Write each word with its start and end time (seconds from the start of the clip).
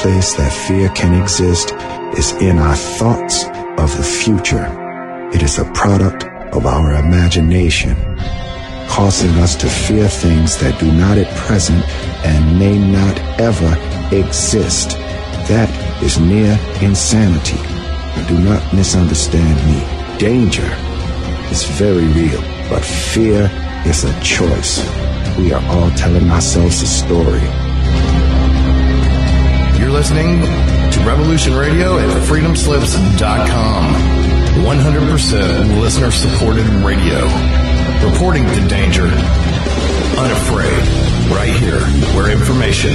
place 0.00 0.32
that 0.32 0.50
fear 0.50 0.88
can 0.90 1.12
exist 1.20 1.74
is 2.18 2.32
in 2.40 2.58
our 2.58 2.74
thoughts 2.74 3.44
of 3.76 3.94
the 3.98 4.02
future. 4.02 4.64
It 5.34 5.42
is 5.42 5.58
a 5.58 5.70
product 5.72 6.24
of 6.54 6.64
our 6.64 6.94
imagination, 6.94 7.94
causing 8.88 9.30
us 9.44 9.54
to 9.56 9.68
fear 9.68 10.08
things 10.08 10.56
that 10.56 10.80
do 10.80 10.90
not 10.90 11.18
at 11.18 11.28
present 11.36 11.84
and 12.24 12.58
may 12.58 12.78
not 12.78 13.18
ever 13.38 13.72
exist. 14.10 14.96
That 15.52 15.68
is 16.02 16.18
near 16.18 16.58
insanity. 16.80 17.60
Do 18.26 18.38
not 18.42 18.62
misunderstand 18.72 19.58
me. 19.68 19.84
Danger 20.18 20.70
is 21.50 21.64
very 21.76 22.06
real, 22.06 22.40
but 22.70 22.82
fear 22.82 23.50
is 23.84 24.04
a 24.04 24.20
choice. 24.22 24.80
We 25.36 25.52
are 25.52 25.62
all 25.68 25.90
telling 25.90 26.30
ourselves 26.30 26.80
a 26.80 26.86
story. 26.86 27.69
You're 29.90 29.98
listening 29.98 30.40
to 30.92 31.00
Revolution 31.04 31.52
Radio 31.52 31.98
at 31.98 32.08
freedomslips.com. 32.28 33.94
100% 34.62 35.80
listener 35.80 36.12
supported 36.12 36.64
radio. 36.84 37.24
Reporting 38.08 38.46
the 38.46 38.68
danger. 38.68 39.06
Unafraid. 40.16 40.86
Right 41.32 41.52
here, 41.58 41.80
where 42.14 42.30
information 42.30 42.94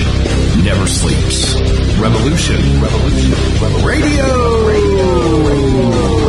never 0.63 0.87
sleeps. 0.87 1.55
Revolution. 1.99 2.61
Revolution. 2.81 3.31
Revolution. 3.61 3.85
Radio. 3.85 4.65
Radio. 4.65 5.47
Radio. 5.49 6.24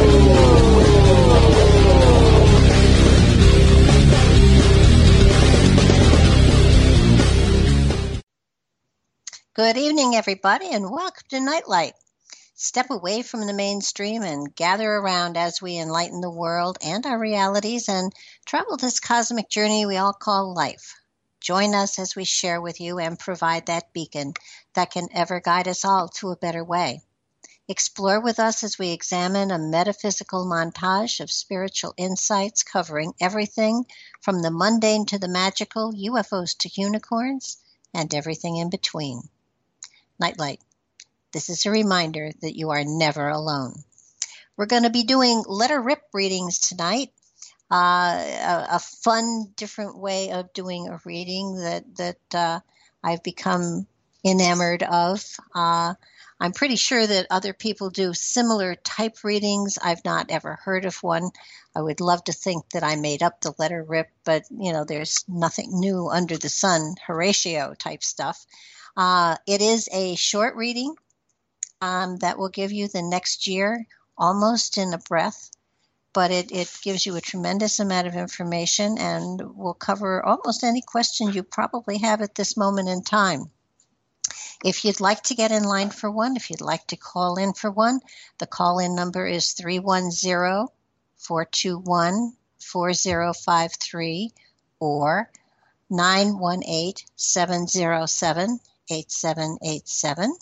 Good 9.57 9.79
evening, 9.79 10.15
everybody, 10.15 10.71
and 10.71 10.91
welcome 10.91 11.25
to 11.31 11.41
Nightlight. 11.41 11.95
Step 12.55 12.91
away 12.91 13.23
from 13.23 13.47
the 13.47 13.55
mainstream 13.55 14.23
and 14.23 14.55
gather 14.55 14.87
around 14.87 15.39
as 15.39 15.63
we 15.63 15.79
enlighten 15.79 16.21
the 16.21 16.29
world 16.29 16.77
and 16.83 17.07
our 17.07 17.19
realities 17.19 17.89
and 17.89 18.13
travel 18.45 18.77
this 18.77 19.01
cosmic 19.01 19.49
journey 19.49 19.87
we 19.87 19.97
all 19.97 20.13
call 20.13 20.53
life. 20.53 21.01
Join 21.41 21.75
us 21.75 21.99
as 21.99 22.15
we 22.15 22.27
share 22.27 22.61
with 22.61 22.83
you 22.83 22.99
and 22.99 23.19
provide 23.19 23.65
that 23.65 23.95
beacon 23.95 24.35
that 24.75 24.91
can 24.91 25.09
ever 25.15 25.41
guide 25.41 25.69
us 25.69 25.87
all 25.87 26.09
to 26.09 26.33
a 26.33 26.37
better 26.37 26.63
way. 26.63 27.01
Explore 27.67 28.21
with 28.21 28.39
us 28.39 28.63
as 28.63 28.79
we 28.79 28.91
examine 28.91 29.51
a 29.51 29.59
metaphysical 29.59 30.45
montage 30.45 31.19
of 31.19 31.31
spiritual 31.31 31.95
insights 31.97 32.63
covering 32.63 33.15
everything 33.23 33.87
from 34.21 34.43
the 34.43 34.51
mundane 34.51 35.07
to 35.07 35.19
the 35.19 35.29
magical, 35.29 35.95
UFOs 35.95 36.55
to 36.59 36.71
unicorns, 36.79 37.57
and 37.95 38.15
everything 38.15 38.59
in 38.59 38.69
between. 38.69 39.31
Nightlight. 40.19 40.61
This 41.33 41.51
is 41.51 41.67
a 41.67 41.71
reminder 41.71 42.31
that 42.41 42.57
you 42.57 42.71
are 42.71 42.85
never 42.85 43.29
alone. 43.29 43.75
We're 44.57 44.67
going 44.67 44.85
to 44.85 44.91
be 44.91 45.05
doing 45.05 45.45
letter 45.47 45.81
rip 45.81 46.03
readings 46.15 46.59
tonight. 46.61 47.13
Uh, 47.71 47.75
a, 47.77 48.67
a, 48.77 48.79
fun, 48.79 49.53
different 49.57 49.99
way 49.99 50.31
of 50.31 50.53
doing 50.53 50.89
a 50.89 51.01
reading 51.05 51.57
that 51.57 51.85
that 51.97 52.35
uh, 52.35 52.61
I've 53.03 53.25
become 53.25 53.87
enamored 54.25 54.85
of. 54.85 55.25
Uh, 55.55 55.95
I'm 56.39 56.53
pretty 56.53 56.77
sure 56.77 57.07
that 57.07 57.27
other 57.31 57.53
people 57.53 57.91
do 57.91 58.15
similar 58.15 58.75
type 58.77 59.25
readings. 59.25 59.79
I've 59.83 60.05
not 60.05 60.31
ever 60.31 60.59
heard 60.63 60.85
of 60.85 61.03
one. 61.03 61.31
I 61.75 61.81
would 61.81 62.01
love 62.01 62.25
to 62.25 62.33
think 62.33 62.71
that 62.71 62.85
I 62.85 62.97
made 62.97 63.23
up 63.23 63.41
the 63.41 63.55
letter 63.59 63.83
rip, 63.83 64.09
but 64.25 64.45
you 64.51 64.73
know, 64.73 64.85
there's 64.85 65.25
nothing 65.29 65.69
new 65.73 66.09
under 66.09 66.37
the 66.37 66.49
sun, 66.49 66.95
Horatio 67.07 67.75
type 67.75 68.03
stuff. 68.03 68.47
Uh, 68.97 69.37
it 69.47 69.61
is 69.61 69.89
a 69.93 70.15
short 70.15 70.57
reading 70.57 70.95
um, 71.83 72.17
that 72.19 72.39
will 72.39 72.49
give 72.49 72.73
you 72.73 72.89
the 72.89 73.03
next 73.03 73.47
year 73.47 73.87
almost 74.17 74.79
in 74.79 74.95
a 74.95 74.99
breath, 74.99 75.51
but 76.15 76.31
it, 76.31 76.51
it 76.51 76.73
gives 76.83 77.05
you 77.05 77.15
a 77.17 77.21
tremendous 77.21 77.79
amount 77.79 78.07
of 78.07 78.15
information 78.15 78.97
and 78.97 79.55
will 79.55 79.75
cover 79.75 80.25
almost 80.25 80.65
any 80.65 80.81
question 80.81 81.31
you 81.31 81.43
probably 81.43 81.99
have 81.99 82.23
at 82.23 82.35
this 82.35 82.57
moment 82.57 82.89
in 82.89 83.03
time. 83.03 83.51
If 84.65 84.87
you'd 84.87 85.01
like 85.01 85.23
to 85.25 85.35
get 85.35 85.53
in 85.53 85.65
line 85.65 85.91
for 85.91 86.11
one, 86.11 86.35
if 86.37 86.49
you'd 86.49 86.63
like 86.63 86.87
to 86.87 86.97
call 86.97 87.37
in 87.37 87.53
for 87.53 87.71
one, 87.71 88.01
the 88.39 88.47
call 88.47 88.79
in 88.79 88.95
number 88.95 89.27
is 89.27 89.53
310 89.53 90.69
421 91.19 92.33
4053 92.59 94.33
or 94.81 95.31
918 95.91 96.95
707 97.17 98.61
8787. 98.91 100.37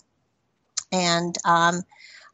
And 0.91 1.37
um, 1.45 1.83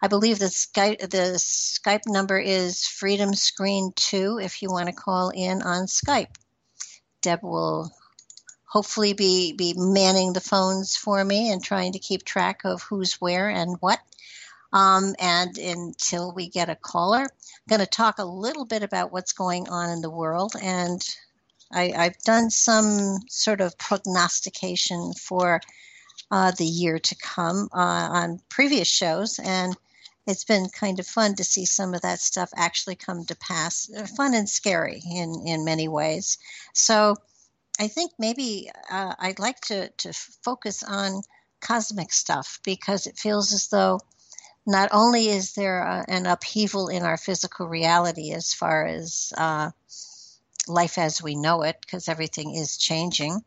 I 0.02 0.08
believe 0.08 0.40
the 0.40 0.46
Skype, 0.46 1.00
the 1.00 1.38
Skype 1.38 2.08
number 2.08 2.40
is 2.40 2.86
Freedom 2.86 3.34
Screen 3.34 3.92
2 3.96 4.40
if 4.42 4.62
you 4.62 4.70
want 4.70 4.88
to 4.88 4.94
call 4.94 5.30
in 5.30 5.62
on 5.62 5.86
Skype. 5.86 6.36
Deb 7.22 7.44
will 7.44 7.92
hopefully 8.66 9.14
be, 9.14 9.54
be 9.54 9.74
manning 9.76 10.34
the 10.34 10.42
phones 10.42 10.96
for 10.96 11.24
me 11.24 11.52
and 11.52 11.64
trying 11.64 11.92
to 11.92 12.00
keep 12.00 12.24
track 12.24 12.62
of 12.64 12.82
who's 12.82 13.16
where 13.16 13.50
and 13.50 13.76
what. 13.80 14.00
Um, 14.74 15.14
and 15.20 15.58
until 15.58 16.34
we 16.34 16.50
get 16.50 16.70
a 16.70 16.76
caller, 16.76 17.24
I'm 17.24 17.30
going 17.70 17.82
to 17.82 17.86
talk 17.86 18.18
a 18.18 18.26
little 18.26 18.66
bit 18.66 18.82
about 18.82 19.12
what's 19.12 19.34
going 19.34 19.68
on 19.68 19.90
in 19.90 20.02
the 20.02 20.10
world. 20.10 20.54
And 20.62 21.04
I, 21.74 21.94
I've 21.96 22.18
done 22.20 22.50
some 22.50 23.20
sort 23.28 23.62
of 23.62 23.78
prognostication 23.78 25.14
for 25.14 25.62
uh, 26.32 26.52
the 26.52 26.66
year 26.66 26.98
to 26.98 27.16
come 27.16 27.68
uh, 27.74 27.78
on 27.78 28.40
previous 28.50 28.88
shows. 28.88 29.40
And 29.40 29.76
it's 30.26 30.46
been 30.46 30.70
kind 30.70 31.00
of 31.00 31.08
fun 31.08 31.36
to 31.36 31.44
see 31.44 31.66
some 31.66 31.94
of 31.94 32.02
that 32.02 32.20
stuff 32.20 32.50
actually 32.56 32.96
come 32.96 33.26
to 33.26 33.36
pass. 33.36 33.90
Fun 34.16 34.34
and 34.34 34.48
scary 34.48 35.02
in, 35.10 35.44
in 35.46 35.66
many 35.66 35.88
ways. 35.88 36.38
So 36.74 37.16
I 37.80 37.88
think 37.88 38.12
maybe 38.18 38.70
uh, 38.90 39.14
I'd 39.20 39.40
like 39.40 39.60
to, 39.62 39.90
to 39.90 40.14
focus 40.14 40.84
on 40.84 41.22
cosmic 41.60 42.12
stuff 42.14 42.60
because 42.64 43.08
it 43.08 43.18
feels 43.18 43.54
as 43.54 43.68
though 43.68 44.00
not 44.66 44.90
only 44.92 45.30
is 45.30 45.54
there 45.54 45.82
a, 45.82 46.06
an 46.08 46.26
upheaval 46.26 46.88
in 46.90 47.04
our 47.04 47.18
physical 47.18 47.68
reality 47.68 48.32
as 48.32 48.54
far 48.54 48.86
as 48.86 49.34
uh, 49.38 49.72
life 50.68 50.98
as 50.98 51.22
we 51.22 51.36
know 51.36 51.64
it, 51.64 51.78
because 51.82 52.08
everything 52.08 52.56
is 52.56 52.78
changing, 52.78 53.44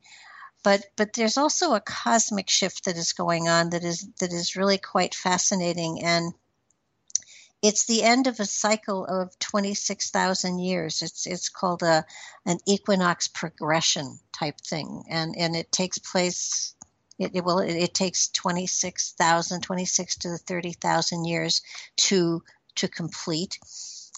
but 0.65 0.85
but 0.97 1.13
there's 1.13 1.37
also 1.37 1.75
a 1.75 1.81
cosmic 1.81 2.51
shift 2.51 2.87
that 2.87 2.97
is 2.97 3.13
going 3.13 3.49
on 3.49 3.71
that 3.71 3.85
is 3.85 4.09
that 4.19 4.33
is 4.33 4.57
really 4.57 4.79
quite 4.79 5.15
fascinating 5.15 6.03
and 6.03 6.35
it's 7.65 7.87
the 7.87 8.03
end 8.03 8.27
of 8.27 8.41
a 8.41 8.45
cycle 8.45 9.07
of 9.07 9.39
26,000 9.39 10.59
years. 10.59 11.01
It's 11.01 11.27
it's 11.27 11.49
called 11.49 11.83
a 11.83 12.05
an 12.45 12.59
equinox 12.67 13.27
progression 13.27 14.19
type 14.33 14.61
thing, 14.61 15.05
and 15.09 15.35
and 15.39 15.57
it 15.57 15.73
takes 15.73 15.97
place. 15.97 16.75
It, 17.19 17.31
it 17.33 17.43
will 17.43 17.61
it, 17.61 17.75
it 17.75 17.95
takes 17.95 18.29
26,000, 18.29 19.63
26 19.63 20.17
to 20.17 20.37
30,000 20.37 21.25
years 21.25 21.63
to 22.09 22.43
to 22.75 22.89
complete, 22.89 23.59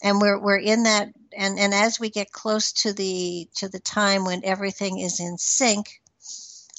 and 0.02 0.20
we're 0.20 0.40
we're 0.40 0.58
in 0.58 0.82
that. 0.82 1.10
And 1.36 1.56
and 1.56 1.72
as 1.72 2.00
we 2.00 2.10
get 2.10 2.32
close 2.32 2.72
to 2.82 2.92
the 2.92 3.48
to 3.58 3.68
the 3.68 3.78
time 3.78 4.24
when 4.24 4.44
everything 4.44 4.98
is 4.98 5.20
in 5.20 5.38
sync, 5.38 6.00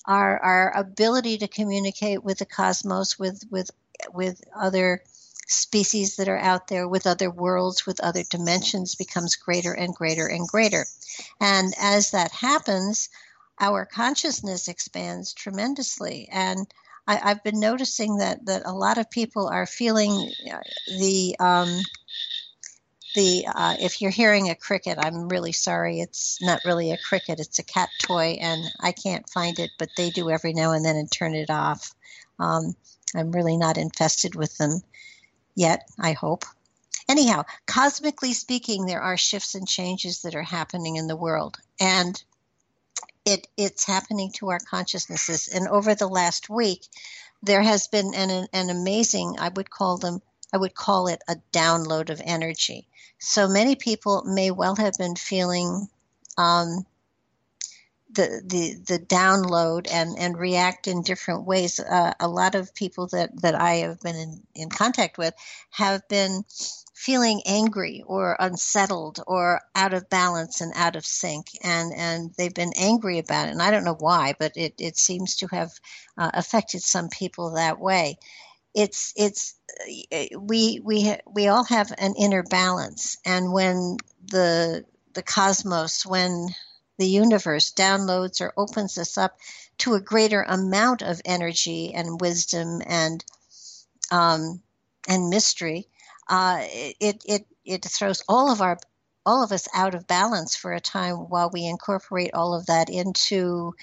our 0.08 0.40
our 0.40 0.78
ability 0.78 1.40
to 1.40 1.48
communicate 1.48 2.24
with 2.24 2.40
the 2.40 2.46
cosmos, 2.46 3.20
with 3.20 3.44
with 3.52 3.70
with 4.14 4.42
other 4.56 5.02
species 5.48 6.18
that 6.18 6.28
are 6.28 6.38
out 6.38 6.68
there, 6.68 6.88
with 6.88 7.08
other 7.08 7.32
worlds, 7.32 7.86
with 7.86 8.00
other 8.02 8.24
dimensions, 8.24 8.96
becomes 8.96 9.36
greater 9.36 9.74
and 9.74 9.96
greater 9.96 10.28
and 10.28 10.48
greater. 10.48 10.86
And 11.40 11.74
as 11.80 12.12
that 12.12 12.32
happens, 12.32 13.10
our 13.60 13.86
consciousness 13.86 14.68
expands 14.68 15.34
tremendously. 15.34 16.28
And 16.32 16.68
I, 17.08 17.16
have 17.16 17.44
been 17.44 17.60
noticing 17.60 18.18
that 18.18 18.46
that 18.46 18.64
a 18.66 18.74
lot 18.74 18.98
of 18.98 19.10
people 19.10 19.48
are 19.48 19.66
feeling 19.66 20.32
the 20.88 21.36
um, 21.40 21.80
the 23.18 23.48
uh, 23.48 23.76
if 23.80 24.00
you're 24.00 24.12
hearing 24.12 24.50
a 24.50 24.56
cricket, 24.56 25.00
I'm 25.02 25.28
really 25.28 25.52
sorry. 25.52 26.00
It's 26.02 26.38
not 26.40 26.62
really 26.64 26.92
a 26.92 27.00
cricket; 27.10 27.40
it's 27.40 27.58
a 27.58 27.64
cat 27.64 27.90
toy, 28.04 28.38
and 28.40 28.64
I 28.80 28.92
can't 28.92 29.28
find 29.28 29.58
it. 29.58 29.72
But 29.80 29.90
they 29.98 30.12
do 30.12 30.30
every 30.30 30.54
now 30.54 30.72
and 30.74 30.86
then 30.86 30.96
and 30.96 31.12
turn 31.12 31.34
it 31.34 31.50
off. 31.50 31.96
Um, 32.40 32.76
I'm 33.16 33.32
really 33.32 33.58
not 33.58 33.80
infested 33.80 34.36
with 34.36 34.56
them 34.60 34.82
yet. 35.56 35.90
I 36.00 36.12
hope. 36.12 36.46
Anyhow, 37.10 37.46
cosmically 37.66 38.34
speaking, 38.34 38.86
there 38.86 39.02
are 39.02 39.18
shifts 39.18 39.56
and 39.56 39.68
changes 39.68 40.22
that 40.22 40.36
are 40.36 40.44
happening 40.44 40.98
in 40.98 41.08
the 41.08 41.16
world, 41.16 41.58
and 41.80 42.24
it 43.26 43.48
it's 43.58 43.86
happening 43.86 44.32
to 44.34 44.50
our 44.50 44.60
consciousnesses. 44.60 45.48
And 45.48 45.68
over 45.68 45.96
the 45.96 46.08
last 46.08 46.52
week, 46.52 46.86
there 47.42 47.64
has 47.64 47.88
been 47.88 48.14
an 48.14 48.48
an 48.54 48.70
amazing, 48.70 49.38
I 49.40 49.50
would 49.50 49.72
call 49.72 49.98
them 49.98 50.22
I 50.58 50.60
would 50.60 50.74
call 50.74 51.08
it 51.08 51.22
a 51.28 51.36
download 51.54 52.10
of 52.10 52.20
energy. 52.26 52.88
So 53.20 53.48
many 53.48 53.76
people 53.76 54.24
may 54.26 54.50
well 54.50 54.76
have 54.78 54.96
been 54.98 55.16
feeling 55.16 55.88
um, 56.36 56.84
the, 58.10 58.42
the 58.44 58.98
the 58.98 59.00
download 59.06 59.86
and 59.92 60.18
and 60.18 60.36
react 60.36 60.88
in 60.88 61.04
different 61.04 61.46
ways. 61.46 61.80
Uh, 61.80 62.14
a 62.20 62.28
lot 62.28 62.56
of 62.56 62.74
people 62.74 63.06
that 63.10 63.40
that 63.44 63.54
I 63.54 63.76
have 63.86 64.00
been 64.00 64.16
in, 64.16 64.42
in 64.56 64.70
contact 64.70 65.20
with 65.20 65.36
have 65.70 66.08
been 66.08 66.44
feeling 66.96 67.44
angry 67.46 68.04
or 68.08 68.36
unsettled 68.40 69.20
or 69.28 69.62
out 69.76 69.94
of 69.94 70.10
balance 70.10 70.62
and 70.62 70.74
out 70.76 70.96
of 70.96 71.06
sync 71.06 71.50
and 71.64 71.94
and 71.94 72.34
they've 72.36 72.56
been 72.56 72.74
angry 72.76 73.20
about 73.20 73.48
it 73.48 73.52
and 73.52 73.62
i 73.62 73.70
don't 73.70 73.84
know 73.84 73.98
why 74.00 74.34
but 74.40 74.52
it, 74.58 74.74
it 74.80 74.98
seems 74.98 75.36
to 75.36 75.46
have 75.46 75.72
uh, 76.18 76.32
affected 76.34 76.82
some 76.82 77.08
people 77.08 77.52
that 77.52 77.80
way 77.80 78.18
it's 78.78 79.12
it's 79.16 79.56
we 80.40 80.80
we 80.84 81.16
we 81.26 81.48
all 81.48 81.64
have 81.64 81.92
an 81.98 82.14
inner 82.16 82.44
balance. 82.44 83.18
And 83.26 83.52
when 83.52 83.98
the 84.24 84.86
the 85.16 85.24
cosmos 85.24 86.06
when 86.06 86.50
the 87.00 87.08
universe 87.08 87.74
downloads 87.74 88.40
or 88.40 88.54
opens 88.56 89.00
us 89.00 89.18
up 89.18 89.40
to 89.80 89.96
a 89.96 90.02
greater 90.02 90.44
amount 90.44 91.02
of 91.02 91.22
energy 91.26 91.92
and 91.96 92.22
wisdom 92.22 92.82
and 92.86 93.26
um, 94.12 94.62
and 95.08 95.30
mystery, 95.30 95.88
uh, 96.30 96.60
it 96.62 97.24
it 97.26 97.48
it 97.66 97.84
throws 97.84 98.22
all 98.30 98.52
of 98.52 98.62
our 98.62 98.78
all 99.28 99.44
of 99.44 99.52
us 99.52 99.68
out 99.76 99.94
of 99.94 100.08
balance 100.08 100.56
for 100.56 100.72
a 100.74 100.80
time 100.80 101.16
while 101.16 101.50
we 101.52 101.66
incorporate 101.68 102.34
all 102.34 102.56
of 102.56 102.66
that 102.68 102.90
into 102.90 103.74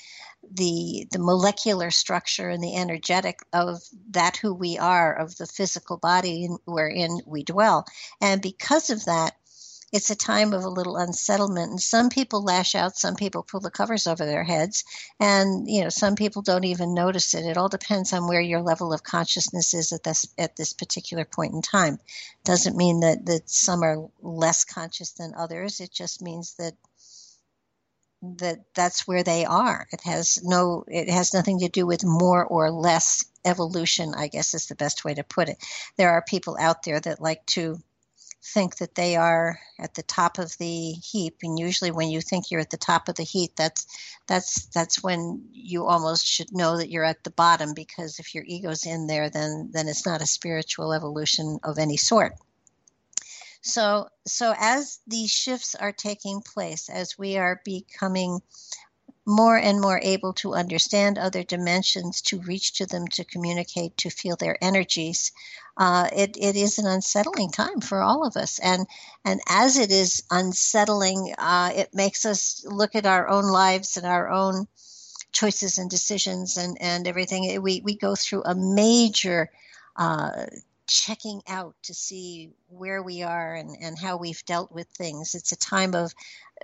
the 0.54 1.06
the 1.12 1.18
molecular 1.18 1.90
structure 1.90 2.48
and 2.48 2.62
the 2.62 2.74
energetic 2.76 3.40
of 3.52 3.82
that 4.10 4.36
who 4.38 4.54
we 4.54 4.78
are 4.78 5.14
of 5.14 5.36
the 5.36 5.46
physical 5.46 5.98
body 5.98 6.48
wherein 6.64 7.20
we 7.26 7.44
dwell. 7.44 7.84
And 8.20 8.40
because 8.40 8.88
of 8.90 9.04
that 9.04 9.34
it's 9.94 10.10
a 10.10 10.16
time 10.16 10.52
of 10.52 10.64
a 10.64 10.68
little 10.68 10.96
unsettlement 10.96 11.70
and 11.70 11.80
some 11.80 12.10
people 12.10 12.42
lash 12.42 12.74
out 12.74 12.96
some 12.96 13.14
people 13.14 13.44
pull 13.44 13.60
the 13.60 13.70
covers 13.70 14.08
over 14.08 14.26
their 14.26 14.42
heads 14.42 14.84
and 15.20 15.70
you 15.70 15.82
know 15.82 15.88
some 15.88 16.16
people 16.16 16.42
don't 16.42 16.64
even 16.64 16.94
notice 16.94 17.34
it. 17.34 17.46
It 17.46 17.56
all 17.56 17.68
depends 17.68 18.12
on 18.12 18.26
where 18.26 18.40
your 18.40 18.60
level 18.60 18.92
of 18.92 19.04
consciousness 19.04 19.72
is 19.72 19.92
at 19.92 20.02
this 20.02 20.26
at 20.36 20.56
this 20.56 20.72
particular 20.72 21.24
point 21.24 21.54
in 21.54 21.62
time. 21.62 21.98
Doesn't 22.44 22.76
mean 22.76 23.00
that 23.00 23.24
that 23.26 23.48
some 23.48 23.82
are 23.82 24.08
less 24.20 24.64
conscious 24.64 25.12
than 25.12 25.34
others. 25.36 25.80
It 25.80 25.92
just 25.92 26.20
means 26.20 26.54
that 26.54 26.74
that 28.38 28.64
that's 28.74 29.06
where 29.06 29.22
they 29.22 29.44
are. 29.44 29.86
It 29.92 30.00
has 30.02 30.40
no 30.42 30.84
it 30.88 31.08
has 31.08 31.32
nothing 31.32 31.60
to 31.60 31.68
do 31.68 31.86
with 31.86 32.04
more 32.04 32.44
or 32.44 32.70
less 32.70 33.24
evolution 33.46 34.14
i 34.16 34.26
guess 34.26 34.54
is 34.54 34.68
the 34.68 34.74
best 34.74 35.04
way 35.04 35.14
to 35.14 35.22
put 35.22 35.48
it. 35.48 35.58
There 35.96 36.10
are 36.10 36.22
people 36.22 36.56
out 36.58 36.82
there 36.82 36.98
that 37.00 37.20
like 37.20 37.46
to 37.46 37.78
think 38.44 38.76
that 38.76 38.94
they 38.94 39.16
are 39.16 39.58
at 39.78 39.94
the 39.94 40.02
top 40.02 40.38
of 40.38 40.56
the 40.58 40.92
heap 40.92 41.36
and 41.42 41.58
usually 41.58 41.90
when 41.90 42.08
you 42.08 42.20
think 42.20 42.50
you're 42.50 42.60
at 42.60 42.70
the 42.70 42.76
top 42.76 43.08
of 43.08 43.14
the 43.14 43.22
heap 43.22 43.52
that's 43.56 43.86
that's 44.26 44.66
that's 44.66 45.02
when 45.02 45.42
you 45.50 45.86
almost 45.86 46.26
should 46.26 46.52
know 46.52 46.76
that 46.76 46.90
you're 46.90 47.04
at 47.04 47.24
the 47.24 47.30
bottom 47.30 47.72
because 47.74 48.18
if 48.18 48.34
your 48.34 48.44
ego's 48.46 48.84
in 48.84 49.06
there 49.06 49.30
then 49.30 49.70
then 49.72 49.88
it's 49.88 50.04
not 50.04 50.20
a 50.20 50.26
spiritual 50.26 50.92
evolution 50.92 51.58
of 51.64 51.78
any 51.78 51.96
sort 51.96 52.34
so 53.62 54.08
so 54.26 54.54
as 54.58 55.00
these 55.06 55.30
shifts 55.30 55.74
are 55.74 55.92
taking 55.92 56.42
place 56.42 56.90
as 56.90 57.18
we 57.18 57.38
are 57.38 57.62
becoming 57.64 58.40
more 59.26 59.56
and 59.56 59.80
more 59.80 60.00
able 60.02 60.32
to 60.34 60.54
understand 60.54 61.18
other 61.18 61.42
dimensions, 61.42 62.20
to 62.20 62.40
reach 62.40 62.74
to 62.74 62.86
them, 62.86 63.06
to 63.08 63.24
communicate, 63.24 63.96
to 63.96 64.10
feel 64.10 64.36
their 64.36 64.62
energies. 64.62 65.32
Uh, 65.76 66.08
it, 66.14 66.36
it 66.38 66.56
is 66.56 66.78
an 66.78 66.86
unsettling 66.86 67.50
time 67.50 67.80
for 67.80 68.00
all 68.00 68.24
of 68.26 68.36
us. 68.36 68.58
And, 68.60 68.86
and 69.24 69.40
as 69.48 69.76
it 69.76 69.90
is 69.90 70.22
unsettling, 70.30 71.34
uh, 71.36 71.72
it 71.74 71.94
makes 71.94 72.24
us 72.24 72.64
look 72.66 72.94
at 72.94 73.06
our 73.06 73.28
own 73.28 73.44
lives 73.44 73.96
and 73.96 74.06
our 74.06 74.30
own 74.30 74.66
choices 75.32 75.78
and 75.78 75.90
decisions 75.90 76.56
and, 76.56 76.76
and 76.80 77.08
everything. 77.08 77.60
We, 77.60 77.80
we 77.84 77.96
go 77.96 78.14
through 78.14 78.44
a 78.44 78.54
major 78.54 79.50
uh, 79.96 80.46
checking 80.86 81.42
out 81.48 81.74
to 81.82 81.94
see 81.94 82.52
where 82.68 83.02
we 83.02 83.22
are 83.22 83.54
and, 83.54 83.76
and 83.80 83.98
how 83.98 84.16
we've 84.16 84.44
dealt 84.44 84.70
with 84.70 84.86
things. 84.88 85.34
It's 85.34 85.52
a 85.52 85.56
time 85.56 85.94
of 85.94 86.14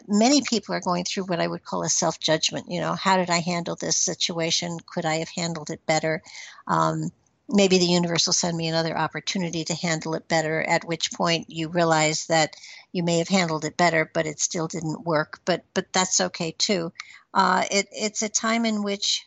many 0.06 0.42
people 0.42 0.74
are 0.74 0.80
going 0.80 1.04
through 1.04 1.24
what 1.24 1.40
I 1.40 1.46
would 1.46 1.64
call 1.64 1.82
a 1.82 1.88
self 1.88 2.20
judgment. 2.20 2.70
You 2.70 2.80
know, 2.80 2.94
how 2.94 3.16
did 3.16 3.30
I 3.30 3.40
handle 3.40 3.76
this 3.76 3.96
situation? 3.96 4.78
Could 4.86 5.04
I 5.04 5.16
have 5.16 5.30
handled 5.30 5.70
it 5.70 5.84
better? 5.86 6.22
Um, 6.66 7.10
maybe 7.50 7.78
the 7.78 7.84
universe 7.84 8.26
will 8.26 8.32
send 8.32 8.56
me 8.56 8.68
another 8.68 8.96
opportunity 8.96 9.64
to 9.64 9.74
handle 9.74 10.14
it 10.14 10.28
better, 10.28 10.62
at 10.62 10.84
which 10.84 11.12
point 11.12 11.50
you 11.50 11.68
realize 11.68 12.26
that 12.26 12.54
you 12.92 13.02
may 13.02 13.18
have 13.18 13.28
handled 13.28 13.64
it 13.64 13.76
better, 13.76 14.10
but 14.12 14.26
it 14.26 14.40
still 14.40 14.68
didn't 14.68 15.04
work. 15.04 15.40
But 15.44 15.64
but 15.74 15.92
that's 15.92 16.20
okay 16.20 16.52
too. 16.52 16.92
Uh, 17.34 17.64
it, 17.70 17.88
it's 17.92 18.22
a 18.22 18.28
time 18.28 18.64
in 18.64 18.82
which 18.82 19.26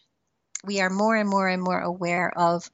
we 0.64 0.82
are 0.82 0.90
more 0.90 1.16
and 1.16 1.30
more 1.30 1.48
and 1.48 1.62
more 1.62 1.80
aware 1.80 2.32
of 2.38 2.70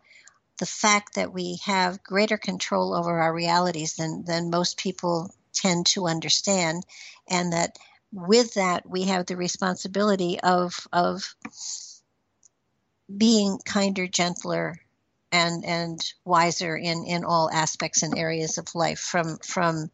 the 0.58 0.66
fact 0.66 1.16
that 1.16 1.34
we 1.34 1.60
have 1.64 2.04
greater 2.04 2.38
control 2.38 2.94
over 2.94 3.20
our 3.20 3.34
realities 3.34 3.96
than, 3.96 4.24
than 4.26 4.50
most 4.50 4.78
people 4.78 5.34
tend 5.54 5.86
to 5.86 6.08
understand, 6.08 6.86
and 7.28 7.54
that 7.54 7.78
with 8.12 8.56
that 8.56 8.90
we 8.90 9.04
have 9.04 9.26
the 9.26 9.38
responsibility 9.38 10.40
of 10.40 10.88
of 10.92 11.36
being 13.16 13.60
kinder, 13.66 14.08
gentler, 14.08 14.80
and 15.32 15.64
and 15.66 16.00
wiser 16.26 16.76
in 16.76 17.06
in 17.06 17.24
all 17.24 17.50
aspects 17.52 18.04
and 18.04 18.18
areas 18.18 18.58
of 18.58 18.74
life, 18.76 19.00
from 19.00 19.38
from 19.40 19.92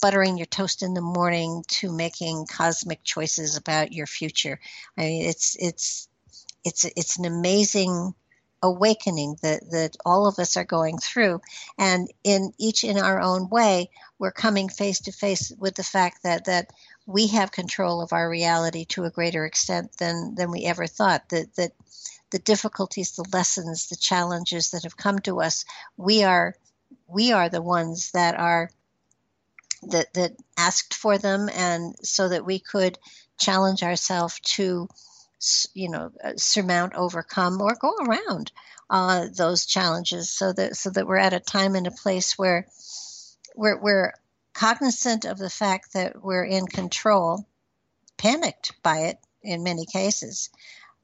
buttering 0.00 0.38
your 0.38 0.46
toast 0.46 0.82
in 0.82 0.94
the 0.94 1.00
morning 1.00 1.62
to 1.68 1.92
making 1.92 2.46
cosmic 2.46 3.04
choices 3.04 3.56
about 3.56 3.92
your 3.92 4.06
future. 4.06 4.58
I 4.96 5.02
mean, 5.02 5.28
it's 5.28 5.56
it's 5.58 6.08
it's 6.64 6.84
it's 6.84 7.18
an 7.18 7.24
amazing 7.24 8.14
awakening 8.62 9.36
that, 9.42 9.62
that 9.70 9.96
all 10.04 10.26
of 10.26 10.38
us 10.38 10.56
are 10.56 10.64
going 10.64 10.98
through. 10.98 11.40
And 11.78 12.08
in 12.24 12.52
each 12.58 12.84
in 12.84 12.98
our 12.98 13.20
own 13.20 13.48
way, 13.48 13.90
we're 14.18 14.32
coming 14.32 14.68
face 14.68 15.00
to 15.00 15.12
face 15.12 15.52
with 15.58 15.74
the 15.74 15.82
fact 15.82 16.22
that, 16.24 16.44
that 16.44 16.70
we 17.06 17.28
have 17.28 17.52
control 17.52 18.02
of 18.02 18.12
our 18.12 18.28
reality 18.28 18.84
to 18.86 19.04
a 19.04 19.10
greater 19.10 19.46
extent 19.46 19.96
than, 19.98 20.34
than 20.34 20.50
we 20.50 20.64
ever 20.64 20.86
thought. 20.86 21.28
That, 21.30 21.54
that 21.56 21.72
the 22.30 22.38
difficulties, 22.38 23.12
the 23.12 23.28
lessons, 23.32 23.88
the 23.88 23.96
challenges 23.96 24.70
that 24.70 24.84
have 24.84 24.96
come 24.96 25.18
to 25.20 25.40
us, 25.40 25.64
we 25.96 26.22
are 26.22 26.54
we 27.06 27.32
are 27.32 27.48
the 27.48 27.62
ones 27.62 28.10
that 28.12 28.38
are 28.38 28.70
that 29.82 30.12
that 30.14 30.32
asked 30.56 30.94
for 30.94 31.18
them 31.18 31.48
and 31.52 31.94
so 32.02 32.28
that 32.28 32.44
we 32.44 32.58
could 32.58 32.98
challenge 33.38 33.82
ourselves 33.82 34.38
to 34.40 34.88
you 35.74 35.88
know 35.88 36.12
surmount 36.36 36.94
overcome 36.94 37.60
or 37.60 37.74
go 37.80 37.94
around 37.96 38.52
uh, 38.90 39.26
those 39.34 39.66
challenges 39.66 40.28
so 40.28 40.52
that 40.52 40.76
so 40.76 40.90
that 40.90 41.06
we're 41.06 41.16
at 41.16 41.32
a 41.32 41.40
time 41.40 41.74
and 41.74 41.86
a 41.86 41.92
place 41.92 42.36
where 42.36 42.66
we're, 43.56 43.80
we're 43.80 44.12
cognizant 44.52 45.24
of 45.24 45.38
the 45.38 45.50
fact 45.50 45.92
that 45.94 46.22
we're 46.22 46.44
in 46.44 46.66
control 46.66 47.46
panicked 48.18 48.72
by 48.82 48.98
it 48.98 49.18
in 49.42 49.62
many 49.62 49.86
cases 49.86 50.50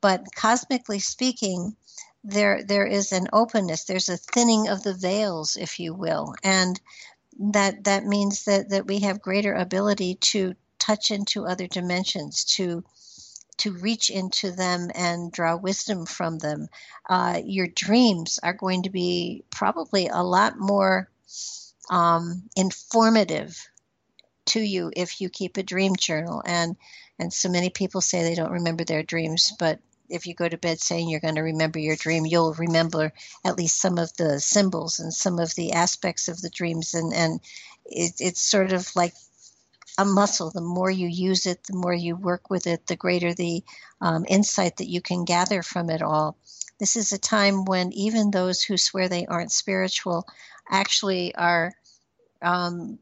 but 0.06 0.22
cosmically 0.36 1.00
speaking 1.00 1.75
there 2.22 2.62
there 2.62 2.86
is 2.86 3.10
an 3.10 3.26
openness 3.32 3.82
there's 3.82 4.08
a 4.08 4.16
thinning 4.16 4.68
of 4.68 4.84
the 4.84 4.94
veils 4.94 5.56
if 5.56 5.80
you 5.80 5.92
will 5.92 6.32
and 6.44 6.80
that 7.40 7.82
that 7.82 8.04
means 8.04 8.44
that 8.44 8.68
that 8.68 8.86
we 8.86 9.00
have 9.00 9.20
greater 9.20 9.52
ability 9.52 10.14
to 10.14 10.54
touch 10.78 11.10
into 11.10 11.44
other 11.44 11.66
dimensions 11.66 12.44
to 12.44 12.84
to 13.56 13.72
reach 13.72 14.08
into 14.08 14.52
them 14.52 14.90
and 14.94 15.32
draw 15.32 15.56
wisdom 15.56 16.04
from 16.04 16.38
them. 16.38 16.68
Uh, 17.08 17.40
your 17.42 17.66
dreams 17.66 18.38
are 18.42 18.52
going 18.52 18.82
to 18.82 18.90
be 18.90 19.42
probably 19.50 20.08
a 20.08 20.22
lot 20.22 20.58
more 20.58 21.10
um, 21.90 22.42
informative 22.54 23.56
to 24.44 24.60
you 24.60 24.92
if 24.94 25.20
you 25.20 25.30
keep 25.30 25.56
a 25.56 25.62
dream 25.62 25.96
journal. 25.96 26.42
And 26.44 26.76
and 27.18 27.32
so 27.32 27.48
many 27.48 27.70
people 27.70 28.02
say 28.02 28.22
they 28.22 28.34
don't 28.34 28.52
remember 28.52 28.84
their 28.84 29.02
dreams, 29.02 29.52
but 29.58 29.80
if 30.08 30.26
you 30.26 30.34
go 30.34 30.48
to 30.48 30.56
bed 30.56 30.80
saying 30.80 31.08
you're 31.08 31.20
going 31.20 31.36
to 31.36 31.42
remember 31.42 31.78
your 31.78 31.96
dream, 31.96 32.26
you'll 32.26 32.54
remember 32.54 33.12
at 33.44 33.56
least 33.56 33.80
some 33.80 33.98
of 33.98 34.14
the 34.16 34.40
symbols 34.40 35.00
and 35.00 35.12
some 35.12 35.38
of 35.38 35.54
the 35.54 35.72
aspects 35.72 36.28
of 36.28 36.40
the 36.40 36.50
dreams. 36.50 36.94
And, 36.94 37.12
and 37.12 37.40
it, 37.84 38.14
it's 38.20 38.40
sort 38.42 38.72
of 38.72 38.88
like 38.94 39.14
a 39.98 40.04
muscle. 40.04 40.50
The 40.50 40.60
more 40.60 40.90
you 40.90 41.08
use 41.08 41.46
it, 41.46 41.64
the 41.64 41.76
more 41.76 41.94
you 41.94 42.16
work 42.16 42.50
with 42.50 42.66
it, 42.66 42.86
the 42.86 42.96
greater 42.96 43.34
the 43.34 43.62
um, 44.00 44.25
insight 44.28 44.76
that 44.78 44.88
you 44.88 45.00
can 45.00 45.25
gather 45.25 45.62
from 45.62 45.90
it 45.90 46.02
all. 46.02 46.36
This 46.78 46.96
is 46.96 47.12
a 47.12 47.18
time 47.18 47.64
when 47.64 47.92
even 47.92 48.30
those 48.30 48.62
who 48.62 48.76
swear 48.76 49.08
they 49.08 49.26
aren't 49.26 49.52
spiritual 49.52 50.26
actually 50.70 51.34
are 51.34 51.72
um, 52.42 52.98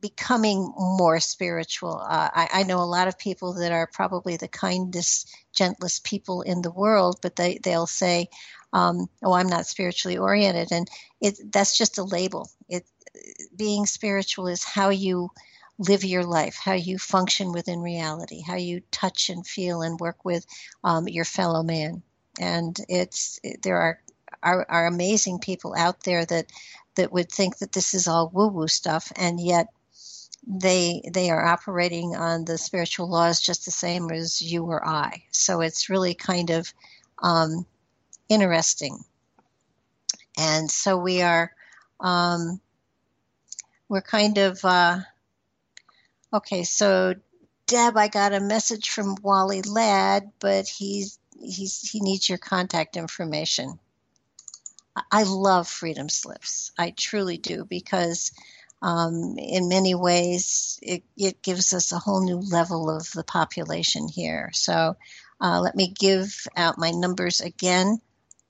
becoming 0.00 0.72
more 0.76 1.20
spiritual. 1.20 1.98
Uh, 1.98 2.30
I, 2.32 2.48
I, 2.52 2.62
know 2.62 2.78
a 2.78 2.84
lot 2.84 3.08
of 3.08 3.18
people 3.18 3.54
that 3.54 3.72
are 3.72 3.86
probably 3.86 4.36
the 4.36 4.48
kindest, 4.48 5.34
gentlest 5.52 6.04
people 6.04 6.42
in 6.42 6.62
the 6.62 6.70
world, 6.70 7.18
but 7.22 7.36
they, 7.36 7.58
they'll 7.62 7.86
say, 7.86 8.28
um, 8.72 9.08
"Oh, 9.22 9.32
I'm 9.32 9.48
not 9.48 9.66
spiritually 9.66 10.18
oriented," 10.18 10.72
and 10.72 10.88
it 11.20 11.38
that's 11.52 11.76
just 11.76 11.98
a 11.98 12.04
label. 12.04 12.50
It 12.68 12.84
being 13.56 13.86
spiritual 13.86 14.46
is 14.46 14.64
how 14.64 14.90
you 14.90 15.30
live 15.78 16.04
your 16.04 16.24
life, 16.24 16.56
how 16.62 16.74
you 16.74 16.98
function 16.98 17.52
within 17.52 17.80
reality, 17.80 18.42
how 18.42 18.56
you 18.56 18.82
touch 18.90 19.30
and 19.30 19.46
feel 19.46 19.82
and 19.82 19.98
work 19.98 20.24
with 20.24 20.46
um, 20.84 21.08
your 21.08 21.24
fellow 21.24 21.62
man. 21.62 22.02
And 22.38 22.78
it's 22.88 23.40
there 23.62 23.76
are, 23.76 24.00
are 24.42 24.66
are 24.68 24.86
amazing 24.86 25.40
people 25.40 25.74
out 25.76 26.04
there 26.04 26.24
that 26.26 26.46
that 26.96 27.12
would 27.12 27.30
think 27.30 27.58
that 27.58 27.72
this 27.72 27.94
is 27.94 28.08
all 28.08 28.30
woo 28.32 28.48
woo 28.48 28.68
stuff, 28.68 29.12
and 29.16 29.40
yet 29.40 29.68
they 30.46 31.02
they 31.12 31.30
are 31.30 31.44
operating 31.44 32.16
on 32.16 32.44
the 32.44 32.58
spiritual 32.58 33.08
laws 33.08 33.40
just 33.40 33.64
the 33.64 33.70
same 33.70 34.10
as 34.10 34.40
you 34.40 34.64
or 34.64 34.86
I. 34.86 35.24
So 35.30 35.60
it's 35.60 35.90
really 35.90 36.14
kind 36.14 36.50
of 36.50 36.72
um, 37.22 37.66
interesting. 38.28 38.98
And 40.38 40.70
so 40.70 40.96
we 40.96 41.22
are 41.22 41.52
um, 42.00 42.60
we're 43.88 44.00
kind 44.00 44.38
of 44.38 44.64
uh, 44.64 45.00
okay. 46.32 46.64
So 46.64 47.14
Deb, 47.66 47.96
I 47.96 48.08
got 48.08 48.32
a 48.32 48.40
message 48.40 48.90
from 48.90 49.16
Wally 49.22 49.62
Ladd, 49.62 50.32
but 50.40 50.66
he's 50.66 51.18
he's 51.38 51.88
he 51.90 52.00
needs 52.00 52.28
your 52.28 52.38
contact 52.38 52.96
information. 52.96 53.78
I 55.10 55.22
love 55.22 55.68
freedom 55.68 56.08
slips. 56.08 56.72
I 56.78 56.90
truly 56.90 57.38
do 57.38 57.64
because 57.64 58.32
um, 58.82 59.36
in 59.38 59.68
many 59.68 59.94
ways, 59.94 60.78
it, 60.82 61.02
it, 61.16 61.42
gives 61.42 61.74
us 61.74 61.92
a 61.92 61.98
whole 61.98 62.24
new 62.24 62.38
level 62.38 62.88
of 62.88 63.10
the 63.12 63.24
population 63.24 64.08
here. 64.08 64.50
So 64.54 64.96
uh, 65.40 65.60
let 65.60 65.76
me 65.76 65.88
give 65.88 66.46
out 66.56 66.78
my 66.78 66.90
numbers 66.90 67.40
again. 67.40 68.00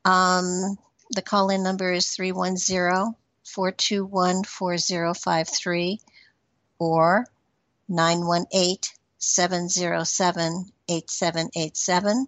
Um, 0.05 0.79
the 1.11 1.23
call 1.23 1.51
in 1.51 1.65
number 1.65 1.93
is 1.93 2.09
310 2.09 3.15
421 3.45 4.45
4053 4.45 6.01
or 6.79 7.27
918 7.89 8.79
707 9.19 10.73
8787. 10.89 12.27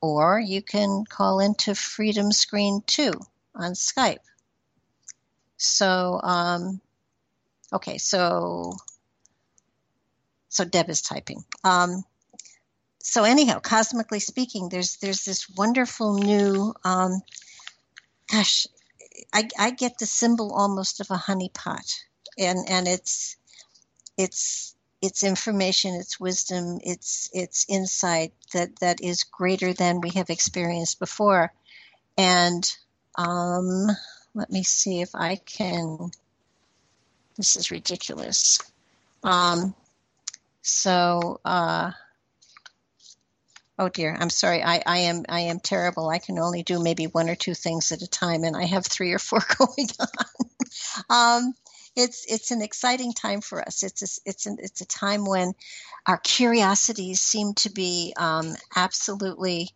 Or 0.00 0.40
you 0.40 0.62
can 0.62 1.04
call 1.08 1.40
into 1.40 1.74
Freedom 1.74 2.32
Screen 2.32 2.82
2 2.86 3.12
on 3.54 3.72
Skype. 3.72 4.18
So 5.56 6.20
um, 6.22 6.80
Okay, 7.72 7.98
so 7.98 8.74
so 10.48 10.64
Deb 10.64 10.88
is 10.88 11.02
typing. 11.02 11.44
Um, 11.64 12.04
so 13.02 13.24
anyhow, 13.24 13.58
cosmically 13.60 14.20
speaking, 14.20 14.68
there's 14.68 14.96
there's 14.96 15.24
this 15.24 15.48
wonderful 15.48 16.14
new. 16.14 16.74
Um, 16.84 17.20
gosh, 18.30 18.66
I, 19.32 19.48
I 19.58 19.70
get 19.70 19.98
the 19.98 20.06
symbol 20.06 20.52
almost 20.52 21.00
of 21.00 21.10
a 21.10 21.16
honeypot, 21.16 21.92
and 22.38 22.58
and 22.68 22.88
it's 22.88 23.36
it's 24.16 24.74
it's 25.02 25.22
information, 25.22 25.94
it's 25.94 26.18
wisdom, 26.18 26.78
it's 26.82 27.28
it's 27.32 27.66
insight 27.68 28.32
that 28.52 28.78
that 28.80 29.00
is 29.02 29.24
greater 29.24 29.72
than 29.74 30.00
we 30.00 30.10
have 30.10 30.30
experienced 30.30 30.98
before, 30.98 31.52
and 32.16 32.70
um, 33.16 33.88
let 34.34 34.50
me 34.50 34.62
see 34.62 35.02
if 35.02 35.14
I 35.14 35.36
can 35.36 36.10
this 37.36 37.56
is 37.56 37.70
ridiculous. 37.70 38.58
Um, 39.22 39.74
so, 40.62 41.40
uh, 41.44 41.92
oh 43.78 43.88
dear, 43.88 44.16
I'm 44.18 44.30
sorry. 44.30 44.62
I, 44.62 44.82
I 44.86 44.98
am 44.98 45.24
I 45.28 45.40
am 45.40 45.60
terrible. 45.60 46.08
I 46.08 46.18
can 46.18 46.38
only 46.38 46.62
do 46.62 46.82
maybe 46.82 47.06
one 47.06 47.28
or 47.28 47.34
two 47.34 47.54
things 47.54 47.92
at 47.92 48.02
a 48.02 48.08
time, 48.08 48.44
and 48.44 48.56
I 48.56 48.64
have 48.64 48.86
three 48.86 49.12
or 49.12 49.18
four 49.18 49.40
going 49.58 49.88
on. 50.00 51.44
um, 51.44 51.54
it's 51.96 52.24
it's 52.28 52.50
an 52.50 52.62
exciting 52.62 53.12
time 53.12 53.40
for 53.40 53.60
us. 53.60 53.82
It's 53.82 54.02
a, 54.02 54.28
it's 54.28 54.46
an, 54.46 54.58
it's 54.60 54.80
a 54.80 54.86
time 54.86 55.24
when 55.24 55.54
our 56.06 56.18
curiosities 56.18 57.20
seem 57.20 57.54
to 57.54 57.70
be 57.70 58.14
um, 58.16 58.54
absolutely 58.74 59.70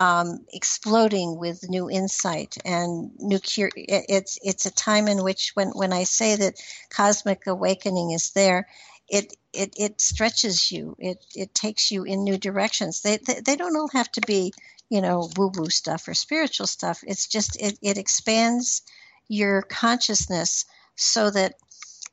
um, 0.00 0.44
exploding 0.52 1.38
with 1.38 1.68
new 1.68 1.90
insight 1.90 2.56
and 2.64 3.10
new 3.18 3.38
cure. 3.38 3.70
It's 3.76 4.38
it's 4.42 4.66
a 4.66 4.70
time 4.70 5.08
in 5.08 5.22
which 5.24 5.52
when 5.54 5.68
when 5.70 5.92
I 5.92 6.04
say 6.04 6.36
that 6.36 6.60
cosmic 6.90 7.46
awakening 7.46 8.12
is 8.12 8.30
there, 8.30 8.68
it 9.08 9.34
it 9.52 9.74
it 9.76 10.00
stretches 10.00 10.70
you. 10.70 10.96
It 10.98 11.24
it 11.34 11.54
takes 11.54 11.90
you 11.90 12.04
in 12.04 12.24
new 12.24 12.38
directions. 12.38 13.02
They 13.02 13.18
they, 13.18 13.40
they 13.44 13.56
don't 13.56 13.76
all 13.76 13.88
have 13.92 14.10
to 14.12 14.20
be 14.26 14.52
you 14.88 15.00
know 15.00 15.28
woo 15.36 15.50
woo 15.54 15.70
stuff 15.70 16.06
or 16.06 16.14
spiritual 16.14 16.66
stuff. 16.66 17.00
It's 17.06 17.26
just 17.26 17.56
it 17.60 17.78
it 17.82 17.98
expands 17.98 18.82
your 19.28 19.62
consciousness 19.62 20.64
so 20.96 21.30
that 21.30 21.54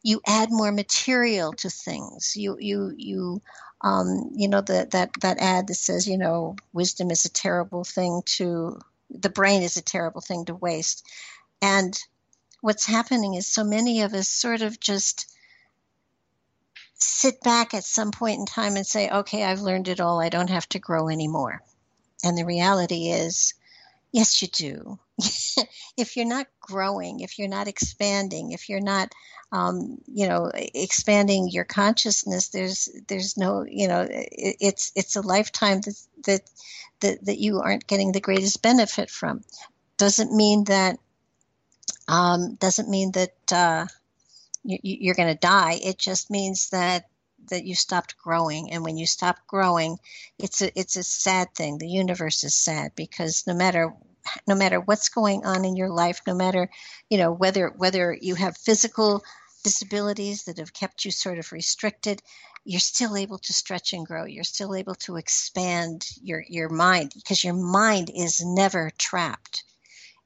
you 0.04 0.22
add 0.28 0.50
more 0.52 0.72
material 0.72 1.54
to 1.54 1.70
things. 1.70 2.34
You 2.36 2.58
you 2.60 2.94
you 2.98 3.42
um, 3.86 4.32
you 4.34 4.48
know 4.48 4.62
the, 4.62 4.88
that 4.92 5.12
that 5.22 5.38
ad 5.40 5.68
that 5.68 5.76
says 5.76 6.08
you 6.08 6.18
know 6.18 6.56
wisdom 6.74 7.12
is 7.12 7.24
a 7.24 7.32
terrible 7.32 7.84
thing 7.84 8.24
to 8.26 8.80
the 9.12 9.30
brain 9.30 9.62
is 9.62 9.78
a 9.78 9.84
terrible 9.84 10.22
thing 10.22 10.46
to 10.46 10.56
waste. 10.56 11.06
And 11.62 11.98
what's 12.62 12.88
happening 12.88 13.36
is 13.36 13.48
so 13.48 13.64
many 13.64 14.02
of 14.02 14.14
us 14.16 14.28
sort 14.28 14.64
of 14.64 14.80
just 14.80 15.32
sit 16.96 17.40
back 17.42 17.76
at 17.76 17.84
some 17.84 18.12
point 18.12 18.40
in 18.40 18.46
time 18.46 18.76
and 18.76 18.88
say 18.88 19.10
okay 19.10 19.44
i've 19.44 19.62
learned 19.62 19.88
it 19.88 20.00
all. 20.02 20.20
I 20.20 20.30
don't 20.30 20.50
have 20.50 20.68
to 20.70 20.80
grow 20.80 21.08
anymore. 21.08 21.62
And 22.24 22.36
the 22.36 22.46
reality 22.46 23.10
is 23.10 23.54
yes 24.16 24.42
you 24.42 24.48
do. 24.48 25.00
If 25.98 26.18
you're 26.18 26.34
not 26.38 26.48
growing 26.60 27.22
if 27.22 27.38
you're 27.40 27.56
not 27.58 27.70
expanding 27.70 28.52
if 28.52 28.68
you're 28.68 28.88
not 28.96 29.14
um, 29.52 29.98
you 30.08 30.28
know 30.28 30.52
expanding 30.54 31.48
your 31.50 31.64
consciousness 31.64 32.50
there's 32.50 32.90
there's 33.08 33.38
no 33.38 33.66
you 33.66 33.88
know 33.88 34.02
it, 34.02 34.58
it's 34.60 34.92
it's 34.96 35.16
a 35.16 35.22
lifetime 35.22 35.80
that, 35.82 35.98
that 36.26 36.42
that 37.00 37.26
that 37.26 37.40
you 37.40 37.60
aren't 37.60 37.88
getting 37.88 38.12
the 38.12 38.28
greatest 38.28 38.62
benefit 38.62 39.10
from. 39.10 39.44
Doesn't 39.98 40.36
mean 40.36 40.66
that 40.66 41.00
um, 42.08 42.56
doesn't 42.56 42.90
mean 42.90 43.12
that 43.14 43.54
uh, 43.54 43.86
you, 44.64 44.80
you're 44.84 45.16
going 45.16 45.34
to 45.34 45.40
die. 45.40 45.80
It 45.82 45.98
just 45.98 46.30
means 46.30 46.70
that 46.70 47.06
that 47.50 47.66
you 47.66 47.76
stopped 47.76 48.18
growing. 48.18 48.72
And 48.72 48.84
when 48.84 48.98
you 48.98 49.06
stop 49.06 49.38
growing 49.48 49.98
it's 50.38 50.62
a 50.62 50.78
it's 50.78 50.96
a 50.96 51.04
sad 51.04 51.54
thing. 51.56 51.78
The 51.78 51.88
universe 51.88 52.44
is 52.44 52.56
sad 52.56 52.92
because 52.96 53.46
no 53.48 53.54
matter 53.54 53.94
no 54.48 54.56
matter 54.56 54.80
what's 54.80 55.10
going 55.10 55.46
on 55.46 55.66
in 55.66 55.76
your 55.76 55.90
life 55.90 56.22
no 56.28 56.34
matter 56.34 56.70
you 57.10 57.18
know 57.18 57.32
whether 57.32 57.70
whether 57.70 58.18
you 58.20 58.36
have 58.36 58.58
physical 58.58 59.24
disabilities 59.66 60.44
that 60.44 60.60
have 60.60 60.72
kept 60.72 61.06
you 61.06 61.10
sort 61.10 61.40
of 61.40 61.52
restricted, 61.52 62.22
you're 62.66 62.80
still 62.80 63.18
able 63.18 63.40
to 63.40 63.52
stretch 63.52 63.94
and 63.94 64.06
grow. 64.06 64.24
You're 64.24 64.44
still 64.44 64.76
able 64.76 64.94
to 65.06 65.16
expand 65.16 66.08
your, 66.22 66.46
your 66.48 66.70
mind 66.70 67.14
because 67.16 67.44
your 67.44 67.56
mind 67.56 68.12
is 68.14 68.46
never 68.46 68.92
trapped. 69.00 69.64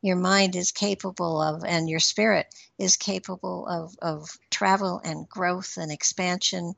Your 0.01 0.18
mind 0.18 0.58
is 0.58 0.72
capable 0.72 1.41
of, 1.41 1.63
and 1.63 1.89
your 1.89 2.01
spirit 2.01 2.53
is 2.77 2.98
capable 2.98 3.65
of, 3.65 3.96
of 4.01 4.29
travel 4.51 5.00
and 5.06 5.27
growth 5.29 5.77
and 5.77 5.89
expansion 5.89 6.74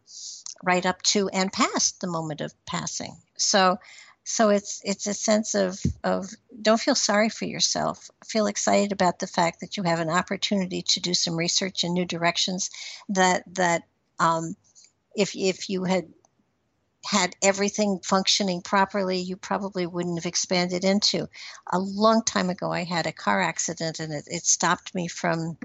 right 0.64 0.86
up 0.86 1.02
to 1.02 1.30
and 1.30 1.52
past 1.52 2.00
the 2.00 2.08
moment 2.08 2.42
of 2.42 2.54
passing. 2.66 3.16
So 3.38 3.80
so 4.24 4.50
it's 4.50 4.82
it's 4.84 5.08
a 5.08 5.14
sense 5.14 5.56
of 5.56 5.80
of 6.04 6.30
don't 6.62 6.80
feel 6.80 6.96
sorry 6.96 7.30
for 7.30 7.46
yourself. 7.46 8.10
Feel 8.26 8.48
excited 8.48 8.92
about 8.92 9.20
the 9.20 9.28
fact 9.28 9.62
that 9.62 9.78
you 9.78 9.84
have 9.84 10.00
an 10.00 10.10
opportunity 10.10 10.84
to 10.90 11.00
do 11.00 11.14
some 11.14 11.36
research 11.36 11.84
in 11.84 11.94
new 11.94 12.06
directions. 12.06 12.70
That 13.10 13.44
that 13.56 13.84
um, 14.20 14.56
if 15.16 15.36
if 15.36 15.70
you 15.70 15.84
had 15.84 16.08
had 17.04 17.36
everything 17.42 18.00
functioning 18.04 18.62
properly, 18.62 19.18
you 19.18 19.36
probably 19.36 19.88
wouldn't 19.88 20.20
have 20.20 20.28
expanded 20.28 20.84
into. 20.84 21.28
A 21.72 21.80
long 21.80 22.24
time 22.24 22.52
ago, 22.52 22.72
I 22.72 22.84
had 22.84 23.08
a 23.08 23.12
car 23.12 23.42
accident 23.42 24.00
and 24.00 24.14
it, 24.14 24.26
it 24.28 24.46
stopped 24.46 24.94
me 24.94 25.08
from 25.08 25.58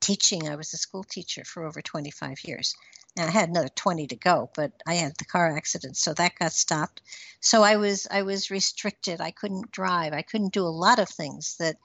teaching. 0.00 0.48
I 0.48 0.54
was 0.54 0.72
a 0.72 0.76
school 0.76 1.02
teacher 1.02 1.42
for 1.44 1.64
over 1.64 1.82
25 1.82 2.44
years. 2.44 2.74
Now 3.16 3.26
I 3.26 3.30
had 3.30 3.48
another 3.48 3.68
20 3.68 4.06
to 4.08 4.16
go, 4.16 4.50
but 4.54 4.72
I 4.86 4.94
had 4.94 5.14
the 5.18 5.24
car 5.24 5.56
accident, 5.56 5.96
so 5.96 6.14
that 6.14 6.38
got 6.38 6.52
stopped. 6.52 7.02
So 7.40 7.62
I 7.62 7.76
was 7.76 8.06
I 8.10 8.22
was 8.22 8.50
restricted. 8.50 9.20
I 9.20 9.30
couldn't 9.30 9.70
drive. 9.70 10.12
I 10.12 10.22
couldn't 10.22 10.54
do 10.54 10.64
a 10.64 10.78
lot 10.84 10.98
of 10.98 11.08
things 11.08 11.56
that 11.58 11.76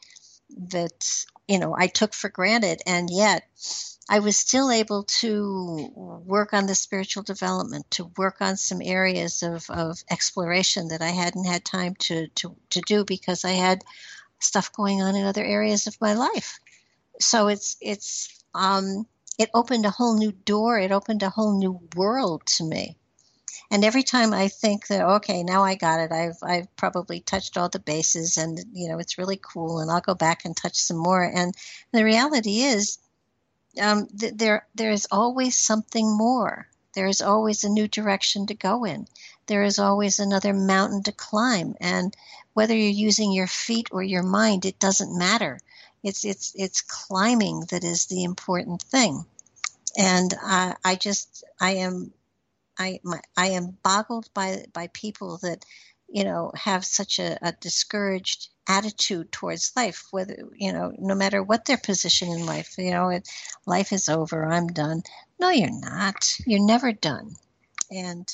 that 0.69 1.25
you 1.47 1.59
know 1.59 1.75
I 1.77 1.87
took 1.87 2.13
for 2.13 2.29
granted, 2.29 2.81
and 2.85 3.09
yet 3.09 3.43
I 4.09 4.19
was 4.19 4.37
still 4.37 4.71
able 4.71 5.03
to 5.03 5.91
work 5.95 6.53
on 6.53 6.65
the 6.65 6.75
spiritual 6.75 7.23
development, 7.23 7.91
to 7.91 8.05
work 8.17 8.37
on 8.39 8.55
some 8.55 8.81
areas 8.81 9.43
of, 9.43 9.69
of 9.69 10.01
exploration 10.09 10.89
that 10.89 11.01
I 11.01 11.09
hadn't 11.09 11.43
had 11.43 11.65
time 11.65 11.95
to, 11.95 12.27
to, 12.27 12.55
to 12.69 12.81
do 12.81 13.03
because 13.03 13.43
I 13.43 13.51
had 13.51 13.83
stuff 14.39 14.71
going 14.71 15.01
on 15.01 15.15
in 15.15 15.25
other 15.25 15.43
areas 15.43 15.87
of 15.87 15.99
my 15.99 16.13
life. 16.13 16.59
So 17.19 17.47
it's 17.49 17.75
it's 17.81 18.43
um, 18.53 19.05
it 19.37 19.49
opened 19.53 19.85
a 19.85 19.91
whole 19.91 20.15
new 20.17 20.31
door. 20.31 20.79
It 20.79 20.91
opened 20.91 21.23
a 21.23 21.29
whole 21.29 21.57
new 21.57 21.79
world 21.95 22.45
to 22.57 22.63
me. 22.63 22.97
And 23.69 23.83
every 23.83 24.03
time 24.03 24.33
I 24.33 24.47
think 24.47 24.87
that 24.87 25.01
okay, 25.01 25.43
now 25.43 25.63
I 25.63 25.75
got 25.75 25.99
it, 25.99 26.11
I've 26.11 26.37
I've 26.41 26.75
probably 26.75 27.19
touched 27.19 27.57
all 27.57 27.69
the 27.69 27.79
bases, 27.79 28.37
and 28.37 28.59
you 28.73 28.87
know 28.89 28.99
it's 28.99 29.17
really 29.17 29.37
cool, 29.41 29.79
and 29.79 29.91
I'll 29.91 30.01
go 30.01 30.15
back 30.15 30.45
and 30.45 30.55
touch 30.55 30.75
some 30.77 30.97
more. 30.97 31.23
And 31.23 31.53
the 31.91 32.03
reality 32.05 32.61
is, 32.61 32.97
um, 33.81 34.07
th- 34.07 34.33
there 34.35 34.67
there 34.75 34.91
is 34.91 35.07
always 35.11 35.57
something 35.57 36.17
more. 36.17 36.67
There 36.93 37.07
is 37.07 37.21
always 37.21 37.63
a 37.63 37.69
new 37.69 37.87
direction 37.87 38.47
to 38.47 38.53
go 38.53 38.85
in. 38.85 39.07
There 39.47 39.63
is 39.63 39.79
always 39.79 40.19
another 40.19 40.53
mountain 40.53 41.03
to 41.03 41.11
climb, 41.11 41.75
and 41.81 42.15
whether 42.53 42.75
you're 42.75 42.89
using 43.09 43.31
your 43.33 43.47
feet 43.47 43.89
or 43.91 44.01
your 44.01 44.23
mind, 44.23 44.65
it 44.65 44.79
doesn't 44.79 45.17
matter. 45.17 45.59
It's 46.03 46.25
it's 46.25 46.53
it's 46.55 46.81
climbing 46.81 47.65
that 47.71 47.83
is 47.83 48.05
the 48.05 48.23
important 48.23 48.81
thing, 48.81 49.25
and 49.97 50.33
I, 50.41 50.75
I 50.83 50.95
just 50.95 51.43
I 51.59 51.71
am 51.75 52.13
I 52.77 52.99
my, 53.03 53.19
I 53.35 53.47
am 53.47 53.77
boggled 53.83 54.29
by 54.33 54.65
by 54.73 54.87
people 54.93 55.37
that 55.39 55.65
you 56.07 56.23
know 56.23 56.51
have 56.55 56.85
such 56.85 57.19
a, 57.19 57.37
a 57.41 57.51
discouraged 57.53 58.49
attitude 58.69 59.31
towards 59.31 59.71
life 59.75 60.07
whether 60.11 60.35
you 60.55 60.73
know 60.73 60.93
no 60.97 61.15
matter 61.15 61.41
what 61.41 61.65
their 61.65 61.77
position 61.77 62.29
in 62.29 62.45
life 62.45 62.75
you 62.77 62.91
know 62.91 63.09
it, 63.09 63.27
life 63.65 63.93
is 63.93 64.09
over 64.09 64.45
i'm 64.45 64.67
done. 64.67 65.01
No 65.39 65.49
you're 65.49 65.69
not. 65.69 66.35
You're 66.45 66.65
never 66.65 66.91
done. 66.91 67.35
And 67.91 68.27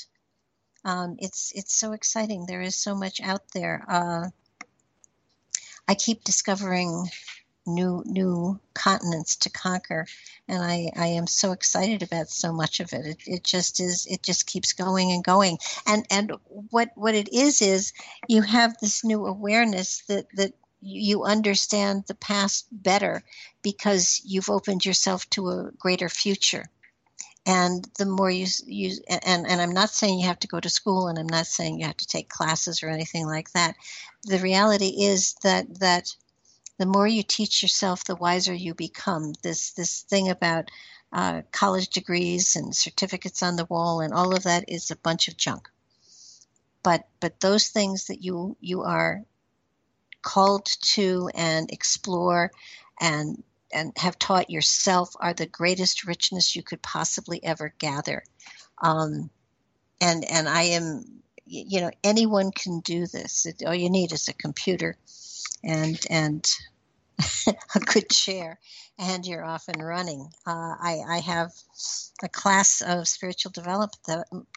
um, 0.84 1.16
it's 1.18 1.52
it's 1.54 1.74
so 1.74 1.92
exciting. 1.92 2.46
There 2.46 2.62
is 2.62 2.76
so 2.76 2.94
much 2.94 3.20
out 3.20 3.42
there. 3.52 3.84
Uh, 3.88 4.28
i 5.86 5.94
keep 5.94 6.24
discovering 6.24 7.08
new 7.66 8.02
new 8.06 8.60
continents 8.74 9.36
to 9.36 9.50
conquer. 9.50 10.06
And 10.48 10.62
I, 10.62 10.90
I 10.96 11.06
am 11.06 11.26
so 11.26 11.52
excited 11.52 12.02
about 12.02 12.28
so 12.28 12.52
much 12.52 12.80
of 12.80 12.92
it. 12.92 13.06
it 13.06 13.18
it 13.26 13.44
just 13.44 13.80
is 13.80 14.06
it 14.06 14.22
just 14.22 14.46
keeps 14.46 14.72
going 14.72 15.12
and 15.12 15.24
going. 15.24 15.58
And 15.86 16.06
and 16.10 16.32
what 16.70 16.90
what 16.94 17.14
it 17.14 17.32
is 17.32 17.62
is 17.62 17.92
you 18.28 18.42
have 18.42 18.76
this 18.80 19.04
new 19.04 19.26
awareness 19.26 20.02
that 20.08 20.26
that 20.36 20.52
you 20.80 21.24
understand 21.24 22.04
the 22.06 22.14
past 22.14 22.66
better 22.70 23.24
because 23.62 24.20
you've 24.24 24.50
opened 24.50 24.84
yourself 24.84 25.28
to 25.30 25.48
a 25.48 25.70
greater 25.78 26.10
future. 26.10 26.66
And 27.46 27.86
the 27.98 28.06
more 28.06 28.30
you 28.30 28.46
use 28.66 29.00
and, 29.06 29.46
and 29.46 29.60
i'm 29.60 29.72
not 29.72 29.90
saying 29.90 30.18
you 30.18 30.26
have 30.26 30.38
to 30.40 30.48
go 30.48 30.60
to 30.60 30.70
school 30.70 31.08
and 31.08 31.18
i'm 31.18 31.26
not 31.26 31.46
saying 31.46 31.78
you 31.78 31.84
have 31.86 31.96
to 31.98 32.06
take 32.06 32.30
classes 32.30 32.82
or 32.82 32.88
anything 32.88 33.26
like 33.26 33.52
that. 33.52 33.76
The 34.24 34.38
reality 34.38 35.04
is 35.04 35.34
that 35.42 35.80
that 35.80 36.14
the 36.78 36.86
more 36.86 37.06
you 37.06 37.22
teach 37.22 37.62
yourself, 37.62 38.04
the 38.04 38.16
wiser 38.16 38.52
you 38.52 38.74
become. 38.74 39.32
This 39.42 39.72
this 39.72 40.02
thing 40.02 40.28
about 40.28 40.70
uh, 41.12 41.42
college 41.52 41.88
degrees 41.88 42.56
and 42.56 42.74
certificates 42.74 43.42
on 43.42 43.56
the 43.56 43.66
wall 43.66 44.00
and 44.00 44.12
all 44.12 44.34
of 44.34 44.42
that 44.42 44.64
is 44.68 44.90
a 44.90 44.96
bunch 44.96 45.28
of 45.28 45.36
junk. 45.36 45.68
But 46.82 47.06
but 47.20 47.40
those 47.40 47.68
things 47.68 48.06
that 48.06 48.22
you 48.22 48.56
you 48.60 48.82
are 48.82 49.22
called 50.22 50.66
to 50.80 51.30
and 51.34 51.70
explore 51.70 52.50
and 53.00 53.42
and 53.72 53.92
have 53.96 54.18
taught 54.18 54.50
yourself 54.50 55.14
are 55.20 55.34
the 55.34 55.46
greatest 55.46 56.04
richness 56.04 56.56
you 56.56 56.62
could 56.62 56.82
possibly 56.82 57.42
ever 57.44 57.74
gather. 57.78 58.24
Um, 58.82 59.30
and 60.00 60.24
and 60.24 60.48
I 60.48 60.62
am 60.62 61.22
you 61.46 61.80
know 61.80 61.90
anyone 62.02 62.50
can 62.50 62.80
do 62.80 63.06
this. 63.06 63.46
All 63.64 63.74
you 63.74 63.90
need 63.90 64.12
is 64.12 64.26
a 64.26 64.32
computer 64.32 64.96
and 65.62 66.00
and 66.10 66.46
a 67.74 67.80
good 67.80 68.08
chair, 68.10 68.58
and 68.98 69.26
you're 69.26 69.44
off 69.44 69.68
and 69.68 69.84
running. 69.84 70.28
Uh, 70.46 70.74
I, 70.80 71.02
I 71.08 71.18
have 71.20 71.52
a 72.22 72.28
class 72.28 72.80
of 72.80 73.08
spiritual 73.08 73.52
develop, 73.52 73.92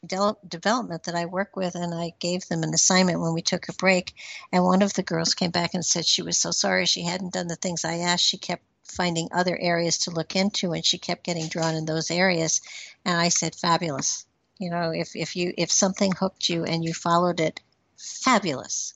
de- 0.05 0.35
development 0.47 1.03
that 1.03 1.15
I 1.15 1.25
work 1.25 1.55
with, 1.55 1.75
and 1.75 1.93
I 1.93 2.13
gave 2.19 2.47
them 2.47 2.63
an 2.63 2.73
assignment 2.73 3.21
when 3.21 3.33
we 3.33 3.41
took 3.41 3.69
a 3.69 3.73
break. 3.73 4.15
And 4.51 4.63
one 4.63 4.81
of 4.81 4.93
the 4.93 5.03
girls 5.03 5.33
came 5.33 5.51
back 5.51 5.73
and 5.73 5.85
said 5.85 6.05
she 6.05 6.21
was 6.21 6.37
so 6.37 6.51
sorry 6.51 6.85
she 6.85 7.03
hadn't 7.03 7.33
done 7.33 7.47
the 7.47 7.55
things 7.55 7.85
I 7.85 7.97
asked. 7.97 8.23
She 8.23 8.37
kept 8.37 8.63
finding 8.83 9.29
other 9.31 9.57
areas 9.59 9.99
to 9.99 10.11
look 10.11 10.35
into, 10.35 10.73
and 10.73 10.85
she 10.85 10.97
kept 10.97 11.23
getting 11.23 11.47
drawn 11.47 11.75
in 11.75 11.85
those 11.85 12.09
areas. 12.09 12.61
And 13.05 13.17
I 13.17 13.29
said, 13.29 13.55
"Fabulous! 13.55 14.25
You 14.59 14.71
know, 14.71 14.91
if 14.91 15.15
if 15.15 15.35
you 15.35 15.53
if 15.57 15.71
something 15.71 16.11
hooked 16.13 16.49
you 16.49 16.63
and 16.63 16.83
you 16.83 16.93
followed 16.93 17.39
it, 17.39 17.59
fabulous." 17.97 18.93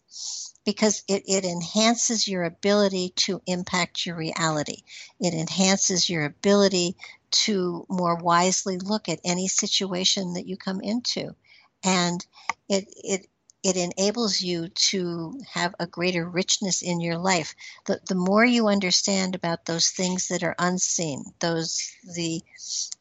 Because 0.71 1.03
it, 1.09 1.23
it 1.27 1.43
enhances 1.43 2.29
your 2.29 2.45
ability 2.45 3.09
to 3.17 3.41
impact 3.45 4.05
your 4.05 4.15
reality. 4.15 4.83
It 5.19 5.33
enhances 5.33 6.09
your 6.09 6.23
ability 6.23 6.95
to 7.43 7.85
more 7.89 8.15
wisely 8.15 8.77
look 8.77 9.09
at 9.09 9.19
any 9.25 9.49
situation 9.49 10.35
that 10.35 10.47
you 10.47 10.55
come 10.55 10.79
into. 10.79 11.35
And 11.83 12.25
it, 12.69 12.85
it, 13.03 13.27
it 13.63 13.75
enables 13.75 14.41
you 14.41 14.69
to 14.69 15.41
have 15.51 15.75
a 15.77 15.87
greater 15.87 16.25
richness 16.25 16.81
in 16.81 17.01
your 17.01 17.17
life. 17.17 17.53
The, 17.85 17.99
the 18.07 18.15
more 18.15 18.45
you 18.45 18.69
understand 18.69 19.35
about 19.35 19.65
those 19.65 19.89
things 19.89 20.29
that 20.29 20.41
are 20.41 20.55
unseen, 20.57 21.25
those 21.41 21.91
the 22.15 22.41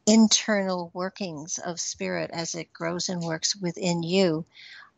internal 0.05 0.91
workings 0.93 1.57
of 1.57 1.79
spirit 1.79 2.31
as 2.33 2.53
it 2.53 2.73
grows 2.73 3.07
and 3.07 3.21
works 3.21 3.55
within 3.55 4.03
you, 4.03 4.45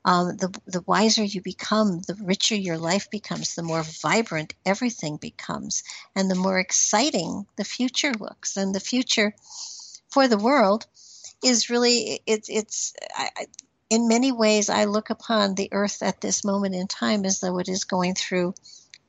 um, 0.06 0.36
the, 0.38 0.54
the 0.66 0.84
wiser 0.86 1.24
you 1.24 1.42
become, 1.42 2.00
the 2.00 2.16
richer 2.22 2.56
your 2.56 2.78
life 2.78 3.10
becomes, 3.10 3.56
the 3.56 3.64
more 3.64 3.84
vibrant 4.02 4.54
everything 4.66 5.18
becomes, 5.18 5.84
and 6.16 6.30
the 6.30 6.36
more 6.36 6.60
exciting 6.60 7.46
the 7.56 7.64
future 7.64 8.14
looks. 8.14 8.58
And 8.58 8.76
the 8.76 8.82
future 8.82 9.34
for 10.10 10.28
the 10.28 10.38
world 10.38 10.86
is 11.44 11.70
really, 11.70 12.22
it, 12.26 12.46
it's, 12.50 12.94
I, 13.16 13.30
in 13.90 14.08
many 14.08 14.32
ways, 14.32 14.70
I 14.70 14.86
look 14.86 15.10
upon 15.10 15.56
the 15.56 15.70
earth 15.72 16.02
at 16.02 16.20
this 16.20 16.44
moment 16.44 16.76
in 16.76 16.88
time 16.88 17.26
as 17.26 17.40
though 17.40 17.60
it 17.60 17.70
is 17.70 17.86
going 17.86 18.16
through 18.16 18.56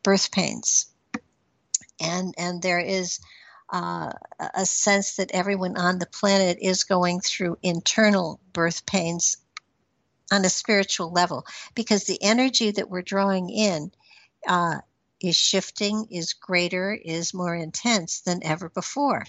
birth 0.02 0.30
pains. 0.30 0.87
And, 2.00 2.35
and 2.38 2.62
there 2.62 2.80
is 2.80 3.20
uh, 3.72 4.12
a 4.54 4.66
sense 4.66 5.16
that 5.16 5.33
everyone 5.33 5.76
on 5.76 5.98
the 5.98 6.07
planet 6.07 6.59
is 6.61 6.85
going 6.85 7.20
through 7.20 7.59
internal 7.62 8.38
birth 8.52 8.87
pains 8.87 9.38
on 10.35 10.44
a 10.44 10.51
spiritual 10.51 11.12
level 11.12 11.47
because 11.75 12.05
the 12.05 12.23
energy 12.23 12.73
that 12.73 12.90
we're 12.90 13.03
drawing 13.03 13.49
in 13.49 13.92
uh, 14.49 14.79
is 15.20 15.37
shifting, 15.37 16.07
is 16.11 16.33
greater, 16.33 16.92
is 16.92 17.33
more 17.33 17.55
intense 17.55 18.20
than 18.23 18.44
ever 18.44 18.68
before. 18.68 19.25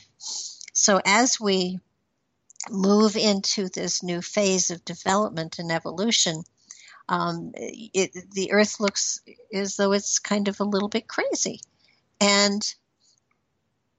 So 0.74 1.00
as 1.06 1.39
we 1.39 1.80
move 2.70 3.15
into 3.15 3.70
this 3.70 4.02
new 4.02 4.22
phase 4.22 4.72
of 4.72 4.84
development 4.84 5.60
and 5.60 5.72
evolution, 5.72 6.44
um, 7.08 7.52
it, 7.54 8.32
the 8.32 8.52
Earth 8.52 8.80
looks 8.80 9.22
as 9.54 9.76
though 9.76 9.91
it's 9.91 10.18
kind 10.18 10.48
of 10.48 10.60
a 10.60 10.63
little 10.65 10.89
bit 10.89 11.08
crazy, 11.08 11.62
and 12.20 12.76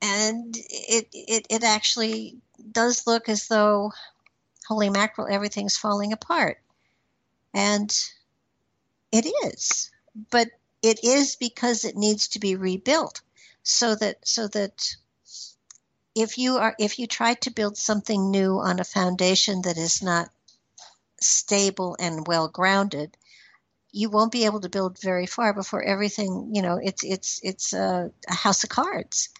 and 0.03 0.57
it 0.57 1.07
it, 1.12 1.47
it 1.49 1.62
actually 1.62 2.38
does 2.73 3.07
look 3.07 3.29
as 3.29 3.47
though, 3.47 3.92
holy 4.66 4.90
mackerel, 4.90 5.29
everything's 5.31 5.77
falling 5.77 6.12
apart. 6.12 6.59
And 7.57 7.92
it 9.11 9.27
is. 9.47 9.90
But 10.31 10.51
it 10.83 11.03
is 11.03 11.37
because 11.37 11.85
it 11.85 11.97
needs 11.97 12.29
to 12.29 12.38
be 12.38 12.55
rebuilt 12.55 13.23
so 13.62 13.97
that 13.97 14.19
so 14.29 14.47
that 14.49 14.95
if 16.14 16.38
you 16.38 16.59
are 16.59 16.77
if 16.79 16.99
you 16.99 17.07
try 17.07 17.35
to 17.35 17.51
build 17.51 17.77
something 17.77 18.31
new 18.31 18.59
on 18.61 18.79
a 18.79 18.85
foundation 18.85 19.62
that 19.62 19.77
is 19.77 20.03
not 20.03 20.31
stable 21.21 21.97
and 21.99 22.27
well 22.27 22.47
grounded 22.47 23.16
you 23.90 24.11
won't 24.11 24.33
be 24.33 24.45
able 24.45 24.61
to 24.61 24.69
build 24.69 25.01
very 25.01 25.27
far 25.27 25.53
before 25.53 25.83
everything 25.83 26.51
you 26.55 26.62
know 26.62 26.79
it's 26.83 27.03
it's 27.03 27.40
it's 27.42 27.73
a, 27.73 28.11
a 28.29 28.35
house 28.35 28.62
of 28.62 28.71
cards 28.71 29.31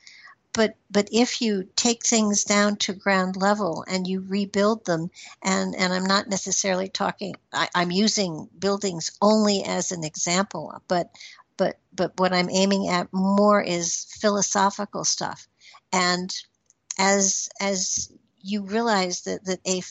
but 0.57 0.75
but 0.91 1.09
if 1.13 1.41
you 1.43 1.69
take 1.77 2.05
things 2.05 2.45
down 2.45 2.77
to 2.77 2.95
ground 2.95 3.37
level 3.37 3.85
and 3.87 4.07
you 4.07 4.25
rebuild 4.27 4.85
them 4.87 5.11
and 5.43 5.77
and 5.77 5.93
i'm 5.93 6.05
not 6.05 6.29
necessarily 6.29 6.89
talking 6.89 7.37
I, 7.53 7.69
i'm 7.75 7.91
using 7.91 8.49
buildings 8.59 9.13
only 9.21 9.63
as 9.65 9.93
an 9.93 10.03
example 10.03 10.83
but 10.89 11.11
but 11.57 11.79
but 11.95 12.19
what 12.19 12.33
i'm 12.33 12.51
aiming 12.51 12.89
at 12.89 13.13
more 13.13 13.63
is 13.63 14.07
philosophical 14.21 15.05
stuff. 15.05 15.47
And 15.93 16.35
as 16.99 17.49
as 17.61 18.11
you 18.41 18.63
realize 18.63 19.23
that 19.23 19.45
that 19.45 19.61
a 19.67 19.83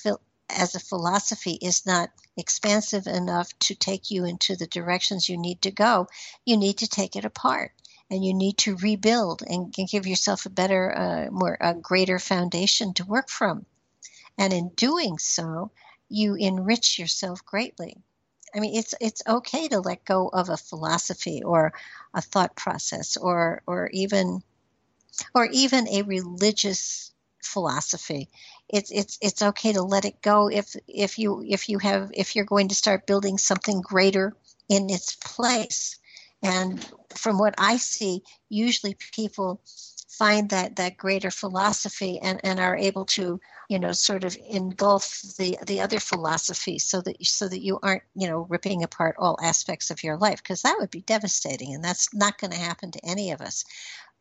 as 0.49 0.75
a 0.75 0.79
philosophy 0.79 1.57
is 1.61 1.85
not 1.85 2.09
expansive 2.37 3.07
enough 3.07 3.57
to 3.59 3.75
take 3.75 4.11
you 4.11 4.25
into 4.25 4.55
the 4.55 4.67
directions 4.67 5.29
you 5.29 5.37
need 5.37 5.61
to 5.61 5.71
go 5.71 6.07
you 6.45 6.57
need 6.57 6.77
to 6.77 6.87
take 6.87 7.15
it 7.15 7.25
apart 7.25 7.71
and 8.09 8.23
you 8.23 8.33
need 8.33 8.57
to 8.59 8.77
rebuild 8.77 9.41
and 9.47 9.73
give 9.73 10.07
yourself 10.07 10.45
a 10.45 10.49
better, 10.49 10.95
uh, 10.97 11.31
more, 11.31 11.57
a 11.59 11.73
greater 11.73 12.19
foundation 12.19 12.93
to 12.93 13.05
work 13.05 13.29
from. 13.29 13.65
And 14.37 14.53
in 14.53 14.69
doing 14.69 15.17
so, 15.17 15.71
you 16.09 16.35
enrich 16.35 16.99
yourself 16.99 17.43
greatly. 17.45 17.97
I 18.53 18.59
mean, 18.59 18.75
it's 18.77 18.93
it's 19.01 19.21
okay 19.27 19.67
to 19.67 19.81
let 19.81 20.05
go 20.05 20.29
of 20.29 20.49
a 20.49 20.57
philosophy 20.57 21.43
or 21.43 21.73
a 22.13 22.21
thought 22.21 22.55
process 22.55 23.17
or 23.17 23.61
or 23.67 23.89
even 23.91 24.43
or 25.33 25.45
even 25.45 25.87
a 25.87 26.03
religious 26.03 27.11
philosophy. 27.43 28.29
It's 28.69 28.91
it's 28.91 29.17
it's 29.21 29.41
okay 29.41 29.73
to 29.73 29.81
let 29.81 30.05
it 30.05 30.21
go 30.21 30.49
if 30.49 30.75
if 30.87 31.19
you 31.19 31.43
if 31.45 31.69
you 31.69 31.79
have 31.79 32.11
if 32.13 32.35
you're 32.35 32.45
going 32.45 32.69
to 32.69 32.75
start 32.75 33.07
building 33.07 33.37
something 33.37 33.81
greater 33.81 34.35
in 34.69 34.89
its 34.89 35.15
place. 35.15 35.97
And 36.45 36.85
from 37.15 37.39
what 37.39 37.55
I 37.57 37.77
see, 37.77 38.21
usually 38.49 38.95
people 39.11 39.61
find 40.07 40.49
that 40.49 40.75
that 40.75 40.95
greater 40.95 41.31
philosophy 41.31 42.19
and 42.21 42.39
and 42.43 42.59
are 42.59 42.77
able 42.77 43.03
to 43.03 43.39
you 43.67 43.79
know 43.79 43.91
sort 43.91 44.23
of 44.23 44.37
engulf 44.49 45.21
the 45.37 45.57
the 45.65 45.81
other 45.81 45.99
philosophy 45.99 46.77
so 46.79 47.01
that 47.01 47.17
so 47.25 47.49
that 47.49 47.63
you 47.63 47.79
aren't 47.81 48.03
you 48.15 48.27
know 48.27 48.45
ripping 48.47 48.83
apart 48.83 49.15
all 49.17 49.37
aspects 49.43 49.89
of 49.89 50.03
your 50.03 50.17
life 50.17 50.41
because 50.41 50.61
that 50.61 50.77
would 50.79 50.91
be 50.91 51.01
devastating 51.01 51.73
and 51.73 51.83
that's 51.83 52.13
not 52.13 52.37
going 52.37 52.51
to 52.51 52.57
happen 52.57 52.91
to 52.91 53.03
any 53.03 53.31
of 53.31 53.41
us 53.41 53.65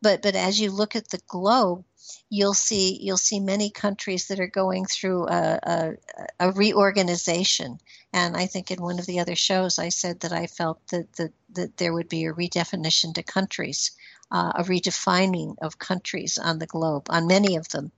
but 0.05 0.21
but 0.21 0.35
as 0.35 0.59
you 0.61 0.69
look 0.71 0.95
at 0.95 1.09
the 1.09 1.21
globe 1.27 1.83
you'll 2.29 2.53
see 2.53 2.97
you'll 3.01 3.25
see 3.29 3.39
many 3.39 3.69
countries 3.69 4.27
that 4.27 4.39
are 4.39 4.59
going 4.61 4.85
through 4.85 5.27
a, 5.27 5.59
a, 5.63 5.93
a 6.39 6.51
reorganization. 6.51 7.79
And 8.13 8.37
I 8.37 8.45
think 8.45 8.71
in 8.71 8.81
one 8.81 8.99
of 8.99 9.05
the 9.05 9.19
other 9.19 9.35
shows 9.35 9.79
I 9.79 9.89
said 9.89 10.19
that 10.21 10.31
I 10.31 10.47
felt 10.47 10.79
that, 10.89 11.11
that, 11.13 11.33
that 11.53 11.77
there 11.77 11.93
would 11.93 12.09
be 12.09 12.25
a 12.25 12.33
redefinition 12.33 13.13
to 13.15 13.23
countries 13.23 13.91
uh, 14.31 14.51
a 14.55 14.63
redefining 14.63 15.55
of 15.61 15.77
countries 15.77 16.37
on 16.37 16.59
the 16.59 16.65
globe, 16.65 17.05
on 17.09 17.27
many 17.27 17.55
of 17.57 17.69
them, 17.69 17.91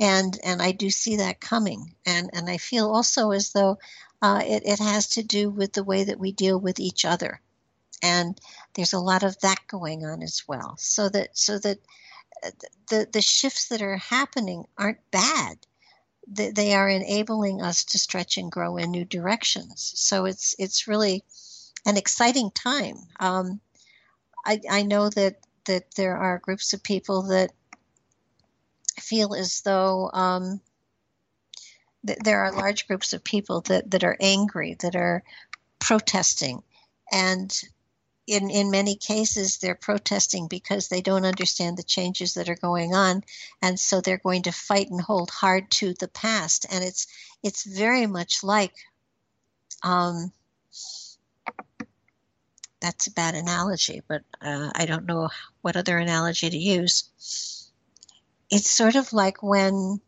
and 0.00 0.38
and 0.42 0.60
I 0.60 0.72
do 0.72 0.90
see 0.90 1.16
that 1.16 1.40
coming, 1.40 1.94
and 2.04 2.28
and 2.32 2.50
I 2.50 2.58
feel 2.58 2.90
also 2.90 3.30
as 3.30 3.52
though 3.52 3.78
uh, 4.20 4.42
it 4.44 4.64
it 4.66 4.80
has 4.80 5.08
to 5.10 5.22
do 5.22 5.48
with 5.48 5.72
the 5.72 5.84
way 5.84 6.04
that 6.04 6.18
we 6.18 6.32
deal 6.32 6.58
with 6.58 6.80
each 6.80 7.04
other, 7.04 7.40
and 8.02 8.40
there's 8.74 8.92
a 8.92 8.98
lot 8.98 9.22
of 9.22 9.38
that 9.40 9.60
going 9.68 10.04
on 10.04 10.22
as 10.22 10.44
well. 10.46 10.76
So 10.78 11.08
that 11.08 11.36
so 11.36 11.58
that 11.58 11.78
uh, 12.44 12.50
the 12.88 13.08
the 13.12 13.22
shifts 13.22 13.68
that 13.68 13.82
are 13.82 13.96
happening 13.96 14.64
aren't 14.78 15.10
bad. 15.10 15.58
They 16.26 16.74
are 16.74 16.88
enabling 16.88 17.60
us 17.60 17.84
to 17.86 17.98
stretch 17.98 18.36
and 18.36 18.52
grow 18.52 18.76
in 18.76 18.90
new 18.90 19.04
directions. 19.04 19.92
So 19.96 20.26
it's 20.26 20.54
it's 20.58 20.86
really 20.86 21.24
an 21.86 21.96
exciting 21.96 22.50
time. 22.52 22.96
Um, 23.18 23.60
I, 24.46 24.60
I 24.70 24.82
know 24.82 25.08
that 25.10 25.40
that 25.64 25.94
there 25.96 26.16
are 26.16 26.38
groups 26.38 26.72
of 26.72 26.82
people 26.82 27.22
that 27.22 27.52
feel 28.98 29.34
as 29.34 29.62
though 29.62 30.10
um, 30.12 30.60
th- 32.06 32.18
there 32.24 32.40
are 32.40 32.52
large 32.52 32.86
groups 32.86 33.12
of 33.12 33.24
people 33.24 33.60
that, 33.62 33.90
that 33.90 34.04
are 34.04 34.16
angry, 34.20 34.76
that 34.80 34.96
are 34.96 35.22
protesting. 35.78 36.62
And 37.12 37.52
in, 38.30 38.48
in 38.48 38.70
many 38.70 38.94
cases, 38.94 39.58
they're 39.58 39.74
protesting 39.74 40.46
because 40.46 40.88
they 40.88 41.00
don't 41.00 41.24
understand 41.24 41.76
the 41.76 41.82
changes 41.82 42.34
that 42.34 42.48
are 42.48 42.54
going 42.54 42.94
on. 42.94 43.24
And 43.60 43.78
so 43.78 44.00
they're 44.00 44.18
going 44.18 44.42
to 44.42 44.52
fight 44.52 44.88
and 44.88 45.00
hold 45.00 45.30
hard 45.30 45.68
to 45.72 45.94
the 45.94 46.06
past. 46.06 46.64
And 46.70 46.84
it's, 46.84 47.08
it's 47.42 47.64
very 47.64 48.06
much 48.06 48.44
like 48.44 48.72
um, 49.82 50.32
that's 52.80 53.08
a 53.08 53.12
bad 53.12 53.34
analogy, 53.34 54.00
but 54.06 54.22
uh, 54.40 54.70
I 54.76 54.86
don't 54.86 55.06
know 55.06 55.28
what 55.62 55.76
other 55.76 55.98
analogy 55.98 56.50
to 56.50 56.56
use. 56.56 57.68
It's 58.48 58.70
sort 58.70 58.94
of 58.94 59.12
like 59.12 59.42
when 59.42 60.00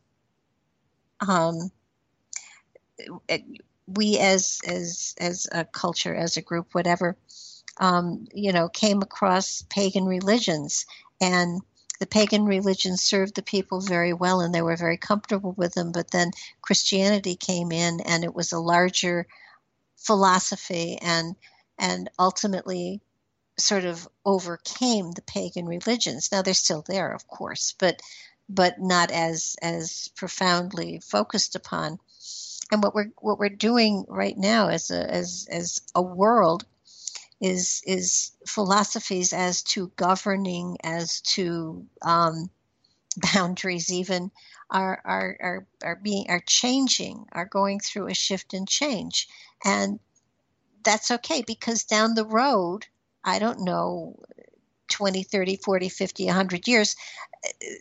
um, 1.21 1.73
we, 3.89 4.19
as 4.19 4.61
as 4.67 5.15
as 5.19 5.49
a 5.51 5.65
culture, 5.65 6.15
as 6.15 6.37
a 6.37 6.43
group, 6.43 6.69
whatever, 6.73 7.17
um, 7.79 8.27
you 8.33 8.53
know, 8.53 8.69
came 8.69 9.03
across 9.03 9.65
pagan 9.69 10.05
religions, 10.05 10.87
and 11.21 11.61
the 12.01 12.07
pagan 12.07 12.45
religions 12.45 13.01
served 13.03 13.35
the 13.35 13.43
people 13.43 13.81
very 13.81 14.13
well, 14.13 14.41
and 14.41 14.55
they 14.55 14.63
were 14.63 14.77
very 14.77 14.97
comfortable 14.97 15.53
with 15.53 15.75
them. 15.75 15.93
But 15.93 16.11
then 16.11 16.33
Christianity 16.61 17.37
came 17.37 17.73
in, 17.73 18.01
and 18.01 18.25
it 18.25 18.35
was 18.35 18.53
a 18.53 18.59
larger 18.59 19.27
philosophy 19.97 20.99
and 21.01 21.37
and 21.79 22.11
ultimately 22.19 23.01
sort 23.59 23.85
of 23.85 24.09
overcame 24.25 25.13
the 25.13 25.23
pagan 25.23 25.67
religions. 25.67 26.31
Now 26.33 26.43
they're 26.43 26.55
still 26.55 26.83
there, 26.83 27.13
of 27.13 27.27
course, 27.27 27.75
but 27.79 28.01
but 28.49 28.81
not 28.81 29.11
as 29.11 29.57
as 29.63 30.09
profoundly 30.17 31.01
focused 31.01 31.55
upon. 31.55 31.99
And 32.71 32.83
what 32.83 32.95
we're 32.95 33.13
what 33.19 33.39
we're 33.39 33.49
doing 33.49 34.05
right 34.09 34.37
now 34.37 34.69
as 34.69 34.91
a 34.91 35.11
as 35.11 35.47
as 35.51 35.81
a 35.95 36.03
world 36.03 36.65
is 37.43 37.83
is 37.87 38.33
philosophies 38.47 39.33
as 39.33 39.63
to 39.63 39.91
governing, 39.97 40.79
as 40.85 41.21
to 41.21 41.85
um, 42.03 42.49
boundaries, 43.35 43.93
even 43.93 44.31
are, 44.71 45.03
are 45.05 45.37
are 45.41 45.67
are 45.83 45.97
being 45.97 46.27
are 46.31 46.43
changing, 46.47 47.27
are 47.33 47.45
going 47.45 47.81
through 47.81 48.07
a 48.07 48.15
shift 48.15 48.55
and 48.55 48.69
change, 48.69 49.29
and 49.65 49.99
that's 50.85 51.11
okay 51.11 51.43
because 51.47 51.85
down 51.85 52.15
the 52.15 52.25
road, 52.25 52.87
I 53.25 53.41
don't 53.41 53.65
know, 53.65 54.21
20, 54.93 55.23
30, 55.25 55.57
40, 55.57 55.89
50, 55.89 56.27
100 56.27 56.69
years, 56.69 56.97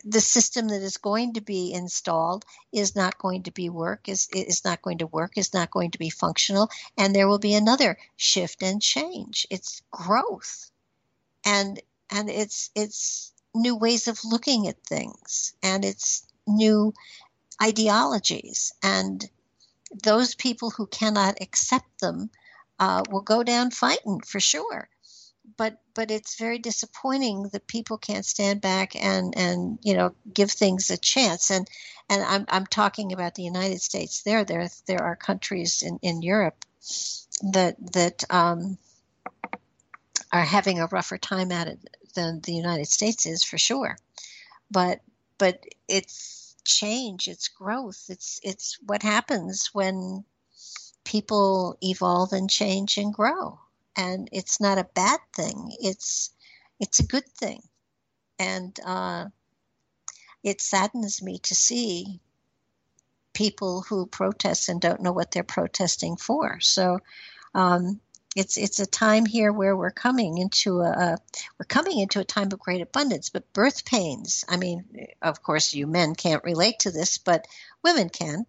the 0.04 0.20
system 0.20 0.68
that 0.68 0.82
is 0.82 0.96
going 0.96 1.34
to 1.34 1.40
be 1.40 1.72
installed 1.72 2.44
is 2.72 2.96
not 2.96 3.18
going 3.18 3.44
to 3.44 3.52
be 3.52 3.68
work 3.68 4.08
is 4.08 4.28
is 4.34 4.64
not 4.64 4.82
going 4.82 4.98
to 4.98 5.06
work 5.06 5.38
is 5.38 5.54
not 5.54 5.70
going 5.70 5.92
to 5.92 5.98
be 5.98 6.10
functional 6.10 6.68
and 6.98 7.14
there 7.14 7.28
will 7.28 7.38
be 7.38 7.54
another 7.54 7.96
shift 8.16 8.60
and 8.60 8.82
change 8.82 9.46
it's 9.50 9.80
growth 9.92 10.72
and 11.44 11.80
and 12.10 12.28
it's 12.28 12.70
it's 12.74 13.32
new 13.54 13.76
ways 13.76 14.08
of 14.08 14.18
looking 14.24 14.66
at 14.66 14.82
things 14.82 15.54
and 15.62 15.84
it's 15.84 16.26
new 16.48 16.92
ideologies 17.62 18.72
and 18.82 19.30
those 20.02 20.34
people 20.34 20.70
who 20.70 20.86
cannot 20.86 21.40
accept 21.40 22.00
them 22.00 22.30
uh, 22.78 23.02
will 23.10 23.20
go 23.20 23.42
down 23.42 23.70
fighting 23.70 24.20
for 24.20 24.40
sure. 24.40 24.88
But 25.56 25.80
but 25.94 26.10
it's 26.10 26.38
very 26.38 26.58
disappointing 26.58 27.48
that 27.52 27.66
people 27.66 27.98
can't 27.98 28.24
stand 28.24 28.60
back 28.60 28.94
and 28.96 29.34
and 29.36 29.78
you 29.82 29.94
know 29.94 30.14
give 30.32 30.50
things 30.50 30.90
a 30.90 30.96
chance. 30.96 31.50
And 31.50 31.68
and 32.08 32.22
I'm 32.22 32.46
I'm 32.48 32.66
talking 32.66 33.12
about 33.12 33.34
the 33.34 33.42
United 33.42 33.80
States. 33.80 34.22
There 34.22 34.44
there 34.44 34.68
there 34.86 35.02
are 35.02 35.16
countries 35.16 35.82
in 35.82 35.98
in 36.02 36.22
Europe 36.22 36.64
that 37.52 37.76
that 37.92 38.24
um, 38.30 38.78
are 40.32 40.44
having 40.44 40.80
a 40.80 40.86
rougher 40.86 41.18
time 41.18 41.52
at 41.52 41.68
it 41.68 41.78
than 42.14 42.40
the 42.40 42.54
United 42.54 42.88
States 42.88 43.26
is 43.26 43.44
for 43.44 43.58
sure. 43.58 43.98
But 44.70 45.00
but 45.38 45.64
it's 45.88 46.54
change, 46.64 47.28
it's 47.28 47.48
growth, 47.48 48.04
it's 48.08 48.40
it's 48.42 48.78
what 48.86 49.02
happens 49.02 49.70
when 49.72 50.24
people 51.04 51.76
evolve 51.82 52.32
and 52.32 52.48
change 52.48 52.96
and 52.96 53.12
grow 53.12 53.58
and 53.96 54.28
it's 54.32 54.60
not 54.60 54.78
a 54.78 54.88
bad 54.94 55.20
thing. 55.34 55.74
It's 55.80 56.30
it's 56.80 57.00
a 57.00 57.06
good 57.06 57.28
thing. 57.28 57.62
And 58.38 58.78
uh, 58.84 59.26
it 60.42 60.60
saddens 60.60 61.22
me 61.22 61.38
to 61.38 61.54
see 61.54 62.20
people 63.34 63.82
who 63.82 64.06
protest 64.06 64.68
and 64.68 64.80
don't 64.80 65.00
know 65.00 65.12
what 65.12 65.30
they're 65.30 65.44
protesting 65.44 66.16
for. 66.16 66.60
So 66.60 66.98
um, 67.54 68.00
it's 68.34 68.56
it's 68.56 68.80
a 68.80 68.86
time 68.86 69.26
here 69.26 69.52
where 69.52 69.76
we're 69.76 69.90
coming 69.90 70.38
into 70.38 70.80
a, 70.80 70.90
a, 70.90 71.18
we're 71.58 71.66
coming 71.66 71.98
into 71.98 72.20
a 72.20 72.24
time 72.24 72.48
of 72.50 72.58
great 72.58 72.80
abundance 72.80 73.28
but 73.28 73.52
birth 73.52 73.84
pains 73.84 74.42
i 74.48 74.56
mean 74.56 74.84
of 75.20 75.42
course 75.42 75.74
you 75.74 75.86
men 75.86 76.14
can't 76.14 76.42
relate 76.42 76.78
to 76.78 76.90
this 76.90 77.18
but 77.18 77.46
women 77.82 78.08
can. 78.08 78.46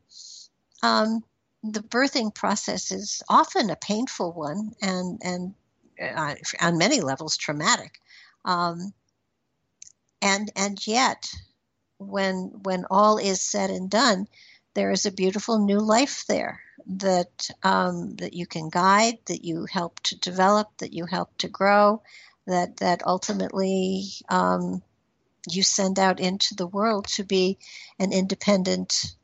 Um, 0.82 1.24
the 1.64 1.82
birthing 1.82 2.34
process 2.34 2.92
is 2.92 3.24
often 3.30 3.70
a 3.70 3.76
painful 3.76 4.34
one 4.34 4.74
and 4.82 5.22
and 5.24 5.54
uh, 6.02 6.36
on 6.60 6.78
many 6.78 7.02
levels 7.02 7.38
traumatic. 7.38 8.00
Um, 8.44 8.94
and 10.22 10.52
and 10.56 10.86
yet 10.86 11.34
when 11.98 12.52
when 12.64 12.86
all 12.90 13.18
is 13.18 13.42
said 13.42 13.70
and 13.70 13.90
done 13.90 14.28
there 14.74 14.92
is 14.92 15.06
a 15.06 15.12
beautiful 15.12 15.60
new 15.60 15.80
life 15.80 16.26
there 16.28 16.62
that 16.88 17.50
um, 17.64 18.16
that 18.16 18.34
you 18.34 18.46
can 18.46 18.70
guide 18.70 19.18
that 19.28 19.46
you 19.46 19.66
help 19.66 20.00
to 20.02 20.20
develop 20.20 20.68
that 20.80 20.94
you 20.94 21.06
help 21.06 21.38
to 21.38 21.48
grow 21.48 22.02
that 22.48 22.78
that 22.78 23.06
ultimately 23.06 24.06
um, 24.30 24.82
you 25.50 25.64
send 25.64 26.00
out 26.00 26.20
into 26.20 26.56
the 26.56 26.68
world 26.68 27.08
to 27.08 27.24
be 27.24 27.58
an 28.00 28.12
independent 28.12 29.16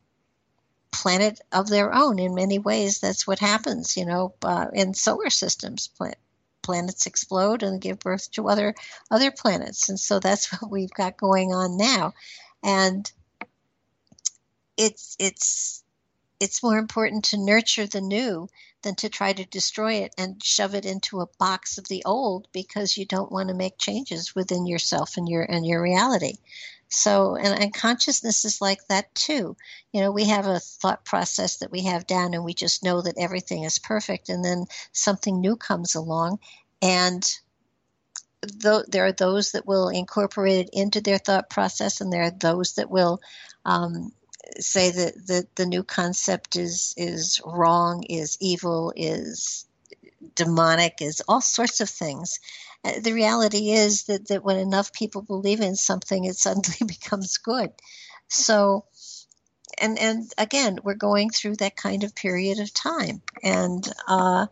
planet 0.91 1.39
of 1.52 1.69
their 1.69 1.93
own. 1.93 2.19
In 2.19 2.34
many 2.36 2.60
ways, 2.60 2.99
that's 2.99 3.28
what 3.28 3.39
happens, 3.39 3.97
you 3.97 4.06
know, 4.06 4.34
uh, 4.43 4.67
in 4.73 4.93
solar 4.93 5.30
systems. 5.30 5.89
planets 6.62 7.06
explode 7.06 7.63
and 7.63 7.82
give 7.82 7.99
birth 7.99 8.30
to 8.32 8.47
other 8.47 8.75
other 9.10 9.32
planets, 9.32 9.89
and 9.89 9.99
so 9.99 10.19
that's 10.19 10.52
what 10.62 10.71
we've 10.71 10.93
got 10.93 11.17
going 11.17 11.54
on 11.54 11.78
now. 11.78 12.13
And 12.63 13.12
it's 14.78 15.15
it's 15.19 15.84
it's 16.39 16.63
more 16.63 16.78
important 16.78 17.25
to 17.25 17.38
nurture 17.38 17.86
the 17.86 18.02
new 18.02 18.47
than 18.82 18.95
to 18.95 19.10
try 19.10 19.34
to 19.34 19.45
destroy 19.45 19.95
it 19.95 20.13
and 20.17 20.41
shove 20.43 20.73
it 20.73 20.86
into 20.86 21.19
a 21.19 21.28
box 21.38 21.78
of 21.78 21.88
the 21.89 22.04
old 22.06 22.47
because 22.54 22.97
you 22.97 23.06
don't 23.06 23.32
want 23.32 23.49
to 23.49 23.56
make 23.56 23.78
changes 23.78 24.34
within 24.34 24.65
yourself 24.65 25.17
and 25.17 25.28
your 25.28 25.43
and 25.43 25.65
your 25.65 25.82
reality. 25.82 26.38
So, 26.89 27.36
and, 27.36 27.62
and 27.62 27.73
consciousness 27.73 28.45
is 28.45 28.62
like 28.62 28.88
that 28.88 29.13
too. 29.15 29.56
You 29.93 30.02
know, 30.02 30.12
we 30.12 30.25
have 30.25 30.47
a 30.47 30.60
thought 30.60 31.06
process 31.06 31.58
that 31.58 31.71
we 31.71 31.84
have 31.84 32.08
down 32.08 32.34
and 32.34 32.43
we 32.43 32.54
just 32.54 32.84
know 32.84 33.02
that 33.02 33.17
everything 33.17 33.63
is 33.63 33.80
perfect. 33.80 34.30
And 34.30 34.43
then 34.43 34.65
something 34.91 35.39
new 35.39 35.56
comes 35.56 35.95
along 35.95 36.39
and 36.82 37.23
th- 38.41 38.86
there 38.88 39.06
are 39.06 39.12
those 39.12 39.52
that 39.52 39.65
will 39.65 39.89
incorporate 39.89 40.67
it 40.67 40.69
into 40.73 41.02
their 41.02 41.17
thought 41.17 41.49
process, 41.49 42.02
and 42.02 42.12
there 42.12 42.23
are 42.23 42.32
those 42.32 42.73
that 42.75 42.89
will 42.89 43.21
um, 43.65 44.12
say 44.60 44.91
that 44.91 45.28
the, 45.28 45.47
the 45.56 45.65
new 45.65 45.84
concept 45.84 46.56
is 46.56 46.93
is 46.97 47.41
wrong, 47.45 48.04
is 48.04 48.38
evil, 48.39 48.93
is 48.95 49.65
demonic, 50.36 51.01
is 51.01 51.21
all 51.27 51.41
sorts 51.41 51.82
of 51.82 51.89
things. 51.89 52.39
Uh, 52.84 52.99
the 53.01 53.13
reality 53.13 53.71
is 53.71 54.03
that, 54.03 54.27
that 54.27 54.43
when 54.43 54.58
enough 54.58 54.93
people 54.93 55.21
believe 55.21 55.62
in 55.62 55.75
something, 55.75 56.25
it 56.25 56.36
suddenly 56.36 56.77
becomes 56.88 57.38
good. 57.38 57.71
So, 58.27 58.86
and 59.79 59.97
and 59.99 60.32
again, 60.38 60.79
we're 60.84 60.95
going 60.95 61.29
through 61.29 61.58
that 61.58 61.75
kind 61.75 62.03
of 62.03 62.15
period 62.15 62.60
of 62.60 62.73
time, 62.73 63.21
and 63.43 63.88
uh, 64.08 64.47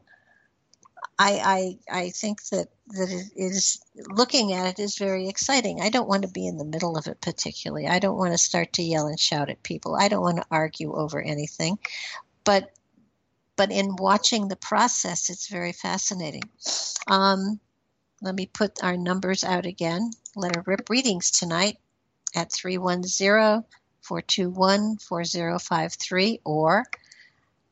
I, 1.20 1.78
I 1.90 2.00
I 2.00 2.10
think 2.10 2.44
that 2.50 2.68
that 2.90 3.10
it 3.10 3.32
is 3.36 3.80
looking 3.96 4.54
at 4.54 4.80
it 4.80 4.80
is 4.80 4.98
very 4.98 5.28
exciting. 5.28 5.82
I 5.82 5.90
don't 5.90 6.08
want 6.08 6.24
to 6.24 6.30
be 6.30 6.48
in 6.48 6.58
the 6.58 6.66
middle 6.66 6.98
of 6.98 7.08
it 7.08 7.22
particularly. 7.22 7.88
I 7.88 8.00
don't 8.00 8.18
want 8.18 8.34
to 8.34 8.38
start 8.38 8.74
to 8.74 8.84
yell 8.84 9.08
and 9.08 9.20
shout 9.20 9.50
at 9.50 9.64
people. 9.64 9.96
I 9.96 10.08
don't 10.08 10.22
want 10.22 10.38
to 10.38 10.46
argue 10.50 10.94
over 10.94 11.22
anything, 11.22 11.80
but 12.44 12.72
but 13.58 13.72
in 13.72 13.96
watching 13.98 14.48
the 14.48 14.56
process, 14.56 15.30
it's 15.30 15.50
very 15.50 15.74
fascinating. 15.74 16.44
Um, 17.08 17.60
let 18.22 18.36
me 18.36 18.46
put 18.46 18.84
our 18.84 18.96
numbers 18.96 19.44
out 19.44 19.66
again. 19.66 20.12
Let 20.36 20.56
her 20.56 20.64
rip 20.66 20.90
readings 20.90 21.32
tonight 21.32 21.78
at 22.36 22.54
310 22.54 23.64
421 24.02 24.98
4053 24.98 26.40
or 26.46 26.86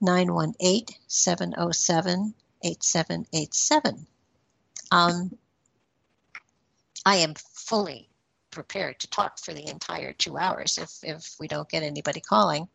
918 0.02 0.86
707 1.08 2.34
8787. 2.64 4.08
Um, 4.92 5.38
I 7.06 7.18
am 7.18 7.36
fully 7.36 8.10
prepared 8.50 9.00
to 9.00 9.10
talk 9.10 9.38
for 9.38 9.54
the 9.54 9.68
entire 9.70 10.14
two 10.14 10.38
hours 10.38 10.78
if, 10.78 10.98
if 11.04 11.36
we 11.40 11.48
don't 11.48 11.70
get 11.70 11.84
anybody 11.84 12.22
calling. 12.22 12.68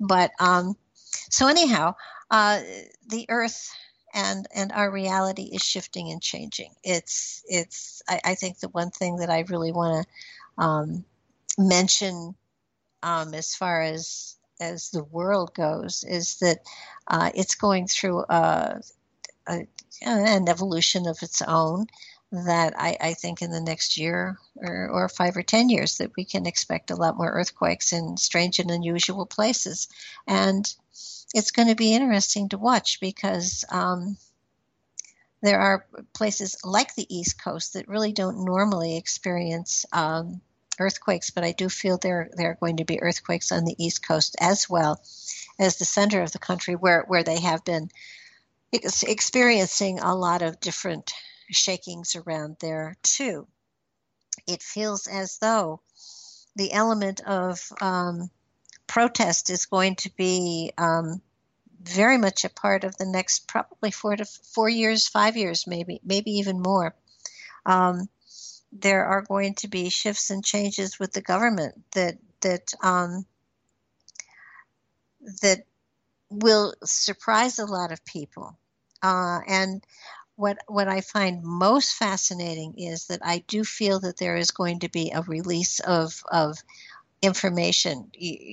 But 0.00 0.32
um, 0.40 0.76
so, 1.30 1.46
anyhow, 1.46 1.94
uh, 2.30 2.60
the 3.08 3.26
earth 3.28 3.70
and 4.14 4.46
and 4.54 4.72
our 4.72 4.90
reality 4.90 5.50
is 5.52 5.62
shifting 5.62 6.10
and 6.10 6.22
changing. 6.22 6.72
It's 6.82 7.42
it's 7.46 8.02
I, 8.08 8.20
I 8.24 8.34
think 8.34 8.58
the 8.60 8.68
one 8.68 8.90
thing 8.90 9.16
that 9.16 9.30
I 9.30 9.44
really 9.48 9.72
want 9.72 10.06
to 10.06 10.62
um, 10.62 11.04
mention 11.58 12.34
um, 13.02 13.34
as 13.34 13.54
far 13.54 13.82
as 13.82 14.36
as 14.60 14.90
the 14.90 15.04
world 15.04 15.54
goes 15.54 16.04
is 16.06 16.38
that 16.38 16.58
uh, 17.08 17.30
it's 17.34 17.56
going 17.56 17.88
through 17.88 18.20
a, 18.28 18.80
a, 19.48 19.66
an 20.02 20.48
evolution 20.48 21.06
of 21.06 21.18
its 21.22 21.42
own 21.42 21.86
that 22.30 22.74
I, 22.76 22.96
I, 23.00 23.14
think 23.14 23.42
in 23.42 23.50
the 23.50 23.60
next 23.60 23.96
year 23.96 24.38
or, 24.56 24.88
or, 24.88 25.08
five 25.08 25.36
or 25.36 25.42
ten 25.42 25.68
years 25.68 25.98
that 25.98 26.16
we 26.16 26.24
can 26.24 26.46
expect 26.46 26.90
a 26.90 26.96
lot 26.96 27.16
more 27.16 27.30
earthquakes 27.30 27.92
in 27.92 28.16
strange 28.16 28.58
and 28.58 28.70
unusual 28.70 29.26
places. 29.26 29.88
And 30.26 30.72
it's 31.34 31.50
going 31.50 31.68
to 31.68 31.74
be 31.74 31.92
interesting 31.92 32.48
to 32.48 32.58
watch 32.58 33.00
because 33.00 33.64
um, 33.70 34.16
there 35.42 35.60
are 35.60 35.84
places 36.14 36.56
like 36.64 36.94
the 36.94 37.14
East 37.14 37.42
Coast 37.42 37.74
that 37.74 37.88
really 37.88 38.12
don't 38.12 38.44
normally 38.44 38.96
experience 38.96 39.84
um, 39.92 40.40
earthquakes, 40.78 41.30
but 41.30 41.42
I 41.42 41.50
do 41.50 41.68
feel 41.68 41.98
there 41.98 42.30
there 42.36 42.52
are 42.52 42.58
going 42.60 42.78
to 42.78 42.84
be 42.84 43.02
earthquakes 43.02 43.50
on 43.50 43.64
the 43.64 43.74
East 43.84 44.06
Coast 44.06 44.36
as 44.40 44.70
well 44.70 45.02
as 45.58 45.76
the 45.76 45.84
center 45.84 46.22
of 46.22 46.32
the 46.32 46.38
country 46.38 46.74
where, 46.74 47.04
where 47.08 47.24
they 47.24 47.40
have 47.40 47.64
been 47.64 47.90
experiencing 48.72 49.98
a 49.98 50.14
lot 50.14 50.42
of 50.42 50.60
different 50.60 51.12
shakings 51.50 52.16
around 52.16 52.56
there 52.60 52.96
too. 53.02 53.46
It 54.46 54.62
feels 54.62 55.06
as 55.08 55.38
though 55.38 55.80
the 56.56 56.72
element 56.72 57.20
of 57.20 57.60
um, 57.80 58.30
protest 58.86 59.50
is 59.50 59.66
going 59.66 59.96
to 59.96 60.10
be 60.16 60.72
um, 60.78 61.20
very 61.82 62.18
much 62.18 62.44
a 62.44 62.48
part 62.48 62.84
of 62.84 62.96
the 62.96 63.06
next 63.06 63.46
probably 63.48 63.90
four 63.90 64.16
to 64.16 64.24
four 64.24 64.68
years, 64.68 65.08
five 65.08 65.36
years, 65.36 65.66
maybe, 65.66 66.00
maybe 66.04 66.32
even 66.32 66.60
more. 66.60 66.94
Um, 67.66 68.08
there 68.72 69.04
are 69.06 69.22
going 69.22 69.54
to 69.54 69.68
be 69.68 69.88
shifts 69.88 70.30
and 70.30 70.44
changes 70.44 70.98
with 70.98 71.12
the 71.12 71.22
government 71.22 71.74
that 71.92 72.18
that 72.40 72.72
um, 72.82 73.24
that 75.42 75.64
will 76.30 76.74
surprise 76.84 77.58
a 77.58 77.66
lot 77.66 77.92
of 77.92 78.04
people. 78.04 78.58
Uh, 79.02 79.40
and 79.46 79.84
what 80.36 80.58
what 80.66 80.88
I 80.88 81.00
find 81.00 81.44
most 81.44 81.94
fascinating 81.94 82.74
is 82.78 83.06
that 83.06 83.20
I 83.24 83.44
do 83.46 83.64
feel 83.64 84.00
that 84.00 84.18
there 84.18 84.36
is 84.36 84.50
going 84.50 84.80
to 84.80 84.88
be 84.88 85.12
a 85.12 85.22
release 85.22 85.80
of 85.80 86.22
of 86.30 86.58
information, 87.24 88.10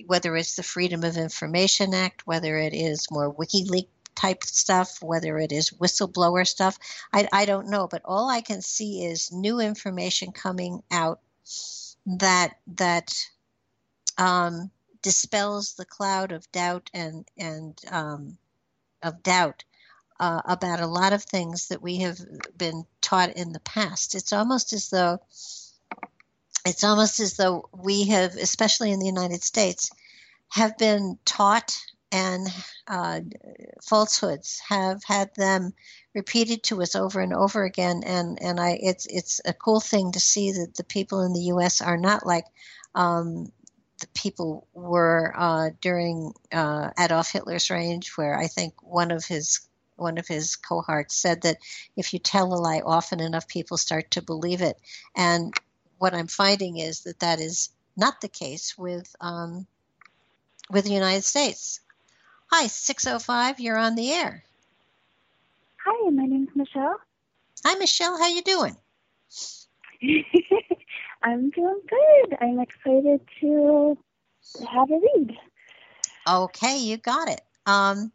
whether 0.08 0.36
it's 0.36 0.56
the 0.56 0.64
Freedom 0.64 1.04
of 1.04 1.18
Information 1.18 1.94
Act, 1.94 2.26
whether 2.26 2.58
it 2.58 2.74
is 2.74 3.10
more 3.12 3.34
WikiLeaks 3.34 3.88
type 4.16 4.44
stuff, 4.44 5.02
whether 5.02 5.38
it 5.38 5.52
is 5.52 5.72
whistleblower 5.72 6.46
stuff. 6.46 6.78
I, 7.14 7.28
I 7.32 7.46
don't 7.46 7.70
know, 7.70 7.88
but 7.88 8.02
all 8.06 8.30
I 8.30 8.42
can 8.42 8.62
see 8.62 9.04
is 9.06 9.32
new 9.32 9.60
information 9.60 10.32
coming 10.32 10.84
out 10.92 11.20
that 12.06 12.56
that 12.76 13.14
um, 14.18 14.72
dispels 15.02 15.74
the 15.74 15.86
cloud 15.86 16.32
of 16.32 16.52
doubt 16.52 16.90
and 16.94 17.28
and 17.38 17.80
um, 17.90 18.38
of 19.02 19.24
doubt 19.24 19.64
uh, 20.20 20.42
about 20.46 20.80
a 20.80 20.88
lot 20.88 21.14
of 21.14 21.24
things 21.24 21.70
that 21.70 21.82
we 21.82 21.98
have 21.98 22.20
been 22.56 22.84
taught 23.02 23.36
in 23.36 23.54
the 23.54 23.60
past. 23.62 24.14
It's 24.14 24.34
almost 24.34 24.74
as 24.74 24.90
though 24.90 25.20
it's 26.66 26.84
almost 26.84 27.20
as 27.20 27.38
though 27.38 27.70
we 27.72 28.08
have, 28.08 28.36
especially 28.36 28.92
in 28.92 29.00
the 29.00 29.06
United 29.06 29.44
States, 29.44 29.90
have 30.50 30.78
been 30.78 31.18
taught 31.26 31.76
and 32.12 32.48
uh, 32.88 33.22
falsehoods 33.82 34.62
have 34.68 35.02
had 35.06 35.34
them 35.36 35.74
repeated 36.14 36.62
to 36.64 36.82
us 36.82 36.96
over 36.96 37.22
and 37.22 37.34
over 37.34 37.64
again. 37.64 38.04
And 38.06 38.38
and 38.42 38.60
I 38.60 38.78
it's 38.82 39.06
it's 39.08 39.42
a 39.46 39.54
cool 39.54 39.80
thing 39.80 40.12
to 40.12 40.20
see 40.20 40.52
that 40.52 40.76
the 40.76 40.84
people 40.84 41.22
in 41.22 41.34
the 41.34 41.46
U.S. 41.54 41.82
are 41.82 41.98
not 41.98 42.26
like 42.26 42.46
um, 42.96 43.52
the 44.02 44.08
people 44.14 44.68
were 44.74 45.34
uh, 45.38 45.70
during 45.80 46.34
uh, 46.52 46.90
Adolf 47.00 47.32
Hitler's 47.32 47.70
reign, 47.70 48.02
where 48.16 48.38
I 48.38 48.48
think 48.48 48.74
one 48.84 49.12
of 49.12 49.26
his 49.26 49.62
one 49.96 50.18
of 50.18 50.28
his 50.28 50.56
cohorts 50.56 51.16
said 51.16 51.44
that 51.44 51.58
if 51.96 52.12
you 52.12 52.20
tell 52.20 52.54
a 52.54 52.56
lie 52.56 52.82
often 52.84 53.22
enough, 53.22 53.48
people 53.48 53.78
start 53.78 54.12
to 54.12 54.22
believe 54.22 54.62
it. 54.62 54.78
And 55.16 55.54
what 56.02 56.16
I'm 56.16 56.26
finding 56.26 56.78
is 56.78 57.02
that 57.02 57.20
that 57.20 57.40
is 57.40 57.70
not 57.96 58.22
the 58.22 58.28
case 58.28 58.76
with 58.76 59.16
um, 59.22 59.68
with 60.72 60.86
the 60.86 60.94
United 60.94 61.24
States. 61.24 61.80
Hi, 62.50 62.66
605, 62.66 63.60
you're 63.60 63.78
on 63.78 63.94
the 63.94 64.12
air. 64.12 64.44
Hi, 65.86 66.10
my 66.10 66.26
name's 66.26 66.50
Michelle. 66.56 67.00
Hi, 67.64 67.76
Michelle. 67.76 68.18
How 68.18 68.30
you 68.30 68.42
doing? 68.42 68.76
I'm 71.22 71.52
doing 71.52 71.82
good. 71.88 72.38
I'm 72.42 72.60
excited 72.60 73.22
to 73.42 73.96
have 74.74 74.90
a 74.90 75.00
read. 75.00 75.38
Okay, 76.28 76.80
you 76.80 76.98
got 76.98 77.30
it. 77.30 77.42
Um, 77.68 78.12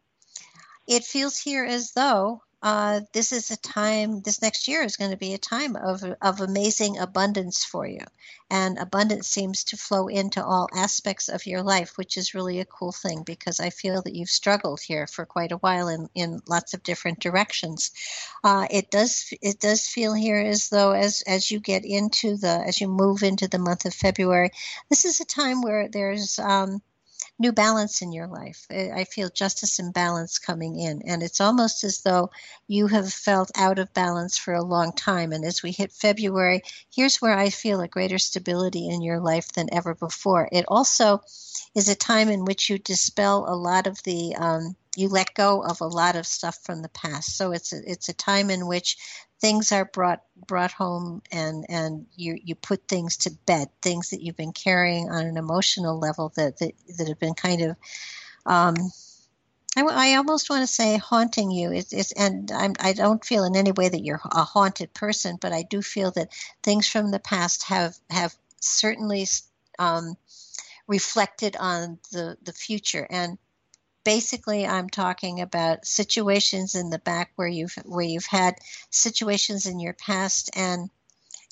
it 0.88 1.04
feels 1.04 1.38
here 1.38 1.64
as 1.64 1.92
though 1.92 2.42
uh, 2.66 3.00
this 3.12 3.30
is 3.30 3.52
a 3.52 3.56
time, 3.56 4.22
this 4.22 4.42
next 4.42 4.66
year 4.66 4.82
is 4.82 4.96
going 4.96 5.12
to 5.12 5.16
be 5.16 5.34
a 5.34 5.38
time 5.38 5.76
of, 5.76 6.02
of 6.20 6.40
amazing 6.40 6.98
abundance 6.98 7.64
for 7.64 7.86
you. 7.86 8.00
And 8.50 8.76
abundance 8.78 9.28
seems 9.28 9.62
to 9.64 9.76
flow 9.76 10.08
into 10.08 10.44
all 10.44 10.68
aspects 10.74 11.28
of 11.28 11.46
your 11.46 11.62
life, 11.62 11.96
which 11.96 12.16
is 12.16 12.34
really 12.34 12.58
a 12.58 12.64
cool 12.64 12.90
thing 12.90 13.22
because 13.22 13.60
I 13.60 13.70
feel 13.70 14.02
that 14.02 14.16
you've 14.16 14.30
struggled 14.30 14.80
here 14.80 15.06
for 15.06 15.24
quite 15.24 15.52
a 15.52 15.58
while 15.58 15.86
in, 15.86 16.08
in 16.16 16.40
lots 16.48 16.74
of 16.74 16.82
different 16.82 17.20
directions. 17.20 17.92
Uh, 18.42 18.66
it 18.68 18.90
does 18.90 19.32
it 19.40 19.60
does 19.60 19.86
feel 19.86 20.12
here 20.12 20.40
as 20.40 20.68
though 20.68 20.90
as 20.90 21.22
as 21.24 21.52
you 21.52 21.60
get 21.60 21.84
into 21.84 22.36
the 22.36 22.64
as 22.66 22.80
you 22.80 22.88
move 22.88 23.22
into 23.22 23.46
the 23.46 23.60
month 23.60 23.84
of 23.84 23.94
February, 23.94 24.50
this 24.90 25.04
is 25.04 25.20
a 25.20 25.24
time 25.24 25.62
where 25.62 25.86
there's 25.88 26.40
um, 26.40 26.82
new 27.38 27.52
balance 27.52 28.02
in 28.02 28.12
your 28.12 28.26
life. 28.26 28.66
I 28.70 29.04
feel 29.04 29.28
justice 29.28 29.78
and 29.78 29.92
balance 29.92 30.38
coming 30.38 30.78
in. 30.78 31.02
And 31.06 31.22
it's 31.22 31.40
almost 31.40 31.84
as 31.84 32.00
though 32.00 32.30
you 32.66 32.86
have 32.86 33.12
felt 33.12 33.50
out 33.56 33.78
of 33.78 33.92
balance 33.92 34.38
for 34.38 34.54
a 34.54 34.62
long 34.62 34.92
time. 34.92 35.32
And 35.32 35.44
as 35.44 35.62
we 35.62 35.72
hit 35.72 35.92
February, 35.92 36.62
here's 36.94 37.16
where 37.16 37.36
I 37.36 37.50
feel 37.50 37.80
a 37.80 37.88
greater 37.88 38.18
stability 38.18 38.88
in 38.88 39.02
your 39.02 39.20
life 39.20 39.52
than 39.52 39.72
ever 39.72 39.94
before. 39.94 40.48
It 40.50 40.64
also 40.68 41.20
is 41.74 41.88
a 41.88 41.94
time 41.94 42.30
in 42.30 42.44
which 42.44 42.70
you 42.70 42.78
dispel 42.78 43.44
a 43.46 43.54
lot 43.54 43.86
of 43.86 44.02
the 44.04 44.34
um, 44.36 44.76
you 44.96 45.08
let 45.08 45.34
go 45.34 45.62
of 45.62 45.82
a 45.82 45.86
lot 45.86 46.16
of 46.16 46.26
stuff 46.26 46.58
from 46.64 46.80
the 46.80 46.88
past. 46.88 47.36
So 47.36 47.52
it's 47.52 47.72
a, 47.72 47.80
it's 47.84 48.08
a 48.08 48.14
time 48.14 48.48
in 48.48 48.66
which 48.66 48.96
things 49.40 49.72
are 49.72 49.84
brought 49.84 50.22
brought 50.46 50.72
home 50.72 51.22
and 51.30 51.66
and 51.68 52.06
you 52.16 52.38
you 52.42 52.54
put 52.54 52.88
things 52.88 53.16
to 53.16 53.30
bed 53.46 53.68
things 53.82 54.10
that 54.10 54.22
you've 54.22 54.36
been 54.36 54.52
carrying 54.52 55.10
on 55.10 55.26
an 55.26 55.36
emotional 55.36 55.98
level 55.98 56.32
that 56.36 56.58
that, 56.58 56.72
that 56.96 57.08
have 57.08 57.18
been 57.18 57.34
kind 57.34 57.62
of 57.62 57.76
um, 58.46 58.74
I, 59.76 59.82
I 59.82 60.14
almost 60.14 60.48
want 60.48 60.62
to 60.62 60.72
say 60.72 60.96
haunting 60.96 61.50
you. 61.50 61.70
It's, 61.70 61.92
it's 61.92 62.12
and 62.12 62.50
I'm, 62.50 62.74
I 62.80 62.94
don't 62.94 63.24
feel 63.24 63.44
in 63.44 63.56
any 63.56 63.72
way 63.72 63.88
that 63.88 64.02
you're 64.02 64.20
a 64.32 64.42
haunted 64.42 64.94
person, 64.94 65.36
but 65.40 65.52
I 65.52 65.62
do 65.62 65.82
feel 65.82 66.10
that 66.12 66.32
things 66.62 66.88
from 66.88 67.10
the 67.10 67.18
past 67.18 67.64
have 67.64 67.94
have 68.08 68.34
certainly 68.60 69.26
um, 69.78 70.16
reflected 70.86 71.56
on 71.56 71.98
the 72.10 72.38
the 72.42 72.52
future. 72.52 73.06
And 73.10 73.38
basically, 74.06 74.64
I'm 74.64 74.88
talking 74.88 75.40
about 75.40 75.84
situations 75.84 76.76
in 76.76 76.90
the 76.90 77.00
back 77.00 77.32
where 77.34 77.48
you've 77.48 77.74
where 77.84 78.04
you've 78.04 78.26
had 78.26 78.54
situations 78.88 79.66
in 79.66 79.80
your 79.80 79.94
past 79.94 80.48
and 80.54 80.88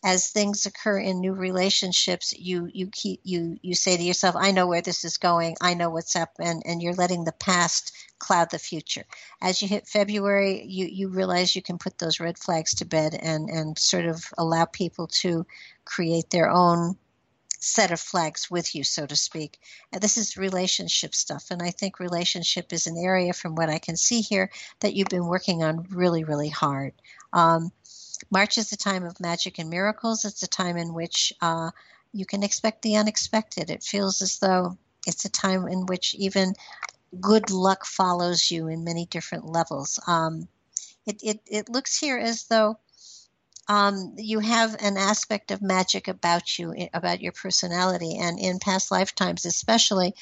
as 0.05 0.29
things 0.29 0.65
occur 0.65 0.99
in 1.01 1.21
new 1.21 1.33
relationships, 1.33 2.33
you 2.33 2.71
you 2.73 2.91
keep 2.93 3.21
you 3.25 3.57
you 3.63 3.75
say 3.75 3.97
to 3.97 4.03
yourself, 4.03 4.37
"I 4.39 4.53
know 4.53 4.69
where 4.69 4.83
this 4.83 5.05
is 5.05 5.17
going. 5.17 5.57
I 5.61 5.75
know 5.75 5.91
what's 5.91 6.15
up," 6.15 6.31
and 6.39 6.63
and 6.65 6.81
you're 6.81 6.95
letting 6.95 7.25
the 7.25 7.33
past 7.33 7.91
cloud 8.21 8.51
the 8.51 8.59
future. 8.59 9.05
As 9.43 9.61
you 9.61 9.67
hit 9.67 9.89
February, 9.89 10.65
you 10.65 10.87
you 10.87 11.09
realize 11.09 11.57
you 11.57 11.63
can 11.63 11.79
put 11.79 11.99
those 11.99 12.21
red 12.21 12.39
flags 12.39 12.75
to 12.77 12.85
bed 12.85 13.15
and 13.15 13.51
and 13.51 13.77
sort 13.79 14.05
of 14.05 14.33
allow 14.39 14.67
people 14.67 15.09
to 15.23 15.45
create 15.85 16.31
their 16.31 16.51
own 16.51 16.97
set 17.65 17.91
of 17.91 18.01
flags 18.01 18.51
with 18.51 18.75
you, 18.75 18.85
so 18.85 19.07
to 19.07 19.17
speak. 19.17 19.59
And 19.93 20.03
this 20.03 20.17
is 20.17 20.37
relationship 20.37 21.15
stuff. 21.15 21.47
And 21.51 21.63
I 21.63 21.71
think 21.71 21.99
relationship 21.99 22.73
is 22.73 22.87
an 22.87 22.97
area, 22.97 23.33
from 23.33 23.55
what 23.55 23.71
I 23.71 23.79
can 23.79 23.97
see 23.97 24.21
here, 24.21 24.51
that 24.81 24.95
you've 24.95 25.09
been 25.09 25.27
working 25.27 25.63
on 25.63 25.87
really, 25.91 26.25
really 26.25 26.51
hard. 26.51 26.93
Um, 27.33 27.73
March 28.31 28.59
is 28.59 28.73
a 28.73 28.77
time 28.77 29.05
of 29.05 29.21
magic 29.21 29.59
and 29.59 29.71
miracles. 29.71 30.25
It's 30.25 30.43
a 30.43 30.49
time 30.49 30.77
in 30.77 30.95
which 30.95 31.33
uh, 31.41 31.71
you 32.13 32.27
can 32.27 32.43
expect 32.43 32.83
the 32.83 32.97
unexpected. 32.97 33.71
It 33.71 33.83
feels 33.83 34.23
as 34.23 34.39
though 34.39 34.79
it's 35.07 35.25
a 35.25 35.31
time 35.31 35.67
in 35.67 35.87
which 35.87 36.15
even 36.15 36.55
good 37.21 37.51
luck 37.51 37.85
follows 37.85 38.51
you 38.51 38.69
in 38.69 38.85
many 38.85 39.07
different 39.07 39.47
levels. 39.47 39.99
Um, 40.07 40.49
it, 41.07 41.21
it, 41.23 41.41
it 41.47 41.69
looks 41.69 41.99
here 41.99 42.19
as 42.19 42.45
though 42.45 42.79
um, 43.69 44.15
you 44.17 44.41
have 44.41 44.77
an 44.81 44.97
aspect 44.97 45.51
of 45.51 45.63
magic 45.63 46.09
about 46.09 46.59
you, 46.59 46.75
about 46.93 47.21
your 47.21 47.33
personality, 47.33 48.19
and 48.19 48.39
in 48.39 48.59
past 48.59 48.91
lifetimes, 48.91 49.47
especially, 49.47 50.15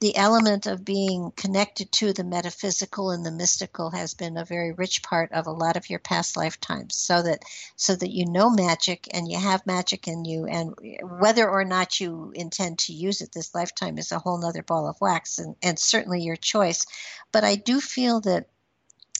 the 0.00 0.16
element 0.16 0.66
of 0.66 0.84
being 0.84 1.30
connected 1.36 1.92
to 1.92 2.12
the 2.14 2.24
metaphysical 2.24 3.10
and 3.10 3.24
the 3.24 3.30
mystical 3.30 3.90
has 3.90 4.14
been 4.14 4.38
a 4.38 4.44
very 4.46 4.72
rich 4.72 5.02
part 5.02 5.30
of 5.32 5.46
a 5.46 5.52
lot 5.52 5.76
of 5.76 5.90
your 5.90 5.98
past 5.98 6.38
lifetimes 6.38 6.96
so 6.96 7.22
that 7.22 7.42
so 7.76 7.94
that 7.94 8.10
you 8.10 8.24
know 8.24 8.48
magic 8.48 9.06
and 9.12 9.30
you 9.30 9.38
have 9.38 9.66
magic 9.66 10.08
in 10.08 10.24
you 10.24 10.46
and 10.46 10.74
whether 11.20 11.48
or 11.48 11.64
not 11.64 12.00
you 12.00 12.32
intend 12.34 12.78
to 12.78 12.94
use 12.94 13.20
it 13.20 13.30
this 13.32 13.54
lifetime 13.54 13.98
is 13.98 14.10
a 14.10 14.18
whole 14.18 14.38
nother 14.40 14.62
ball 14.62 14.88
of 14.88 14.96
wax 15.02 15.38
and, 15.38 15.54
and 15.62 15.78
certainly 15.78 16.22
your 16.22 16.36
choice. 16.36 16.86
But 17.30 17.44
i 17.44 17.54
do 17.56 17.78
feel 17.78 18.20
that 18.22 18.46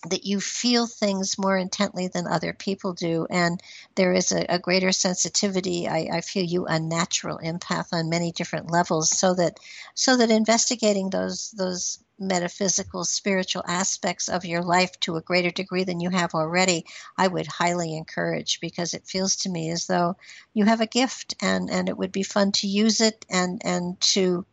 that 0.08 0.24
you 0.24 0.40
feel 0.40 0.86
things 0.86 1.38
more 1.38 1.56
intently 1.56 2.08
than 2.08 2.26
other 2.26 2.52
people 2.52 2.92
do, 2.92 3.26
and 3.28 3.62
there 3.94 4.12
is 4.12 4.32
a, 4.32 4.46
a 4.48 4.58
greater 4.58 4.92
sensitivity. 4.92 5.88
I, 5.88 6.08
I, 6.12 6.20
feel 6.22 6.44
you 6.44 6.66
a 6.66 6.80
natural 6.80 7.38
empath 7.38 7.88
on 7.92 8.08
many 8.08 8.32
different 8.32 8.70
levels, 8.70 9.10
so 9.10 9.34
that 9.34 9.58
so 9.94 10.16
that 10.16 10.30
investigating 10.30 11.10
those 11.10 11.50
those 11.50 11.98
metaphysical 12.18 13.04
spiritual 13.04 13.64
aspects 13.66 14.28
of 14.28 14.44
your 14.44 14.62
life 14.62 14.98
to 15.00 15.16
a 15.16 15.22
greater 15.22 15.50
degree 15.50 15.84
than 15.84 16.00
you 16.00 16.10
have 16.10 16.34
already, 16.34 16.84
I 17.16 17.26
would 17.28 17.46
highly 17.46 17.96
encourage 17.96 18.60
because 18.60 18.92
it 18.92 19.06
feels 19.06 19.36
to 19.36 19.48
me 19.48 19.70
as 19.70 19.86
though 19.86 20.16
you 20.52 20.66
have 20.66 20.80
a 20.80 20.86
gift 20.86 21.34
and 21.42 21.70
and 21.70 21.88
it 21.88 21.96
would 21.96 22.12
be 22.12 22.22
fun 22.22 22.52
to 22.52 22.66
use 22.66 23.00
it 23.00 23.24
and 23.30 23.60
and 23.64 24.00
to 24.00 24.46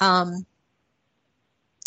um, 0.00 0.46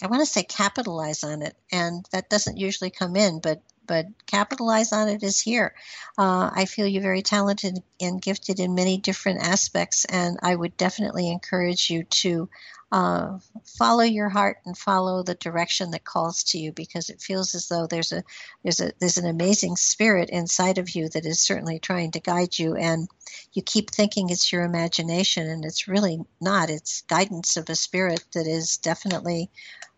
I 0.04 0.08
want 0.08 0.22
to 0.22 0.32
say 0.32 0.44
capitalize 0.44 1.24
on 1.24 1.42
it, 1.42 1.56
and 1.72 2.06
that 2.12 2.30
doesn't 2.30 2.58
usually 2.58 2.92
come 2.92 3.16
in, 3.16 3.40
but 3.40 3.62
but 3.88 4.06
capitalize 4.26 4.92
on 4.92 5.08
it 5.08 5.24
is 5.24 5.40
here. 5.40 5.74
Uh, 6.18 6.52
I 6.54 6.66
feel 6.66 6.86
you're 6.86 7.02
very 7.02 7.22
talented 7.22 7.82
and 8.02 8.22
gifted 8.22 8.60
in 8.60 8.76
many 8.76 8.98
different 8.98 9.42
aspects, 9.42 10.06
and 10.06 10.38
I 10.44 10.56
would 10.56 10.76
definitely 10.76 11.32
encourage 11.32 11.90
you 11.90 12.04
to 12.04 12.50
uh, 12.92 13.38
follow 13.66 14.04
your 14.04 14.30
heart 14.30 14.58
and 14.66 14.78
follow 14.78 15.22
the 15.22 15.36
direction 15.36 15.92
that 15.92 16.06
calls 16.06 16.44
to 16.44 16.58
you 16.58 16.72
because 16.72 17.10
it 17.10 17.22
feels 17.22 17.54
as 17.54 17.68
though 17.68 17.86
there's 17.86 18.14
a 18.14 18.24
there's 18.64 18.80
a 18.80 18.94
there's 19.00 19.18
an 19.18 19.26
amazing 19.26 19.76
spirit 19.76 20.30
inside 20.30 20.78
of 20.78 20.92
you 20.92 21.10
that 21.10 21.26
is 21.26 21.40
certainly 21.40 21.80
trying 21.80 22.12
to 22.12 22.22
guide 22.22 22.58
you 22.58 22.76
and 22.76 23.10
you 23.52 23.62
keep 23.62 23.92
thinking 23.92 24.30
it's 24.30 24.54
your 24.54 24.64
imagination 24.64 25.50
and 25.50 25.66
it's 25.66 25.90
really 25.90 26.20
not 26.40 26.70
it's 26.70 27.02
guidance 27.02 27.58
of 27.58 27.70
a 27.70 27.76
spirit 27.76 28.24
that 28.34 28.48
is 28.48 28.78
definitely 28.78 29.50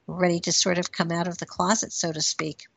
ready 0.10 0.39
to 0.41 0.52
sort 0.52 0.78
of 0.78 0.91
come 0.91 1.12
out 1.12 1.28
of 1.28 1.38
the 1.38 1.45
closet, 1.45 1.93
so 1.93 2.12
to 2.12 2.22
speak. 2.22 2.67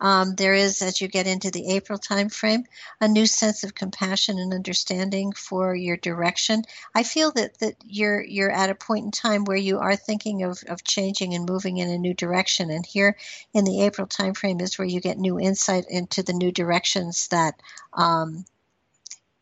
Um, 0.00 0.34
there 0.34 0.54
is, 0.54 0.82
as 0.82 1.00
you 1.00 1.08
get 1.08 1.26
into 1.26 1.50
the 1.50 1.68
April 1.72 1.98
timeframe, 1.98 2.64
a 3.00 3.06
new 3.06 3.26
sense 3.26 3.62
of 3.62 3.74
compassion 3.74 4.38
and 4.38 4.52
understanding 4.52 5.32
for 5.32 5.74
your 5.74 5.96
direction. 5.96 6.64
I 6.94 7.04
feel 7.04 7.30
that, 7.32 7.58
that 7.58 7.76
you're 7.84 8.22
you're 8.22 8.50
at 8.50 8.70
a 8.70 8.74
point 8.74 9.04
in 9.04 9.10
time 9.12 9.44
where 9.44 9.56
you 9.56 9.78
are 9.78 9.96
thinking 9.96 10.42
of, 10.42 10.62
of 10.66 10.82
changing 10.82 11.34
and 11.34 11.48
moving 11.48 11.78
in 11.78 11.90
a 11.90 11.98
new 11.98 12.14
direction. 12.14 12.70
And 12.70 12.84
here 12.84 13.16
in 13.52 13.64
the 13.64 13.82
April 13.82 14.06
timeframe 14.06 14.60
is 14.60 14.78
where 14.78 14.88
you 14.88 15.00
get 15.00 15.18
new 15.18 15.38
insight 15.38 15.84
into 15.88 16.22
the 16.22 16.32
new 16.32 16.50
directions 16.50 17.28
that 17.28 17.54
um, 17.92 18.44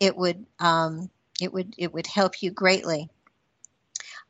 it 0.01 0.17
would 0.17 0.45
um, 0.59 1.11
it 1.41 1.53
would 1.53 1.75
it 1.79 1.93
would 1.95 2.07
help 2.07 2.43
you 2.43 2.51
greatly. 2.51 3.09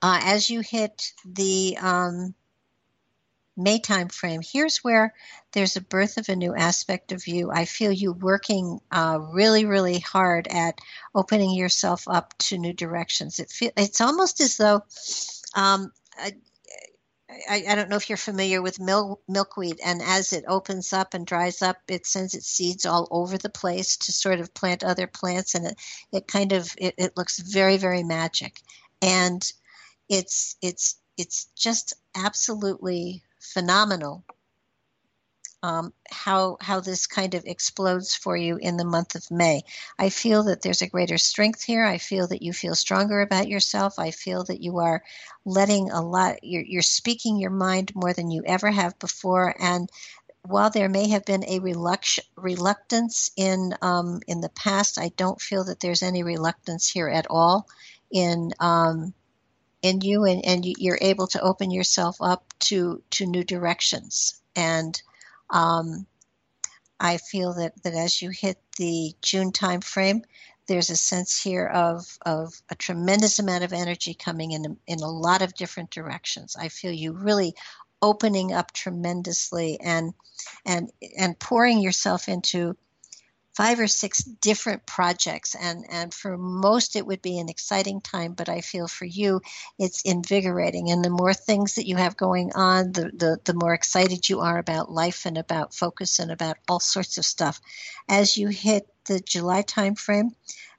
Uh, 0.00 0.20
as 0.22 0.50
you 0.50 0.60
hit 0.60 1.12
the 1.24 1.76
um, 1.80 2.34
May 3.56 3.78
timeframe, 3.78 4.42
here's 4.50 4.78
where 4.78 5.14
there's 5.52 5.76
a 5.76 5.82
birth 5.82 6.16
of 6.16 6.30
a 6.30 6.36
new 6.36 6.54
aspect 6.54 7.12
of 7.12 7.26
you. 7.26 7.50
I 7.50 7.66
feel 7.66 7.92
you 7.92 8.12
working 8.12 8.80
uh, 8.90 9.18
really, 9.20 9.66
really 9.66 9.98
hard 9.98 10.48
at 10.48 10.78
opening 11.14 11.50
yourself 11.50 12.08
up 12.08 12.36
to 12.38 12.56
new 12.56 12.72
directions. 12.72 13.38
It 13.38 13.50
feel, 13.50 13.70
it's 13.76 14.00
almost 14.00 14.40
as 14.40 14.56
though 14.56 14.82
um, 15.54 15.92
I, 16.18 16.32
I, 17.48 17.64
I, 17.68 17.74
don't 17.74 17.90
know 17.90 17.96
if 17.96 18.08
you're 18.08 18.16
familiar 18.16 18.62
with 18.62 18.80
milk, 18.80 19.20
milkweed, 19.28 19.80
and 19.84 20.00
as 20.02 20.32
it 20.32 20.44
opens 20.48 20.94
up 20.94 21.12
and 21.12 21.26
dries 21.26 21.60
up, 21.60 21.76
it 21.88 22.06
sends 22.06 22.34
its 22.34 22.46
seeds 22.46 22.86
all 22.86 23.06
over 23.10 23.36
the 23.36 23.50
place 23.50 23.98
to 23.98 24.12
sort 24.12 24.40
of 24.40 24.54
plant 24.54 24.82
other 24.82 25.06
plants, 25.06 25.54
and 25.54 25.66
it, 25.66 25.76
it 26.10 26.26
kind 26.26 26.52
of 26.52 26.74
it, 26.78 26.94
it 26.96 27.16
looks 27.16 27.38
very, 27.38 27.76
very 27.76 28.02
magic, 28.02 28.60
and 29.02 29.52
it's 30.08 30.56
it's 30.62 30.96
it's 31.16 31.46
just 31.54 31.94
absolutely 32.14 33.22
phenomenal 33.42 34.24
um, 35.62 35.92
how 36.10 36.56
how 36.60 36.80
this 36.80 37.06
kind 37.06 37.34
of 37.34 37.44
explodes 37.44 38.14
for 38.14 38.36
you 38.36 38.56
in 38.56 38.76
the 38.76 38.84
month 38.84 39.14
of 39.14 39.30
May. 39.30 39.62
I 39.98 40.08
feel 40.08 40.44
that 40.44 40.62
there's 40.62 40.82
a 40.82 40.88
greater 40.88 41.18
strength 41.18 41.62
here. 41.62 41.84
I 41.84 41.98
feel 41.98 42.26
that 42.28 42.42
you 42.42 42.52
feel 42.52 42.74
stronger 42.74 43.20
about 43.20 43.48
yourself. 43.48 43.98
I 43.98 44.10
feel 44.10 44.44
that 44.44 44.60
you 44.60 44.78
are 44.78 45.04
letting 45.44 45.90
a 45.90 46.02
lot. 46.02 46.42
You're, 46.42 46.64
you're 46.64 46.82
speaking 46.82 47.36
your 47.36 47.50
mind 47.50 47.94
more 47.94 48.12
than 48.12 48.30
you 48.30 48.42
ever 48.44 48.70
have 48.70 48.98
before, 48.98 49.54
and 49.58 49.88
while 50.44 50.70
there 50.70 50.88
may 50.88 51.08
have 51.10 51.24
been 51.24 51.44
a 51.44 51.60
reluctance 52.36 53.30
in 53.36 53.74
um, 53.82 54.20
in 54.26 54.40
the 54.40 54.48
past, 54.48 54.98
I 54.98 55.12
don't 55.16 55.40
feel 55.40 55.64
that 55.64 55.78
there's 55.78 56.02
any 56.02 56.24
reluctance 56.24 56.90
here 56.90 57.08
at 57.08 57.28
all 57.30 57.68
in 58.10 58.52
um, 58.58 59.14
in 59.82 60.00
you 60.00 60.24
and, 60.24 60.44
and 60.44 60.64
you're 60.64 60.98
able 61.00 61.26
to 61.26 61.40
open 61.40 61.70
yourself 61.70 62.16
up 62.20 62.44
to 62.60 63.02
to 63.10 63.26
new 63.26 63.44
directions 63.44 64.40
and 64.56 65.02
um, 65.50 66.06
I 67.02 67.16
feel 67.16 67.52
that, 67.54 67.82
that 67.82 67.94
as 67.94 68.22
you 68.22 68.30
hit 68.30 68.58
the 68.78 69.12
June 69.22 69.50
time 69.50 69.80
frame, 69.80 70.22
there's 70.68 70.88
a 70.88 70.96
sense 70.96 71.42
here 71.42 71.66
of, 71.66 72.16
of 72.24 72.54
a 72.70 72.76
tremendous 72.76 73.40
amount 73.40 73.64
of 73.64 73.72
energy 73.72 74.14
coming 74.14 74.52
in 74.52 74.76
in 74.86 75.00
a 75.00 75.10
lot 75.10 75.42
of 75.42 75.54
different 75.54 75.90
directions. 75.90 76.54
I 76.56 76.68
feel 76.68 76.92
you 76.92 77.12
really 77.12 77.54
opening 78.00 78.52
up 78.52 78.72
tremendously 78.72 79.80
and 79.80 80.14
and 80.64 80.90
and 81.18 81.38
pouring 81.40 81.80
yourself 81.80 82.28
into 82.28 82.76
five 83.54 83.78
or 83.78 83.86
six 83.86 84.22
different 84.22 84.84
projects 84.86 85.54
and 85.54 85.84
and 85.90 86.14
for 86.14 86.38
most 86.38 86.96
it 86.96 87.06
would 87.06 87.22
be 87.22 87.38
an 87.38 87.48
exciting 87.48 88.00
time 88.00 88.32
but 88.32 88.48
i 88.48 88.60
feel 88.60 88.88
for 88.88 89.04
you 89.04 89.40
it's 89.78 90.02
invigorating. 90.02 90.90
And 90.90 91.04
the 91.04 91.10
more 91.10 91.34
things 91.34 91.74
that 91.74 91.86
you 91.86 91.96
have 91.96 92.16
going 92.16 92.52
on 92.54 92.92
the 92.92 93.10
the, 93.12 93.38
the 93.44 93.54
more 93.54 93.74
excited 93.74 94.28
you 94.28 94.40
are 94.40 94.58
about 94.58 94.90
life 94.90 95.26
and 95.26 95.38
about 95.38 95.74
focus 95.74 96.18
and 96.18 96.30
about 96.30 96.56
all 96.68 96.80
sorts 96.80 97.18
of 97.18 97.24
stuff. 97.24 97.60
As 98.08 98.36
you 98.36 98.48
hit 98.48 98.86
the 99.06 99.20
july 99.20 99.62
time 99.62 99.94
frame 99.96 100.34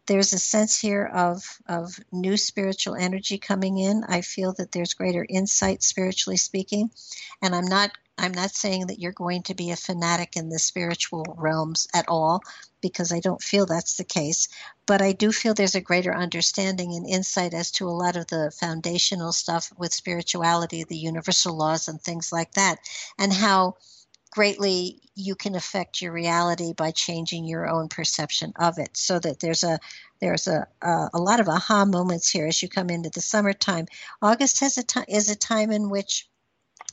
there's 0.06 0.34
a 0.34 0.40
sense 0.40 0.80
here 0.80 1.06
of 1.06 1.44
of 1.68 2.00
new 2.12 2.36
spiritual 2.38 2.96
energy 2.96 3.38
coming 3.38 3.78
in. 3.78 4.04
I 4.08 4.22
feel 4.22 4.54
that 4.54 4.72
there's 4.72 4.94
greater 4.94 5.26
insight 5.28 5.84
spiritually 5.84 6.38
speaking 6.38 6.90
and 7.42 7.56
i'm 7.56 7.66
not 7.66 7.92
I'm 8.18 8.34
not 8.34 8.52
saying 8.52 8.88
that 8.88 9.00
you're 9.00 9.12
going 9.12 9.44
to 9.44 9.56
be 9.56 9.72
a 9.72 9.76
fanatic 9.76 10.36
in 10.36 10.50
the 10.50 10.60
spiritual 10.60 11.26
realms 11.38 11.88
at 11.94 12.08
all, 12.08 12.42
because 12.82 13.12
I 13.12 13.20
don't 13.20 13.42
feel 13.42 13.66
that's 13.66 13.96
the 13.96 14.04
case. 14.04 14.48
But 14.86 15.02
I 15.02 15.14
do 15.14 15.32
feel 15.32 15.54
there's 15.54 15.76
a 15.76 15.82
greater 15.82 16.14
understanding 16.14 16.94
and 16.94 17.08
insight 17.08 17.54
as 17.54 17.72
to 17.72 17.88
a 17.88 17.92
lot 17.92 18.16
of 18.16 18.28
the 18.28 18.52
foundational 18.60 19.32
stuff 19.32 19.72
with 19.78 19.94
spirituality, 19.94 20.84
the 20.84 20.98
universal 20.98 21.56
laws, 21.56 21.88
and 21.88 22.02
things 22.02 22.32
like 22.32 22.54
that, 22.54 22.80
and 23.18 23.34
how 23.34 23.76
greatly 24.34 25.00
you 25.16 25.36
can 25.36 25.56
affect 25.56 26.02
your 26.02 26.12
reality 26.12 26.74
by 26.74 26.92
changing 26.92 27.46
your 27.46 27.70
own 27.70 27.88
perception 27.88 28.52
of 28.56 28.80
it 28.80 28.98
so 28.98 29.20
that 29.20 29.40
there's 29.40 29.64
a 29.64 29.80
there's 30.20 30.48
a 30.48 30.68
a, 30.82 31.10
a 31.14 31.20
lot 31.20 31.40
of 31.40 31.48
aha 31.48 31.86
moments 31.86 32.32
here 32.32 32.48
as 32.48 32.60
you 32.60 32.68
come 32.68 32.90
into 32.90 33.12
the 33.12 33.22
summertime 33.22 33.86
august 34.24 34.60
has 34.60 34.76
a 34.80 34.84
time 34.84 35.06
is 35.08 35.30
a 35.30 35.36
time 35.36 35.70
in 35.72 35.88
which 35.88 36.28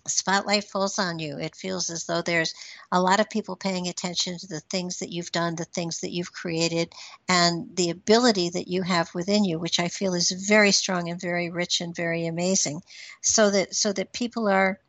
spotlight 0.06 0.64
falls 0.64 0.98
on 0.98 1.18
you. 1.18 1.38
It 1.38 1.54
feels 1.54 1.90
as 1.90 2.04
though 2.04 2.22
there's 2.22 2.54
a 2.92 3.00
lot 3.00 3.20
of 3.20 3.30
people 3.30 3.56
paying 3.56 3.88
attention 3.88 4.38
to 4.38 4.46
the 4.46 4.60
things 4.60 4.98
that 4.98 5.12
you've 5.12 5.32
done, 5.32 5.54
the 5.56 5.64
things 5.64 6.00
that 6.00 6.12
you've 6.12 6.32
created, 6.32 6.92
and 7.28 7.68
the 7.76 7.90
ability 7.90 8.50
that 8.50 8.68
you 8.68 8.82
have 8.82 9.14
within 9.14 9.44
you, 9.44 9.58
which 9.58 9.78
I 9.78 9.88
feel 9.88 10.14
is 10.14 10.30
very 10.30 10.72
strong 10.72 11.08
and 11.08 11.20
very 11.20 11.50
rich 11.50 11.80
and 11.80 11.94
very 11.94 12.26
amazing. 12.26 12.82
So 13.20 13.50
that 13.50 13.74
so 13.74 13.92
that 13.92 14.12
people 14.12 14.48
are 14.48 14.80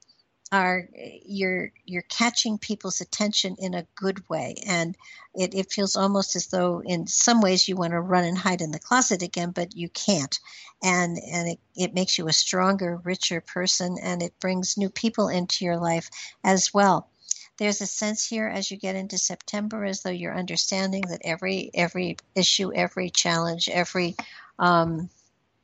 are 0.51 0.89
you're 1.25 1.71
you're 1.85 2.01
catching 2.03 2.57
people's 2.57 2.99
attention 2.99 3.55
in 3.59 3.73
a 3.73 3.85
good 3.95 4.27
way. 4.29 4.55
And 4.67 4.97
it, 5.33 5.55
it 5.55 5.71
feels 5.71 5.95
almost 5.95 6.35
as 6.35 6.47
though 6.47 6.81
in 6.85 7.07
some 7.07 7.41
ways 7.41 7.67
you 7.67 7.75
want 7.75 7.91
to 7.91 8.01
run 8.01 8.25
and 8.25 8.37
hide 8.37 8.61
in 8.61 8.71
the 8.71 8.79
closet 8.79 9.21
again 9.21 9.51
but 9.51 9.75
you 9.75 9.89
can't. 9.89 10.39
And 10.83 11.17
and 11.31 11.49
it, 11.49 11.59
it 11.75 11.93
makes 11.93 12.17
you 12.17 12.27
a 12.27 12.33
stronger 12.33 12.97
richer 13.03 13.39
person 13.41 13.97
and 14.01 14.21
it 14.21 14.39
brings 14.39 14.77
new 14.77 14.89
people 14.89 15.29
into 15.29 15.63
your 15.63 15.77
life 15.77 16.09
as 16.43 16.73
well. 16.73 17.07
There's 17.57 17.81
a 17.81 17.87
sense 17.87 18.25
here 18.27 18.47
as 18.47 18.71
you 18.71 18.77
get 18.77 18.95
into 18.95 19.17
september 19.17 19.85
as 19.85 20.01
though 20.01 20.09
you're 20.09 20.37
understanding 20.37 21.03
that 21.09 21.21
every 21.23 21.69
every 21.73 22.17
issue 22.35 22.73
every 22.73 23.09
challenge 23.09 23.69
every 23.69 24.15
um, 24.57 25.09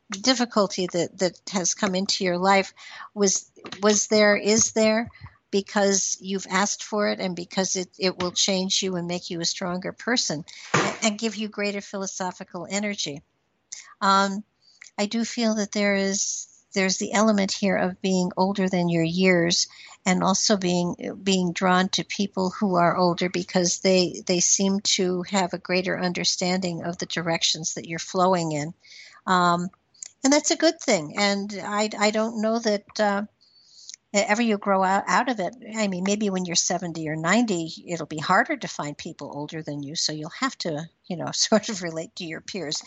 difficulty 0.09 0.87
that 0.87 1.17
that 1.19 1.39
has 1.51 1.73
come 1.73 1.93
into 1.95 2.23
your 2.23 2.37
life 2.37 2.73
was 3.13 3.51
was 3.81 4.07
there 4.07 4.37
is 4.37 4.71
there 4.71 5.09
because 5.51 6.17
you've 6.21 6.47
asked 6.49 6.83
for 6.83 7.09
it 7.09 7.19
and 7.19 7.35
because 7.35 7.75
it, 7.75 7.89
it 7.97 8.19
will 8.19 8.31
change 8.31 8.83
you 8.83 8.95
and 8.95 9.07
make 9.07 9.29
you 9.29 9.39
a 9.39 9.45
stronger 9.45 9.91
person 9.91 10.43
and 11.03 11.19
give 11.19 11.35
you 11.35 11.47
greater 11.47 11.81
philosophical 11.81 12.67
energy. 12.69 13.21
Um, 14.01 14.43
i 14.97 15.05
do 15.05 15.23
feel 15.23 15.55
that 15.55 15.71
there 15.71 15.95
is 15.95 16.47
there's 16.73 16.97
the 16.97 17.13
element 17.13 17.51
here 17.51 17.75
of 17.75 18.01
being 18.01 18.31
older 18.37 18.69
than 18.69 18.89
your 18.89 19.03
years 19.03 19.67
and 20.05 20.23
also 20.23 20.57
being 20.57 20.95
being 21.23 21.51
drawn 21.51 21.89
to 21.89 22.03
people 22.05 22.49
who 22.49 22.75
are 22.75 22.95
older 22.95 23.29
because 23.29 23.79
they 23.79 24.21
they 24.25 24.39
seem 24.39 24.79
to 24.81 25.23
have 25.23 25.53
a 25.53 25.57
greater 25.57 25.99
understanding 25.99 26.83
of 26.83 26.97
the 26.97 27.05
directions 27.05 27.73
that 27.73 27.87
you're 27.87 27.99
flowing 27.99 28.51
in. 28.51 28.73
Um, 29.25 29.69
and 30.23 30.33
that's 30.33 30.51
a 30.51 30.57
good 30.57 30.79
thing. 30.79 31.15
And 31.17 31.53
I, 31.63 31.89
I 31.97 32.11
don't 32.11 32.41
know 32.41 32.59
that 32.59 32.99
uh, 32.99 33.23
ever 34.13 34.41
you 34.41 34.57
grow 34.57 34.83
out, 34.83 35.03
out 35.07 35.29
of 35.29 35.39
it. 35.39 35.55
I 35.75 35.87
mean, 35.87 36.03
maybe 36.05 36.29
when 36.29 36.45
you're 36.45 36.55
70 36.55 37.07
or 37.07 37.15
90, 37.15 37.85
it'll 37.87 38.05
be 38.05 38.17
harder 38.17 38.57
to 38.57 38.67
find 38.67 38.97
people 38.97 39.31
older 39.33 39.61
than 39.61 39.83
you, 39.83 39.95
so 39.95 40.11
you'll 40.13 40.31
have 40.39 40.57
to, 40.59 40.89
you 41.07 41.17
know, 41.17 41.31
sort 41.33 41.69
of 41.69 41.81
relate 41.83 42.15
to 42.17 42.25
your 42.25 42.41
peers. 42.41 42.81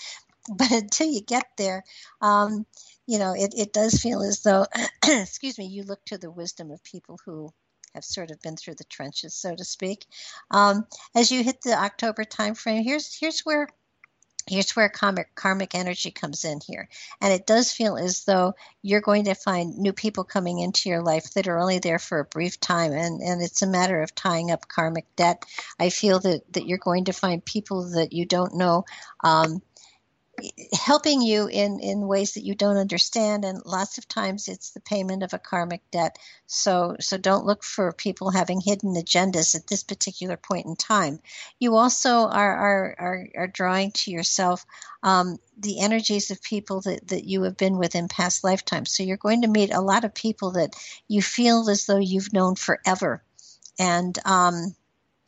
But 0.49 0.71
until 0.73 1.07
you 1.07 1.21
get 1.21 1.47
there, 1.59 1.85
um, 2.21 2.67
you 3.07 3.19
know, 3.19 3.35
it, 3.37 3.55
it 3.57 3.73
does 3.73 4.01
feel 4.01 4.23
as 4.23 4.43
though, 4.43 4.67
excuse 5.07 5.59
me, 5.59 5.67
you 5.67 5.85
look 5.85 6.05
to 6.07 6.19
the 6.19 6.31
wisdom 6.31 6.71
of 6.71 6.83
people 6.83 7.19
who 7.25 7.53
have 7.95 8.05
sort 8.05 8.31
of 8.31 8.41
been 8.41 8.57
through 8.57 8.77
the 8.77 8.85
trenches, 8.85 9.35
so 9.35 9.55
to 9.55 9.65
speak. 9.65 10.07
Um, 10.51 10.87
as 11.15 11.31
you 11.31 11.43
hit 11.43 11.61
the 11.63 11.75
October 11.75 12.25
timeframe, 12.25 12.85
here's 12.85 13.15
here's 13.19 13.41
where 13.41 13.69
here's 14.51 14.75
where 14.75 14.89
karmic, 14.89 15.35
karmic 15.37 15.75
energy 15.75 16.11
comes 16.11 16.45
in 16.45 16.61
here. 16.67 16.89
And 17.21 17.33
it 17.33 17.47
does 17.47 17.73
feel 17.73 17.97
as 17.97 18.25
though 18.25 18.55
you're 18.83 19.01
going 19.01 19.25
to 19.25 19.35
find 19.35 19.79
new 19.79 19.93
people 19.93 20.25
coming 20.25 20.59
into 20.59 20.89
your 20.89 21.03
life 21.03 21.33
that 21.35 21.47
are 21.47 21.59
only 21.59 21.79
there 21.79 22.01
for 22.01 22.19
a 22.19 22.25
brief 22.25 22.59
time. 22.59 22.93
And, 22.93 23.21
and 23.21 23.41
it's 23.41 23.63
a 23.63 23.67
matter 23.67 24.03
of 24.03 24.15
tying 24.15 24.51
up 24.51 24.67
karmic 24.67 25.07
debt. 25.15 25.45
I 25.79 25.91
feel 25.91 26.19
that, 26.21 26.53
that 26.53 26.67
you're 26.67 26.79
going 26.79 27.05
to 27.05 27.13
find 27.13 27.45
people 27.45 27.91
that 27.91 28.13
you 28.13 28.27
don't 28.27 28.57
know 28.57 28.85
um, 29.23 29.63
helping 30.73 31.23
you 31.23 31.47
in, 31.47 31.81
in 31.81 32.07
ways 32.07 32.35
that 32.35 32.45
you 32.45 32.55
don't 32.55 32.77
understand 32.77 33.45
and 33.45 33.63
lots 33.65 33.99
of 33.99 34.09
times 34.09 34.49
it's 34.49 34.71
the 34.71 34.81
payment 34.81 35.23
of 35.23 35.33
a 35.33 35.39
karmic 35.39 35.83
debt. 35.91 36.17
So 36.47 36.97
so 37.01 37.17
don't 37.17 37.47
look 37.47 37.63
for 37.63 37.93
people 37.93 38.31
having 38.31 38.61
hidden 38.61 38.95
agendas 38.95 39.55
at 39.55 39.67
this 39.67 39.83
particular 39.83 40.37
point 40.37 40.67
in 40.67 40.77
time. 40.77 41.21
You 41.59 41.77
also 41.77 42.29
are 42.29 42.57
are 42.57 42.97
are, 42.99 43.29
are 43.37 43.47
drawing 43.47 43.93
to 43.93 44.11
yourself 44.11 44.65
um, 45.03 45.39
the 45.59 45.81
energies 45.81 46.31
of 46.31 46.43
people 46.43 46.81
that, 46.83 47.09
that 47.09 47.25
you 47.25 47.43
have 47.43 47.57
been 47.57 47.79
with 47.79 47.95
in 47.95 48.09
past 48.09 48.45
lifetimes. 48.45 48.95
So 48.95 49.03
you're 49.03 49.17
going 49.17 49.43
to 49.43 49.49
meet 49.49 49.73
a 49.73 49.81
lot 49.81 50.05
of 50.05 50.15
people 50.15 50.53
that 50.53 50.75
you 51.09 51.23
feel 51.23 51.69
as 51.71 51.87
though 51.87 51.99
you've 51.99 52.33
known 52.33 52.55
forever. 52.55 53.23
And 53.79 54.19
um, 54.27 54.75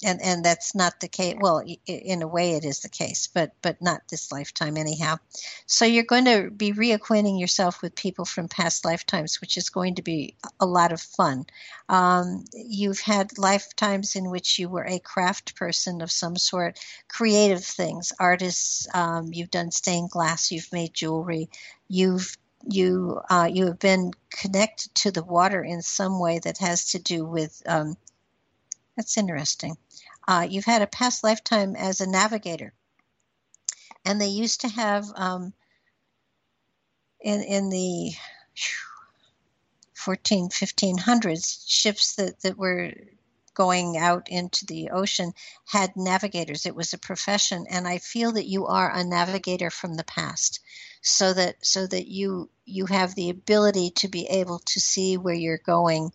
and 0.05 0.21
and 0.23 0.45
that's 0.45 0.75
not 0.75 1.01
the 1.01 1.09
case. 1.09 1.37
Well 1.39 1.63
in 1.87 2.23
a 2.23 2.29
way 2.29 2.55
it 2.55 2.65
is 2.65 2.81
the 2.81 2.89
case 2.89 3.29
but 3.33 3.53
but 3.63 3.81
not 3.81 4.03
this 4.09 4.33
lifetime 4.33 4.77
anyhow. 4.77 5.17
So 5.67 5.85
you're 5.85 6.05
going 6.05 6.25
to 6.27 6.51
be 6.51 6.73
reacquainting 6.73 7.41
yourself 7.41 7.83
with 7.83 7.95
people 7.95 8.25
from 8.25 8.49
past 8.49 8.85
lifetimes 8.85 9.41
which 9.41 9.57
is 9.57 9.71
going 9.71 9.97
to 9.97 10.03
be 10.03 10.37
a 10.61 10.67
lot 10.67 10.93
of 10.93 11.01
fun. 11.01 11.47
Um, 11.89 12.45
you've 12.53 13.01
had 13.01 13.39
lifetimes 13.39 14.17
in 14.17 14.31
which 14.31 14.59
you 14.59 14.69
were 14.69 14.87
a 14.87 14.99
craft 14.99 15.55
person 15.57 16.03
of 16.03 16.11
some 16.11 16.37
sort 16.37 16.79
creative 17.09 17.65
things 17.65 18.13
artists 18.19 18.87
um, 18.95 19.33
you've 19.33 19.51
done 19.51 19.71
stained 19.71 20.11
glass 20.11 20.51
you've 20.51 20.73
made 20.73 20.95
jewelry 20.95 21.49
you've 21.89 22.37
you 22.69 23.21
uh, 23.29 23.49
you 23.53 23.67
have 23.67 23.79
been 23.79 24.13
connected 24.31 24.95
to 24.95 25.11
the 25.11 25.23
water 25.23 25.63
in 25.63 25.83
some 25.83 26.21
way 26.21 26.39
that 26.39 26.59
has 26.59 26.91
to 26.93 26.99
do 26.99 27.25
with 27.25 27.63
um, 27.67 27.97
that's 28.97 29.17
interesting 29.17 29.77
uh, 30.27 30.47
you've 30.49 30.65
had 30.65 30.83
a 30.83 30.87
past 30.87 31.25
lifetime 31.25 31.77
as 31.77 32.01
a 32.01 32.11
navigator. 32.11 32.73
And 34.05 34.21
they 34.21 34.29
used 34.29 34.63
to 34.63 34.69
have 34.69 35.07
um, 35.15 35.53
in, 37.21 37.43
in 37.43 37.71
the 37.71 38.13
14, 39.95 40.49
1500s, 40.49 41.65
ships 41.67 42.17
that, 42.17 42.41
that 42.43 42.59
were 42.59 42.93
going 43.55 43.97
out 43.99 44.29
into 44.29 44.65
the 44.67 44.91
ocean 44.91 45.33
had 45.67 45.93
navigators. 45.95 46.67
It 46.67 46.75
was 46.75 46.93
a 46.93 46.99
profession, 46.99 47.67
and 47.69 47.87
I 47.87 47.99
feel 47.99 48.33
that 48.33 48.47
you 48.47 48.67
are 48.67 48.91
a 48.91 49.05
navigator 49.05 49.71
from 49.71 49.95
the 49.95 50.05
past, 50.05 50.61
so 51.03 51.33
that 51.35 51.57
so 51.65 51.87
that 51.87 52.09
you 52.09 52.51
you 52.65 52.87
have 52.87 53.15
the 53.15 53.31
ability 53.31 53.91
to 53.97 54.09
be 54.09 54.27
able 54.27 54.61
to 54.61 54.81
see 54.81 55.17
where 55.17 55.35
you're 55.35 55.59
going 55.59 56.13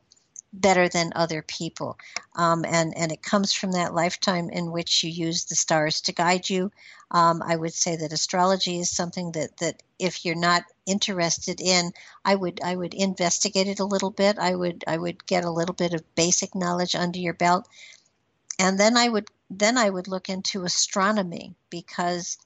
better 0.53 0.87
than 0.89 1.11
other 1.15 1.41
people. 1.41 1.97
Um, 2.35 2.65
and, 2.65 2.95
and 2.97 3.11
it 3.11 3.21
comes 3.21 3.53
from 3.53 3.73
that 3.73 3.93
lifetime 3.93 4.49
in 4.49 4.71
which 4.71 5.03
you 5.03 5.09
use 5.09 5.45
the 5.45 5.55
stars 5.55 6.01
to 6.01 6.13
guide 6.13 6.49
you. 6.49 6.71
Um, 7.11 7.41
I 7.41 7.55
would 7.55 7.73
say 7.73 7.95
that 7.95 8.13
astrology 8.13 8.79
is 8.79 8.89
something 8.89 9.31
that, 9.33 9.57
that 9.57 9.83
if 9.99 10.25
you're 10.25 10.35
not 10.35 10.63
interested 10.85 11.61
in, 11.61 11.91
I 12.25 12.35
would 12.35 12.59
I 12.63 12.75
would 12.75 12.93
investigate 12.93 13.67
it 13.67 13.79
a 13.79 13.85
little 13.85 14.11
bit. 14.11 14.37
I 14.37 14.55
would 14.55 14.83
I 14.87 14.97
would 14.97 15.25
get 15.25 15.45
a 15.45 15.51
little 15.51 15.75
bit 15.75 15.93
of 15.93 16.15
basic 16.15 16.53
knowledge 16.53 16.95
under 16.95 17.19
your 17.19 17.33
belt. 17.33 17.67
And 18.59 18.77
then 18.77 18.97
I 18.97 19.07
would 19.07 19.29
then 19.49 19.77
I 19.77 19.89
would 19.89 20.07
look 20.07 20.27
into 20.27 20.65
astronomy 20.65 21.55
because 21.69 22.37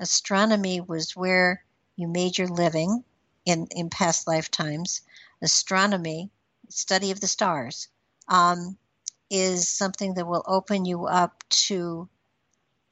astronomy 0.00 0.80
was 0.80 1.14
where 1.14 1.62
you 1.96 2.08
made 2.08 2.38
your 2.38 2.48
living 2.48 3.04
in, 3.44 3.66
in 3.70 3.90
past 3.90 4.26
lifetimes. 4.26 5.02
Astronomy 5.42 6.30
study 6.70 7.10
of 7.10 7.20
the 7.20 7.26
stars, 7.26 7.88
um, 8.28 8.76
is 9.30 9.68
something 9.68 10.14
that 10.14 10.26
will 10.26 10.44
open 10.46 10.84
you 10.84 11.06
up 11.06 11.44
to 11.50 12.08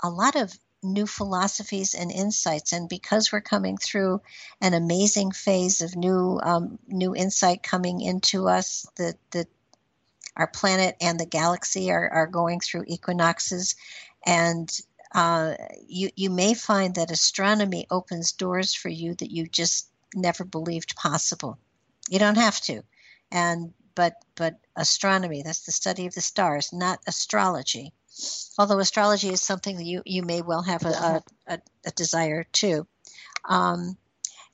a 0.03 0.11
lot 0.11 0.37
of 0.37 0.57
new 0.83 1.07
philosophies 1.07 1.95
and 1.95 2.13
insights. 2.13 2.73
And 2.73 2.89
because 2.89 3.33
we're 3.33 3.41
coming 3.41 3.77
through 3.77 4.21
an 4.61 4.75
amazing 4.75 5.33
phase 5.33 5.81
of 5.81 5.97
new 5.97 6.39
um, 6.43 6.79
new 6.87 7.15
insight 7.15 7.63
coming 7.63 8.01
into 8.01 8.49
us, 8.49 8.87
that 8.97 9.17
that 9.33 9.49
our 10.37 10.47
planet 10.47 10.97
and 11.01 11.19
the 11.19 11.27
galaxy 11.27 11.91
are, 11.91 12.09
are 12.11 12.27
going 12.29 12.61
through 12.61 12.85
equinoxes, 12.87 13.75
and 14.25 14.71
uh, 15.15 15.55
you 15.87 16.11
you 16.15 16.31
may 16.31 16.55
find 16.55 16.95
that 16.95 17.11
astronomy 17.11 17.87
opens 17.91 18.33
doors 18.33 18.75
for 18.75 18.89
you 18.89 19.15
that 19.15 19.33
you 19.33 19.47
just 19.47 19.89
never 20.15 20.45
believed 20.45 20.97
possible. 20.97 21.59
You 22.09 22.19
don't 22.19 22.37
have 22.37 22.61
to 22.63 22.83
and 23.31 23.73
but 23.95 24.15
but 24.35 24.59
astronomy 24.77 25.43
that's 25.43 25.67
the 25.67 25.73
study 25.73 26.07
of 26.07 26.15
the 26.15 26.21
stars 26.21 26.73
not 26.73 27.01
astrology 27.07 27.93
although 28.59 28.79
astrology 28.79 29.29
is 29.29 29.43
something 29.43 29.77
that 29.77 29.85
you, 29.85 30.03
you 30.05 30.23
may 30.23 30.43
well 30.43 30.63
have 30.63 30.85
a, 30.85 31.23
a, 31.47 31.61
a 31.87 31.91
desire 31.93 32.45
to 32.53 32.87
um, 33.49 33.97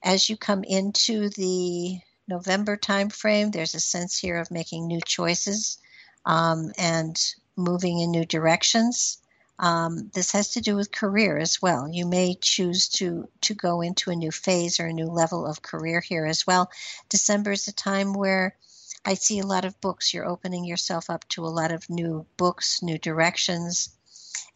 as 0.03 0.29
you 0.29 0.37
come 0.37 0.65
into 0.65 1.29
the 1.31 1.99
november 2.29 2.77
time 2.77 3.09
frame 3.09 3.51
there's 3.51 3.75
a 3.75 3.81
sense 3.81 4.19
here 4.19 4.39
of 4.39 4.51
making 4.51 4.87
new 4.87 5.01
choices 5.07 5.79
um, 6.27 6.73
and 6.79 7.35
moving 7.57 8.01
in 8.01 8.11
new 8.11 8.25
directions. 8.25 9.19
Um, 9.59 10.11
this 10.15 10.33
has 10.33 10.51
to 10.51 10.61
do 10.61 10.75
with 10.75 10.91
career 10.91 11.39
as 11.39 11.63
well. 11.63 11.89
You 11.89 12.07
may 12.07 12.35
choose 12.41 12.89
to 12.91 13.29
to 13.43 13.55
go 13.55 13.83
into 13.83 14.11
a 14.11 14.17
new 14.17 14.33
phase 14.33 14.81
or 14.81 14.87
a 14.87 14.93
new 14.93 15.07
level 15.07 15.47
of 15.47 15.63
career 15.63 16.01
here 16.01 16.27
as 16.27 16.47
well. 16.47 16.71
December 17.09 17.53
is 17.53 17.69
a 17.69 17.73
time 17.73 18.15
where 18.15 18.57
I 19.07 19.15
see 19.15 19.39
a 19.39 19.47
lot 19.47 19.65
of 19.65 19.81
books. 19.81 20.15
You're 20.15 20.29
opening 20.29 20.65
yourself 20.65 21.11
up 21.11 21.29
to 21.31 21.45
a 21.45 21.49
lot 21.49 21.73
of 21.73 21.91
new 21.91 22.27
books, 22.37 22.83
new 22.83 22.99
directions, 22.99 23.91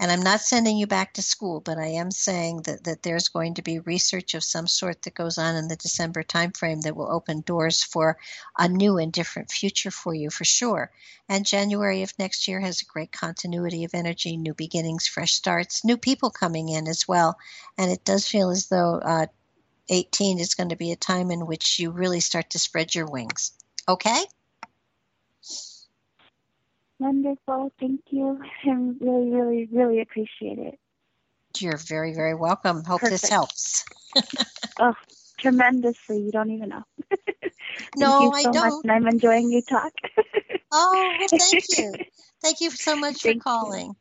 and 0.01 0.13
I'm 0.13 0.23
not 0.23 0.41
sending 0.41 0.77
you 0.77 0.87
back 0.87 1.15
to 1.15 1.23
school, 1.23 1.61
but 1.61 1.77
I 1.77 1.87
am 1.87 2.13
saying 2.13 2.63
that, 2.63 2.85
that 2.85 3.03
there's 3.03 3.29
going 3.29 3.55
to 3.55 3.63
be 3.63 3.81
research 3.81 4.35
of 4.35 4.45
some 4.45 4.69
sort 4.69 5.03
that 5.03 5.15
goes 5.15 5.39
on 5.39 5.57
in 5.57 5.67
the 5.67 5.77
December 5.77 6.23
timeframe 6.23 6.83
that 6.83 6.95
will 6.95 7.11
open 7.11 7.41
doors 7.41 7.83
for 7.83 8.17
a 8.57 8.69
new 8.69 8.99
and 8.99 9.13
different 9.13 9.51
future 9.51 9.91
for 9.91 10.15
you 10.15 10.31
for 10.31 10.45
sure. 10.45 10.93
And 11.29 11.45
January 11.45 12.03
of 12.03 12.17
next 12.19 12.47
year 12.47 12.61
has 12.61 12.81
a 12.81 12.85
great 12.85 13.11
continuity 13.11 13.83
of 13.85 13.93
energy, 13.93 14.37
new 14.37 14.55
beginnings, 14.55 15.09
fresh 15.09 15.35
starts, 15.35 15.85
new 15.85 15.97
people 15.97 16.31
coming 16.31 16.69
in 16.69 16.87
as 16.87 17.09
well. 17.09 17.37
And 17.77 17.91
it 17.91 18.05
does 18.05 18.27
feel 18.27 18.51
as 18.51 18.69
though 18.69 19.01
uh, 19.05 19.27
18 19.89 20.39
is 20.39 20.55
going 20.55 20.69
to 20.69 20.77
be 20.77 20.93
a 20.93 20.97
time 20.97 21.33
in 21.33 21.47
which 21.47 21.81
you 21.81 21.91
really 21.91 22.21
start 22.21 22.51
to 22.51 22.59
spread 22.59 22.95
your 22.95 23.07
wings. 23.07 23.53
Okay? 23.89 24.25
Wonderful. 26.99 27.73
Thank 27.79 28.01
you. 28.11 28.39
I 28.65 28.71
really, 28.71 29.31
really, 29.31 29.69
really 29.71 30.01
appreciate 30.01 30.59
it. 30.59 30.79
You're 31.59 31.77
very, 31.77 32.15
very 32.15 32.35
welcome. 32.35 32.85
Hope 32.85 33.01
Perfect. 33.01 33.23
this 33.23 33.31
helps. 33.31 33.85
oh, 34.81 34.95
tremendously. 35.39 36.21
You 36.21 36.31
don't 36.33 36.51
even 36.51 36.69
know. 36.71 36.83
no, 37.97 38.21
you 38.21 38.31
so 38.33 38.35
I 38.35 38.43
don't. 38.53 38.85
And 38.85 38.93
I'm 38.93 39.07
enjoying 39.07 39.51
you 39.51 39.63
talk. 39.63 39.93
oh, 40.73 41.17
well, 41.19 41.29
thank 41.29 41.65
you. 41.69 41.95
Thank 42.43 42.61
you 42.61 42.71
so 42.71 42.97
much 42.97 43.23
Thank 43.23 43.23
for 43.23 43.33
you. 43.35 43.41
calling. 43.41 43.97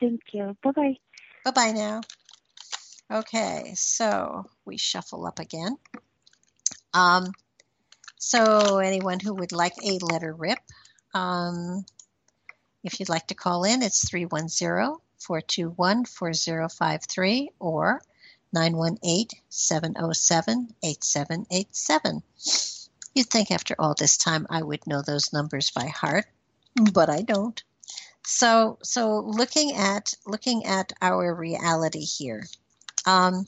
Thank 0.00 0.20
you. 0.32 0.56
Bye 0.62 0.70
bye. 0.70 0.96
Bye 1.44 1.50
bye 1.50 1.72
now. 1.72 2.00
Okay, 3.12 3.72
so 3.76 4.46
we 4.64 4.78
shuffle 4.78 5.26
up 5.26 5.38
again. 5.38 5.76
Um, 6.94 7.32
so 8.24 8.78
anyone 8.78 9.20
who 9.20 9.34
would 9.34 9.52
like 9.52 9.74
a 9.84 9.98
letter 9.98 10.32
rip, 10.32 10.58
um, 11.12 11.84
if 12.82 12.98
you'd 12.98 13.10
like 13.10 13.26
to 13.26 13.34
call 13.34 13.64
in, 13.64 13.82
it's 13.82 14.08
310 14.08 14.96
421 15.18 16.06
4053 16.06 17.50
or 17.60 18.00
918 18.50 19.26
707 19.50 20.74
8787. 20.82 22.22
You'd 23.14 23.26
think 23.26 23.50
after 23.50 23.74
all 23.78 23.94
this 23.94 24.16
time 24.16 24.46
I 24.48 24.62
would 24.62 24.86
know 24.86 25.02
those 25.02 25.34
numbers 25.34 25.70
by 25.70 25.88
heart, 25.88 26.24
but 26.92 27.10
I 27.10 27.20
don't. 27.20 27.62
So, 28.24 28.78
so 28.82 29.18
looking 29.18 29.76
at 29.76 30.14
looking 30.26 30.64
at 30.64 30.94
our 31.02 31.34
reality 31.34 32.06
here, 32.06 32.46
um, 33.04 33.46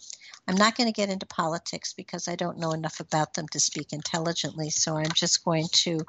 I'm 0.49 0.57
not 0.57 0.77
going 0.77 0.87
to 0.87 0.93
get 0.93 1.11
into 1.11 1.27
politics 1.27 1.93
because 1.93 2.29
I 2.29 2.37
don't 2.37 2.59
know 2.59 2.73
enough 2.73 3.01
about 3.01 3.35
them 3.35 3.49
to 3.49 3.61
speak 3.61 3.93
intelligently. 3.93 4.71
So 4.71 4.97
I'm 4.97 5.13
just 5.13 5.45
going 5.45 5.67
to 5.73 6.01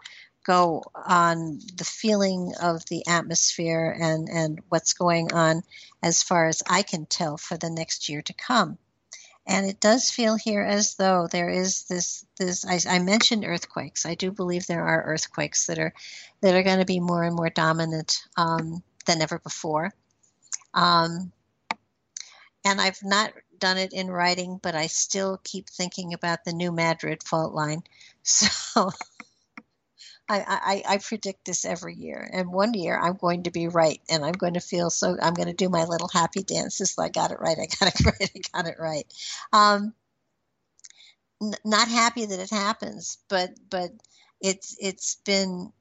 go 0.45 0.83
on 0.95 1.59
the 1.75 1.83
feeling 1.83 2.53
of 2.61 2.85
the 2.85 3.05
atmosphere 3.07 3.95
and, 3.99 4.29
and 4.29 4.61
what's 4.69 4.93
going 4.93 5.33
on 5.33 5.63
as 6.01 6.23
far 6.23 6.47
as 6.47 6.63
I 6.69 6.83
can 6.83 7.05
tell 7.05 7.37
for 7.37 7.57
the 7.57 7.69
next 7.69 8.09
year 8.09 8.21
to 8.21 8.33
come. 8.33 8.77
And 9.45 9.65
it 9.65 9.79
does 9.79 10.11
feel 10.11 10.35
here 10.35 10.61
as 10.61 10.95
though 10.95 11.27
there 11.31 11.49
is 11.49 11.85
this 11.85 12.25
this 12.37 12.65
I, 12.65 12.95
I 12.95 12.99
mentioned 12.99 13.45
earthquakes. 13.45 14.05
I 14.05 14.15
do 14.15 14.29
believe 14.29 14.67
there 14.67 14.85
are 14.85 15.03
earthquakes 15.03 15.67
that 15.67 15.79
are 15.79 15.93
that 16.41 16.53
are 16.53 16.63
going 16.63 16.79
to 16.79 16.85
be 16.85 16.99
more 16.99 17.23
and 17.23 17.33
more 17.33 17.49
dominant 17.49 18.23
um, 18.35 18.83
than 19.05 19.21
ever 19.21 19.39
before. 19.39 19.93
Um, 20.73 21.31
and 22.65 22.81
I've 22.81 23.01
not 23.03 23.31
done 23.59 23.77
it 23.77 23.93
in 23.93 24.09
writing, 24.09 24.59
but 24.61 24.75
I 24.75 24.87
still 24.87 25.39
keep 25.43 25.69
thinking 25.69 26.13
about 26.13 26.43
the 26.45 26.53
New 26.53 26.71
Madrid 26.71 27.23
fault 27.23 27.53
line. 27.53 27.83
So 28.23 28.91
I, 30.29 30.83
I, 30.85 30.95
I 30.95 30.97
predict 30.97 31.45
this 31.45 31.63
every 31.63 31.95
year. 31.95 32.29
And 32.33 32.51
one 32.51 32.73
year 32.73 32.99
I'm 32.99 33.15
going 33.15 33.43
to 33.43 33.51
be 33.51 33.67
right 33.67 34.01
and 34.09 34.25
I'm 34.25 34.33
going 34.33 34.55
to 34.55 34.59
feel 34.59 34.89
so, 34.89 35.15
I'm 35.21 35.33
going 35.33 35.47
to 35.47 35.53
do 35.53 35.69
my 35.69 35.85
little 35.85 36.09
happy 36.09 36.43
dances. 36.43 36.95
I 36.99 37.09
got 37.09 37.31
it 37.31 37.39
right. 37.39 37.57
I 37.57 37.67
got 37.79 37.93
it 37.93 38.05
right. 38.05 38.31
I 38.35 38.41
got 38.57 38.67
it 38.67 38.75
right. 38.79 39.05
Um, 39.53 39.93
n- 41.41 41.53
not 41.63 41.87
happy 41.87 42.25
that 42.25 42.39
it 42.39 42.49
happens, 42.49 43.19
but, 43.29 43.51
but 43.69 43.91
it's, 44.41 44.75
it's 44.81 45.15
been, 45.25 45.71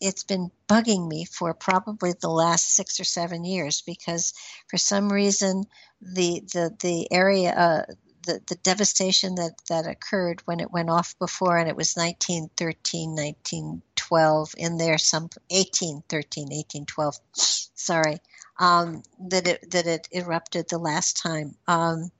it's 0.00 0.24
been 0.24 0.50
bugging 0.68 1.08
me 1.08 1.24
for 1.24 1.54
probably 1.54 2.12
the 2.20 2.28
last 2.28 2.74
six 2.74 3.00
or 3.00 3.04
seven 3.04 3.44
years 3.44 3.82
because 3.82 4.34
for 4.68 4.76
some 4.76 5.12
reason 5.12 5.64
the, 6.00 6.42
the, 6.52 6.76
the 6.80 7.10
area, 7.12 7.50
uh, 7.50 7.92
the, 8.26 8.40
the 8.48 8.56
devastation 8.56 9.36
that, 9.36 9.54
that 9.68 9.86
occurred 9.86 10.42
when 10.44 10.60
it 10.60 10.72
went 10.72 10.90
off 10.90 11.18
before, 11.18 11.56
and 11.56 11.68
it 11.68 11.76
was 11.76 11.94
1913, 11.94 13.10
1912, 13.10 14.54
in 14.58 14.76
there, 14.76 14.98
some 14.98 15.30
1813, 15.48 16.44
1812, 16.44 17.18
sorry, 17.32 18.18
um, 18.58 19.02
that 19.28 19.46
it 19.46 19.70
that 19.70 19.86
it 19.86 20.08
erupted 20.12 20.66
the 20.68 20.78
last 20.78 21.16
time. 21.16 21.54
Um, 21.68 22.10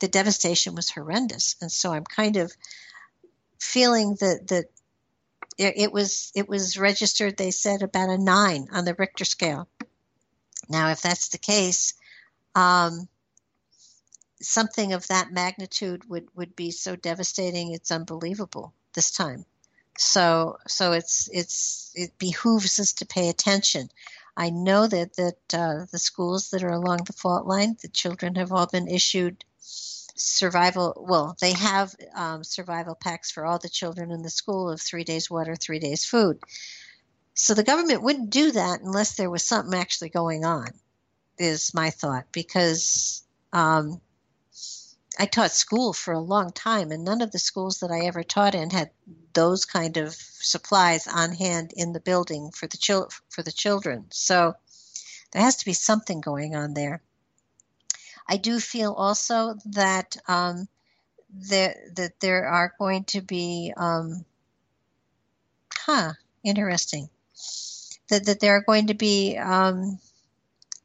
the 0.00 0.08
devastation 0.08 0.74
was 0.74 0.90
horrendous, 0.90 1.56
and 1.60 1.70
so 1.70 1.92
I'm 1.92 2.04
kind 2.04 2.36
of 2.36 2.52
feeling 3.60 4.16
that 4.20 4.48
that 4.48 4.66
it, 5.58 5.74
it 5.76 5.92
was 5.92 6.32
it 6.34 6.48
was 6.48 6.78
registered. 6.78 7.36
They 7.36 7.50
said 7.50 7.82
about 7.82 8.10
a 8.10 8.18
nine 8.18 8.68
on 8.72 8.84
the 8.84 8.94
Richter 8.94 9.24
scale. 9.24 9.68
Now, 10.68 10.90
if 10.90 11.02
that's 11.02 11.28
the 11.28 11.38
case, 11.38 11.94
um, 12.54 13.08
something 14.40 14.92
of 14.92 15.06
that 15.08 15.32
magnitude 15.32 16.08
would, 16.08 16.28
would 16.34 16.54
be 16.54 16.70
so 16.70 16.96
devastating 16.96 17.72
it's 17.72 17.90
unbelievable 17.90 18.72
this 18.94 19.10
time 19.10 19.44
so 19.96 20.56
so 20.66 20.92
it's 20.92 21.28
it's 21.32 21.92
it 21.94 22.18
behooves 22.18 22.78
us 22.78 22.92
to 22.92 23.06
pay 23.06 23.28
attention 23.28 23.88
i 24.36 24.50
know 24.50 24.86
that 24.86 25.14
that 25.16 25.54
uh, 25.54 25.86
the 25.92 25.98
schools 25.98 26.50
that 26.50 26.62
are 26.62 26.72
along 26.72 26.98
the 27.06 27.12
fault 27.12 27.46
line 27.46 27.76
the 27.82 27.88
children 27.88 28.34
have 28.34 28.52
all 28.52 28.66
been 28.66 28.88
issued 28.88 29.44
survival 30.14 31.04
well 31.08 31.36
they 31.40 31.52
have 31.52 31.94
um, 32.14 32.44
survival 32.44 32.94
packs 32.94 33.30
for 33.30 33.44
all 33.44 33.58
the 33.58 33.68
children 33.68 34.10
in 34.10 34.22
the 34.22 34.30
school 34.30 34.70
of 34.70 34.80
three 34.80 35.04
days 35.04 35.30
water 35.30 35.56
three 35.56 35.78
days 35.78 36.04
food 36.04 36.38
so 37.34 37.54
the 37.54 37.64
government 37.64 38.02
wouldn't 38.02 38.30
do 38.30 38.52
that 38.52 38.80
unless 38.80 39.16
there 39.16 39.30
was 39.30 39.42
something 39.42 39.78
actually 39.78 40.08
going 40.08 40.44
on 40.44 40.68
is 41.38 41.74
my 41.74 41.90
thought 41.90 42.26
because 42.32 43.24
um, 43.52 44.00
I 45.18 45.26
taught 45.26 45.52
school 45.52 45.92
for 45.92 46.12
a 46.12 46.20
long 46.20 46.50
time, 46.50 46.90
and 46.90 47.04
none 47.04 47.22
of 47.22 47.30
the 47.30 47.38
schools 47.38 47.78
that 47.78 47.90
I 47.92 48.06
ever 48.06 48.24
taught 48.24 48.54
in 48.54 48.70
had 48.70 48.90
those 49.32 49.64
kind 49.64 49.96
of 49.96 50.12
supplies 50.14 51.06
on 51.06 51.32
hand 51.32 51.72
in 51.76 51.92
the 51.92 52.00
building 52.00 52.50
for 52.50 52.66
the 52.66 52.76
chil- 52.76 53.10
for 53.28 53.42
the 53.42 53.52
children. 53.52 54.06
So 54.10 54.54
there 55.32 55.42
has 55.42 55.56
to 55.56 55.64
be 55.64 55.72
something 55.72 56.20
going 56.20 56.56
on 56.56 56.74
there. 56.74 57.02
I 58.26 58.36
do 58.36 58.60
feel 58.60 58.92
also 58.92 59.56
that 59.66 60.16
um, 60.28 60.68
there 61.30 61.76
that 61.96 62.20
there 62.20 62.46
are 62.46 62.74
going 62.78 63.04
to 63.04 63.20
be, 63.20 63.72
um, 63.76 64.24
huh, 65.74 66.12
interesting, 66.42 67.08
that 68.08 68.26
that 68.26 68.40
there 68.40 68.56
are 68.56 68.62
going 68.62 68.88
to 68.88 68.94
be 68.94 69.36
um, 69.36 69.98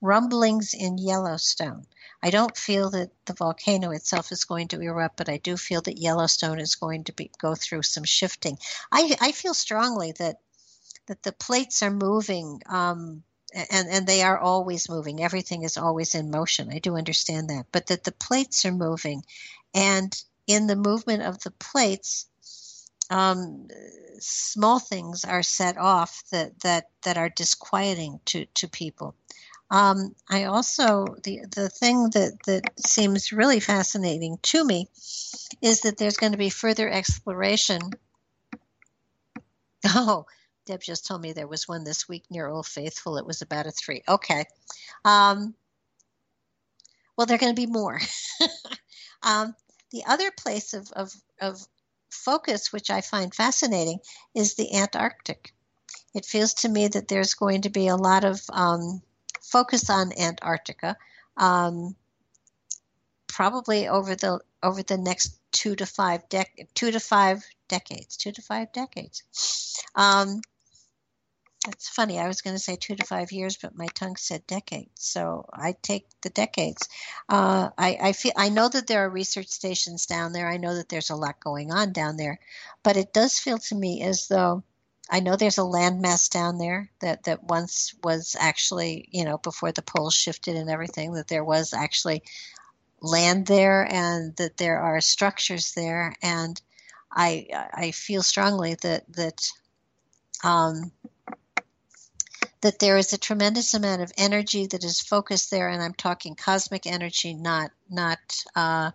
rumblings 0.02 0.74
in 0.74 0.98
Yellowstone. 0.98 1.86
I 2.22 2.32
don't 2.32 2.58
feel 2.58 2.90
that 2.90 3.12
the 3.26 3.34
volcano 3.34 3.92
itself 3.92 4.32
is 4.32 4.44
going 4.44 4.68
to 4.70 4.82
erupt, 4.82 5.16
but 5.16 5.30
I 5.30 5.38
do 5.38 5.56
feel 5.56 5.82
that 5.84 5.98
Yellowstone 5.98 6.60
is 6.60 6.76
going 6.76 7.06
to 7.06 7.14
be, 7.14 7.32
go 7.40 7.56
through 7.56 7.84
some 7.84 8.04
shifting. 8.04 8.58
I, 8.92 9.16
I 9.22 9.32
feel 9.32 9.54
strongly 9.54 10.12
that 10.14 10.40
that 11.06 11.24
the 11.24 11.32
plates 11.32 11.82
are 11.82 11.92
moving, 11.92 12.62
um, 12.68 13.24
and 13.54 13.90
and 13.90 14.08
they 14.08 14.22
are 14.22 14.38
always 14.38 14.90
moving. 14.90 15.22
Everything 15.24 15.64
is 15.64 15.78
always 15.78 16.16
in 16.16 16.32
motion. 16.32 16.72
I 16.72 16.80
do 16.80 16.96
understand 16.96 17.50
that, 17.50 17.66
but 17.72 17.88
that 17.88 18.04
the 18.04 18.12
plates 18.12 18.66
are 18.66 18.72
moving, 18.72 19.24
and 19.74 20.16
in 20.48 20.68
the 20.68 20.76
movement 20.76 21.24
of 21.24 21.42
the 21.44 21.52
plates, 21.52 22.28
um, 23.10 23.68
small 24.20 24.80
things 24.80 25.26
are 25.26 25.44
set 25.44 25.78
off 25.78 26.24
that 26.32 26.60
that 26.62 26.90
that 27.04 27.18
are 27.18 27.30
disquieting 27.30 28.20
to 28.26 28.46
to 28.56 28.68
people. 28.68 29.16
Um, 29.72 30.16
I 30.30 30.46
also 30.46 31.16
the 31.24 31.42
the 31.56 31.70
thing 31.70 32.10
that 32.12 32.38
that 32.46 32.64
seems 32.80 33.32
really 33.32 33.60
fascinating 33.60 34.40
to 34.44 34.64
me 34.64 34.88
is 35.62 35.82
that 35.82 35.98
there's 35.98 36.18
going 36.18 36.32
to 36.32 36.38
be 36.38 36.50
further 36.50 36.90
exploration. 36.90 37.82
Oh, 39.86 40.26
Deb 40.70 40.84
just 40.84 41.08
told 41.08 41.20
me 41.20 41.34
there 41.34 41.48
was 41.48 41.68
one 41.68 41.84
this 41.84 42.08
week 42.08 42.26
near 42.30 42.48
Old 42.48 42.68
Faithful. 42.68 43.18
It 43.18 43.26
was 43.26 43.42
about 43.42 43.66
a 43.66 43.72
three. 43.72 44.04
Okay. 44.08 44.46
Um, 45.04 45.56
well, 47.18 47.26
there 47.26 47.34
are 47.34 47.40
going 47.40 47.56
to 47.56 47.60
be 47.60 47.66
more. 47.66 48.00
um, 49.24 49.56
the 49.92 50.04
other 50.08 50.30
place 50.30 50.76
of, 50.76 50.92
of, 50.92 51.12
of 51.42 51.60
focus, 52.12 52.72
which 52.72 52.92
I 52.92 53.02
find 53.02 53.34
fascinating, 53.34 53.98
is 54.36 54.54
the 54.54 54.76
Antarctic. 54.76 55.56
it 56.14 56.24
feels 56.24 56.54
to 56.54 56.70
me 56.70 56.88
that 56.88 57.08
there's 57.08 57.34
going 57.34 57.64
to 57.64 57.72
be 57.72 57.88
a 57.88 57.96
lot 57.96 58.24
of 58.24 58.40
um, 58.54 59.02
focus 59.42 59.90
on 59.90 60.14
Antarctica, 60.20 60.98
um, 61.36 61.96
probably 63.26 63.88
over 63.88 64.16
the 64.16 64.40
over 64.62 64.84
the 64.84 64.98
next 65.00 65.36
two 65.52 65.76
to 65.78 65.88
five 65.88 66.30
dec- 66.30 66.68
two 66.76 66.92
to 66.92 67.00
five 67.00 67.44
decades, 67.68 68.18
two 68.18 68.32
to 68.34 68.42
five 68.44 68.72
decades. 68.72 69.24
Um, 69.96 70.42
it's 71.68 71.90
funny. 71.90 72.20
I 72.20 72.28
was 72.28 72.42
going 72.42 72.56
to 72.56 72.62
say 72.62 72.78
two 72.78 72.96
to 72.96 73.06
five 73.06 73.32
years, 73.32 73.58
but 73.58 73.76
my 73.76 73.88
tongue 73.88 74.16
said 74.16 74.48
decades, 74.48 74.92
so 74.96 75.46
I 75.52 75.76
take 75.82 76.08
the 76.22 76.30
decades. 76.30 76.88
Uh, 77.28 77.70
I, 77.78 77.98
I 78.02 78.14
feel 78.14 78.32
I 78.38 78.50
know 78.50 78.70
that 78.70 78.88
there 78.88 79.06
are 79.06 79.10
research 79.10 79.48
stations 79.48 80.06
down 80.06 80.32
there. 80.32 80.48
I 80.48 80.58
know 80.58 80.76
that 80.76 80.88
there's 80.88 81.10
a 81.10 81.16
lot 81.16 81.40
going 81.42 81.72
on 81.72 81.92
down 81.92 82.16
there, 82.16 82.40
but 82.82 82.96
it 82.96 83.14
does 83.14 83.38
feel 83.38 83.58
to 83.58 83.76
me 83.76 84.02
as 84.04 84.28
though 84.30 84.64
I 85.10 85.20
know 85.20 85.36
there's 85.36 85.58
a 85.58 85.62
landmass 85.62 86.30
down 86.30 86.60
there 86.60 86.92
that 87.02 87.24
that 87.24 87.44
once 87.44 87.94
was 88.04 88.38
actually, 88.40 89.10
you 89.12 89.26
know, 89.26 89.38
before 89.38 89.74
the 89.74 89.82
poles 89.82 90.14
shifted 90.14 90.56
and 90.56 90.70
everything, 90.70 91.14
that 91.14 91.28
there 91.28 91.44
was 91.44 91.74
actually 91.74 92.24
land 93.02 93.48
there, 93.48 93.86
and 93.92 94.34
that 94.38 94.56
there 94.56 94.80
are 94.80 95.02
structures 95.02 95.74
there, 95.74 96.16
and 96.22 96.62
I 97.12 97.48
I 97.74 97.92
feel 97.92 98.24
strongly 98.24 98.76
that 98.76 99.12
that. 99.14 99.52
Um, 100.42 100.94
that 102.62 102.80
there 102.80 102.98
is 102.98 103.14
a 103.14 103.18
tremendous 103.18 103.74
amount 103.74 104.02
of 104.02 104.12
energy 104.18 104.68
that 104.68 104.84
is 104.84 105.00
focused 105.00 105.50
there, 105.50 105.70
and 105.70 105.82
I'm 105.82 105.94
talking 105.94 106.36
cosmic 106.36 106.86
energy, 106.86 107.34
not 107.34 107.72
not 107.90 108.20
uh, 108.56 108.92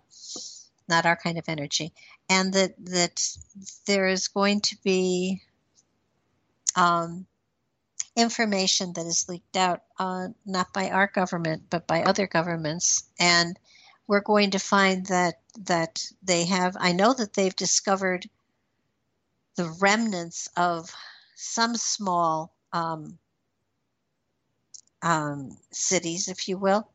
not 0.87 1.05
our 1.05 1.15
kind 1.15 1.37
of 1.37 1.49
energy, 1.49 1.93
and 2.29 2.53
that 2.53 2.73
that 2.85 3.21
there 3.87 4.07
is 4.07 4.27
going 4.27 4.61
to 4.61 4.77
be 4.83 5.41
um, 6.75 7.25
information 8.15 8.93
that 8.93 9.05
is 9.05 9.27
leaked 9.27 9.57
out, 9.57 9.81
uh, 9.99 10.27
not 10.45 10.71
by 10.73 10.89
our 10.89 11.07
government 11.07 11.63
but 11.69 11.87
by 11.87 12.03
other 12.03 12.27
governments, 12.27 13.05
and 13.19 13.57
we're 14.07 14.21
going 14.21 14.51
to 14.51 14.59
find 14.59 15.07
that 15.07 15.39
that 15.61 16.05
they 16.21 16.45
have. 16.45 16.77
I 16.79 16.91
know 16.91 17.13
that 17.13 17.33
they've 17.33 17.55
discovered 17.55 18.29
the 19.55 19.75
remnants 19.79 20.49
of 20.55 20.91
some 21.35 21.75
small 21.75 22.53
um, 22.73 23.17
um, 25.05 25.55
cities, 25.71 26.27
if 26.27 26.49
you 26.49 26.57
will. 26.57 26.89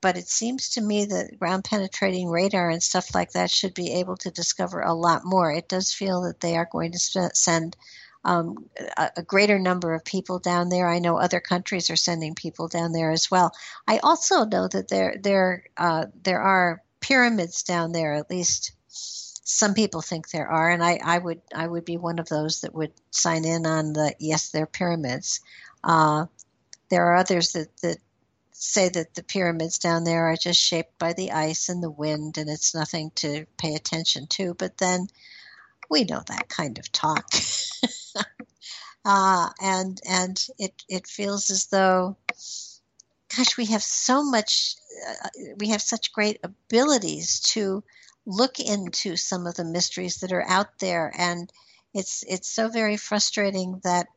But 0.00 0.16
it 0.16 0.28
seems 0.28 0.70
to 0.70 0.80
me 0.80 1.06
that 1.06 1.38
ground 1.40 1.64
penetrating 1.64 2.30
radar 2.30 2.70
and 2.70 2.80
stuff 2.80 3.14
like 3.14 3.32
that 3.32 3.50
should 3.50 3.74
be 3.74 3.94
able 3.94 4.16
to 4.18 4.30
discover 4.30 4.80
a 4.80 4.94
lot 4.94 5.24
more. 5.24 5.52
It 5.52 5.68
does 5.68 5.92
feel 5.92 6.22
that 6.22 6.38
they 6.40 6.56
are 6.56 6.68
going 6.70 6.92
to 6.92 7.30
send 7.34 7.76
um, 8.24 8.68
a, 8.96 9.10
a, 9.16 9.22
greater 9.22 9.58
number 9.58 9.94
of 9.94 10.04
people 10.04 10.38
down 10.38 10.68
there. 10.68 10.88
I 10.88 10.98
know 10.98 11.18
other 11.18 11.40
countries 11.40 11.88
are 11.90 11.96
sending 11.96 12.34
people 12.34 12.68
down 12.68 12.92
there 12.92 13.10
as 13.10 13.30
well. 13.30 13.52
I 13.86 13.98
also 13.98 14.44
know 14.44 14.68
that 14.68 14.88
there 14.88 15.16
there 15.20 15.64
uh, 15.76 16.06
there 16.22 16.40
are 16.40 16.82
pyramids 17.00 17.62
down 17.62 17.92
there. 17.92 18.14
At 18.14 18.30
least 18.30 18.72
some 18.88 19.74
people 19.74 20.02
think 20.02 20.28
there 20.28 20.48
are, 20.48 20.68
and 20.68 20.84
I, 20.84 21.00
I 21.02 21.18
would 21.18 21.40
I 21.54 21.66
would 21.66 21.84
be 21.84 21.96
one 21.96 22.18
of 22.18 22.28
those 22.28 22.60
that 22.60 22.74
would 22.74 22.92
sign 23.10 23.44
in 23.44 23.66
on 23.66 23.92
the 23.92 24.14
yes, 24.18 24.50
they're 24.50 24.66
pyramids. 24.66 25.40
Uh, 25.82 26.26
there 26.90 27.06
are 27.06 27.16
others 27.16 27.52
that, 27.52 27.76
that 27.82 27.98
say 28.52 28.88
that 28.88 29.14
the 29.14 29.22
pyramids 29.22 29.78
down 29.78 30.04
there 30.04 30.24
are 30.24 30.36
just 30.36 30.60
shaped 30.60 30.98
by 30.98 31.12
the 31.12 31.30
ice 31.30 31.68
and 31.68 31.82
the 31.82 31.90
wind 31.90 32.38
and 32.38 32.50
it's 32.50 32.74
nothing 32.74 33.10
to 33.14 33.46
pay 33.56 33.74
attention 33.74 34.26
to. 34.26 34.54
But 34.54 34.78
then 34.78 35.06
we 35.88 36.04
know 36.04 36.22
that 36.26 36.48
kind 36.48 36.78
of 36.78 36.90
talk. 36.90 37.26
uh, 39.04 39.48
and 39.62 40.00
and 40.08 40.46
it, 40.58 40.82
it 40.88 41.06
feels 41.06 41.50
as 41.50 41.66
though, 41.66 42.16
gosh, 43.36 43.56
we 43.56 43.66
have 43.66 43.82
so 43.82 44.24
much, 44.24 44.74
uh, 45.08 45.28
we 45.58 45.68
have 45.68 45.82
such 45.82 46.12
great 46.12 46.40
abilities 46.42 47.40
to 47.40 47.84
look 48.26 48.58
into 48.58 49.16
some 49.16 49.46
of 49.46 49.54
the 49.54 49.64
mysteries 49.64 50.16
that 50.16 50.32
are 50.32 50.46
out 50.48 50.78
there. 50.80 51.12
And 51.16 51.50
it's, 51.94 52.24
it's 52.28 52.48
so 52.48 52.68
very 52.68 52.96
frustrating 52.96 53.80
that 53.84 54.08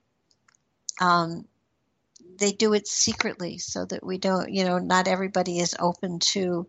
um, 0.99 1.45
they 2.41 2.51
do 2.51 2.73
it 2.73 2.87
secretly 2.87 3.59
so 3.59 3.85
that 3.85 4.03
we 4.03 4.17
don't, 4.17 4.51
you 4.51 4.65
know, 4.65 4.79
not 4.79 5.07
everybody 5.07 5.59
is 5.59 5.75
open 5.79 6.17
to, 6.19 6.67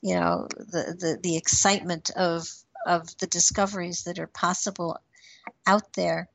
you 0.00 0.14
know, 0.14 0.48
the, 0.56 0.96
the, 0.98 1.18
the 1.22 1.36
excitement 1.36 2.10
of 2.16 2.48
of 2.86 3.14
the 3.18 3.26
discoveries 3.26 4.04
that 4.04 4.18
are 4.18 4.26
possible 4.26 4.98
out 5.66 5.92
there. 5.92 6.30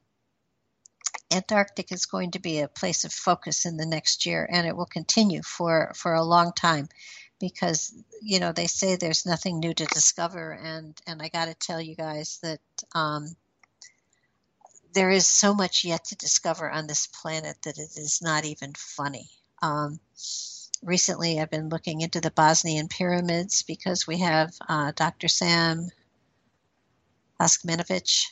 Antarctica 1.32 1.96
is 1.96 2.06
going 2.06 2.32
to 2.32 2.40
be 2.40 2.60
a 2.60 2.68
place 2.68 3.04
of 3.04 3.12
focus 3.12 3.66
in 3.66 3.78
the 3.78 3.86
next 3.88 4.28
year, 4.28 4.48
and 4.50 4.68
it 4.68 4.78
will 4.78 4.86
continue 4.86 5.42
for, 5.42 5.92
for 5.96 6.14
a 6.14 6.24
long 6.24 6.54
time 6.54 6.88
because 7.40 7.92
you 8.22 8.40
know 8.40 8.52
they 8.52 8.68
say 8.68 8.96
there's 8.96 9.26
nothing 9.26 9.60
new 9.60 9.74
to 9.74 9.86
discover, 9.86 10.52
and 10.52 10.96
and 11.08 11.24
I 11.24 11.30
got 11.30 11.46
to 11.46 11.56
tell 11.56 11.82
you 11.82 11.96
guys 11.96 12.38
that 12.44 12.60
um, 12.94 13.36
there 14.96 15.12
is 15.12 15.28
so 15.28 15.54
much 15.54 15.84
yet 15.84 16.06
to 16.06 16.16
discover 16.16 16.72
on 16.72 16.88
this 16.88 17.08
planet 17.08 17.58
that 17.64 17.78
it 17.78 17.98
is 17.98 18.22
not 18.22 18.46
even 18.46 18.74
funny. 18.74 19.30
Um, 19.62 20.00
recently, 20.82 21.40
I've 21.40 21.52
been 21.52 21.70
looking 21.70 22.02
into 22.02 22.22
the 22.22 22.32
Bosnian 22.32 22.88
pyramids 22.88 23.62
because 23.64 24.08
we 24.08 24.20
have 24.20 24.54
uh, 24.68 24.94
Dr. 24.96 25.28
Sam 25.28 25.90
Askmenovic. 27.40 28.26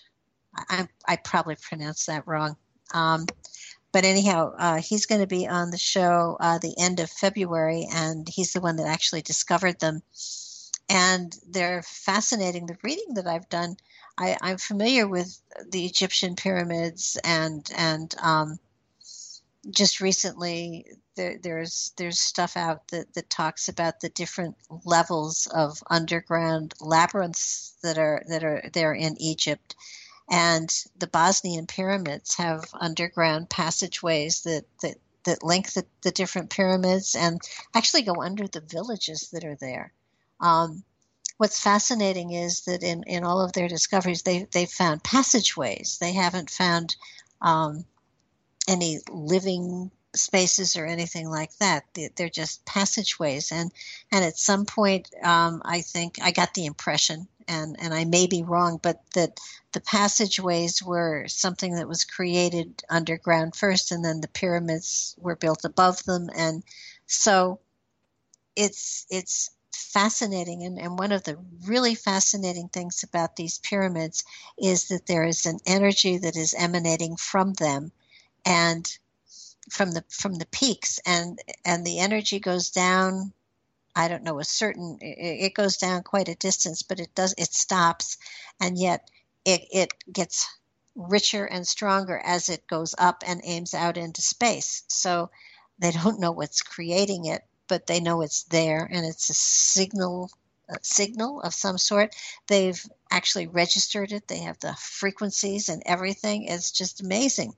I, 0.56 0.88
I, 1.06 1.18
probably 1.18 1.56
pronounced 1.56 2.08
that 2.08 2.28
wrong. 2.28 2.56
Um, 2.94 3.26
but 3.92 4.06
anyhow, 4.06 4.54
uh, 4.58 4.78
he's 4.82 5.06
going 5.06 5.22
to 5.22 5.28
be 5.28 5.48
on 5.48 5.70
the 5.70 5.78
show 5.78 6.38
uh, 6.40 6.60
the 6.60 6.76
end 6.80 7.00
of 7.00 7.10
February, 7.10 7.88
and 7.94 8.30
he's 8.30 8.54
the 8.54 8.62
one 8.62 8.78
that 8.78 8.88
actually 8.88 9.22
discovered 9.22 9.80
them. 9.80 10.02
And 10.90 11.36
they're 11.50 11.84
fascinating. 11.84 12.68
The 12.68 12.78
reading 12.84 13.16
that 13.16 13.28
I've 13.28 13.50
done 13.50 13.78
I, 14.18 14.38
am 14.42 14.58
familiar 14.58 15.08
with 15.08 15.40
the 15.70 15.86
Egyptian 15.86 16.36
pyramids 16.36 17.18
and 17.24 17.70
and 17.76 18.14
um, 18.22 18.60
just 19.70 20.02
recently 20.02 20.86
there, 21.16 21.38
there's 21.42 21.94
there's 21.98 22.20
stuff 22.20 22.58
out 22.58 22.88
that, 22.90 23.14
that 23.14 23.30
talks 23.30 23.70
about 23.70 24.00
the 24.00 24.10
different 24.10 24.56
levels 24.86 25.48
of 25.48 25.84
underground 25.90 26.74
labyrinths 26.80 27.76
that 27.82 27.98
are 27.98 28.24
that 28.28 28.44
are 28.44 28.70
there 28.74 28.94
in 28.94 29.20
Egypt. 29.20 29.76
And 30.30 30.70
the 30.98 31.08
Bosnian 31.08 31.68
pyramids 31.68 32.36
have 32.36 32.64
underground 32.74 33.50
passageways 33.50 34.44
that, 34.44 34.66
that, 34.82 34.96
that 35.26 35.44
link 35.44 35.74
the, 35.74 35.86
the 36.02 36.12
different 36.12 36.50
pyramids 36.50 37.16
and 37.16 37.42
actually 37.76 38.04
go 38.04 38.22
under 38.22 38.48
the 38.48 38.62
villages 38.62 39.30
that 39.32 39.44
are 39.44 39.58
there. 39.60 39.92
Um, 40.40 40.84
what's 41.44 41.60
fascinating 41.60 42.32
is 42.32 42.62
that 42.62 42.84
in, 42.84 43.04
in 43.04 43.26
all 43.26 43.42
of 43.42 43.52
their 43.52 43.68
discoveries, 43.68 44.22
they, 44.22 44.48
they've 44.54 44.70
found 44.70 45.04
passageways. 45.04 45.98
They 46.00 46.14
haven't 46.14 46.50
found 46.50 46.96
um, 47.42 47.84
any 48.66 49.00
living 49.12 49.92
spaces 50.16 50.78
or 50.78 50.86
anything 50.86 51.28
like 51.28 51.54
that. 51.58 51.84
They're 52.16 52.30
just 52.30 52.66
passageways. 52.66 53.52
And, 53.52 53.74
and 54.10 54.24
at 54.24 54.38
some 54.38 54.66
point, 54.66 55.10
um, 55.22 55.62
I 55.66 55.82
think 55.82 56.16
I 56.22 56.32
got 56.32 56.54
the 56.54 56.66
impression, 56.66 57.28
and, 57.46 57.76
and 57.78 57.94
I 57.94 58.06
may 58.06 58.28
be 58.28 58.44
wrong, 58.44 58.80
but 58.82 59.02
that 59.14 59.38
the 59.74 59.82
passageways 59.82 60.82
were 60.82 61.26
something 61.28 61.76
that 61.76 61.90
was 61.90 62.06
created 62.06 62.84
underground 62.90 63.54
first, 63.54 63.92
and 63.92 64.06
then 64.06 64.22
the 64.22 64.30
pyramids 64.30 65.14
were 65.20 65.36
built 65.36 65.66
above 65.66 66.06
them. 66.06 66.30
And 66.38 66.64
so 67.06 67.60
it's, 68.56 69.06
it's 69.10 69.50
fascinating. 69.76 70.64
And, 70.64 70.80
and 70.80 70.98
one 70.98 71.12
of 71.12 71.24
the 71.24 71.38
really 71.66 71.96
fascinating 71.96 72.70
things 72.70 73.04
about 73.04 73.36
these 73.36 73.60
pyramids 73.60 74.24
is 74.58 74.88
that 74.90 75.06
there 75.06 75.24
is 75.24 75.46
an 75.46 75.60
energy 75.66 76.18
that 76.18 76.36
is 76.36 76.54
emanating 76.54 77.16
from 77.16 77.54
them 77.54 77.92
and 78.46 78.98
from 79.70 79.92
the 79.92 80.04
from 80.10 80.36
the 80.36 80.46
peaks 80.48 81.00
and 81.06 81.40
and 81.64 81.86
the 81.86 82.00
energy 82.00 82.40
goes 82.40 82.70
down 82.70 83.32
I 83.96 84.08
don't 84.08 84.24
know 84.24 84.40
a 84.40 84.44
certain 84.44 84.98
it, 85.02 85.54
goes 85.54 85.78
down 85.78 86.04
quite 86.04 86.28
a 86.28 86.36
distance 86.36 86.82
but 86.82 87.00
it 87.00 87.16
does 87.16 87.34
it 87.38 87.54
stops 87.54 88.18
and 88.60 88.78
yet 88.78 89.10
it 89.46 89.62
it 89.72 89.94
gets 90.12 90.48
richer 90.96 91.46
and 91.46 91.68
stronger 91.68 92.22
as 92.24 92.50
it 92.50 92.68
goes 92.68 92.94
up 92.98 93.24
and 93.26 93.42
aims 93.44 93.74
out 93.74 93.98
into 93.98 94.22
space 94.22 94.84
so 94.88 95.32
they 95.80 95.92
don't 95.92 96.20
know 96.20 96.32
what's 96.32 96.62
creating 96.62 97.26
it 97.26 97.44
but 97.68 97.88
they 97.88 98.00
know 98.00 98.22
it's 98.22 98.44
there 98.44 98.88
and 98.92 99.06
it's 99.06 99.30
a 99.30 99.34
signal 99.34 100.30
a 100.70 100.78
signal 100.82 101.42
of 101.42 101.54
some 101.54 101.78
sort. 101.78 102.16
They've 102.48 102.82
actually 103.12 103.48
registered 103.48 104.12
it. 104.12 104.28
They 104.28 104.40
have 104.40 104.60
the 104.60 104.74
frequencies 104.76 105.70
and 105.70 105.84
everything. 105.86 106.46
It's 106.46 106.72
just 106.72 107.02
amazing. 107.02 107.54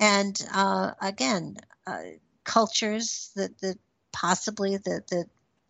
And 0.00 0.40
uh, 0.52 0.92
again, 1.00 1.58
uh, 1.86 2.02
cultures 2.44 3.30
that, 3.36 3.58
that 3.60 3.78
possibly 4.12 4.78
that, 4.78 5.08
that 5.08 5.26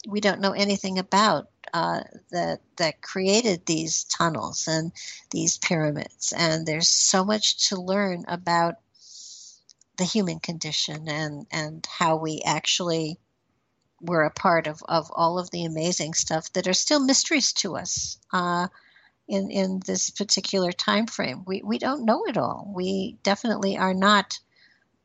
we 0.06 0.20
don't 0.20 0.40
know 0.40 0.52
anything 0.52 0.98
about 0.98 1.48
uh, 1.74 2.02
that 2.30 2.60
that 2.76 3.02
created 3.02 3.66
these 3.66 4.04
tunnels 4.04 4.68
and 4.68 4.92
these 5.30 5.58
pyramids. 5.58 6.32
And 6.36 6.64
there's 6.64 6.88
so 6.88 7.24
much 7.24 7.68
to 7.68 7.76
learn 7.76 8.24
about 8.28 8.76
the 9.96 10.04
human 10.04 10.38
condition 10.38 11.08
and 11.08 11.46
and 11.50 11.86
how 11.86 12.16
we 12.16 12.42
actually 12.44 13.18
were 14.00 14.24
a 14.24 14.30
part 14.30 14.66
of, 14.66 14.82
of 14.88 15.10
all 15.12 15.38
of 15.38 15.50
the 15.50 15.64
amazing 15.64 16.14
stuff 16.14 16.52
that 16.52 16.68
are 16.68 16.72
still 16.74 17.00
mysteries 17.00 17.52
to 17.52 17.76
us 17.76 18.18
uh, 18.32 18.68
in 19.26 19.50
in 19.50 19.80
this 19.86 20.10
particular 20.10 20.72
time 20.72 21.06
frame. 21.06 21.44
We 21.46 21.62
we 21.62 21.78
don't 21.78 22.04
know 22.04 22.24
it 22.26 22.36
all. 22.36 22.70
We 22.74 23.18
definitely 23.22 23.76
are 23.76 23.94
not 23.94 24.38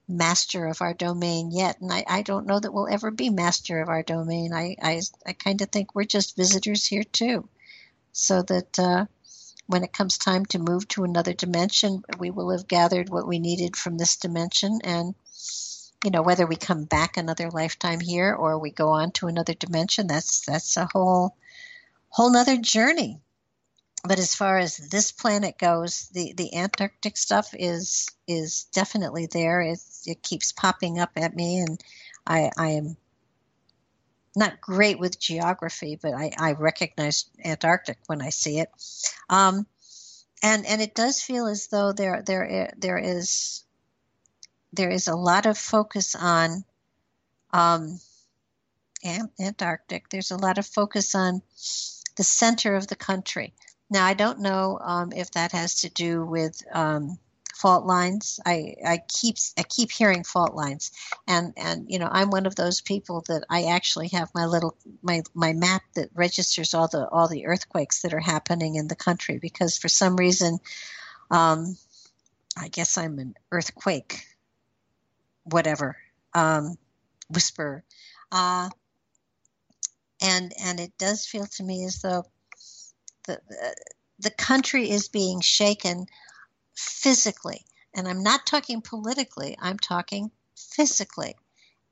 master 0.08 0.68
of 0.68 0.82
our 0.82 0.94
domain 0.94 1.52
yet, 1.52 1.80
and 1.82 1.92
I, 1.92 2.04
I 2.08 2.22
don't 2.22 2.46
know 2.46 2.60
that 2.60 2.74
we'll 2.74 2.88
ever 2.88 3.12
be 3.12 3.30
master 3.30 3.82
of 3.82 3.90
our 3.90 4.04
domain. 4.04 4.54
I 4.54 4.76
I, 4.82 5.02
I 5.26 5.34
kind 5.34 5.62
of 5.62 5.70
think 5.70 5.96
we're 5.96 6.04
just 6.04 6.36
visitors 6.38 6.86
here 6.86 7.04
too, 7.04 7.50
so 8.12 8.42
that. 8.44 8.80
Uh, 8.80 9.06
when 9.66 9.84
it 9.86 9.94
comes 9.94 10.18
time 10.18 10.46
to 10.46 10.60
move 10.60 10.86
to 10.90 11.06
another 11.06 11.34
dimension, 11.34 12.04
we 12.20 12.30
will 12.30 12.52
have 12.52 12.68
gathered 12.68 13.10
what 13.10 13.26
we 13.26 13.40
needed 13.40 13.78
from 13.78 13.98
this 13.98 14.18
dimension 14.18 14.80
and 14.84 15.16
you 16.04 16.12
know 16.12 16.22
whether 16.22 16.46
we 16.46 16.56
come 16.56 16.84
back 16.84 17.18
another 17.18 17.50
lifetime 17.50 18.00
here 18.00 18.34
or 18.34 18.60
we 18.60 18.72
go 18.72 18.90
on 18.90 19.12
to 19.12 19.28
another 19.28 19.54
dimension 19.54 20.08
that's 20.08 20.42
that's 20.46 20.78
a 20.78 20.88
whole 20.92 21.36
whole 22.10 22.32
nother 22.32 22.58
journey. 22.58 23.20
But 24.06 24.20
as 24.20 24.36
far 24.36 24.58
as 24.58 24.78
this 24.78 25.12
planet 25.12 25.58
goes 25.58 26.10
the 26.14 26.34
the 26.34 26.56
antarctic 26.56 27.18
stuff 27.18 27.54
is 27.58 28.10
is 28.28 28.66
definitely 28.74 29.28
there. 29.28 29.62
It, 29.62 29.80
it 30.06 30.22
keeps 30.22 30.52
popping 30.52 31.00
up 31.00 31.12
at 31.16 31.36
me 31.36 31.60
and 31.60 31.82
i 32.28 32.52
i 32.58 32.70
am 32.72 32.98
not 34.36 34.60
great 34.60 35.00
with 35.00 35.20
geography 35.20 35.98
but 36.02 36.14
i 36.14 36.32
i 36.38 36.52
recognize 36.54 37.26
antarctic 37.46 37.98
when 38.08 38.22
i 38.22 38.30
see 38.30 38.60
it. 38.60 38.70
Um 39.30 39.66
and 40.42 40.66
and 40.66 40.82
it 40.82 40.96
does 40.96 41.22
feel 41.22 41.48
as 41.48 41.68
though 41.68 41.94
there 41.94 42.22
there 42.26 42.74
there 42.78 42.98
is 42.98 43.64
there 44.74 44.90
is 44.90 45.08
a 45.08 45.16
lot 45.16 45.46
of 45.46 45.58
focus 45.58 46.16
on 46.16 46.66
um, 47.52 48.00
Antarctic. 49.40 50.10
There's 50.10 50.32
a 50.32 50.38
lot 50.38 50.58
of 50.58 50.66
focus 50.66 51.14
on 51.16 51.42
the 52.18 52.24
center 52.24 52.76
of 52.76 52.88
the 52.88 52.96
country. 52.96 53.54
Now, 53.90 54.06
I 54.06 54.16
don't 54.16 54.40
know 54.40 54.80
um, 54.82 55.12
if 55.14 55.32
that 55.32 55.52
has 55.52 55.82
to 55.82 55.90
do 55.90 56.26
with 56.26 56.62
um, 56.74 57.20
fault 57.54 57.86
lines. 57.86 58.40
I, 58.46 58.76
I 58.86 59.04
keep 59.08 59.38
I 59.58 59.64
keep 59.64 59.92
hearing 59.92 60.24
fault 60.24 60.56
lines, 60.56 60.92
and 61.28 61.54
and 61.56 61.86
you 61.88 62.00
know 62.00 62.10
I'm 62.12 62.32
one 62.32 62.48
of 62.48 62.56
those 62.56 62.82
people 62.82 63.24
that 63.28 63.44
I 63.50 63.66
actually 63.66 64.08
have 64.10 64.30
my 64.34 64.46
little 64.46 64.76
my 65.04 65.22
my 65.36 65.54
map 65.54 65.84
that 65.96 66.10
registers 66.16 66.74
all 66.74 66.88
the 66.88 67.08
all 67.10 67.28
the 67.28 67.46
earthquakes 67.46 68.02
that 68.02 68.14
are 68.14 68.20
happening 68.20 68.76
in 68.76 68.88
the 68.88 68.96
country 68.96 69.38
because 69.38 69.78
for 69.78 69.90
some 69.90 70.16
reason, 70.16 70.58
um, 71.30 71.78
I 72.58 72.70
guess 72.70 72.98
I'm 72.98 73.20
an 73.20 73.36
earthquake 73.52 74.26
whatever 75.44 75.98
um, 76.34 76.76
whisper. 77.30 77.84
Uh, 78.32 78.70
and 80.22 80.54
and 80.62 80.80
it 80.80 80.98
does 80.98 81.26
feel 81.26 81.46
to 81.46 81.64
me 81.64 81.86
as 81.86 82.02
though 82.02 82.24
the 83.26 83.40
the 84.20 84.32
country 84.32 84.90
is 84.90 85.08
being 85.08 85.42
shaken 85.42 86.06
physically. 86.76 87.66
And 87.96 88.08
i'm 88.08 88.24
not 88.24 88.46
talking 88.46 88.82
politically 88.82 89.56
i'm 89.60 89.78
talking 89.78 90.32
physically. 90.56 91.36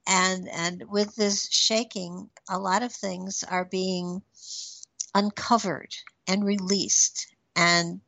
And 0.08 0.50
and 0.50 0.84
with 0.90 1.16
this 1.16 1.48
shaking 1.52 2.30
a 2.50 2.58
lot 2.58 2.84
of 2.84 2.92
things 2.92 3.44
are 3.48 3.66
being 3.66 4.24
uncovered 5.14 5.94
and 6.28 6.44
released. 6.44 7.28
And 7.56 8.02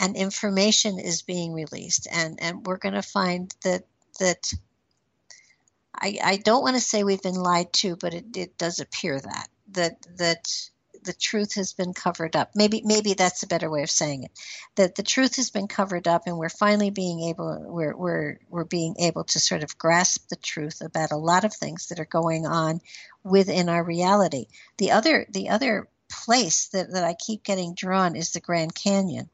and 0.00 0.16
information 0.16 0.98
is 0.98 1.22
being 1.22 1.52
released. 1.52 2.06
And 2.10 2.38
and 2.40 2.64
we're 2.64 2.78
going 2.78 2.94
to 2.94 3.02
find 3.02 3.54
that 3.64 3.84
that 4.20 4.52
I, 6.00 6.18
I 6.22 6.36
don't 6.36 6.62
want 6.62 6.76
to 6.76 6.80
say 6.80 7.02
we've 7.02 7.22
been 7.22 7.34
lied 7.34 7.72
to, 7.74 7.96
but 7.96 8.14
it, 8.14 8.36
it 8.36 8.58
does 8.58 8.80
appear 8.80 9.20
that 9.20 9.48
that 9.72 9.96
that 10.16 10.70
the 11.04 11.12
truth 11.12 11.54
has 11.54 11.72
been 11.72 11.94
covered 11.94 12.36
up. 12.36 12.50
Maybe 12.54 12.82
maybe 12.84 13.14
that's 13.14 13.42
a 13.42 13.48
better 13.48 13.70
way 13.70 13.82
of 13.82 13.90
saying 13.90 14.24
it. 14.24 14.30
That 14.76 14.94
the 14.94 15.02
truth 15.02 15.36
has 15.36 15.50
been 15.50 15.68
covered 15.68 16.08
up, 16.08 16.22
and 16.26 16.38
we're 16.38 16.48
finally 16.48 16.90
being 16.90 17.22
able 17.24 17.64
we're 17.66 17.96
we're 17.96 18.38
we're 18.48 18.64
being 18.64 18.96
able 18.98 19.24
to 19.24 19.40
sort 19.40 19.62
of 19.62 19.78
grasp 19.78 20.28
the 20.28 20.36
truth 20.36 20.80
about 20.80 21.12
a 21.12 21.16
lot 21.16 21.44
of 21.44 21.54
things 21.54 21.88
that 21.88 22.00
are 22.00 22.04
going 22.04 22.46
on 22.46 22.80
within 23.24 23.68
our 23.68 23.82
reality. 23.82 24.46
The 24.78 24.92
other 24.92 25.26
the 25.30 25.48
other 25.48 25.88
place 26.10 26.68
that, 26.68 26.92
that 26.92 27.04
I 27.04 27.14
keep 27.14 27.42
getting 27.42 27.74
drawn 27.74 28.16
is 28.16 28.32
the 28.32 28.40
Grand 28.40 28.74
Canyon, 28.74 29.28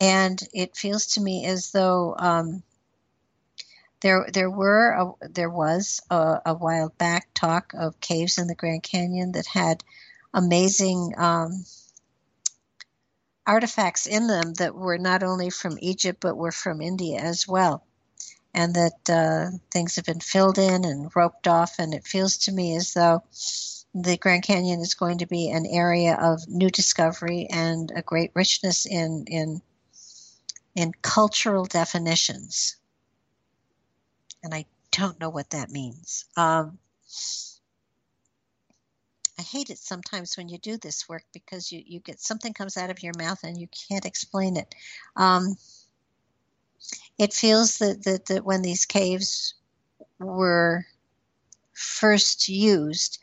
and 0.00 0.40
it 0.52 0.76
feels 0.76 1.06
to 1.14 1.20
me 1.20 1.46
as 1.46 1.70
though 1.72 2.14
um, 2.18 2.62
there, 4.02 4.26
there 4.32 4.50
were 4.50 4.90
a, 4.90 5.28
there 5.28 5.50
was 5.50 6.00
a, 6.10 6.40
a, 6.46 6.54
while 6.54 6.90
back 6.98 7.28
talk 7.34 7.72
of 7.72 8.00
caves 8.00 8.36
in 8.36 8.48
the 8.48 8.54
Grand 8.54 8.82
Canyon 8.82 9.32
that 9.32 9.46
had 9.46 9.84
amazing 10.34 11.14
um, 11.16 11.64
artifacts 13.46 14.06
in 14.06 14.26
them 14.26 14.54
that 14.54 14.74
were 14.74 14.98
not 14.98 15.22
only 15.22 15.50
from 15.50 15.78
Egypt 15.80 16.20
but 16.20 16.36
were 16.36 16.52
from 16.52 16.82
India 16.82 17.20
as 17.20 17.46
well, 17.46 17.84
and 18.52 18.74
that 18.74 19.10
uh, 19.10 19.56
things 19.70 19.96
have 19.96 20.04
been 20.04 20.20
filled 20.20 20.58
in 20.58 20.84
and 20.84 21.10
roped 21.14 21.46
off. 21.46 21.78
And 21.78 21.94
it 21.94 22.04
feels 22.04 22.36
to 22.38 22.52
me 22.52 22.76
as 22.76 22.92
though 22.92 23.22
the 23.94 24.16
Grand 24.16 24.42
Canyon 24.42 24.80
is 24.80 24.94
going 24.94 25.18
to 25.18 25.26
be 25.26 25.50
an 25.50 25.64
area 25.64 26.18
of 26.20 26.48
new 26.48 26.70
discovery 26.70 27.46
and 27.50 27.92
a 27.94 28.02
great 28.02 28.32
richness 28.34 28.84
in 28.84 29.24
in 29.28 29.62
in 30.74 30.92
cultural 31.02 31.66
definitions 31.66 32.76
and 34.42 34.54
I 34.54 34.66
don't 34.90 35.18
know 35.20 35.30
what 35.30 35.50
that 35.50 35.70
means. 35.70 36.26
Um, 36.36 36.78
I 39.38 39.42
hate 39.42 39.70
it 39.70 39.78
sometimes 39.78 40.36
when 40.36 40.48
you 40.48 40.58
do 40.58 40.76
this 40.76 41.08
work 41.08 41.24
because 41.32 41.72
you, 41.72 41.82
you 41.84 42.00
get 42.00 42.20
something 42.20 42.52
comes 42.52 42.76
out 42.76 42.90
of 42.90 43.02
your 43.02 43.14
mouth 43.18 43.40
and 43.42 43.58
you 43.58 43.68
can't 43.88 44.04
explain 44.04 44.56
it. 44.56 44.74
Um, 45.16 45.56
it 47.18 47.32
feels 47.32 47.78
that, 47.78 48.04
that, 48.04 48.26
that 48.26 48.44
when 48.44 48.62
these 48.62 48.84
caves 48.84 49.54
were 50.18 50.86
first 51.72 52.48
used, 52.48 53.18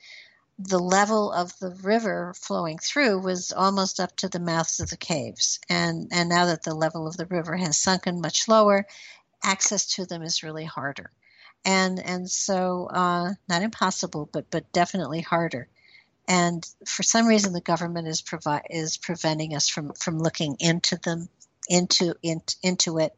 the 0.58 0.80
level 0.80 1.32
of 1.32 1.58
the 1.60 1.72
river 1.84 2.34
flowing 2.36 2.78
through 2.80 3.20
was 3.20 3.54
almost 3.54 4.00
up 4.00 4.16
to 4.18 4.28
the 4.28 4.40
mouths 4.40 4.80
of 4.80 4.90
the 4.90 4.98
caves. 4.98 5.60
And, 5.70 6.10
and 6.12 6.28
now 6.28 6.46
that 6.46 6.64
the 6.64 6.76
level 6.76 7.08
of 7.08 7.16
the 7.16 7.28
river 7.28 7.56
has 7.56 7.78
sunken 7.78 8.20
much 8.20 8.48
lower, 8.48 8.86
access 9.44 9.96
to 9.96 10.06
them 10.06 10.22
is 10.22 10.44
really 10.44 10.66
harder. 10.66 11.12
And 11.66 12.00
and 12.00 12.30
so 12.30 12.88
uh, 12.88 13.34
not 13.48 13.62
impossible 13.64 14.30
but 14.32 14.50
but 14.50 14.72
definitely 14.72 15.22
harder. 15.22 15.68
And 16.28 16.68
for 16.86 17.04
some 17.04 17.28
reason 17.28 17.54
the 17.54 17.62
government 17.62 18.08
is 18.08 18.22
provi- 18.22 18.68
is 18.70 18.98
preventing 18.98 19.56
us 19.56 19.68
from 19.68 19.94
from 19.94 20.20
looking 20.20 20.58
into 20.60 20.98
them 20.98 21.28
into 21.68 22.16
in, 22.22 22.42
into 22.64 22.98
it. 23.00 23.14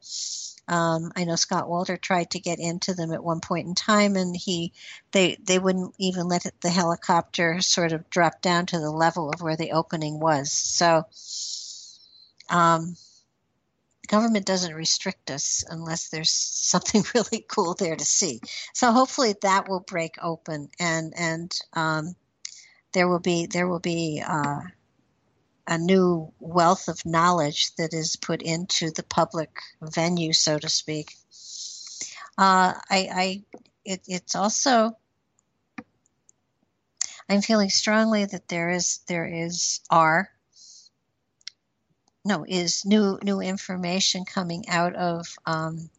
Um, 0.67 1.11
I 1.15 1.24
know 1.24 1.36
Scott 1.36 1.67
Walter 1.67 1.97
tried 1.97 2.32
to 2.32 2.39
get 2.39 2.59
into 2.59 2.93
them 2.93 3.11
at 3.11 3.24
one 3.24 3.41
point 3.41 3.67
in 3.67 3.76
time, 3.76 4.15
and 4.15 4.36
he 4.36 4.72
they 5.11 5.38
they 5.43 5.59
wouldn't 5.59 5.95
even 5.97 6.28
let 6.28 6.45
the 6.61 6.69
helicopter 6.69 7.61
sort 7.61 7.91
of 7.91 8.09
drop 8.09 8.41
down 8.41 8.67
to 8.67 8.80
the 8.80 8.91
level 8.91 9.30
of 9.30 9.41
where 9.41 9.57
the 9.57 9.72
opening 9.72 10.19
was. 10.19 10.51
So, 10.51 11.05
um, 12.49 12.95
government 14.07 14.45
doesn't 14.45 14.73
restrict 14.73 15.31
us 15.31 15.63
unless 15.69 16.09
there's 16.09 16.31
something 16.31 17.03
really 17.15 17.45
cool 17.47 17.73
there 17.73 17.95
to 17.95 18.05
see. 18.05 18.39
So 18.73 18.91
hopefully 18.91 19.35
that 19.41 19.69
will 19.69 19.81
break 19.81 20.15
open 20.21 20.69
and 20.79 21.13
and 21.15 21.57
um, 21.73 22.15
there 22.93 23.07
will 23.07 23.19
be 23.19 23.45
there 23.45 23.67
will 23.67 23.79
be 23.79 24.23
uh, 24.25 24.61
a 25.67 25.77
new 25.77 26.33
wealth 26.39 26.87
of 26.87 27.05
knowledge 27.05 27.73
that 27.75 27.93
is 27.93 28.15
put 28.15 28.41
into 28.41 28.91
the 28.91 29.03
public 29.03 29.49
venue, 29.81 30.33
so 30.33 30.57
to 30.57 30.67
speak. 30.67 31.15
Uh, 32.37 32.73
I, 32.89 33.09
I 33.13 33.43
it, 33.85 34.01
it's 34.07 34.35
also 34.35 34.97
I'm 37.29 37.41
feeling 37.41 37.69
strongly 37.69 38.25
that 38.25 38.47
there 38.49 38.69
is 38.69 38.99
there 39.07 39.25
is 39.25 39.79
R 39.89 40.29
no 42.24 42.45
is 42.47 42.86
new 42.86 43.17
new 43.24 43.39
information 43.41 44.26
coming 44.26 44.67
out 44.69 44.95
of 44.95 45.28
um, 45.45 45.89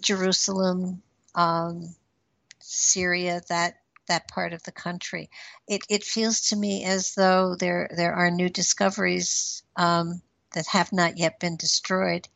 Jerusalem, 0.00 1.02
um, 1.34 1.94
Syria, 2.60 3.42
that 3.48 3.80
that 4.06 4.28
part 4.28 4.52
of 4.52 4.62
the 4.62 4.72
country. 4.72 5.30
It 5.66 5.82
it 5.88 6.04
feels 6.04 6.40
to 6.48 6.56
me 6.56 6.84
as 6.84 7.14
though 7.14 7.56
there 7.56 7.90
there 7.96 8.14
are 8.14 8.30
new 8.30 8.48
discoveries 8.48 9.62
um, 9.76 10.22
that 10.54 10.66
have 10.68 10.92
not 10.92 11.18
yet 11.18 11.40
been 11.40 11.56
destroyed 11.56 12.28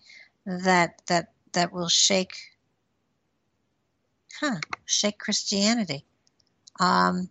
that 0.44 1.00
that 1.06 1.32
that 1.52 1.72
will 1.72 1.88
shake 1.88 2.36
huh 4.40 4.58
shake 4.84 5.18
Christianity. 5.18 6.04
Um, 6.80 7.30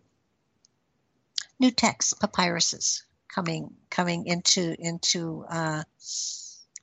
new 1.58 1.70
texts, 1.70 2.14
papyruses, 2.14 3.02
coming 3.32 3.74
coming 3.90 4.26
into 4.26 4.76
into 4.78 5.44
uh, 5.48 5.82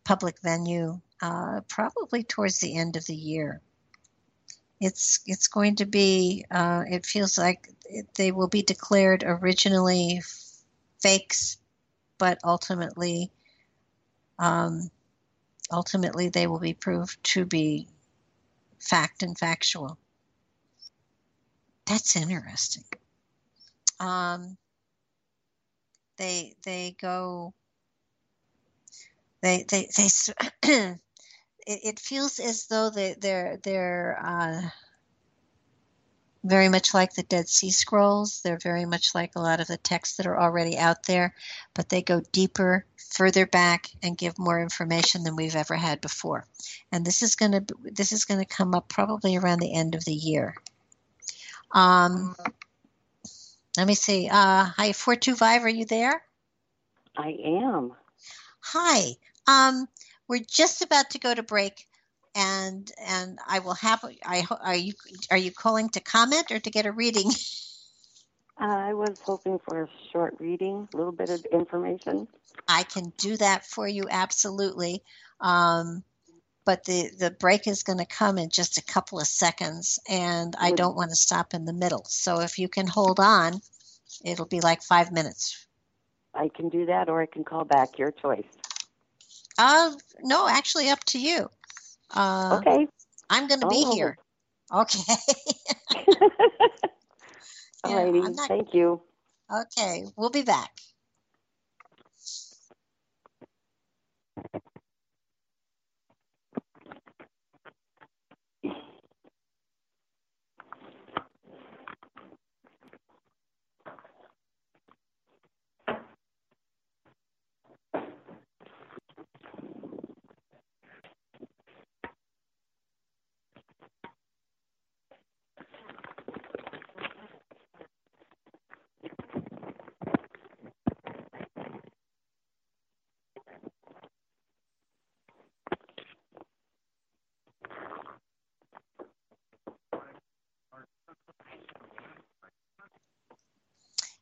public 0.03 0.35
venue 0.41 0.99
uh, 1.21 1.61
probably 1.67 2.23
towards 2.23 2.59
the 2.59 2.77
end 2.77 2.95
of 2.95 3.05
the 3.05 3.15
year. 3.15 3.61
It's 4.81 5.19
it's 5.25 5.47
going 5.47 5.75
to 5.77 5.85
be. 5.85 6.45
Uh, 6.49 6.83
it 6.89 7.05
feels 7.05 7.37
like 7.37 7.69
they 8.15 8.31
will 8.31 8.47
be 8.47 8.61
declared 8.61 9.23
originally 9.25 10.21
fakes, 11.01 11.57
but 12.17 12.39
ultimately, 12.43 13.31
um, 14.37 14.89
ultimately 15.71 16.29
they 16.29 16.47
will 16.47 16.59
be 16.59 16.73
proved 16.73 17.21
to 17.23 17.45
be 17.45 17.87
fact 18.79 19.23
and 19.23 19.37
factual. 19.37 19.97
That's 21.85 22.15
interesting. 22.15 22.85
Um, 23.99 24.57
they 26.19 26.53
they 26.63 26.95
go. 27.01 27.53
They 29.41 29.65
they 29.67 29.87
they. 29.97 30.07
it, 30.63 30.99
it 31.65 31.99
feels 31.99 32.39
as 32.39 32.67
though 32.67 32.91
they 32.91 33.15
they're 33.19 33.57
they're 33.63 34.19
uh, 34.23 34.61
very 36.43 36.69
much 36.69 36.93
like 36.93 37.13
the 37.13 37.23
Dead 37.23 37.47
Sea 37.47 37.71
Scrolls. 37.71 38.41
They're 38.41 38.59
very 38.61 38.85
much 38.85 39.15
like 39.15 39.31
a 39.35 39.41
lot 39.41 39.61
of 39.61 39.67
the 39.67 39.77
texts 39.77 40.17
that 40.17 40.27
are 40.27 40.39
already 40.39 40.77
out 40.77 41.03
there, 41.03 41.33
but 41.73 41.89
they 41.89 42.01
go 42.01 42.21
deeper, 42.33 42.85
further 42.97 43.45
back, 43.45 43.89
and 44.03 44.17
give 44.17 44.37
more 44.37 44.61
information 44.61 45.23
than 45.23 45.37
we've 45.37 45.55
ever 45.55 45.75
had 45.75 46.01
before. 46.01 46.45
And 46.91 47.05
this 47.05 47.21
is 47.21 47.35
going 47.37 47.53
to 47.53 47.65
this 47.83 48.11
is 48.11 48.25
going 48.25 48.41
to 48.41 48.45
come 48.45 48.75
up 48.75 48.89
probably 48.89 49.37
around 49.37 49.59
the 49.59 49.73
end 49.73 49.95
of 49.95 50.03
the 50.03 50.13
year. 50.13 50.55
Um, 51.71 52.35
let 53.79 53.87
me 53.87 53.95
see. 53.95 54.27
Uh, 54.29 54.65
hi, 54.65 54.91
four 54.91 55.15
two 55.15 55.35
five. 55.35 55.63
Are 55.63 55.69
you 55.69 55.85
there? 55.85 56.21
I 57.17 57.29
am. 57.45 57.93
Hi. 58.59 59.15
Um, 59.47 59.87
we're 60.27 60.43
just 60.45 60.81
about 60.81 61.11
to 61.11 61.19
go 61.19 61.33
to 61.33 61.43
break 61.43 61.87
and 62.35 62.91
and 63.07 63.39
I 63.47 63.59
will 63.59 63.75
have. 63.75 64.03
I 64.25 64.45
are 64.61 64.75
you 64.75 64.91
are 65.31 65.37
you 65.37 65.51
calling 65.51 65.87
to 65.91 66.01
comment 66.01 66.51
or 66.51 66.59
to 66.59 66.69
get 66.69 66.87
a 66.87 66.91
reading? 66.91 67.31
I 68.57 68.93
was 68.93 69.17
hoping 69.23 69.59
for 69.59 69.83
a 69.83 69.87
short 70.11 70.35
reading, 70.39 70.89
a 70.93 70.97
little 70.97 71.13
bit 71.13 71.29
of 71.29 71.45
information. 71.45 72.27
I 72.67 72.83
can 72.83 73.13
do 73.15 73.37
that 73.37 73.65
for 73.65 73.87
you 73.87 74.07
absolutely. 74.11 75.03
Um, 75.39 76.03
but 76.69 76.83
the 76.83 77.09
the 77.17 77.31
break 77.31 77.65
is 77.65 77.81
going 77.81 77.97
to 77.97 78.05
come 78.05 78.37
in 78.37 78.51
just 78.51 78.77
a 78.77 78.83
couple 78.83 79.19
of 79.19 79.25
seconds, 79.25 79.97
and 80.07 80.55
I 80.59 80.69
don't 80.69 80.95
want 80.95 81.09
to 81.09 81.15
stop 81.15 81.55
in 81.55 81.65
the 81.65 81.73
middle. 81.73 82.05
So 82.05 82.41
if 82.41 82.59
you 82.59 82.69
can 82.69 82.85
hold 82.85 83.19
on, 83.19 83.59
it'll 84.23 84.45
be 84.45 84.61
like 84.61 84.83
five 84.83 85.11
minutes. 85.11 85.65
I 86.35 86.47
can 86.47 86.69
do 86.69 86.85
that, 86.85 87.09
or 87.09 87.23
I 87.23 87.25
can 87.25 87.43
call 87.43 87.65
back. 87.65 87.97
Your 87.97 88.11
choice. 88.11 88.45
Uh, 89.57 89.93
no, 90.21 90.47
actually, 90.47 90.91
up 90.91 91.03
to 91.05 91.17
you. 91.19 91.49
Uh, 92.15 92.59
okay. 92.61 92.87
I'm 93.31 93.47
going 93.47 93.61
to 93.61 93.67
be 93.67 93.85
oh. 93.87 93.95
here. 93.95 94.19
Okay. 94.71 94.99
All 97.83 97.95
righty. 97.95 98.21
Not... 98.21 98.47
Thank 98.47 98.75
you. 98.75 99.01
Okay. 99.51 100.03
We'll 100.15 100.29
be 100.29 100.43
back. 100.43 100.69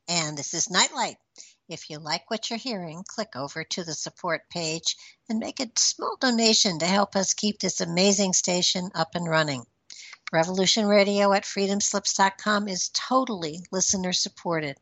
And 0.09 0.37
this 0.37 0.46
is 0.57 0.71
Nightlight. 0.71 1.17
If 1.69 1.87
you 1.91 1.99
like 1.99 2.31
what 2.31 2.49
you're 2.49 2.57
hearing, 2.57 3.03
click 3.07 3.35
over 3.35 3.63
to 3.63 3.83
the 3.83 3.93
support 3.93 4.49
page 4.49 4.95
and 5.29 5.37
make 5.37 5.59
a 5.59 5.69
small 5.75 6.17
donation 6.19 6.79
to 6.79 6.87
help 6.87 7.15
us 7.15 7.35
keep 7.35 7.59
this 7.59 7.79
amazing 7.79 8.33
station 8.33 8.89
up 8.95 9.13
and 9.13 9.29
running. 9.29 9.67
Revolution 10.33 10.87
Radio 10.87 11.31
at 11.31 11.43
freedomslips.com 11.43 12.67
is 12.67 12.89
totally 12.89 13.59
listener 13.71 14.13
supported, 14.13 14.77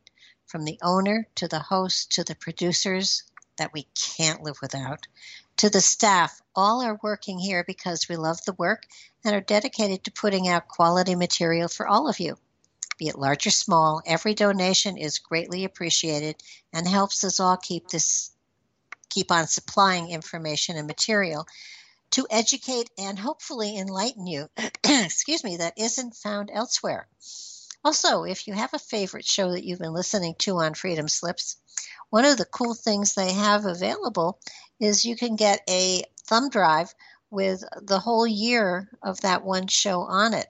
from 0.47 0.63
the 0.63 0.80
owner 0.82 1.28
to 1.36 1.49
the 1.49 1.59
host 1.59 2.13
to 2.13 2.23
the 2.23 2.36
producers 2.36 3.23
that 3.57 3.73
we 3.73 3.86
can't 4.15 4.43
live 4.43 4.59
without, 4.61 5.07
to 5.57 5.69
the 5.69 5.82
staff. 5.82 6.41
All 6.55 6.82
are 6.84 6.99
working 7.03 7.38
here 7.38 7.65
because 7.67 8.07
we 8.07 8.15
love 8.15 8.41
the 8.45 8.53
work 8.53 8.86
and 9.26 9.36
are 9.36 9.41
dedicated 9.41 10.05
to 10.05 10.11
putting 10.13 10.47
out 10.47 10.69
quality 10.69 11.15
material 11.15 11.67
for 11.67 11.86
all 11.86 12.07
of 12.07 12.21
you 12.21 12.38
be 12.98 13.08
it 13.08 13.18
large 13.18 13.46
or 13.48 13.52
small. 13.52 14.02
Every 14.06 14.34
donation 14.34 14.98
is 14.98 15.20
greatly 15.20 15.64
appreciated 15.64 16.36
and 16.74 16.88
helps 16.88 17.24
us 17.24 17.39
all 17.39 17.58
keep 17.58 17.89
this 17.89 18.32
keep 19.10 19.32
on 19.32 19.48
supplying 19.48 20.10
information 20.10 20.76
and 20.78 20.88
material 20.88 21.48
to 22.12 22.28
educate 22.30 22.89
and 22.98 23.18
hopefully 23.18 23.78
enlighten 23.78 24.28
you. 24.28 24.50
excuse 24.86 25.43
me, 25.43 25.58
that 25.58 25.74
isn't 25.78 26.16
found 26.16 26.50
elsewhere. 26.54 27.08
Also, 27.84 28.24
if 28.24 28.48
you 28.48 28.54
have 28.54 28.74
a 28.74 28.80
favorite 28.80 29.26
show 29.26 29.52
that 29.52 29.64
you've 29.64 29.80
been 29.80 29.93
listening 29.93 30.36
to 30.39 30.58
on 30.58 30.74
Freedom 30.74 31.08
Slips, 31.08 31.58
one 32.10 32.26
of 32.26 32.38
the 32.38 32.46
cool 32.46 32.74
things 32.74 33.14
they 33.14 33.32
have 33.32 33.66
available 33.66 34.39
is 34.80 35.06
you 35.06 35.16
can 35.16 35.36
get 35.36 35.62
a 35.70 36.04
thumb 36.26 36.50
drive 36.50 36.93
with 37.30 37.64
the 37.82 38.00
whole 38.00 38.26
year 38.26 38.89
of 39.04 39.22
that 39.22 39.43
one 39.43 39.68
show 39.68 40.02
on 40.02 40.34
it 40.34 40.48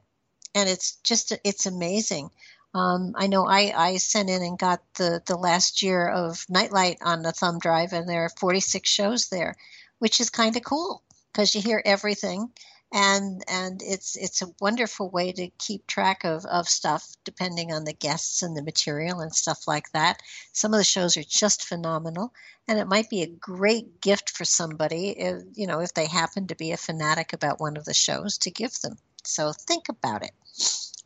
and 0.55 0.69
it's 0.69 0.95
just 1.03 1.33
it's 1.43 1.65
amazing. 1.65 2.31
Um, 2.73 3.13
I 3.15 3.27
know 3.27 3.45
I, 3.47 3.73
I 3.75 3.97
sent 3.97 4.29
in 4.29 4.41
and 4.41 4.57
got 4.59 4.81
the, 4.95 5.21
the 5.25 5.37
last 5.37 5.81
year 5.81 6.09
of 6.09 6.45
Nightlight 6.49 6.97
on 7.01 7.21
the 7.21 7.31
thumb 7.31 7.59
drive, 7.59 7.93
and 7.93 8.07
there 8.07 8.25
are 8.25 8.29
46 8.37 8.89
shows 8.89 9.29
there, 9.29 9.55
which 9.99 10.19
is 10.19 10.29
kind 10.29 10.57
of 10.57 10.63
cool 10.63 11.01
because 11.31 11.55
you 11.55 11.61
hear 11.61 11.81
everything, 11.85 12.51
and 12.93 13.43
and 13.49 13.81
it's 13.81 14.15
it's 14.15 14.41
a 14.41 14.53
wonderful 14.61 15.09
way 15.09 15.31
to 15.33 15.49
keep 15.57 15.87
track 15.87 16.23
of, 16.23 16.45
of 16.45 16.67
stuff 16.67 17.05
depending 17.25 17.71
on 17.71 17.83
the 17.83 17.93
guests 17.93 18.41
and 18.41 18.55
the 18.55 18.63
material 18.63 19.19
and 19.19 19.33
stuff 19.33 19.67
like 19.67 19.91
that. 19.91 20.21
Some 20.53 20.73
of 20.73 20.77
the 20.77 20.83
shows 20.83 21.17
are 21.17 21.23
just 21.23 21.65
phenomenal, 21.65 22.33
and 22.67 22.79
it 22.79 22.87
might 22.87 23.09
be 23.09 23.21
a 23.21 23.27
great 23.27 24.01
gift 24.01 24.29
for 24.29 24.45
somebody, 24.45 25.09
if, 25.09 25.43
you 25.53 25.67
know, 25.67 25.79
if 25.81 25.93
they 25.93 26.07
happen 26.07 26.47
to 26.47 26.55
be 26.55 26.71
a 26.71 26.77
fanatic 26.77 27.33
about 27.33 27.59
one 27.59 27.77
of 27.77 27.85
the 27.85 27.93
shows 27.93 28.37
to 28.39 28.51
give 28.51 28.79
them. 28.81 28.97
So 29.25 29.51
think 29.51 29.89
about 29.89 30.23
it. 30.23 30.31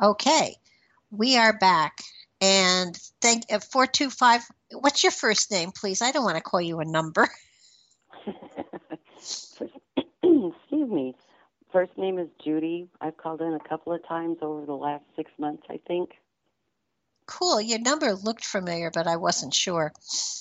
Okay, 0.01 0.55
we 1.11 1.37
are 1.37 1.57
back. 1.57 1.97
And 2.41 2.95
thank 3.21 3.51
uh, 3.51 3.59
425. 3.59 4.41
What's 4.79 5.03
your 5.03 5.11
first 5.11 5.51
name, 5.51 5.71
please? 5.71 6.01
I 6.01 6.11
don't 6.11 6.23
want 6.23 6.37
to 6.37 6.43
call 6.43 6.61
you 6.61 6.79
a 6.79 6.85
number. 6.85 7.27
Excuse 10.23 10.89
me. 10.89 11.15
First 11.71 11.97
name 11.97 12.17
is 12.17 12.29
Judy. 12.43 12.87
I've 13.01 13.17
called 13.17 13.41
in 13.41 13.53
a 13.53 13.69
couple 13.69 13.93
of 13.93 14.05
times 14.07 14.37
over 14.41 14.65
the 14.65 14.73
last 14.73 15.03
six 15.15 15.31
months, 15.37 15.63
I 15.69 15.79
think. 15.87 16.11
Cool. 17.25 17.61
Your 17.61 17.79
number 17.79 18.15
looked 18.15 18.43
familiar, 18.43 18.89
but 18.91 19.05
I 19.05 19.17
wasn't 19.17 19.53
sure. 19.53 19.91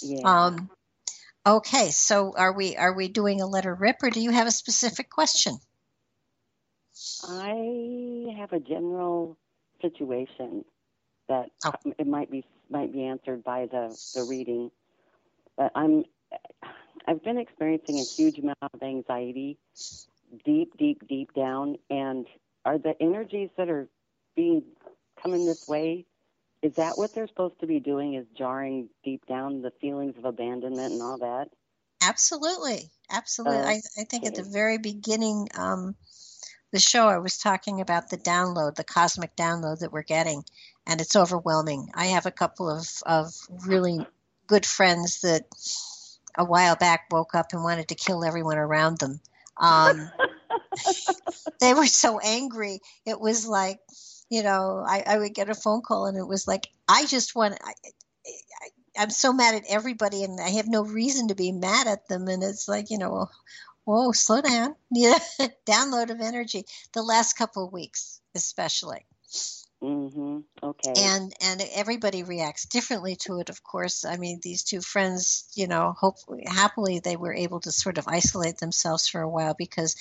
Yeah. 0.00 0.22
Um, 0.24 0.70
okay, 1.46 1.90
so 1.90 2.32
are 2.34 2.52
we 2.52 2.76
are 2.76 2.94
we 2.94 3.08
doing 3.08 3.42
a 3.42 3.46
letter 3.46 3.74
rip, 3.74 4.02
or 4.02 4.08
do 4.08 4.20
you 4.20 4.30
have 4.30 4.46
a 4.46 4.52
specific 4.52 5.10
question? 5.10 5.58
I 7.28 8.34
have 8.38 8.52
a 8.52 8.60
general 8.60 9.36
situation 9.82 10.64
that 11.28 11.50
oh. 11.64 11.72
it 11.98 12.06
might 12.06 12.30
be 12.30 12.44
might 12.70 12.92
be 12.92 13.04
answered 13.04 13.44
by 13.44 13.66
the 13.66 13.96
the 14.14 14.24
reading, 14.28 14.70
but 15.56 15.72
I'm 15.74 16.04
I've 17.06 17.22
been 17.22 17.38
experiencing 17.38 17.98
a 17.98 18.02
huge 18.02 18.38
amount 18.38 18.58
of 18.60 18.82
anxiety, 18.82 19.58
deep, 20.44 20.76
deep, 20.76 21.06
deep 21.08 21.32
down, 21.34 21.76
and 21.88 22.26
are 22.64 22.78
the 22.78 22.94
energies 23.00 23.50
that 23.56 23.70
are 23.70 23.88
being 24.36 24.62
coming 25.22 25.46
this 25.46 25.66
way? 25.66 26.04
Is 26.60 26.74
that 26.74 26.98
what 26.98 27.14
they're 27.14 27.28
supposed 27.28 27.60
to 27.60 27.66
be 27.66 27.80
doing? 27.80 28.14
Is 28.14 28.26
jarring 28.36 28.88
deep 29.04 29.24
down 29.26 29.62
the 29.62 29.70
feelings 29.80 30.16
of 30.18 30.24
abandonment 30.24 30.92
and 30.92 31.02
all 31.02 31.18
that? 31.18 31.48
Absolutely, 32.02 32.90
absolutely. 33.10 33.58
Uh, 33.58 33.66
I, 33.66 33.80
I 33.98 34.04
think 34.04 34.26
at 34.26 34.34
the 34.34 34.42
very 34.42 34.78
beginning. 34.78 35.48
Um, 35.56 35.94
the 36.70 36.78
show, 36.78 37.08
I 37.08 37.18
was 37.18 37.38
talking 37.38 37.80
about 37.80 38.10
the 38.10 38.18
download, 38.18 38.74
the 38.74 38.84
cosmic 38.84 39.34
download 39.36 39.80
that 39.80 39.92
we're 39.92 40.02
getting, 40.02 40.44
and 40.86 41.00
it's 41.00 41.16
overwhelming. 41.16 41.90
I 41.94 42.06
have 42.06 42.26
a 42.26 42.30
couple 42.30 42.70
of, 42.70 42.86
of 43.06 43.34
really 43.66 44.06
good 44.46 44.66
friends 44.66 45.22
that 45.22 45.46
a 46.36 46.44
while 46.44 46.76
back 46.76 47.06
woke 47.10 47.34
up 47.34 47.52
and 47.52 47.62
wanted 47.62 47.88
to 47.88 47.94
kill 47.94 48.24
everyone 48.24 48.58
around 48.58 48.98
them. 48.98 49.20
Um, 49.56 50.10
they 51.60 51.74
were 51.74 51.86
so 51.86 52.20
angry. 52.20 52.80
It 53.04 53.20
was 53.20 53.46
like, 53.46 53.80
you 54.30 54.42
know, 54.42 54.84
I, 54.86 55.02
I 55.06 55.18
would 55.18 55.34
get 55.34 55.50
a 55.50 55.54
phone 55.54 55.82
call 55.82 56.06
and 56.06 56.16
it 56.16 56.26
was 56.26 56.46
like, 56.46 56.68
I 56.86 57.06
just 57.06 57.34
want, 57.34 57.58
I, 57.62 57.72
I, 58.26 58.68
I'm 59.02 59.10
so 59.10 59.32
mad 59.32 59.54
at 59.54 59.64
everybody 59.68 60.22
and 60.24 60.40
I 60.40 60.50
have 60.50 60.68
no 60.68 60.84
reason 60.84 61.28
to 61.28 61.34
be 61.34 61.52
mad 61.52 61.86
at 61.86 62.08
them. 62.08 62.28
And 62.28 62.42
it's 62.42 62.68
like, 62.68 62.90
you 62.90 62.98
know, 62.98 63.28
whoa, 63.88 64.12
slow 64.12 64.42
down. 64.42 64.74
Yeah, 64.90 65.18
download 65.66 66.10
of 66.10 66.20
energy. 66.20 66.64
The 66.92 67.02
last 67.02 67.34
couple 67.34 67.66
of 67.66 67.72
weeks, 67.72 68.20
especially. 68.34 69.06
Mm-hmm. 69.82 70.38
Okay. 70.62 70.92
And 70.96 71.32
and 71.40 71.62
everybody 71.74 72.22
reacts 72.22 72.66
differently 72.66 73.16
to 73.20 73.38
it. 73.40 73.48
Of 73.48 73.62
course, 73.62 74.04
I 74.04 74.16
mean 74.16 74.40
these 74.42 74.64
two 74.64 74.80
friends, 74.80 75.48
you 75.54 75.68
know, 75.68 75.94
hopefully 75.96 76.44
happily 76.46 76.98
they 76.98 77.16
were 77.16 77.32
able 77.34 77.60
to 77.60 77.70
sort 77.72 77.98
of 77.98 78.08
isolate 78.08 78.58
themselves 78.58 79.08
for 79.08 79.20
a 79.20 79.28
while 79.28 79.54
because 79.56 79.94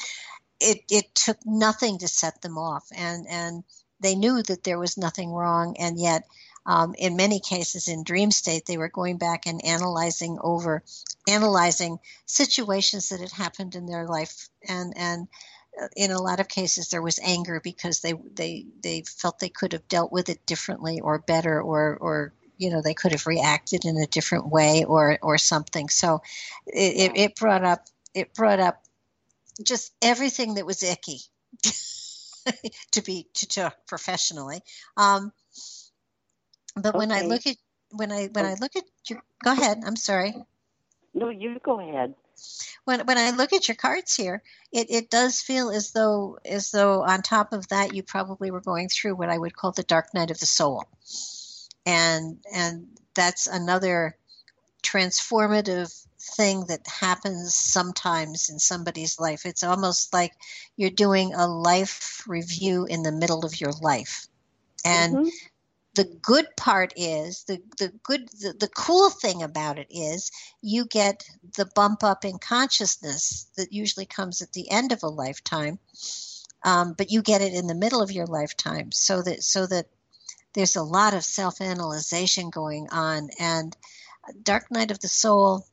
it 0.60 0.80
it 0.90 1.14
took 1.14 1.38
nothing 1.46 2.00
to 2.00 2.08
set 2.08 2.42
them 2.42 2.58
off, 2.58 2.86
and 2.96 3.28
and 3.30 3.64
they 4.00 4.16
knew 4.16 4.42
that 4.44 4.64
there 4.64 4.80
was 4.80 4.98
nothing 4.98 5.32
wrong, 5.32 5.76
and 5.80 6.00
yet. 6.00 6.24
Um, 6.68 6.94
in 6.98 7.16
many 7.16 7.40
cases 7.40 7.88
in 7.88 8.04
dream 8.04 8.30
state 8.30 8.66
they 8.66 8.78
were 8.78 8.90
going 8.90 9.18
back 9.18 9.48
and 9.48 9.64
analyzing 9.64 10.38
over 10.42 10.84
analyzing 11.28 11.98
situations 12.26 13.10
that 13.10 13.22
had 13.22 13.32
happened 13.32 13.74
in 13.76 13.86
their 13.86 14.06
life. 14.06 14.50
And 14.68 14.94
and 14.98 15.28
in 15.96 16.12
a 16.12 16.22
lot 16.22 16.40
of 16.40 16.48
cases 16.48 16.90
there 16.90 17.02
was 17.02 17.20
anger 17.24 17.62
because 17.64 18.02
they 18.02 18.14
they 18.34 18.66
they 18.82 19.04
felt 19.04 19.40
they 19.40 19.50
could 19.50 19.74
have 19.74 19.88
dealt 19.88 20.12
with 20.12 20.30
it 20.30 20.46
differently 20.46 21.00
or 21.00 21.20
better 21.20 21.62
or 21.62 21.98
or 22.02 22.34
you 22.58 22.70
know 22.70 22.82
they 22.82 22.94
could 22.94 23.12
have 23.12 23.28
reacted 23.28 23.86
in 23.86 23.98
a 23.98 24.08
different 24.08 24.50
way 24.50 24.84
or 24.84 25.18
or 25.22 25.38
something. 25.38 25.90
So 25.90 26.22
it, 26.66 27.12
it, 27.12 27.18
it 27.18 27.36
brought 27.36 27.64
up 27.64 27.88
it 28.14 28.34
brought 28.34 28.60
up 28.60 28.84
just 29.64 29.94
everything 30.02 30.56
that 30.56 30.66
was 30.66 30.84
icky 30.84 31.20
to 32.92 33.02
be 33.02 33.28
to 33.36 33.48
talk 33.48 33.76
professionally. 33.88 34.62
Um, 34.96 35.32
but 36.82 36.90
okay. 36.90 36.98
when 36.98 37.12
i 37.12 37.22
look 37.22 37.46
at 37.46 37.56
when 37.92 38.12
i 38.12 38.28
when 38.28 38.46
oh. 38.46 38.50
i 38.50 38.54
look 38.56 38.76
at 38.76 38.84
your 39.10 39.22
go 39.44 39.52
ahead 39.52 39.80
i'm 39.86 39.96
sorry 39.96 40.36
no 41.14 41.30
you 41.30 41.60
go 41.64 41.80
ahead 41.80 42.14
when 42.86 43.06
when 43.06 43.18
I 43.18 43.32
look 43.32 43.54
at 43.54 43.68
your 43.68 43.76
cards 43.76 44.16
here, 44.16 44.42
it, 44.72 44.88
it 44.90 45.10
does 45.10 45.42
feel 45.42 45.70
as 45.70 45.92
though 45.92 46.38
as 46.46 46.72
though 46.72 47.04
on 47.04 47.22
top 47.22 47.54
of 47.54 47.68
that 47.70 47.94
you 47.94 48.04
probably 48.04 48.52
were 48.52 48.62
going 48.62 48.90
through 48.90 49.16
what 49.16 49.30
I 49.30 49.38
would 49.38 49.56
call 49.56 49.72
the 49.72 49.84
dark 49.84 50.14
night 50.14 50.32
of 50.32 50.40
the 50.40 50.46
soul. 50.46 50.86
And 51.86 52.38
and 52.54 52.88
that's 53.16 53.48
another 53.48 54.16
transformative 54.84 55.94
thing 56.38 56.66
that 56.68 56.88
happens 56.88 57.56
sometimes 57.56 58.50
in 58.50 58.60
somebody's 58.60 59.20
life. 59.20 59.46
It's 59.46 59.64
almost 59.64 60.14
like 60.14 60.34
you're 60.76 60.90
doing 60.90 61.34
a 61.34 61.48
life 61.48 62.24
review 62.28 62.86
in 62.86 63.04
the 63.04 63.12
middle 63.12 63.46
of 63.46 63.60
your 63.60 63.72
life. 63.82 64.28
And 64.86 65.16
mm-hmm 65.16 65.28
the 65.98 66.06
good 66.22 66.48
part 66.56 66.94
is 66.96 67.44
the 67.44 67.62
the 67.78 67.92
good 68.04 68.30
the, 68.30 68.54
the 68.60 68.70
cool 68.70 69.10
thing 69.10 69.44
about 69.44 69.78
it 69.78 69.88
is 69.90 70.32
you 70.62 70.86
get 70.86 71.30
the 71.58 71.66
bump 71.76 72.04
up 72.04 72.24
in 72.24 72.38
consciousness 72.40 73.48
that 73.58 73.74
usually 73.74 74.06
comes 74.06 74.42
at 74.42 74.54
the 74.54 74.70
end 74.72 74.92
of 74.92 75.04
a 75.04 75.08
lifetime 75.08 75.78
um, 76.64 76.94
but 76.98 77.12
you 77.12 77.22
get 77.22 77.42
it 77.42 77.54
in 77.54 77.68
the 77.68 77.76
middle 77.76 78.02
of 78.02 78.12
your 78.12 78.26
lifetime 78.26 78.92
so 78.92 79.22
that 79.22 79.44
so 79.44 79.66
that 79.68 79.88
there's 80.54 80.76
a 80.76 80.84
lot 80.84 81.14
of 81.14 81.24
self-analyzation 81.24 82.50
going 82.50 82.88
on. 82.90 83.30
And 83.40 83.78
dark 84.42 84.72
night 84.72 84.92
of 84.92 85.00
the 85.00 85.08
soul 85.08 85.66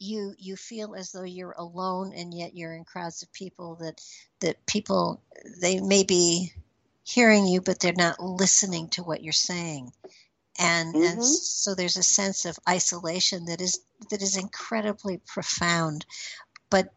you 0.00 0.34
you 0.38 0.56
feel 0.56 0.94
as 0.94 1.12
though 1.12 1.22
you're 1.22 1.54
alone 1.56 2.12
and 2.14 2.34
yet 2.34 2.56
you're 2.56 2.74
in 2.74 2.84
crowds 2.84 3.22
of 3.22 3.32
people 3.32 3.76
that 3.76 4.00
that 4.40 4.66
people 4.66 5.22
they 5.60 5.80
may 5.80 6.02
be 6.02 6.52
hearing 7.04 7.46
you, 7.46 7.60
but 7.60 7.78
they're 7.78 7.92
not 7.92 8.20
listening 8.20 8.88
to 8.88 9.02
what 9.02 9.22
you're 9.22 9.32
saying. 9.32 9.92
And, 10.58 10.94
mm-hmm. 10.94 11.04
and 11.04 11.24
so 11.24 11.74
there's 11.74 11.96
a 11.96 12.02
sense 12.02 12.44
of 12.44 12.58
isolation 12.68 13.46
that 13.46 13.60
is 13.60 13.80
that 14.10 14.22
is 14.22 14.36
incredibly 14.36 15.20
profound. 15.26 16.04
But 16.70 16.88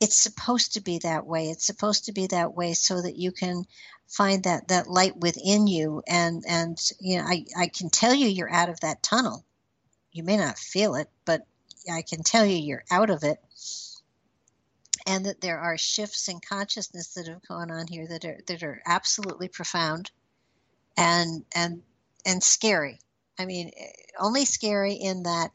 it's 0.00 0.16
supposed 0.16 0.74
to 0.74 0.80
be 0.80 0.98
that 0.98 1.26
way. 1.26 1.50
It's 1.50 1.66
supposed 1.66 2.04
to 2.06 2.12
be 2.12 2.28
that 2.28 2.54
way 2.54 2.74
so 2.74 3.02
that 3.02 3.16
you 3.16 3.32
can 3.32 3.64
find 4.06 4.44
that, 4.44 4.68
that 4.68 4.88
light 4.88 5.16
within 5.16 5.66
you 5.66 6.02
and 6.06 6.42
and 6.48 6.78
you 6.98 7.18
know 7.18 7.24
I, 7.24 7.44
I 7.56 7.66
can 7.68 7.90
tell 7.90 8.14
you 8.14 8.26
you're 8.26 8.52
out 8.52 8.70
of 8.70 8.80
that 8.80 9.02
tunnel. 9.02 9.44
You 10.12 10.22
may 10.24 10.36
not 10.36 10.58
feel 10.58 10.94
it, 10.94 11.08
but 11.24 11.46
I 11.92 12.02
can 12.02 12.22
tell 12.22 12.44
you 12.44 12.56
you're 12.56 12.84
out 12.90 13.10
of 13.10 13.22
it 13.24 13.38
and 15.08 15.24
that 15.24 15.40
there 15.40 15.58
are 15.58 15.78
shifts 15.78 16.28
in 16.28 16.38
consciousness 16.38 17.14
that 17.14 17.26
have 17.26 17.42
gone 17.48 17.70
on 17.70 17.86
here 17.86 18.06
that 18.06 18.24
are 18.26 18.38
that 18.46 18.62
are 18.62 18.82
absolutely 18.86 19.48
profound 19.48 20.10
and 20.96 21.44
and 21.54 21.82
and 22.26 22.42
scary. 22.42 23.00
I 23.38 23.46
mean, 23.46 23.72
only 24.18 24.44
scary 24.44 24.94
in 24.94 25.22
that 25.22 25.50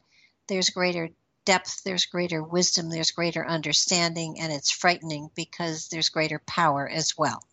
there's 0.47 0.71
greater 0.71 1.09
depth, 1.45 1.83
there's 1.83 2.05
greater 2.05 2.41
wisdom, 2.41 2.89
there's 2.89 3.11
greater 3.11 3.45
understanding, 3.45 4.39
and 4.39 4.51
it's 4.51 4.71
frightening 4.71 5.29
because 5.35 5.89
there's 5.89 6.09
greater 6.09 6.41
power 6.47 6.89
as 6.89 7.15
well. 7.17 7.43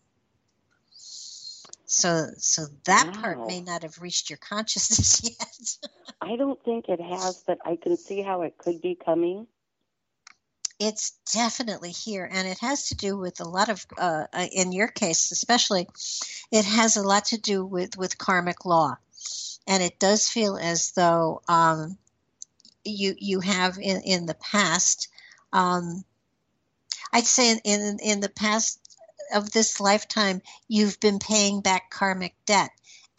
So, 1.85 2.27
so 2.37 2.63
that 2.85 3.11
wow. 3.13 3.21
part 3.21 3.47
may 3.47 3.59
not 3.59 3.83
have 3.83 4.01
reached 4.01 4.29
your 4.29 4.37
consciousness 4.37 5.21
yet. 5.39 5.89
I 6.21 6.37
don't 6.37 6.63
think 6.63 6.87
it 6.87 7.01
has, 7.01 7.43
but 7.45 7.59
I 7.65 7.75
can 7.75 7.97
see 7.97 8.21
how 8.21 8.43
it 8.43 8.57
could 8.57 8.81
be 8.81 8.95
coming 8.95 9.45
it's 10.81 11.11
definitely 11.31 11.91
here 11.91 12.27
and 12.29 12.47
it 12.47 12.57
has 12.57 12.87
to 12.87 12.95
do 12.95 13.15
with 13.15 13.39
a 13.39 13.47
lot 13.47 13.69
of 13.69 13.85
uh, 13.99 14.25
uh, 14.33 14.47
in 14.51 14.71
your 14.71 14.87
case 14.87 15.31
especially 15.31 15.87
it 16.51 16.65
has 16.65 16.97
a 16.97 17.03
lot 17.03 17.25
to 17.25 17.37
do 17.37 17.63
with 17.63 17.95
with 17.97 18.17
karmic 18.17 18.65
law. 18.65 18.97
And 19.67 19.83
it 19.83 19.99
does 19.99 20.27
feel 20.27 20.57
as 20.57 20.91
though 20.93 21.43
um, 21.47 21.99
you 22.83 23.13
you 23.19 23.41
have 23.41 23.77
in, 23.77 24.01
in 24.01 24.25
the 24.25 24.33
past 24.33 25.07
um, 25.53 26.03
i'd 27.13 27.27
say 27.27 27.51
in, 27.51 27.59
in 27.63 27.99
in 28.01 28.19
the 28.19 28.29
past 28.29 28.79
of 29.35 29.51
this 29.51 29.79
lifetime 29.79 30.41
you've 30.67 30.99
been 30.99 31.19
paying 31.19 31.61
back 31.61 31.91
karmic 31.91 32.33
debt 32.47 32.71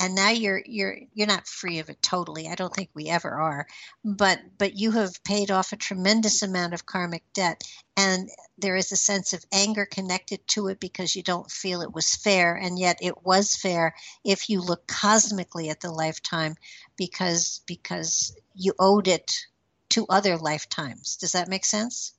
and 0.02 0.16
now 0.16 0.30
you're 0.30 0.60
you're 0.66 0.98
you're 1.14 1.28
not 1.28 1.46
free 1.46 1.78
of 1.78 1.88
it 1.88 2.02
totally 2.02 2.48
i 2.48 2.54
don't 2.56 2.74
think 2.74 2.90
we 2.92 3.08
ever 3.08 3.30
are 3.30 3.66
but 4.04 4.38
but 4.58 4.74
you 4.74 4.90
have 4.90 5.22
paid 5.24 5.50
off 5.50 5.72
a 5.72 5.76
tremendous 5.76 6.42
amount 6.42 6.74
of 6.74 6.84
karmic 6.84 7.22
debt 7.32 7.62
and 7.96 8.28
there 8.58 8.76
is 8.76 8.90
a 8.90 8.96
sense 8.96 9.32
of 9.32 9.44
anger 9.52 9.86
connected 9.86 10.46
to 10.48 10.66
it 10.66 10.80
because 10.80 11.14
you 11.14 11.22
don't 11.22 11.50
feel 11.50 11.80
it 11.80 11.94
was 11.94 12.16
fair 12.16 12.54
and 12.54 12.78
yet 12.78 12.98
it 13.00 13.24
was 13.24 13.56
fair 13.56 13.94
if 14.24 14.50
you 14.50 14.60
look 14.60 14.86
cosmically 14.88 15.70
at 15.70 15.80
the 15.80 15.90
lifetime 15.90 16.56
because 16.96 17.62
because 17.66 18.36
you 18.54 18.74
owed 18.78 19.06
it 19.06 19.46
to 19.88 20.04
other 20.08 20.36
lifetimes 20.36 21.16
does 21.16 21.32
that 21.32 21.48
make 21.48 21.64
sense 21.64 22.12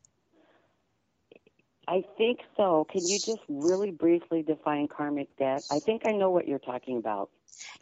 I 1.85 2.01
think 2.17 2.39
so. 2.55 2.87
Can 2.89 3.01
you 3.05 3.19
just 3.19 3.41
really 3.49 3.91
briefly 3.91 4.41
define 4.41 4.87
karmic 4.87 5.35
debt? 5.35 5.63
I 5.69 5.79
think 5.79 6.03
I 6.05 6.11
know 6.11 6.29
what 6.29 6.47
you're 6.47 6.57
talking 6.57 6.97
about. 6.97 7.29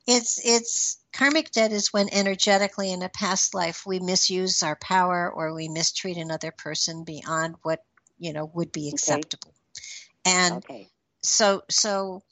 It's 0.07 0.39
it's 0.43 0.97
karmic 1.13 1.51
debt 1.51 1.71
is 1.71 1.93
when 1.93 2.09
energetically 2.11 2.91
in 2.91 3.01
a 3.01 3.09
past 3.09 3.53
life 3.53 3.85
we 3.85 3.99
misuse 3.99 4.63
our 4.63 4.75
power 4.75 5.29
or 5.29 5.53
we 5.53 5.67
mistreat 5.67 6.17
another 6.17 6.51
person 6.51 7.03
beyond 7.03 7.55
what 7.63 7.83
you 8.17 8.33
know 8.33 8.45
would 8.53 8.71
be 8.71 8.89
acceptable. 8.89 9.53
Okay. 10.25 10.37
And 10.37 10.57
okay. 10.57 10.89
so 11.21 11.63
so 11.69 12.23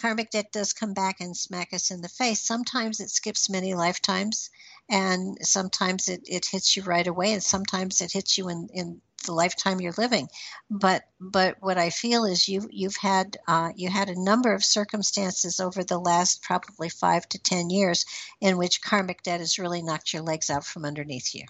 karmic 0.00 0.30
debt 0.30 0.52
does 0.52 0.72
come 0.72 0.92
back 0.92 1.20
and 1.20 1.36
smack 1.36 1.72
us 1.72 1.90
in 1.90 2.02
the 2.02 2.08
face. 2.08 2.40
Sometimes 2.40 3.00
it 3.00 3.10
skips 3.10 3.48
many 3.48 3.74
lifetimes 3.74 4.50
and 4.88 5.38
sometimes 5.42 6.08
it, 6.08 6.22
it 6.26 6.46
hits 6.46 6.76
you 6.76 6.82
right 6.82 7.06
away 7.06 7.32
and 7.32 7.42
sometimes 7.42 8.00
it 8.00 8.12
hits 8.12 8.38
you 8.38 8.48
in, 8.48 8.68
in 8.72 9.00
the 9.26 9.32
lifetime 9.32 9.80
you're 9.80 9.92
living. 9.98 10.28
But 10.70 11.02
but 11.20 11.56
what 11.60 11.78
I 11.78 11.90
feel 11.90 12.24
is 12.24 12.48
you 12.48 12.68
you've 12.70 12.96
had 12.96 13.36
uh, 13.46 13.72
you 13.76 13.90
had 13.90 14.08
a 14.08 14.22
number 14.22 14.54
of 14.54 14.64
circumstances 14.64 15.60
over 15.60 15.84
the 15.84 15.98
last 15.98 16.42
probably 16.42 16.88
five 16.88 17.28
to 17.30 17.38
ten 17.38 17.70
years 17.70 18.06
in 18.40 18.56
which 18.56 18.82
karmic 18.82 19.22
debt 19.22 19.40
has 19.40 19.58
really 19.58 19.82
knocked 19.82 20.12
your 20.12 20.22
legs 20.22 20.50
out 20.50 20.64
from 20.64 20.84
underneath 20.84 21.34
you. 21.34 21.44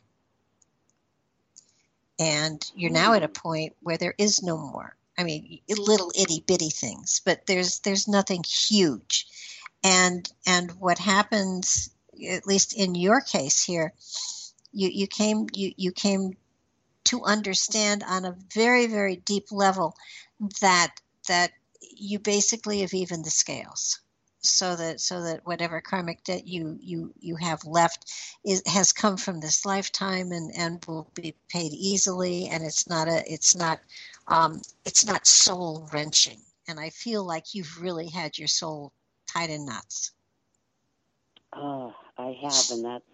And 2.19 2.65
you're 2.75 2.91
now 2.91 3.13
at 3.13 3.23
a 3.23 3.29
point 3.29 3.77
where 3.81 3.99
there 3.99 4.15
is 4.17 4.43
no 4.43 4.57
more. 4.57 4.97
I 5.19 5.25
mean, 5.25 5.61
little 5.69 6.13
itty 6.19 6.43
bitty 6.47 6.71
things, 6.71 7.21
but 7.25 7.47
there's 7.47 7.81
there's 7.81 8.09
nothing 8.09 8.43
huge. 8.43 9.27
And 9.85 10.31
and 10.47 10.71
what 10.73 10.99
happens, 10.99 11.91
at 12.29 12.47
least 12.47 12.75
in 12.75 12.95
your 12.95 13.21
case 13.21 13.63
here, 13.63 13.93
you, 14.73 14.89
you 14.89 15.07
came 15.07 15.47
you, 15.55 15.73
you 15.77 15.93
came 15.93 16.37
to 17.07 17.25
understand 17.25 18.03
on 18.07 18.25
a 18.25 18.37
very 18.55 18.87
very 18.87 19.17
deep 19.17 19.51
level 19.51 19.97
that 20.61 20.95
that 21.29 21.53
you 21.81 22.19
basically 22.19 22.81
have 22.81 22.95
evened 22.95 23.25
the 23.25 23.31
scales. 23.31 24.01
So 24.41 24.77
that 24.77 25.01
so 25.01 25.23
that 25.23 25.45
whatever 25.45 25.81
karmic 25.81 26.23
debt 26.23 26.47
you 26.47 26.79
you 26.81 27.13
you 27.19 27.37
have 27.37 27.65
left 27.65 28.13
is 28.45 28.63
has 28.67 28.93
come 28.93 29.17
from 29.17 29.41
this 29.41 29.65
lifetime 29.65 30.31
and 30.31 30.53
and 30.57 30.85
will 30.87 31.11
be 31.15 31.35
paid 31.49 31.73
easily. 31.73 32.47
And 32.47 32.63
it's 32.63 32.89
not 32.89 33.09
a 33.09 33.25
it's 33.27 33.57
not 33.57 33.81
um, 34.29 34.61
it's 34.85 35.05
not 35.05 35.27
soul 35.27 35.89
wrenching. 35.93 36.39
And 36.69 36.79
i 36.79 36.91
feel 36.91 37.25
like 37.25 37.55
you've 37.55 37.81
really 37.81 38.09
had 38.09 38.39
your 38.39 38.49
soul 38.49 38.93
tied 39.33 39.51
in 39.51 39.67
knots. 39.67 40.13
Oh 41.53 41.93
i 42.17 42.37
have. 42.43 42.71
And 42.71 42.85
that's 42.85 43.05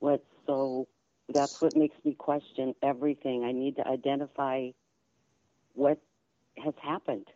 what's 0.00 0.24
so 0.46 0.88
that's 1.32 1.60
what 1.60 1.76
makes 1.76 1.96
me 2.04 2.14
question 2.14 2.74
everything 2.82 3.44
i 3.44 3.52
need 3.52 3.76
to 3.76 3.86
identify 3.86 4.68
what 5.74 5.98
has 6.56 6.74
happened 6.82 7.26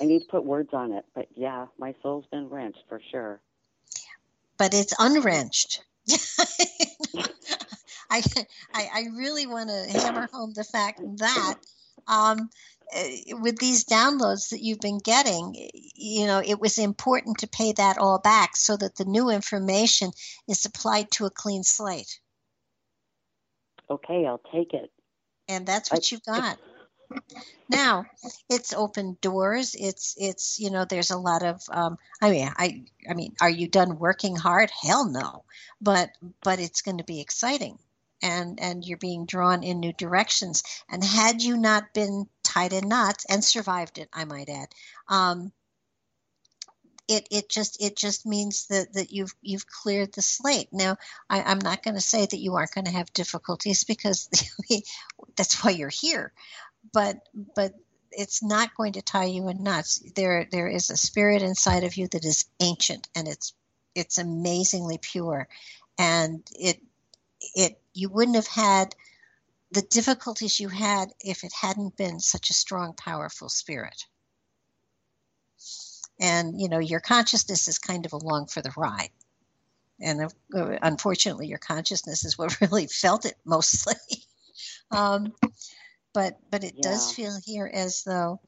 I 0.00 0.04
need 0.04 0.20
to 0.20 0.26
put 0.26 0.44
words 0.44 0.70
on 0.72 0.92
it, 0.92 1.04
but 1.14 1.26
yeah, 1.34 1.66
my 1.78 1.94
soul's 2.02 2.26
been 2.30 2.48
wrenched 2.48 2.84
for 2.88 3.00
sure. 3.10 3.40
But 4.56 4.74
it's 4.74 4.94
unwrenched. 4.98 5.82
I, 8.10 8.22
I, 8.72 8.88
I 8.94 9.04
really 9.16 9.46
want 9.46 9.68
to 9.70 10.00
hammer 10.00 10.28
home 10.32 10.52
the 10.54 10.64
fact 10.64 11.00
that 11.18 11.54
um, 12.06 12.48
eh, 12.92 13.34
with 13.34 13.58
these 13.58 13.84
downloads 13.84 14.50
that 14.50 14.62
you've 14.62 14.80
been 14.80 14.98
getting, 14.98 15.54
you 15.94 16.26
know, 16.26 16.40
it 16.44 16.60
was 16.60 16.78
important 16.78 17.38
to 17.38 17.48
pay 17.48 17.72
that 17.72 17.98
all 17.98 18.18
back 18.18 18.56
so 18.56 18.76
that 18.76 18.96
the 18.96 19.04
new 19.04 19.30
information 19.30 20.12
is 20.48 20.64
applied 20.64 21.10
to 21.12 21.26
a 21.26 21.30
clean 21.30 21.64
slate. 21.64 22.20
Okay, 23.90 24.26
I'll 24.26 24.42
take 24.52 24.74
it. 24.74 24.90
And 25.48 25.66
that's 25.66 25.90
what 25.90 26.04
I, 26.12 26.14
you 26.14 26.20
got. 26.26 26.58
Now 27.70 28.04
it's 28.50 28.74
open 28.74 29.16
doors. 29.22 29.74
It's 29.78 30.14
it's 30.18 30.58
you 30.58 30.70
know 30.70 30.84
there's 30.84 31.10
a 31.10 31.16
lot 31.16 31.42
of 31.42 31.62
um, 31.70 31.96
i 32.20 32.30
mean 32.30 32.50
i 32.56 32.84
i 33.08 33.14
mean 33.14 33.34
are 33.40 33.50
you 33.50 33.66
done 33.66 33.98
working 33.98 34.36
hard? 34.36 34.70
Hell 34.82 35.08
no. 35.08 35.44
But 35.80 36.10
but 36.42 36.60
it's 36.60 36.82
going 36.82 36.98
to 36.98 37.04
be 37.04 37.20
exciting. 37.20 37.78
And 38.22 38.60
and 38.60 38.84
you're 38.84 38.98
being 38.98 39.24
drawn 39.26 39.62
in 39.62 39.80
new 39.80 39.92
directions. 39.92 40.62
And 40.90 41.02
had 41.02 41.42
you 41.42 41.56
not 41.56 41.94
been 41.94 42.26
tied 42.42 42.72
in 42.72 42.88
knots 42.88 43.26
and 43.28 43.44
survived 43.44 43.98
it 43.98 44.08
i 44.12 44.24
might 44.24 44.48
add 44.48 44.68
um, 45.08 45.52
it, 47.08 47.26
it 47.30 47.48
just 47.48 47.82
it 47.82 47.96
just 47.96 48.26
means 48.26 48.66
that, 48.68 48.92
that 48.92 49.10
you've 49.10 49.34
you've 49.42 49.66
cleared 49.66 50.12
the 50.12 50.22
slate. 50.22 50.68
Now 50.72 50.96
I, 51.28 51.50
am 51.50 51.58
not 51.58 51.82
going 51.82 51.94
to 51.94 52.00
say 52.00 52.26
that 52.26 52.38
you 52.38 52.54
aren't 52.54 52.74
going 52.74 52.84
to 52.84 52.90
have 52.92 53.12
difficulties 53.12 53.84
because 53.84 54.28
that's 55.36 55.64
why 55.64 55.70
you're 55.70 55.88
here 55.88 56.32
but 56.92 57.20
but 57.54 57.74
it's 58.10 58.42
not 58.42 58.74
going 58.74 58.94
to 58.94 59.02
tie 59.02 59.24
you 59.24 59.48
in 59.48 59.62
knots. 59.62 60.02
There 60.14 60.46
there 60.50 60.68
is 60.68 60.90
a 60.90 60.96
spirit 60.96 61.42
inside 61.42 61.84
of 61.84 61.96
you 61.96 62.08
that 62.08 62.24
is 62.24 62.46
ancient 62.60 63.08
and 63.14 63.28
it's 63.28 63.54
it's 63.94 64.18
amazingly 64.18 64.98
pure, 64.98 65.48
and 65.98 66.46
it 66.58 66.80
it 67.54 67.80
you 67.94 68.08
wouldn't 68.08 68.36
have 68.36 68.46
had 68.46 68.94
the 69.70 69.82
difficulties 69.82 70.60
you 70.60 70.68
had 70.68 71.10
if 71.20 71.44
it 71.44 71.52
hadn't 71.52 71.96
been 71.96 72.20
such 72.20 72.48
a 72.50 72.54
strong, 72.54 72.94
powerful 72.94 73.48
spirit. 73.48 74.06
And 76.20 76.60
you 76.60 76.68
know 76.68 76.78
your 76.78 77.00
consciousness 77.00 77.68
is 77.68 77.78
kind 77.78 78.06
of 78.06 78.12
along 78.12 78.46
for 78.46 78.60
the 78.60 78.72
ride 78.76 79.10
and 80.00 80.22
uh, 80.22 80.78
unfortunately 80.82 81.46
your 81.46 81.58
consciousness 81.58 82.24
is 82.24 82.38
what 82.38 82.60
really 82.60 82.86
felt 82.86 83.24
it 83.24 83.36
mostly 83.44 83.94
um, 84.90 85.32
but 86.12 86.38
but 86.50 86.64
it 86.64 86.74
yeah. 86.76 86.90
does 86.90 87.12
feel 87.12 87.36
here 87.44 87.70
as 87.72 88.02
though 88.04 88.40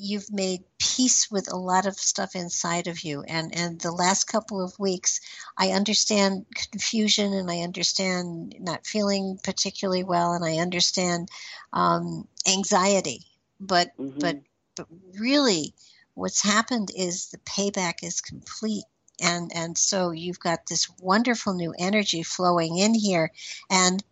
you've 0.00 0.30
made 0.30 0.60
peace 0.78 1.28
with 1.28 1.52
a 1.52 1.56
lot 1.56 1.84
of 1.84 1.94
stuff 1.94 2.36
inside 2.36 2.86
of 2.86 3.00
you 3.00 3.22
and 3.22 3.52
and 3.56 3.80
the 3.80 3.90
last 3.90 4.24
couple 4.24 4.62
of 4.62 4.78
weeks 4.78 5.20
i 5.56 5.70
understand 5.70 6.46
confusion 6.54 7.32
and 7.32 7.50
i 7.50 7.60
understand 7.60 8.54
not 8.60 8.86
feeling 8.86 9.38
particularly 9.42 10.04
well 10.04 10.34
and 10.34 10.44
i 10.44 10.58
understand 10.58 11.28
um, 11.72 12.28
anxiety 12.46 13.22
but 13.58 13.88
mm-hmm. 13.98 14.20
but 14.20 14.36
but 14.76 14.86
really 15.18 15.74
what's 16.18 16.42
happened 16.42 16.90
is 16.94 17.28
the 17.28 17.38
payback 17.38 18.02
is 18.02 18.20
complete 18.20 18.84
and 19.20 19.50
and 19.54 19.78
so 19.78 20.10
you've 20.10 20.40
got 20.40 20.66
this 20.66 20.88
wonderful 21.00 21.54
new 21.54 21.74
energy 21.78 22.22
flowing 22.22 22.78
in 22.78 22.94
here 22.94 23.30
and 23.70 24.02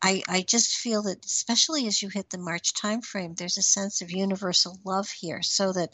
I, 0.00 0.22
I 0.28 0.42
just 0.42 0.76
feel 0.76 1.02
that 1.02 1.24
especially 1.24 1.86
as 1.86 2.02
you 2.02 2.08
hit 2.08 2.30
the 2.30 2.38
March 2.38 2.72
timeframe, 2.72 3.36
there's 3.36 3.58
a 3.58 3.62
sense 3.62 4.00
of 4.00 4.12
universal 4.12 4.78
love 4.84 5.08
here, 5.10 5.42
so 5.42 5.72
that 5.72 5.92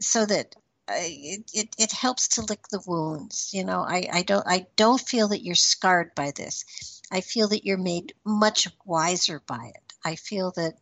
so 0.00 0.26
that 0.26 0.56
uh, 0.88 0.94
it, 0.96 1.50
it, 1.52 1.68
it 1.78 1.92
helps 1.92 2.26
to 2.28 2.42
lick 2.42 2.66
the 2.68 2.82
wounds. 2.86 3.50
You 3.52 3.64
know, 3.64 3.80
I, 3.86 4.08
I 4.12 4.22
don't 4.22 4.46
I 4.46 4.66
don't 4.76 5.00
feel 5.00 5.28
that 5.28 5.44
you're 5.44 5.54
scarred 5.54 6.14
by 6.16 6.32
this. 6.32 6.64
I 7.12 7.20
feel 7.20 7.48
that 7.48 7.64
you're 7.64 7.78
made 7.78 8.14
much 8.24 8.66
wiser 8.84 9.40
by 9.46 9.70
it. 9.74 9.92
I 10.04 10.16
feel 10.16 10.52
that 10.56 10.74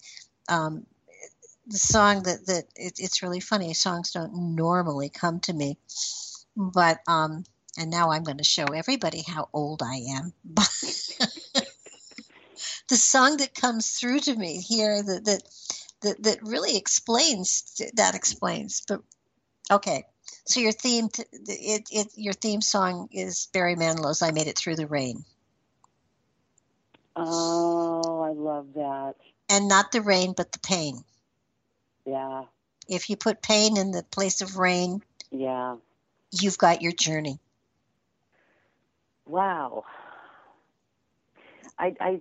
um, 0.48 0.86
the 1.68 1.78
song 1.78 2.22
that 2.22 2.46
that 2.46 2.64
it, 2.74 2.94
it's 2.98 3.22
really 3.22 3.40
funny. 3.40 3.74
Songs 3.74 4.12
don't 4.12 4.56
normally 4.56 5.10
come 5.10 5.40
to 5.40 5.52
me, 5.52 5.76
but 6.56 7.00
um, 7.06 7.44
and 7.78 7.90
now 7.90 8.10
I'm 8.10 8.24
going 8.24 8.38
to 8.38 8.44
show 8.44 8.64
everybody 8.64 9.22
how 9.22 9.48
old 9.52 9.82
I 9.82 9.96
am. 10.16 10.32
the 12.88 12.96
song 12.96 13.36
that 13.36 13.54
comes 13.54 13.90
through 13.90 14.20
to 14.20 14.34
me 14.34 14.60
here 14.60 15.02
that 15.02 15.24
that 15.26 15.42
that, 16.00 16.22
that 16.22 16.42
really 16.42 16.76
explains 16.76 17.80
that 17.94 18.14
explains. 18.14 18.82
But 18.88 19.02
okay, 19.70 20.04
so 20.46 20.60
your 20.60 20.72
theme 20.72 21.08
it, 21.32 21.88
it 21.90 22.08
your 22.14 22.32
theme 22.32 22.62
song 22.62 23.08
is 23.12 23.48
Barry 23.52 23.76
Manilow's 23.76 24.22
"I 24.22 24.30
Made 24.30 24.46
It 24.46 24.58
Through 24.58 24.76
the 24.76 24.86
Rain." 24.86 25.24
Oh, 27.14 28.22
I 28.22 28.30
love 28.30 28.74
that. 28.74 29.16
And 29.50 29.66
not 29.68 29.92
the 29.92 30.02
rain, 30.02 30.34
but 30.36 30.52
the 30.52 30.60
pain. 30.60 31.04
Yeah. 32.08 32.44
If 32.88 33.10
you 33.10 33.16
put 33.16 33.42
pain 33.42 33.76
in 33.76 33.90
the 33.90 34.02
place 34.02 34.40
of 34.40 34.56
rain, 34.56 35.02
yeah, 35.30 35.76
you've 36.32 36.56
got 36.56 36.80
your 36.80 36.92
journey. 36.92 37.38
Wow. 39.26 39.84
I, 41.78 41.94
I 42.00 42.20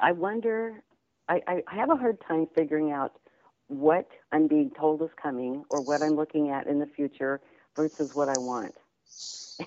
I 0.00 0.12
wonder, 0.12 0.82
I, 1.28 1.40
I 1.46 1.74
have 1.74 1.90
a 1.90 1.96
hard 1.96 2.18
time 2.26 2.46
figuring 2.54 2.90
out 2.90 3.20
what 3.68 4.08
I'm 4.32 4.46
being 4.46 4.70
told 4.70 5.02
is 5.02 5.10
coming 5.20 5.64
or 5.68 5.80
what 5.80 6.02
I'm 6.02 6.16
looking 6.16 6.50
at 6.50 6.66
in 6.66 6.78
the 6.78 6.86
future 6.86 7.40
versus 7.76 8.14
what 8.14 8.28
I 8.28 8.38
want. 8.38 8.74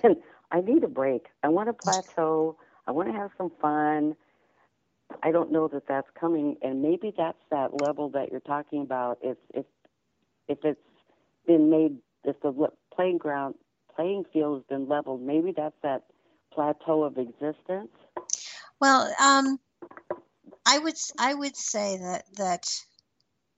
And 0.03 0.17
I 0.51 0.61
need 0.61 0.83
a 0.83 0.87
break. 0.87 1.27
I 1.43 1.49
want 1.49 1.69
to 1.69 1.73
plateau. 1.73 2.57
I 2.87 2.91
want 2.91 3.09
to 3.09 3.13
have 3.13 3.31
some 3.37 3.51
fun. 3.61 4.15
I 5.23 5.31
don't 5.31 5.51
know 5.51 5.67
that 5.69 5.87
that's 5.87 6.07
coming, 6.19 6.57
and 6.61 6.81
maybe 6.81 7.13
that's 7.17 7.37
that 7.51 7.81
level 7.81 8.09
that 8.09 8.31
you're 8.31 8.39
talking 8.41 8.81
about. 8.81 9.19
If 9.21 9.37
if 9.53 9.65
if 10.47 10.59
it's 10.63 10.79
been 11.47 11.69
made, 11.69 11.97
if 12.23 12.39
the 12.41 12.69
playing 12.93 13.17
ground 13.17 13.55
playing 13.95 14.25
field 14.31 14.57
has 14.59 14.65
been 14.69 14.87
leveled, 14.87 15.21
maybe 15.21 15.53
that's 15.55 15.75
that 15.83 16.03
plateau 16.53 17.03
of 17.03 17.17
existence. 17.17 17.91
Well, 18.79 19.13
um, 19.21 19.59
I 20.65 20.79
would 20.79 20.95
I 21.17 21.33
would 21.33 21.55
say 21.55 21.97
that 21.97 22.23
that 22.37 22.65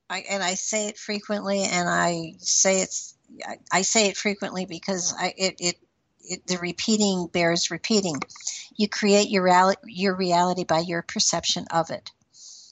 I 0.09 0.23
and 0.29 0.43
I 0.43 0.55
say 0.55 0.87
it 0.87 0.97
frequently, 0.97 1.63
and 1.63 1.87
I 1.89 2.33
say 2.39 2.81
it's 2.81 3.15
I, 3.45 3.57
I 3.71 3.81
say 3.83 4.07
it 4.07 4.17
frequently 4.17 4.65
because 4.65 5.13
I 5.17 5.33
it, 5.37 5.55
it 5.59 5.59
it 5.59 5.75
the 6.47 6.57
repeating 6.57 7.27
bears 7.27 7.71
repeating. 7.71 8.19
You 8.75 8.87
create 8.87 9.29
your 9.29 9.43
reality, 9.43 9.81
your 9.85 10.15
reality 10.15 10.63
by 10.63 10.79
your 10.79 11.01
perception 11.01 11.65
of 11.71 11.89
it. 11.89 12.11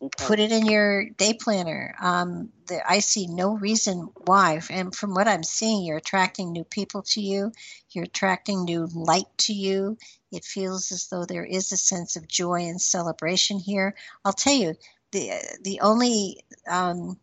Okay. 0.01 0.25
Put 0.25 0.39
it 0.39 0.53
in 0.53 0.65
your 0.65 1.09
day 1.09 1.33
planner. 1.33 1.93
Um, 2.01 2.49
the, 2.67 2.81
I 2.89 2.99
see 2.99 3.27
no 3.27 3.57
reason 3.57 4.09
why. 4.25 4.61
And 4.69 4.95
from 4.95 5.13
what 5.13 5.27
I'm 5.27 5.43
seeing, 5.43 5.83
you're 5.83 5.97
attracting 5.97 6.53
new 6.53 6.63
people 6.63 7.01
to 7.07 7.21
you. 7.21 7.51
You're 7.91 8.05
attracting 8.05 8.63
new 8.63 8.87
light 8.93 9.27
to 9.39 9.53
you. 9.53 9.97
It 10.31 10.45
feels 10.45 10.93
as 10.93 11.07
though 11.07 11.25
there 11.25 11.43
is 11.43 11.71
a 11.71 11.77
sense 11.77 12.15
of 12.15 12.29
joy 12.29 12.61
and 12.67 12.79
celebration 12.79 13.59
here. 13.59 13.95
I'll 14.23 14.31
tell 14.31 14.53
you, 14.53 14.75
the 15.11 15.31
the 15.63 15.81
only 15.81 16.43
um, 16.67 17.19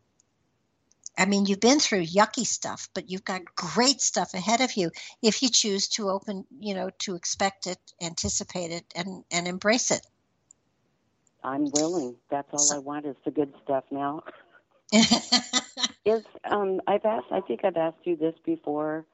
I 1.18 1.24
mean, 1.24 1.46
you've 1.46 1.60
been 1.60 1.80
through 1.80 2.04
yucky 2.04 2.46
stuff, 2.46 2.88
but 2.94 3.10
you've 3.10 3.24
got 3.24 3.54
great 3.54 4.00
stuff 4.00 4.34
ahead 4.34 4.60
of 4.60 4.76
you 4.76 4.90
if 5.22 5.42
you 5.42 5.48
choose 5.48 5.88
to 5.88 6.10
open, 6.10 6.44
you 6.60 6.74
know, 6.74 6.90
to 7.00 7.14
expect 7.14 7.66
it, 7.66 7.78
anticipate 8.02 8.70
it, 8.70 8.84
and 8.94 9.24
and 9.30 9.48
embrace 9.48 9.90
it. 9.90 10.06
I'm 11.42 11.70
willing. 11.72 12.16
That's 12.30 12.48
all 12.52 12.58
so, 12.58 12.76
I 12.76 12.78
want 12.78 13.06
is 13.06 13.16
the 13.24 13.30
good 13.30 13.54
stuff 13.64 13.84
now. 13.90 14.24
is 16.04 16.22
um 16.44 16.80
I've 16.86 17.04
asked 17.04 17.26
I 17.30 17.40
think 17.40 17.64
I've 17.64 17.76
asked 17.76 18.04
you 18.04 18.16
this 18.16 18.34
before. 18.44 19.06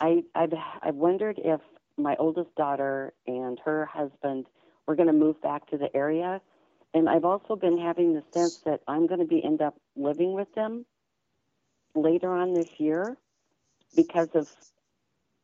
I 0.00 0.24
I've 0.34 0.54
I've 0.82 0.96
wondered 0.96 1.40
if 1.42 1.60
my 1.96 2.16
oldest 2.18 2.54
daughter 2.56 3.12
and 3.26 3.58
her 3.64 3.86
husband 3.86 4.46
were 4.86 4.96
going 4.96 5.08
to 5.08 5.12
move 5.12 5.40
back 5.42 5.68
to 5.70 5.78
the 5.78 5.94
area 5.94 6.40
and 6.94 7.08
I've 7.08 7.24
also 7.24 7.56
been 7.56 7.78
having 7.78 8.14
the 8.14 8.22
sense 8.32 8.58
that 8.64 8.80
I'm 8.86 9.06
going 9.06 9.20
to 9.20 9.26
be 9.26 9.44
end 9.44 9.60
up 9.60 9.74
living 9.96 10.32
with 10.32 10.52
them 10.54 10.86
later 11.94 12.32
on 12.32 12.54
this 12.54 12.68
year 12.78 13.16
because 13.96 14.28
of 14.34 14.48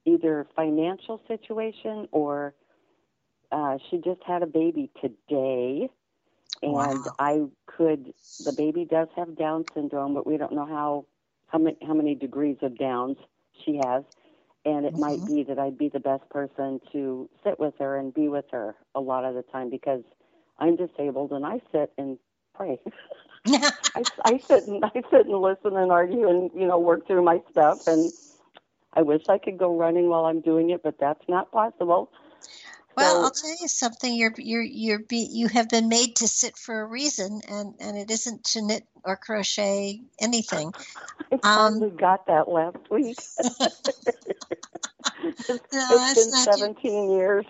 either 0.05 0.47
financial 0.55 1.21
situation 1.27 2.09
or 2.13 2.55
uh, 3.53 3.79
she 3.89 3.99
just 3.99 4.21
had 4.27 4.43
a 4.43 4.47
baby 4.47 4.91
today, 5.01 5.89
and 6.63 6.73
wow. 6.73 7.05
I 7.19 7.43
could. 7.67 8.13
The 8.45 8.53
baby 8.53 8.85
does 8.85 9.09
have 9.17 9.37
Down 9.37 9.65
syndrome, 9.75 10.15
but 10.15 10.27
we 10.27 10.37
don't 10.37 10.53
know 10.53 10.67
how 10.67 11.07
how 11.47 11.59
many 11.59 11.77
how 11.87 11.95
many 11.95 12.15
degrees 12.15 12.57
of 12.63 12.77
Downs 12.77 13.17
she 13.65 13.81
has, 13.85 14.03
and 14.65 14.85
it 14.85 14.95
mm-hmm. 14.95 15.01
might 15.01 15.27
be 15.27 15.45
that 15.45 15.59
I'd 15.59 15.79
be 15.79 15.89
the 15.89 16.01
best 16.01 16.29
person 16.31 16.81
to 16.93 17.31
sit 17.45 17.61
with 17.61 17.75
her 17.79 17.97
and 17.97 18.13
be 18.13 18.29
with 18.29 18.47
her 18.51 18.75
a 18.95 19.01
lot 19.01 19.25
of 19.25 19.35
the 19.35 19.43
time 19.43 19.71
because 19.71 20.03
I'm 20.59 20.77
disabled 20.77 21.31
and 21.33 21.47
I 21.47 21.61
sit 21.71 21.93
and 21.97 22.19
pray. 22.55 22.81
I, 23.47 24.05
I 24.25 24.39
sit 24.49 24.67
and 24.67 24.85
I 24.85 24.91
sit 25.11 25.27
and 25.27 25.41
listen 25.41 25.77
and 25.77 25.93
argue 25.93 26.29
and 26.29 26.51
you 26.55 26.67
know 26.67 26.79
work 26.79 27.07
through 27.07 27.25
my 27.25 27.41
stuff 27.51 27.81
and 27.87 28.13
I 28.95 29.03
wish 29.03 29.23
I 29.29 29.39
could 29.39 29.59
go 29.59 29.77
running 29.77 30.09
while 30.09 30.27
I'm 30.27 30.41
doing 30.41 30.71
it, 30.71 30.83
but 30.83 30.97
that's 31.01 31.23
not 31.29 31.53
possible. 31.53 32.11
Well, 32.97 33.15
so, 33.15 33.23
I'll 33.25 33.31
tell 33.31 33.51
you 33.61 33.69
something. 33.69 34.15
You're 34.15 34.35
you're 34.37 34.63
you're 34.63 34.99
be, 35.01 35.29
you 35.31 35.49
have 35.49 35.69
been 35.69 35.89
made 35.89 36.17
to 36.17 36.29
sit 36.29 36.57
for 36.57 36.81
a 36.81 36.87
reason, 36.87 37.41
and 37.49 37.75
and 37.81 37.97
it 37.97 38.11
isn't 38.11 38.45
to 38.45 38.63
knit 38.63 38.87
or 39.05 39.17
crochet 39.17 40.03
anything. 40.21 40.73
I 41.33 41.39
finally 41.43 41.91
um, 41.91 41.97
got 41.97 42.27
that 42.27 42.49
last 42.49 42.77
week. 42.91 43.19
it's, 43.39 43.89
no, 45.73 46.07
it's 46.11 46.15
been 46.15 46.33
seventeen 46.33 47.11
your, 47.11 47.19
years. 47.19 47.47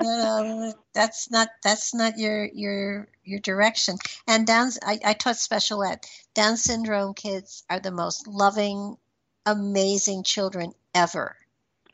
no, 0.00 0.72
that's 0.94 1.30
not 1.30 1.48
that's 1.62 1.92
not 1.94 2.18
your 2.18 2.46
your 2.46 3.08
your 3.24 3.40
direction. 3.40 3.96
And 4.26 4.46
Down's 4.46 4.78
I, 4.82 4.98
I 5.04 5.12
taught 5.12 5.36
special 5.36 5.84
ed. 5.84 6.00
Down 6.34 6.56
syndrome 6.56 7.12
kids 7.12 7.64
are 7.68 7.80
the 7.80 7.92
most 7.92 8.26
loving, 8.26 8.96
amazing 9.44 10.22
children 10.22 10.72
ever. 10.94 11.36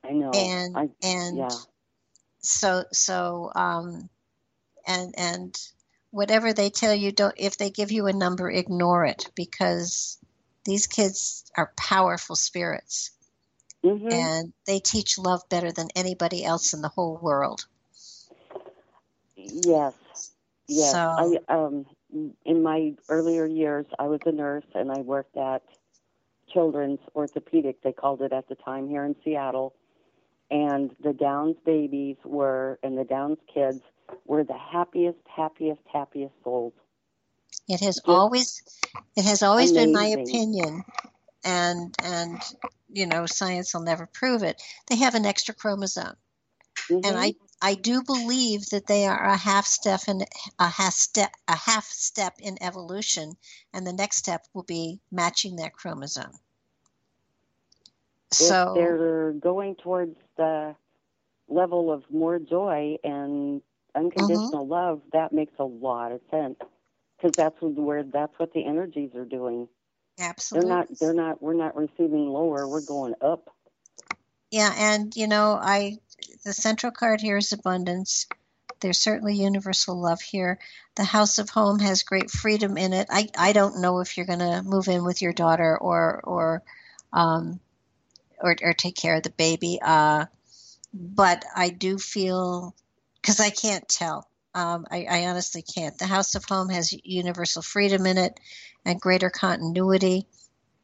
I 0.04 0.12
know. 0.12 0.30
And 0.30 0.76
I, 0.76 0.90
and 1.02 1.38
yeah 1.38 1.48
so 2.48 2.84
so 2.92 3.52
um, 3.54 4.08
and 4.86 5.14
and 5.16 5.58
whatever 6.10 6.52
they 6.52 6.70
tell 6.70 6.94
you, 6.94 7.12
don't 7.12 7.34
if 7.36 7.58
they 7.58 7.70
give 7.70 7.92
you 7.92 8.06
a 8.06 8.12
number, 8.12 8.50
ignore 8.50 9.04
it 9.04 9.30
because 9.34 10.18
these 10.64 10.86
kids 10.86 11.50
are 11.56 11.72
powerful 11.76 12.36
spirits, 12.36 13.10
mm-hmm. 13.84 14.10
and 14.10 14.52
they 14.66 14.80
teach 14.80 15.18
love 15.18 15.42
better 15.48 15.72
than 15.72 15.88
anybody 15.94 16.44
else 16.44 16.72
in 16.72 16.80
the 16.80 16.88
whole 16.88 17.18
world. 17.20 17.66
Yes, 19.36 19.94
yes. 20.66 20.92
So, 20.92 20.98
I 20.98 21.54
um, 21.54 21.86
in 22.44 22.62
my 22.62 22.94
earlier 23.08 23.46
years, 23.46 23.86
I 23.98 24.06
was 24.06 24.20
a 24.24 24.32
nurse 24.32 24.64
and 24.74 24.90
I 24.90 25.00
worked 25.00 25.36
at 25.36 25.62
children's 26.52 27.00
orthopedic. 27.14 27.82
They 27.82 27.92
called 27.92 28.22
it 28.22 28.32
at 28.32 28.48
the 28.48 28.54
time 28.54 28.88
here 28.88 29.04
in 29.04 29.14
Seattle 29.22 29.74
and 30.50 30.94
the 31.02 31.12
Downs 31.12 31.56
babies 31.64 32.16
were, 32.24 32.78
and 32.82 32.98
the 32.98 33.04
Downs 33.04 33.38
kids 33.52 33.80
were 34.24 34.44
the 34.44 34.58
happiest, 34.58 35.18
happiest, 35.26 35.80
happiest 35.92 36.34
souls. 36.44 36.72
It 37.68 37.80
has 37.80 38.00
Just 38.06 38.08
always, 38.08 38.62
it 39.16 39.24
has 39.24 39.42
always 39.42 39.72
amazing. 39.72 39.92
been 39.92 39.92
my 39.92 40.06
opinion, 40.06 40.84
and 41.44 41.94
and 42.02 42.42
you 42.88 43.06
know 43.06 43.26
science 43.26 43.74
will 43.74 43.82
never 43.82 44.06
prove 44.06 44.42
it. 44.42 44.62
They 44.88 44.96
have 44.96 45.14
an 45.14 45.26
extra 45.26 45.54
chromosome, 45.54 46.16
mm-hmm. 46.90 47.04
and 47.04 47.18
I 47.18 47.34
I 47.62 47.74
do 47.74 48.02
believe 48.02 48.66
that 48.70 48.86
they 48.86 49.06
are 49.06 49.24
a 49.24 49.36
half 49.36 49.66
step 49.66 50.02
in 50.08 50.22
a 50.58 50.68
half 50.68 50.94
step 50.94 51.32
a 51.48 51.56
half 51.56 51.84
step 51.86 52.34
in 52.40 52.62
evolution, 52.62 53.36
and 53.72 53.86
the 53.86 53.92
next 53.92 54.18
step 54.18 54.46
will 54.54 54.64
be 54.64 55.00
matching 55.10 55.56
that 55.56 55.74
chromosome 55.74 56.32
so 58.32 58.70
if 58.70 58.74
they're 58.74 59.32
going 59.32 59.76
towards 59.76 60.16
the 60.36 60.74
level 61.48 61.92
of 61.92 62.04
more 62.10 62.38
joy 62.38 62.96
and 63.02 63.62
unconditional 63.94 64.64
mm-hmm. 64.64 64.72
love, 64.72 65.00
that 65.12 65.32
makes 65.32 65.54
a 65.58 65.64
lot 65.64 66.12
of 66.12 66.20
sense 66.30 66.56
because 67.16 67.32
that's 67.36 67.56
where 67.60 68.02
that's 68.04 68.38
what 68.38 68.52
the 68.52 68.64
energies 68.64 69.14
are 69.14 69.24
doing. 69.24 69.68
Absolutely, 70.18 70.68
they're 70.68 70.76
not. 70.76 70.88
They're 71.00 71.14
not. 71.14 71.42
We're 71.42 71.54
not 71.54 71.76
receiving 71.76 72.28
lower. 72.28 72.68
We're 72.68 72.84
going 72.84 73.14
up. 73.20 73.48
Yeah, 74.50 74.72
and 74.76 75.14
you 75.14 75.26
know, 75.26 75.58
I 75.60 75.98
the 76.44 76.52
central 76.52 76.92
card 76.92 77.20
here 77.20 77.36
is 77.36 77.52
abundance. 77.52 78.26
There's 78.80 78.98
certainly 78.98 79.34
universal 79.34 80.00
love 80.00 80.20
here. 80.20 80.58
The 80.94 81.04
house 81.04 81.38
of 81.38 81.50
home 81.50 81.80
has 81.80 82.02
great 82.02 82.30
freedom 82.30 82.76
in 82.76 82.92
it. 82.92 83.08
I 83.10 83.28
I 83.36 83.52
don't 83.52 83.80
know 83.80 84.00
if 84.00 84.16
you're 84.16 84.26
going 84.26 84.38
to 84.38 84.62
move 84.62 84.88
in 84.88 85.04
with 85.04 85.22
your 85.22 85.32
daughter 85.32 85.76
or 85.76 86.20
or 86.24 86.62
um, 87.12 87.60
or, 88.40 88.56
or 88.62 88.72
take 88.72 88.96
care 88.96 89.16
of 89.16 89.22
the 89.22 89.30
baby. 89.30 89.78
Uh, 89.82 90.26
but 90.92 91.44
I 91.54 91.70
do 91.70 91.98
feel 91.98 92.74
because 93.20 93.40
I 93.40 93.50
can't 93.50 93.88
tell. 93.88 94.28
Um, 94.54 94.86
I, 94.90 95.06
I, 95.08 95.26
honestly 95.26 95.62
can't. 95.62 95.96
The 95.98 96.06
House 96.06 96.34
of 96.34 96.44
Home 96.46 96.70
has 96.70 96.94
universal 97.04 97.62
freedom 97.62 98.06
in 98.06 98.16
it 98.16 98.40
and 98.84 99.00
greater 99.00 99.30
continuity. 99.30 100.26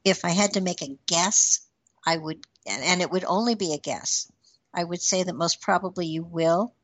If 0.05 0.25
I 0.25 0.31
had 0.31 0.53
to 0.53 0.61
make 0.61 0.83
a 0.83 0.99
guess, 1.07 1.67
I 2.07 2.17
would, 2.17 2.45
and 2.67 3.01
it 3.01 3.11
would 3.11 3.25
only 3.25 3.55
be 3.55 3.73
a 3.73 3.79
guess. 3.79 4.31
I 4.73 4.85
would 4.85 5.01
say 5.01 5.23
that 5.23 5.35
most 5.35 5.61
probably 5.61 6.07
you 6.07 6.23
will. 6.23 6.75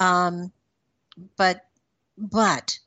Um, 0.00 0.52
but, 1.36 1.66
but 2.16 2.78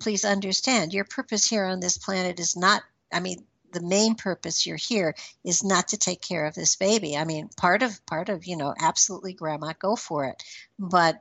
please 0.00 0.24
understand, 0.24 0.92
your 0.92 1.04
purpose 1.04 1.46
here 1.46 1.64
on 1.64 1.80
this 1.80 1.96
planet 1.96 2.38
is 2.38 2.56
not. 2.56 2.82
I 3.12 3.20
mean, 3.20 3.46
the 3.72 3.82
main 3.82 4.14
purpose 4.14 4.66
you're 4.66 4.76
here 4.76 5.14
is 5.44 5.64
not 5.64 5.88
to 5.88 5.98
take 5.98 6.20
care 6.20 6.46
of 6.46 6.54
this 6.54 6.76
baby. 6.76 7.16
I 7.16 7.24
mean, 7.24 7.48
part 7.56 7.82
of 7.82 8.04
part 8.06 8.28
of 8.28 8.44
you 8.46 8.56
know, 8.56 8.74
absolutely, 8.80 9.32
grandma, 9.32 9.72
go 9.78 9.96
for 9.96 10.24
it, 10.26 10.42
but 10.78 11.20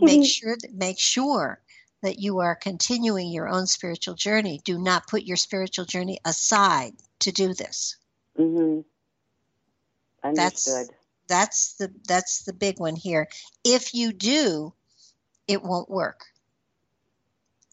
make 0.00 0.26
sure 0.26 0.56
that 0.56 0.74
make 0.74 0.98
sure 0.98 1.60
that 2.02 2.18
you 2.18 2.40
are 2.40 2.54
continuing 2.54 3.30
your 3.30 3.48
own 3.48 3.66
spiritual 3.66 4.14
journey. 4.14 4.60
Do 4.64 4.78
not 4.78 5.06
put 5.06 5.22
your 5.22 5.36
spiritual 5.36 5.84
journey 5.84 6.18
aside 6.24 6.92
to 7.20 7.32
do 7.32 7.54
this. 7.54 7.96
Mm-hmm. 8.38 8.80
Understood. 10.22 10.36
That's 10.36 10.64
good. 10.64 10.96
that's 11.28 11.72
the 11.74 11.92
that's 12.06 12.44
the 12.44 12.52
big 12.52 12.78
one 12.78 12.96
here. 12.96 13.28
If 13.64 13.94
you 13.94 14.12
do, 14.12 14.72
it 15.48 15.62
won't 15.62 15.90
work. 15.90 16.26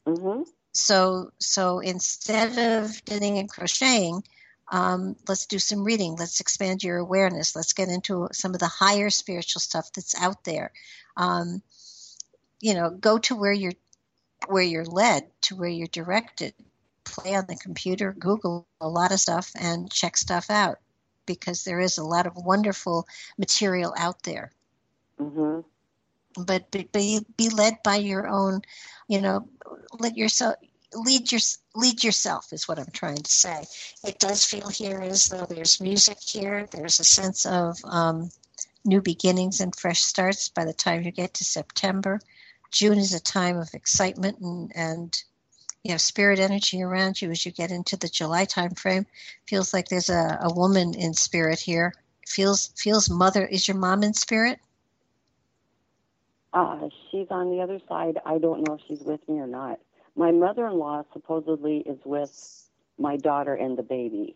Mm-hmm 0.06 0.44
so 0.74 1.32
so 1.40 1.80
instead 1.80 2.58
of 2.58 3.02
knitting 3.10 3.38
and 3.38 3.50
crocheting 3.50 4.24
um, 4.72 5.16
let's 5.28 5.46
do 5.46 5.60
some 5.60 5.84
reading. 5.84 6.16
Let's 6.16 6.40
expand 6.40 6.84
your 6.84 6.98
awareness. 6.98 7.56
Let's 7.56 7.74
get 7.74 7.90
into 7.90 8.30
some 8.32 8.54
of 8.54 8.60
the 8.60 8.68
higher 8.68 9.10
spiritual 9.10 9.60
stuff 9.60 9.92
that's 9.94 10.20
out 10.20 10.44
there. 10.46 10.72
Um, 11.16 11.62
you 12.64 12.74
know 12.74 12.90
go 12.90 13.18
to 13.20 13.36
where 13.36 13.52
you're 13.52 13.74
where 14.48 14.64
you're 14.64 14.86
led 14.86 15.30
to 15.42 15.56
where 15.56 15.70
you're 15.70 15.88
directed. 15.88 16.54
Play 17.04 17.36
on 17.36 17.46
the 17.48 17.58
computer 17.58 18.14
google 18.14 18.66
a 18.80 18.88
lot 18.88 19.12
of 19.12 19.20
stuff 19.20 19.52
and 19.60 19.92
check 19.92 20.16
stuff 20.16 20.50
out 20.50 20.80
because 21.26 21.66
there 21.66 21.82
is 21.82 21.98
a 21.98 22.04
lot 22.04 22.26
of 22.26 22.38
wonderful 22.38 23.06
material 23.38 23.94
out 23.98 24.24
there. 24.24 24.52
Mm-hmm 25.20 25.60
but 26.38 26.70
be, 26.72 27.26
be 27.38 27.50
led 27.50 27.78
by 27.84 27.96
your 27.96 28.28
own 28.28 28.62
you 29.08 29.22
know 29.22 29.48
let 30.00 30.18
yourself 30.18 30.56
lead 30.96 31.32
your 31.32 31.42
lead 31.76 32.04
yourself 32.04 32.52
is 32.54 32.68
what 32.68 32.80
i'm 32.80 32.92
trying 32.92 33.18
to 33.18 33.32
say. 33.32 33.64
It 34.04 34.20
does 34.20 34.46
feel 34.46 34.70
here 34.70 35.00
as 35.02 35.28
though 35.28 35.46
there's 35.46 35.82
music 35.82 36.18
here. 36.22 36.68
There's 36.72 37.00
a 37.00 37.04
sense 37.04 37.46
of 37.46 37.78
um, 37.86 38.30
new 38.86 39.02
beginnings 39.02 39.60
and 39.60 39.76
fresh 39.76 40.02
starts 40.02 40.50
by 40.50 40.66
the 40.66 40.74
time 40.74 41.04
you 41.04 41.12
get 41.12 41.34
to 41.36 41.44
september. 41.44 42.20
June 42.72 42.98
is 42.98 43.14
a 43.14 43.20
time 43.20 43.58
of 43.58 43.74
excitement 43.74 44.40
and 44.40 44.72
and 44.76 45.24
you 45.84 45.92
have 45.92 46.02
spirit 46.02 46.40
energy 46.40 46.82
around 46.82 47.22
you 47.22 47.30
as 47.30 47.46
you 47.46 47.52
get 47.52 47.72
into 47.72 47.98
the 47.98 48.08
july 48.08 48.46
time 48.46 48.74
frame 48.74 49.06
feels 49.48 49.74
like 49.74 49.90
there's 49.90 50.10
a, 50.10 50.40
a 50.42 50.54
woman 50.54 50.94
in 50.94 51.14
spirit 51.14 51.60
here. 51.60 51.94
Feels 52.26 52.72
feels 52.78 53.10
mother 53.10 53.46
is 53.46 53.68
your 53.68 53.78
mom 53.78 54.04
in 54.04 54.14
spirit 54.14 54.60
uh, 56.54 56.90
she's 57.12 57.28
on 57.32 57.50
the 57.52 57.62
other 57.62 57.80
side. 57.90 58.20
I 58.26 58.38
don't 58.40 58.64
know 58.64 58.76
if 58.76 58.82
she's 58.88 59.06
with 59.06 59.28
me 59.28 59.40
or 59.40 59.48
not. 59.48 59.80
My 60.16 60.32
mother-in-law 60.32 61.06
supposedly 61.14 61.80
is 61.80 62.00
with 62.06 62.32
my 63.00 63.18
daughter 63.18 63.56
and 63.56 63.78
the 63.78 63.84
baby. 63.84 64.36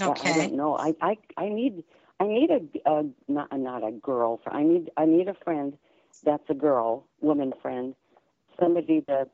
Okay. 0.00 0.20
I 0.24 0.32
don't 0.32 0.54
know. 0.54 0.76
I 0.76 0.94
I 1.00 1.18
I 1.36 1.48
need 1.48 1.84
I 2.20 2.26
need 2.26 2.50
a, 2.50 2.90
a 2.90 3.04
not 3.28 3.48
not 3.58 3.84
a 3.86 3.92
girl. 3.92 4.40
I 4.46 4.62
need 4.62 4.90
I 4.96 5.06
need 5.06 5.28
a 5.28 5.34
friend 5.44 5.76
that's 6.24 6.48
a 6.50 6.54
girl, 6.54 7.06
woman 7.20 7.52
friend, 7.62 7.94
somebody 8.60 9.02
to 9.02 9.28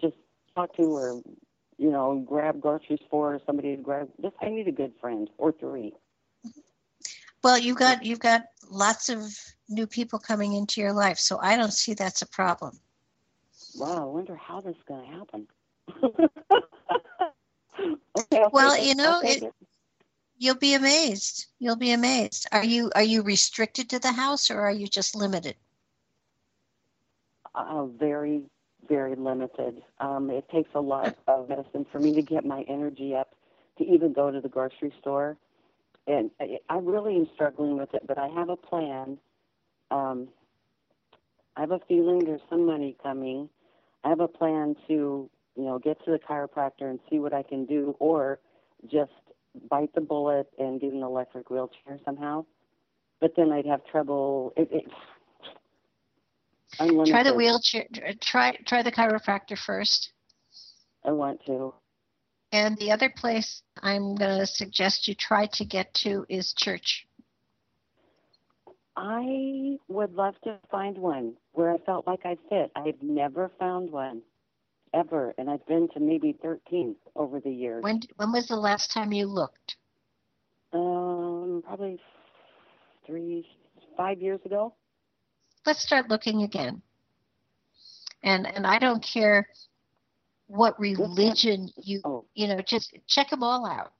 just 0.00 0.16
talk 0.54 0.74
to 0.76 0.84
or 0.84 1.22
you 1.78 1.90
know 1.90 2.24
grab 2.26 2.60
groceries 2.60 3.00
for, 3.10 3.34
or 3.34 3.40
somebody 3.46 3.76
to 3.76 3.82
grab. 3.82 4.08
Just 4.22 4.36
I 4.42 4.48
need 4.50 4.68
a 4.68 4.72
good 4.72 4.92
friend 5.00 5.28
or 5.38 5.52
three. 5.52 5.94
Well, 7.42 7.58
you've 7.58 7.76
got 7.76 8.04
you've 8.04 8.20
got 8.20 8.44
lots 8.70 9.08
of 9.08 9.36
new 9.68 9.86
people 9.86 10.18
coming 10.18 10.52
into 10.52 10.80
your 10.80 10.92
life, 10.92 11.18
so 11.18 11.38
I 11.40 11.56
don't 11.56 11.72
see 11.72 11.94
that's 11.94 12.22
a 12.22 12.28
problem. 12.28 12.78
Wow, 13.76 14.02
I 14.02 14.04
wonder 14.04 14.36
how 14.36 14.60
this 14.60 14.76
is 14.76 14.82
going 14.86 15.04
to 15.04 15.16
happen. 15.16 15.46
okay, 18.18 18.44
well, 18.52 18.78
you 18.80 18.94
know, 18.94 19.20
it, 19.24 19.42
it. 19.42 19.54
you'll 20.38 20.54
be 20.54 20.74
amazed. 20.74 21.46
You'll 21.58 21.76
be 21.76 21.92
amazed. 21.92 22.46
Are 22.52 22.64
you 22.64 22.90
are 22.94 23.02
you 23.02 23.22
restricted 23.22 23.90
to 23.90 23.98
the 23.98 24.12
house 24.12 24.50
or 24.50 24.60
are 24.60 24.72
you 24.72 24.86
just 24.86 25.16
limited? 25.16 25.56
Uh, 27.54 27.86
very, 27.86 28.42
very 28.88 29.14
limited. 29.14 29.82
Um, 30.00 30.30
it 30.30 30.48
takes 30.48 30.70
a 30.74 30.80
lot 30.80 31.16
of 31.26 31.48
medicine 31.48 31.86
for 31.90 31.98
me 31.98 32.14
to 32.14 32.22
get 32.22 32.44
my 32.44 32.62
energy 32.68 33.14
up 33.14 33.34
to 33.78 33.84
even 33.84 34.12
go 34.12 34.30
to 34.30 34.40
the 34.40 34.48
grocery 34.48 34.92
store. 35.00 35.36
And 36.06 36.30
I, 36.40 36.58
I 36.68 36.78
really 36.78 37.16
am 37.16 37.28
struggling 37.34 37.76
with 37.76 37.94
it, 37.94 38.06
but 38.06 38.18
I 38.18 38.28
have 38.28 38.48
a 38.48 38.56
plan. 38.56 39.18
Um, 39.90 40.28
I 41.56 41.60
have 41.60 41.70
a 41.70 41.80
feeling 41.86 42.20
there's 42.20 42.40
some 42.50 42.66
money 42.66 42.96
coming. 43.02 43.48
I 44.04 44.08
have 44.08 44.20
a 44.20 44.28
plan 44.28 44.74
to, 44.88 45.30
you 45.54 45.64
know, 45.64 45.78
get 45.78 46.04
to 46.04 46.10
the 46.10 46.18
chiropractor 46.18 46.90
and 46.90 46.98
see 47.08 47.18
what 47.18 47.32
I 47.32 47.42
can 47.42 47.66
do, 47.66 47.94
or 47.98 48.40
just 48.90 49.12
bite 49.70 49.94
the 49.94 50.00
bullet 50.00 50.48
and 50.58 50.80
get 50.80 50.92
an 50.92 51.02
electric 51.02 51.50
wheelchair 51.50 51.98
somehow. 52.04 52.44
But 53.20 53.34
then 53.36 53.52
I'd 53.52 53.66
have 53.66 53.84
trouble. 53.86 54.52
It, 54.56 54.68
it. 54.72 54.84
Try 57.06 57.22
the 57.22 57.34
wheelchair. 57.34 57.84
Try 58.20 58.56
try 58.66 58.82
the 58.82 58.90
chiropractor 58.90 59.58
first. 59.58 60.12
I 61.04 61.12
want 61.12 61.44
to. 61.46 61.74
And 62.52 62.76
the 62.76 62.92
other 62.92 63.08
place 63.08 63.62
I'm 63.82 64.14
going 64.14 64.38
to 64.38 64.46
suggest 64.46 65.08
you 65.08 65.14
try 65.14 65.46
to 65.54 65.64
get 65.64 65.92
to 65.94 66.26
is 66.28 66.52
church. 66.52 67.06
I 68.94 69.78
would 69.88 70.14
love 70.14 70.34
to 70.44 70.58
find 70.70 70.98
one 70.98 71.34
where 71.52 71.72
I 71.72 71.78
felt 71.78 72.06
like 72.06 72.20
I 72.26 72.36
fit. 72.50 72.70
I've 72.76 73.02
never 73.02 73.50
found 73.58 73.90
one 73.90 74.20
ever, 74.92 75.34
and 75.38 75.48
I've 75.48 75.66
been 75.66 75.88
to 75.94 76.00
maybe 76.00 76.36
13 76.42 76.94
over 77.16 77.40
the 77.40 77.50
years. 77.50 77.82
When 77.82 78.02
when 78.16 78.32
was 78.32 78.48
the 78.48 78.56
last 78.56 78.92
time 78.92 79.12
you 79.12 79.26
looked? 79.26 79.76
Um, 80.74 81.62
probably 81.64 81.98
three, 83.06 83.46
five 83.96 84.20
years 84.20 84.40
ago. 84.44 84.74
Let's 85.64 85.82
start 85.82 86.10
looking 86.10 86.42
again. 86.42 86.82
And 88.22 88.46
and 88.46 88.66
I 88.66 88.78
don't 88.78 89.02
care 89.02 89.48
what 90.52 90.78
religion 90.78 91.70
you 91.82 92.00
oh. 92.04 92.26
you 92.34 92.46
know 92.46 92.60
just 92.60 92.94
check 93.06 93.30
them 93.30 93.42
all 93.42 93.66
out. 93.66 93.92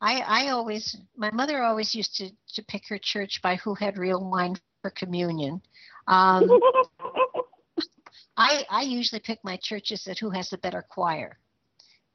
I 0.00 0.20
i 0.26 0.48
always 0.48 0.96
my 1.16 1.30
mother 1.30 1.62
always 1.62 1.94
used 1.94 2.16
to 2.16 2.30
to 2.54 2.62
pick 2.64 2.88
her 2.88 2.98
church 2.98 3.40
by 3.42 3.56
who 3.56 3.74
had 3.74 3.96
real 3.96 4.28
wine 4.28 4.56
for 4.82 4.90
communion. 4.90 5.62
Um 6.08 6.50
i 8.36 8.64
i 8.68 8.82
usually 8.82 9.20
pick 9.20 9.38
my 9.44 9.56
churches 9.62 10.08
at 10.08 10.18
who 10.18 10.30
has 10.30 10.50
the 10.50 10.58
better 10.58 10.84
choir. 10.88 11.38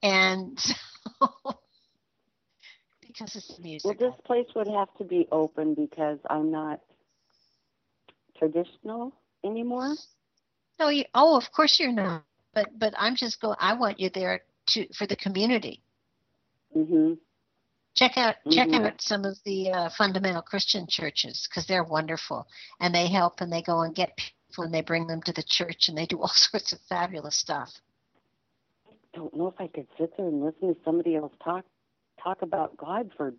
And 0.01 0.59
because 3.01 3.35
it's 3.37 3.57
music 3.59 3.85
well 3.85 4.11
this 4.11 4.19
place 4.25 4.47
would 4.55 4.67
have 4.67 4.93
to 4.97 5.05
be 5.05 5.27
open 5.31 5.73
because 5.75 6.19
i'm 6.29 6.51
not 6.51 6.81
traditional 8.37 9.13
anymore. 9.45 9.95
No 10.79 10.89
you 10.89 11.05
oh 11.13 11.37
of 11.37 11.49
course 11.53 11.79
you're 11.79 11.93
not 11.93 12.25
but 12.53 12.67
but 12.77 12.93
I'm 12.97 13.15
just 13.15 13.41
going. 13.41 13.57
I 13.59 13.73
want 13.73 13.99
you 13.99 14.09
there 14.09 14.41
to 14.67 14.87
for 14.93 15.05
the 15.07 15.15
community. 15.15 15.81
Mm-hmm. 16.75 17.13
Check 17.95 18.17
out 18.17 18.35
mm-hmm. 18.35 18.51
check 18.51 18.73
out 18.73 19.01
some 19.01 19.25
of 19.25 19.37
the 19.45 19.71
uh, 19.71 19.89
fundamental 19.97 20.41
Christian 20.41 20.87
churches 20.87 21.47
because 21.49 21.67
they're 21.67 21.83
wonderful 21.83 22.47
and 22.79 22.93
they 22.93 23.07
help 23.07 23.41
and 23.41 23.51
they 23.51 23.61
go 23.61 23.81
and 23.81 23.93
get 23.95 24.17
people 24.17 24.65
and 24.65 24.73
they 24.73 24.81
bring 24.81 25.07
them 25.07 25.21
to 25.23 25.33
the 25.33 25.43
church 25.43 25.89
and 25.89 25.97
they 25.97 26.05
do 26.05 26.19
all 26.21 26.27
sorts 26.33 26.73
of 26.73 26.79
fabulous 26.89 27.37
stuff. 27.37 27.69
I 28.87 29.17
don't 29.17 29.35
know 29.35 29.47
if 29.47 29.55
I 29.59 29.67
could 29.67 29.87
sit 29.97 30.15
there 30.17 30.27
and 30.27 30.43
listen 30.43 30.73
to 30.73 30.79
somebody 30.83 31.15
else 31.15 31.33
talk 31.43 31.65
talk 32.23 32.41
about 32.41 32.75
God 32.77 33.11
for. 33.15 33.33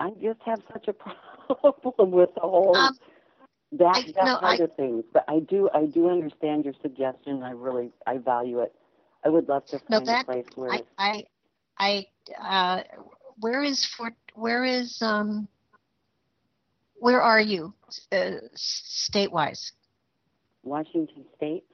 I 0.00 0.10
just 0.20 0.40
have 0.44 0.60
such 0.72 0.88
a 0.88 0.92
problem 1.54 2.10
with 2.10 2.30
the 2.34 2.40
whole. 2.40 2.76
Um, 2.76 2.98
that 3.72 3.96
I, 3.96 4.02
that 4.02 4.24
no, 4.24 4.36
I, 4.36 4.54
of 4.56 4.74
things. 4.76 5.04
But 5.12 5.24
I 5.28 5.40
do 5.40 5.68
I 5.74 5.86
do 5.86 6.10
understand 6.10 6.64
your 6.64 6.74
suggestion. 6.82 7.42
I 7.42 7.52
really 7.52 7.90
I 8.06 8.18
value 8.18 8.60
it. 8.60 8.74
I 9.24 9.28
would 9.28 9.48
love 9.48 9.64
to 9.66 9.78
find 9.78 9.90
no, 9.90 10.00
that, 10.00 10.22
a 10.22 10.24
place 10.24 10.46
where 10.54 10.72
I 10.72 10.82
I, 10.98 11.24
I 11.78 12.06
uh, 12.40 12.82
where 13.40 13.62
is 13.62 13.84
Fort 13.84 14.14
where 14.34 14.64
is 14.64 15.00
um 15.00 15.48
where 16.98 17.20
are 17.20 17.40
you 17.40 17.74
uh, 18.12 18.32
state 18.54 19.32
wise? 19.32 19.72
Washington 20.62 21.24
State. 21.36 21.64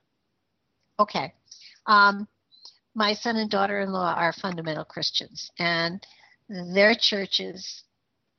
Okay. 0.99 1.35
Um, 1.87 2.27
my 2.95 3.13
son 3.13 3.37
and 3.37 3.51
daughter 3.51 3.81
in 3.81 3.93
law 3.93 4.15
are 4.15 4.33
fundamental 4.33 4.85
Christians, 4.85 5.51
and 5.59 6.05
their 6.49 6.95
churches 6.95 7.85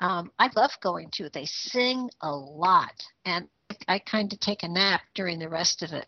um, 0.01 0.31
I 0.39 0.49
love 0.55 0.71
going 0.81 1.09
to. 1.13 1.29
They 1.29 1.45
sing 1.45 2.09
a 2.21 2.31
lot, 2.31 3.03
and 3.25 3.47
I 3.87 3.99
kind 3.99 4.31
of 4.31 4.39
take 4.39 4.63
a 4.63 4.67
nap 4.67 5.01
during 5.13 5.39
the 5.39 5.49
rest 5.49 5.83
of 5.83 5.91
it. 5.93 6.05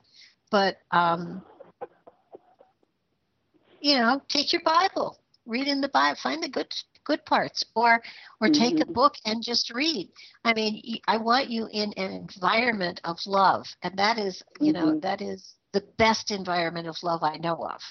But 0.50 0.78
um, 0.92 1.44
you 3.82 3.96
know, 3.98 4.22
take 4.30 4.54
your 4.54 4.62
Bible, 4.64 5.18
read 5.46 5.68
in 5.68 5.82
the 5.82 5.90
Bible, 5.90 6.20
find 6.22 6.42
the 6.42 6.50
good 6.50 6.72
good 7.04 7.26
parts, 7.26 7.64
or 7.76 8.02
or 8.40 8.50
take 8.50 8.76
mm-hmm. 8.76 8.90
a 8.90 8.94
book 8.94 9.16
and 9.26 9.44
just 9.44 9.72
read. 9.74 10.10
I 10.46 10.54
mean, 10.54 11.00
I 11.08 11.18
want 11.18 11.50
you 11.50 11.68
in 11.72 11.94
an 11.94 12.12
environment 12.12 13.02
of 13.04 13.18
love, 13.26 13.66
and 13.84 13.98
that 13.98 14.18
is, 14.18 14.42
you 14.60 14.74
mm-hmm. 14.74 14.86
know, 14.86 15.00
that 15.02 15.22
is 15.22 15.56
the 15.74 15.84
best 15.98 16.32
environment 16.32 16.88
of 16.88 16.96
love 17.04 17.24
I 17.24 17.38
know 17.38 17.56
of. 17.56 17.82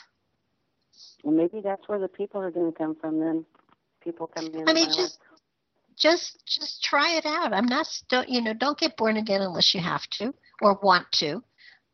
Well, 1.25 1.35
maybe 1.35 1.61
that's 1.61 1.87
where 1.89 1.99
the 1.99 2.09
people 2.09 2.41
are 2.41 2.51
going 2.51 2.73
to 2.73 2.79
come 2.79 2.95
from 2.95 3.21
then. 3.21 3.45
People 4.03 4.29
coming 4.29 4.55
in. 4.55 4.69
I 4.69 4.73
mean, 4.73 4.87
just 4.87 5.19
just 6.01 6.45
just 6.47 6.83
try 6.83 7.13
it 7.13 7.27
out. 7.27 7.53
I'm 7.53 7.67
not 7.67 7.87
don't 8.09 8.29
you 8.29 8.41
know 8.41 8.55
don't 8.55 8.79
get 8.79 8.97
born 8.97 9.17
again 9.17 9.43
unless 9.43 9.75
you 9.75 9.81
have 9.81 10.07
to 10.19 10.35
or 10.61 10.79
want 10.83 11.07
to, 11.13 11.45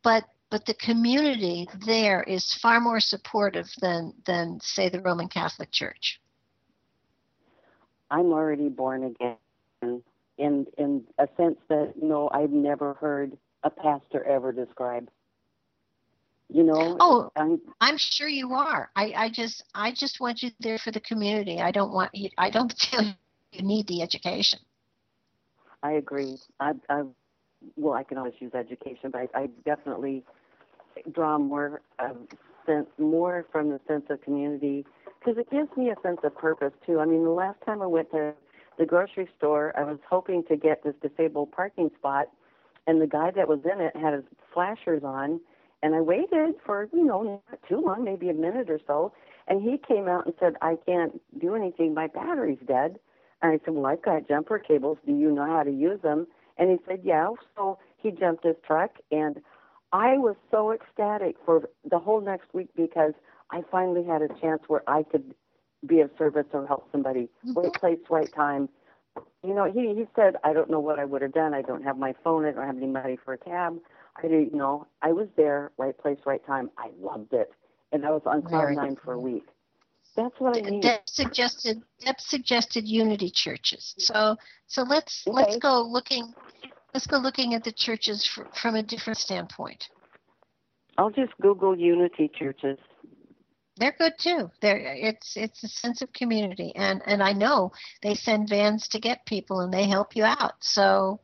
but 0.03 0.25
but 0.51 0.65
the 0.65 0.75
community 0.75 1.69
there 1.85 2.23
is 2.23 2.55
far 2.55 2.81
more 2.81 3.01
supportive 3.01 3.69
than 3.81 4.15
than 4.25 4.59
say 4.63 4.89
the 4.89 5.01
Roman 5.01 5.29
Catholic 5.29 5.71
Church. 5.73 6.21
I'm 8.11 8.33
already 8.33 8.69
born 8.69 9.05
again 9.05 9.37
in 10.39 10.67
in 10.79 11.03
a 11.19 11.29
sense 11.37 11.59
that 11.69 12.01
know 12.01 12.31
I've 12.33 12.53
never 12.53 12.95
heard 12.95 13.37
a 13.65 13.71
pastor 13.71 14.25
ever 14.25 14.53
describe. 14.53 15.09
You 16.49 16.63
know. 16.63 16.97
Oh, 17.01 17.33
I'm, 17.35 17.61
I'm 17.81 17.97
sure 17.99 18.29
you 18.29 18.53
are. 18.53 18.89
I, 18.95 19.13
I 19.17 19.29
just 19.31 19.65
I 19.75 19.91
just 19.91 20.21
want 20.21 20.45
you 20.45 20.51
there 20.61 20.79
for 20.79 20.93
the 20.93 21.01
community. 21.01 21.61
I 21.61 21.73
don't 21.73 21.93
want 21.93 22.15
you. 22.15 22.31
I 22.39 22.51
don't 22.51 22.73
feel 22.79 23.13
you 23.53 23.63
need 23.63 23.87
the 23.87 24.03
education. 24.03 24.61
I 25.83 25.93
agree. 25.93 26.37
I, 26.61 26.73
I 26.89 27.03
well, 27.77 27.95
I 27.95 28.05
can 28.05 28.19
always 28.19 28.35
use 28.39 28.53
education, 28.55 29.11
but 29.11 29.29
I, 29.35 29.43
I 29.43 29.47
definitely 29.65 30.25
draw 31.13 31.39
more 31.39 31.83
um, 31.99 32.29
sense, 32.67 32.87
more 32.99 33.47
from 33.53 33.71
the 33.71 33.81
sense 33.87 34.05
of 34.11 34.21
community 34.23 34.85
because 35.19 35.39
it 35.39 35.51
gives 35.51 35.69
me 35.77 35.91
a 35.91 35.95
sense 36.03 36.19
of 36.23 36.37
purpose 36.37 36.73
too. 36.85 37.01
I 37.01 37.05
mean, 37.05 37.25
the 37.25 37.31
last 37.31 37.59
time 37.65 37.83
I 37.83 37.87
went 37.87 38.11
to 38.13 38.35
the 38.79 38.87
grocery 38.87 39.29
store, 39.37 39.73
I 39.77 39.85
was 39.85 39.99
hoping 40.09 40.45
to 40.49 40.57
get 40.57 40.85
this 40.85 40.95
disabled 41.03 41.53
parking 41.53 41.91
spot, 41.99 42.27
and 42.87 43.01
the 43.01 43.07
guy 43.07 43.31
that 43.33 43.49
was 43.49 43.61
in 43.65 43.81
it 43.81 43.97
had 43.97 44.15
his 44.15 44.25
flashers 44.53 45.03
on, 45.03 45.41
and 45.83 45.95
I 45.95 46.01
waited 46.01 46.55
for 46.65 46.89
you 46.93 47.05
know 47.05 47.23
not 47.23 47.61
too 47.69 47.81
long, 47.81 48.05
maybe 48.05 48.29
a 48.29 48.35
minute 48.35 48.71
or 48.71 48.81
so, 48.87 49.13
and 49.49 49.63
he 49.63 49.79
came 49.79 50.09
out 50.09 50.27
and 50.27 50.35
said, 50.39 50.55
"I 50.63 50.77
can't 50.87 51.21
do 51.41 51.55
anything. 51.55 51.95
My 51.95 52.07
battery's 52.09 52.59
dead." 52.67 52.99
And 53.43 53.53
I 53.53 53.65
said, 53.65 53.75
Well, 53.75 53.87
I've 53.87 54.03
got 54.03 54.29
jumper 54.29 54.59
cables. 54.59 54.99
Do 55.07 55.13
you 55.13 55.31
know 55.31 55.47
how 55.47 55.63
to 55.63 55.71
use 55.71 56.01
them? 56.03 56.27
And 56.59 56.71
he 56.71 56.79
said, 56.87 57.01
Yeah. 57.05 57.31
So 57.57 57.79
he 57.97 58.11
jumped 58.11 58.45
his 58.45 58.57
truck, 58.67 58.93
and 59.11 59.41
I 59.93 60.19
was 60.19 60.37
so 60.51 60.73
ecstatic 60.73 61.37
for 61.45 61.69
the 61.89 61.99
whole 61.99 62.21
next 62.21 62.53
week 62.53 62.69
because 62.77 63.13
I 63.51 63.63
finally 63.71 64.05
had 64.05 64.23
a 64.23 64.29
chance 64.41 64.63
where 64.67 64.83
I 64.87 65.03
could 65.03 65.35
be 65.87 66.01
of 66.01 66.11
service 66.19 66.47
or 66.53 66.67
help 66.67 66.89
somebody. 66.91 67.29
Mm-hmm. 67.47 67.59
Right 67.59 67.75
place, 67.75 67.99
right 68.11 68.35
time. 68.35 68.69
You 69.43 69.55
know, 69.55 69.71
he 69.71 69.95
he 69.95 70.07
said, 70.15 70.37
I 70.45 70.53
don't 70.53 70.71
know 70.71 70.81
what 70.81 70.99
I 70.99 71.05
would 71.05 71.23
have 71.23 71.33
done. 71.33 71.55
I 71.55 71.63
don't 71.63 71.83
have 71.83 71.97
my 71.99 72.15
phone. 72.25 72.45
I 72.45 72.53
don't 72.53 72.67
have 72.67 72.77
any 72.77 72.87
money 72.87 73.19
for 73.25 73.35
a 73.35 73.39
cab. 73.39 73.79
I 74.17 74.23
didn't 74.23 74.55
know. 74.55 74.87
I 75.03 75.13
was 75.13 75.29
there, 75.37 75.73
right 75.79 75.97
place, 75.97 76.19
right 76.27 76.45
time. 76.47 76.71
I 76.79 76.91
loved 77.01 77.33
it, 77.33 77.53
and 77.93 78.05
I 78.05 78.11
was 78.11 78.23
on 78.27 78.43
cloud 78.43 78.75
nine 78.75 78.97
for 79.05 79.13
a 79.13 79.19
week. 79.19 79.47
That's 80.17 80.35
what 80.39 80.57
I 80.57 80.63
mean. 80.63 80.81
Deb 80.81 81.01
suggested 81.07 81.83
Deb 82.01 82.19
suggested 82.19 82.89
unity 82.89 83.31
churches. 83.31 83.95
So 83.99 84.37
so 84.67 84.83
let's 84.83 85.25
okay. 85.29 85.35
let's 85.35 85.57
go 85.59 85.83
looking 85.83 86.33
let's 86.95 87.07
go 87.07 87.19
looking 87.19 87.53
at 87.55 87.63
the 87.63 87.73
churches 87.73 88.29
from 88.55 88.75
a 88.75 88.83
different 88.83 89.19
standpoint. 89.19 89.89
I'll 90.97 91.11
just 91.11 91.33
Google 91.43 91.79
unity 91.79 92.31
churches. 92.35 92.79
They're 93.77 93.95
good 93.99 94.15
too. 94.19 94.51
They're 94.63 94.79
it's 94.79 95.37
it's 95.37 95.63
a 95.63 95.69
sense 95.69 96.01
of 96.01 96.11
community, 96.15 96.73
and 96.75 97.03
and 97.05 97.23
I 97.23 97.33
know 97.33 97.73
they 98.03 98.15
send 98.15 98.49
vans 98.49 98.89
to 98.89 98.99
get 98.99 99.27
people, 99.27 99.61
and 99.61 99.73
they 99.73 99.87
help 99.87 100.17
you 100.17 100.25
out. 100.25 100.55
So 100.61 101.21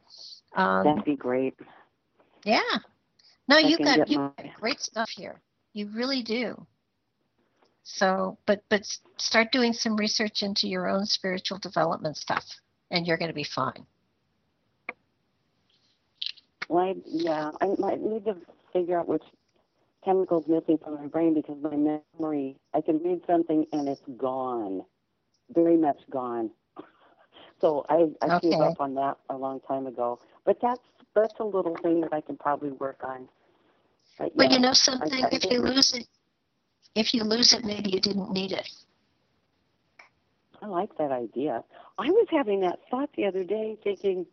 um, 0.54 0.84
that'd 0.84 1.04
be 1.04 1.16
great. 1.16 1.54
Yeah. 2.44 2.60
No, 3.48 3.56
you 3.56 3.78
got 3.78 4.10
you 4.10 4.18
got 4.18 4.54
great 4.60 4.80
stuff 4.80 5.08
here. 5.08 5.40
You 5.72 5.88
really 5.94 6.22
do. 6.22 6.66
So, 7.84 8.38
but 8.46 8.62
but 8.68 8.86
start 9.18 9.52
doing 9.52 9.72
some 9.72 9.96
research 9.96 10.42
into 10.42 10.68
your 10.68 10.88
own 10.88 11.04
spiritual 11.04 11.58
development 11.58 12.16
stuff, 12.16 12.44
and 12.90 13.06
you're 13.06 13.16
going 13.16 13.30
to 13.30 13.34
be 13.34 13.44
fine. 13.44 13.86
Well, 16.68 16.84
I, 16.84 16.94
yeah, 17.06 17.50
I 17.60 17.74
might 17.78 18.00
need 18.00 18.24
to 18.26 18.36
figure 18.72 18.98
out 18.98 19.08
which 19.08 19.24
chemicals 20.04 20.46
missing 20.48 20.78
from 20.78 20.94
my 20.94 21.06
brain 21.06 21.34
because 21.34 21.56
my 21.60 22.00
memory, 22.18 22.56
I 22.74 22.80
can 22.80 22.98
read 23.02 23.20
something 23.26 23.66
and 23.72 23.88
it's 23.88 24.02
gone, 24.16 24.82
very 25.52 25.76
much 25.76 25.98
gone. 26.10 26.50
so 27.60 27.84
I, 27.88 28.08
I 28.22 28.36
okay. 28.36 28.50
gave 28.50 28.60
up 28.60 28.80
on 28.80 28.94
that 28.94 29.18
a 29.28 29.36
long 29.36 29.60
time 29.60 29.86
ago. 29.86 30.18
But 30.44 30.58
that's 30.60 30.80
that's 31.14 31.38
a 31.40 31.44
little 31.44 31.76
thing 31.82 32.00
that 32.00 32.12
I 32.12 32.20
can 32.20 32.36
probably 32.36 32.70
work 32.70 33.00
on. 33.04 33.28
But, 34.18 34.32
yeah, 34.34 34.52
you 34.52 34.58
know 34.60 34.72
something, 34.72 35.24
I, 35.24 35.26
I 35.26 35.30
if 35.32 35.44
you 35.50 35.60
lose 35.60 35.92
it, 35.94 36.06
if 36.94 37.14
you 37.14 37.24
lose 37.24 37.52
it, 37.52 37.64
maybe 37.64 37.90
you 37.90 38.00
didn't 38.00 38.32
need 38.32 38.52
it. 38.52 38.68
I 40.60 40.66
like 40.66 40.96
that 40.98 41.10
idea. 41.10 41.64
I 41.98 42.10
was 42.10 42.26
having 42.30 42.60
that 42.60 42.78
thought 42.90 43.10
the 43.16 43.26
other 43.26 43.44
day, 43.44 43.76
thinking. 43.82 44.26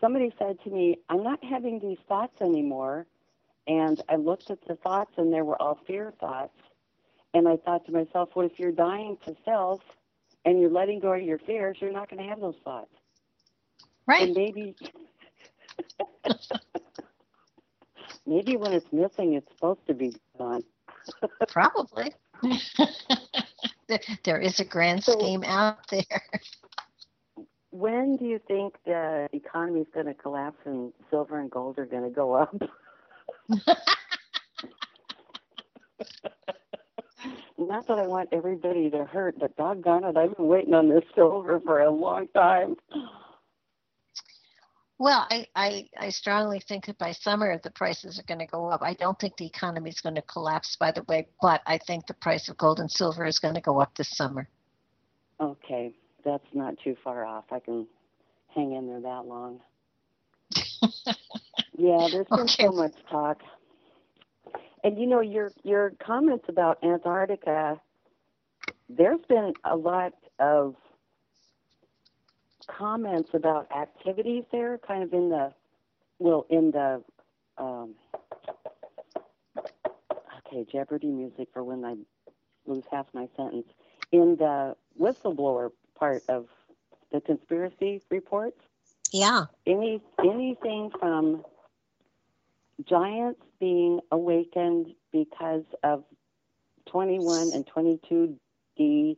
Somebody 0.00 0.32
said 0.38 0.58
to 0.64 0.70
me, 0.70 0.98
"I'm 1.08 1.22
not 1.22 1.42
having 1.44 1.78
these 1.78 1.98
thoughts 2.08 2.40
anymore." 2.40 3.06
And 3.66 4.02
I 4.08 4.16
looked 4.16 4.50
at 4.50 4.58
the 4.66 4.76
thoughts, 4.76 5.12
and 5.16 5.32
they 5.32 5.42
were 5.42 5.60
all 5.60 5.76
fear 5.86 6.12
thoughts. 6.20 6.56
And 7.34 7.46
I 7.46 7.56
thought 7.56 7.86
to 7.86 7.92
myself, 7.92 8.30
what 8.34 8.46
if 8.46 8.58
you're 8.58 8.72
dying 8.72 9.16
to 9.24 9.36
self 9.44 9.80
and 10.44 10.60
you're 10.60 10.70
letting 10.70 11.00
go 11.00 11.12
of 11.12 11.22
your 11.22 11.38
fears, 11.38 11.76
you're 11.80 11.92
not 11.92 12.10
going 12.10 12.22
to 12.22 12.28
have 12.28 12.40
those 12.40 12.56
thoughts. 12.64 12.90
Right. 14.06 14.22
And 14.22 14.34
maybe, 14.34 14.74
maybe 18.26 18.56
when 18.56 18.72
it's 18.72 18.92
missing, 18.92 19.34
it's 19.34 19.48
supposed 19.52 19.86
to 19.86 19.94
be 19.94 20.16
gone. 20.36 20.64
Probably. 21.48 22.12
there 24.24 24.38
is 24.38 24.60
a 24.60 24.64
grand 24.64 25.04
so, 25.04 25.12
scheme 25.12 25.44
out 25.44 25.86
there. 25.90 26.22
When 27.70 28.16
do 28.16 28.24
you 28.24 28.40
think 28.46 28.74
the 28.84 29.28
economy 29.32 29.80
is 29.80 29.86
going 29.94 30.06
to 30.06 30.14
collapse 30.14 30.58
and 30.64 30.92
silver 31.10 31.38
and 31.38 31.50
gold 31.50 31.78
are 31.78 31.86
going 31.86 32.04
to 32.04 32.10
go 32.10 32.34
up? 32.34 32.54
Not 37.58 37.86
that 37.88 37.98
I 37.98 38.06
want 38.06 38.30
everybody 38.32 38.88
to 38.90 39.04
hurt, 39.04 39.38
but 39.38 39.54
doggone 39.56 40.04
it, 40.04 40.16
I've 40.16 40.34
been 40.36 40.46
waiting 40.46 40.74
on 40.74 40.88
this 40.88 41.04
silver 41.14 41.60
for 41.60 41.80
a 41.80 41.90
long 41.90 42.26
time. 42.28 42.76
Well, 45.00 45.26
I, 45.30 45.46
I, 45.56 45.88
I 45.98 46.10
strongly 46.10 46.60
think 46.60 46.84
that 46.84 46.98
by 46.98 47.12
summer 47.12 47.58
the 47.62 47.70
prices 47.70 48.18
are 48.18 48.22
going 48.24 48.40
to 48.40 48.46
go 48.46 48.66
up. 48.66 48.82
I 48.82 48.92
don't 48.92 49.18
think 49.18 49.34
the 49.38 49.46
economy 49.46 49.88
is 49.88 50.00
going 50.02 50.16
to 50.16 50.22
collapse, 50.22 50.76
by 50.76 50.92
the 50.92 51.02
way, 51.04 51.26
but 51.40 51.62
I 51.66 51.78
think 51.78 52.06
the 52.06 52.12
price 52.12 52.50
of 52.50 52.58
gold 52.58 52.80
and 52.80 52.90
silver 52.90 53.24
is 53.24 53.38
going 53.38 53.54
to 53.54 53.62
go 53.62 53.80
up 53.80 53.94
this 53.96 54.10
summer. 54.10 54.46
Okay, 55.40 55.94
that's 56.22 56.44
not 56.52 56.74
too 56.84 56.94
far 57.02 57.24
off. 57.24 57.44
I 57.50 57.60
can 57.60 57.86
hang 58.54 58.74
in 58.74 58.86
there 58.86 59.00
that 59.00 59.26
long. 59.26 59.60
Yeah, 61.80 62.08
there's 62.12 62.26
been 62.26 62.40
okay. 62.40 62.66
so 62.66 62.72
much 62.72 62.92
talk. 63.10 63.40
And 64.84 64.98
you 64.98 65.06
know, 65.06 65.20
your 65.20 65.50
your 65.62 65.94
comments 66.04 66.44
about 66.46 66.76
Antarctica, 66.84 67.80
there's 68.90 69.20
been 69.30 69.54
a 69.64 69.74
lot 69.74 70.12
of 70.38 70.74
comments 72.66 73.30
about 73.34 73.70
activities 73.76 74.44
there, 74.52 74.78
kind 74.78 75.02
of 75.02 75.12
in 75.12 75.28
the 75.28 75.52
well, 76.18 76.46
in 76.50 76.70
the 76.70 77.02
um, 77.58 77.94
okay, 79.58 80.66
Jeopardy 80.70 81.08
music 81.08 81.48
for 81.52 81.64
when 81.64 81.84
I 81.84 81.96
lose 82.66 82.84
half 82.90 83.06
my 83.12 83.28
sentence. 83.36 83.66
In 84.12 84.36
the 84.36 84.76
whistleblower 85.00 85.70
part 85.94 86.22
of 86.28 86.46
the 87.12 87.20
conspiracy 87.20 88.02
reports. 88.10 88.60
Yeah. 89.12 89.46
Any 89.66 90.00
anything 90.18 90.90
from 90.98 91.44
giants 92.84 93.40
being 93.58 94.00
awakened 94.10 94.94
because 95.12 95.64
of 95.82 96.04
21 96.86 97.50
and 97.52 97.66
22D 97.66 99.16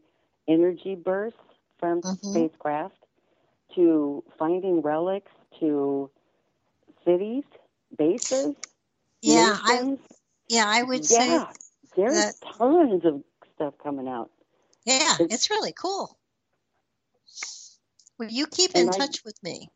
energy 0.49 0.95
bursts 0.95 1.39
from 1.79 2.01
mm-hmm. 2.01 2.31
spacecraft 2.31 2.97
to 3.75 4.25
finding 4.39 4.81
relics 4.83 5.31
to 5.61 6.11
cities, 7.05 7.45
bases. 7.97 8.55
Yeah, 9.21 9.59
nations. 9.67 10.01
I 10.05 10.17
yeah, 10.49 10.65
I 10.67 10.83
would 10.83 11.11
yeah, 11.11 11.19
say 11.19 11.47
there's 11.97 12.15
that, 12.15 12.35
tons 12.59 13.05
of 13.05 13.23
stuff 13.55 13.75
coming 13.83 14.09
out. 14.09 14.31
Yeah, 14.85 15.15
it's, 15.21 15.35
it's 15.35 15.51
really 15.51 15.73
cool. 15.73 16.19
Well, 18.19 18.29
you 18.31 18.47
keep 18.47 18.75
in 18.75 18.91
touch 18.91 19.25
with 19.25 19.41
me. 19.43 19.71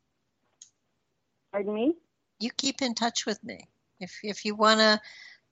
Pardon 1.52 1.74
me? 1.74 1.94
You 2.39 2.51
keep 2.56 2.82
in 2.82 2.94
touch 2.94 3.24
with 3.27 3.43
me. 3.43 3.68
If 4.01 4.18
if 4.23 4.44
you 4.44 4.55
want 4.55 4.81
to, 4.81 5.01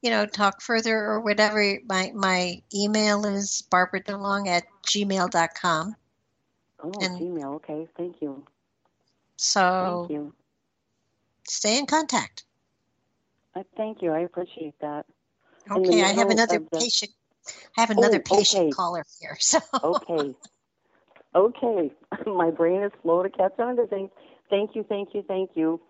you 0.02 0.10
know, 0.10 0.26
talk 0.26 0.60
further 0.60 0.96
or 0.96 1.20
whatever, 1.20 1.78
my 1.88 2.12
my 2.14 2.62
email 2.74 3.24
is 3.24 3.62
barbara 3.70 4.02
delong 4.02 4.48
at 4.48 4.64
gmail.com. 4.86 5.96
Oh, 6.85 6.93
and 7.01 7.19
Gmail. 7.19 7.55
Okay, 7.56 7.89
thank 7.97 8.20
you. 8.20 8.44
So, 9.36 10.06
thank 10.09 10.11
you. 10.11 10.35
Stay 11.48 11.78
in 11.78 11.86
contact. 11.86 12.44
Uh, 13.55 13.62
thank 13.77 14.02
you. 14.02 14.11
I 14.12 14.20
appreciate 14.20 14.78
that. 14.81 15.06
Okay, 15.70 16.02
I 16.02 16.12
have 16.12 16.31
another 16.31 16.59
the... 16.59 16.78
patient. 16.78 17.12
I 17.77 17.82
have 17.82 17.90
another 17.90 18.19
oh, 18.19 18.36
patient 18.36 18.65
okay. 18.65 18.70
caller 18.70 19.05
here. 19.20 19.36
So 19.40 19.61
okay, 19.82 20.35
okay. 21.35 21.90
My 22.27 22.51
brain 22.51 22.82
is 22.82 22.93
slow 23.02 23.23
to 23.23 23.31
catch 23.31 23.59
on 23.59 23.77
to 23.77 23.86
things. 23.86 24.11
Thank 24.51 24.74
you, 24.74 24.85
thank 24.89 25.15
you, 25.15 25.24
thank 25.27 25.51
you. 25.55 25.81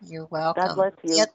You're 0.00 0.26
welcome. 0.26 0.66
God 0.66 0.74
bless 0.74 0.92
you. 1.02 1.16
Yep. 1.16 1.34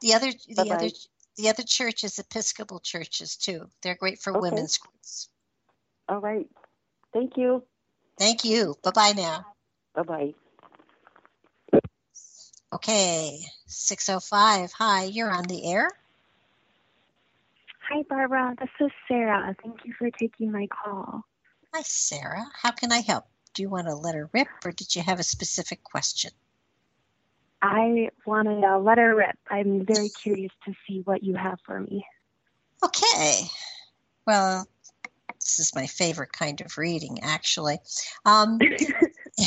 The 0.00 0.14
other, 0.14 0.32
the 0.48 0.54
Bye-bye. 0.54 0.74
other, 0.74 0.88
the 1.36 1.48
other 1.48 1.62
churches, 1.62 2.18
Episcopal 2.18 2.80
churches 2.80 3.36
too. 3.36 3.68
They're 3.82 3.94
great 3.94 4.18
for 4.18 4.36
okay. 4.36 4.40
women's 4.40 4.76
groups. 4.76 5.30
All 6.08 6.20
right. 6.20 6.46
Thank 7.12 7.36
you. 7.36 7.62
Thank 8.18 8.44
you. 8.44 8.76
Bye 8.82 8.90
bye 8.90 9.12
now. 9.16 9.46
Bye 9.94 10.02
bye. 10.02 10.34
Okay, 12.72 13.38
605. 13.66 14.72
Hi, 14.72 15.04
you're 15.04 15.30
on 15.30 15.44
the 15.44 15.70
air. 15.70 15.88
Hi, 17.88 18.02
Barbara. 18.08 18.56
This 18.58 18.70
is 18.80 18.90
Sarah. 19.06 19.54
Thank 19.62 19.84
you 19.84 19.92
for 19.96 20.10
taking 20.10 20.50
my 20.50 20.66
call. 20.66 21.22
Hi, 21.72 21.82
Sarah. 21.82 22.44
How 22.60 22.72
can 22.72 22.90
I 22.90 23.00
help? 23.00 23.26
Do 23.52 23.62
you 23.62 23.68
want 23.68 23.86
to 23.86 23.94
let 23.94 24.16
her 24.16 24.28
rip 24.32 24.48
or 24.64 24.72
did 24.72 24.96
you 24.96 25.02
have 25.02 25.20
a 25.20 25.22
specific 25.22 25.84
question? 25.84 26.32
I 27.62 28.10
want 28.26 28.48
to 28.48 28.78
let 28.78 28.98
her 28.98 29.14
rip. 29.14 29.38
I'm 29.48 29.86
very 29.86 30.08
curious 30.08 30.52
to 30.66 30.74
see 30.86 31.02
what 31.04 31.22
you 31.22 31.34
have 31.34 31.58
for 31.64 31.78
me. 31.80 32.04
Okay. 32.82 33.42
Well, 34.26 34.66
this 35.44 35.58
is 35.58 35.74
my 35.74 35.86
favorite 35.86 36.32
kind 36.32 36.60
of 36.60 36.78
reading, 36.78 37.20
actually. 37.22 37.78
Um, 38.24 38.58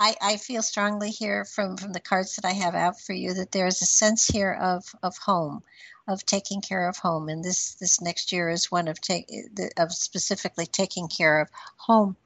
I, 0.00 0.16
I 0.20 0.36
feel 0.38 0.62
strongly 0.62 1.10
here 1.10 1.44
from, 1.44 1.76
from 1.76 1.92
the 1.92 2.00
cards 2.00 2.36
that 2.36 2.44
I 2.44 2.52
have 2.52 2.74
out 2.74 3.00
for 3.00 3.12
you 3.12 3.34
that 3.34 3.52
there 3.52 3.66
is 3.66 3.80
a 3.82 3.86
sense 3.86 4.26
here 4.26 4.52
of, 4.52 4.84
of 5.02 5.16
home, 5.18 5.62
of 6.08 6.26
taking 6.26 6.60
care 6.60 6.88
of 6.88 6.96
home, 6.96 7.28
and 7.28 7.44
this 7.44 7.74
this 7.74 8.00
next 8.00 8.32
year 8.32 8.48
is 8.48 8.70
one 8.70 8.88
of 8.88 9.00
take 9.00 9.30
of 9.76 9.92
specifically 9.92 10.66
taking 10.66 11.08
care 11.08 11.40
of 11.40 11.48
home. 11.76 12.16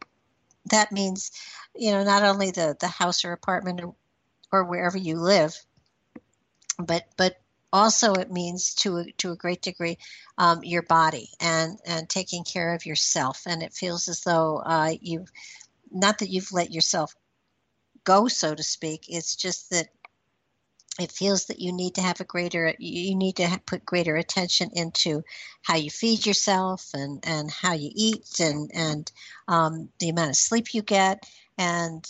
That 0.67 0.91
means, 0.91 1.31
you 1.77 1.93
know, 1.93 2.03
not 2.03 2.25
only 2.25 2.51
the 2.51 2.77
the 2.81 2.89
house 2.89 3.25
or 3.25 3.33
apartment 3.33 3.81
or 4.51 4.65
wherever 4.65 4.99
you 4.99 5.19
live. 5.19 5.55
But 6.79 7.05
but 7.17 7.41
also 7.73 8.15
it 8.15 8.31
means 8.31 8.75
to 8.75 8.99
a, 8.99 9.13
to 9.19 9.33
a 9.33 9.37
great 9.37 9.63
degree 9.63 9.99
um, 10.39 10.63
your 10.63 10.83
body 10.83 11.29
and 11.41 11.79
and 11.87 12.09
taking 12.09 12.45
care 12.45 12.75
of 12.75 12.87
yourself. 12.87 13.43
And 13.47 13.63
it 13.63 13.73
feels 13.73 14.09
as 14.09 14.21
though 14.21 14.59
uh, 14.59 14.93
you've 15.01 15.31
not 15.91 16.19
that 16.19 16.31
you've 16.31 16.53
let 16.53 16.73
yourself 16.73 17.15
go, 18.05 18.29
so 18.29 18.55
to 18.55 18.63
speak. 18.63 19.07
It's 19.09 19.37
just 19.37 19.71
that 19.71 19.89
it 20.99 21.13
feels 21.13 21.47
that 21.47 21.61
you 21.61 21.73
need 21.73 21.95
to 21.95 22.03
have 22.03 22.21
a 22.21 22.25
greater 22.25 22.75
you 22.79 23.15
need 23.15 23.37
to 23.37 23.61
put 23.67 23.85
greater 23.87 24.17
attention 24.17 24.71
into 24.73 25.23
how 25.63 25.77
you 25.77 25.91
feed 25.91 26.27
yourself 26.27 26.91
and 26.95 27.21
and 27.25 27.51
how 27.51 27.73
you 27.73 27.91
eat 27.95 28.41
and 28.41 28.71
and 28.75 29.13
um, 29.47 29.89
the 30.01 30.09
amount 30.09 30.31
of 30.31 30.37
sleep 30.37 30.75
you 30.75 30.83
get 30.83 31.25
and 31.57 32.07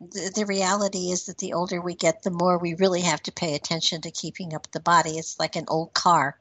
the, 0.00 0.32
the 0.34 0.46
reality 0.46 1.10
is 1.10 1.26
that 1.26 1.38
the 1.38 1.52
older 1.52 1.80
we 1.80 1.94
get, 1.94 2.22
the 2.22 2.30
more 2.30 2.58
we 2.58 2.74
really 2.74 3.00
have 3.00 3.22
to 3.24 3.32
pay 3.32 3.54
attention 3.54 4.00
to 4.02 4.10
keeping 4.10 4.54
up 4.54 4.70
the 4.70 4.80
body. 4.80 5.18
It's 5.18 5.38
like 5.38 5.56
an 5.56 5.64
old 5.68 5.92
car. 5.94 6.38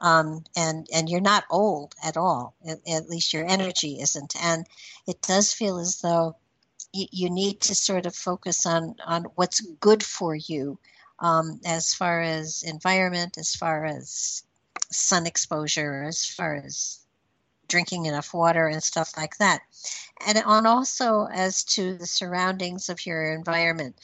Um, 0.00 0.44
and 0.56 0.86
and 0.92 1.08
you're 1.08 1.20
not 1.20 1.44
old 1.50 1.94
at 2.04 2.16
all. 2.16 2.54
At, 2.66 2.78
at, 2.88 3.08
least 3.08 3.32
your 3.32 3.46
energy 3.46 4.00
isn't. 4.00 4.34
And 4.40 4.66
it 5.06 5.22
does 5.22 5.52
feel 5.52 5.78
as 5.78 6.00
though 6.00 6.36
you, 6.92 7.06
you 7.10 7.30
need 7.30 7.60
to 7.62 7.74
sort 7.74 8.06
of 8.06 8.14
focus 8.14 8.66
on 8.66 8.96
on 9.04 9.24
what's 9.34 9.60
good 9.60 10.02
for 10.02 10.34
you, 10.34 10.78
um, 11.18 11.60
as 11.64 11.94
far 11.94 12.20
as 12.20 12.62
environment, 12.64 13.38
as 13.38 13.54
far 13.54 13.84
as 13.84 14.44
sun 14.90 15.26
exposure, 15.26 16.04
as 16.04 16.24
far 16.24 16.54
as 16.54 17.00
drinking 17.68 18.06
enough 18.06 18.34
water 18.34 18.66
and 18.66 18.82
stuff 18.82 19.16
like 19.16 19.36
that. 19.38 19.60
And 20.26 20.38
on 20.38 20.66
also 20.66 21.26
as 21.32 21.64
to 21.64 21.96
the 21.96 22.06
surroundings 22.06 22.88
of 22.88 23.06
your 23.06 23.32
environment, 23.32 23.96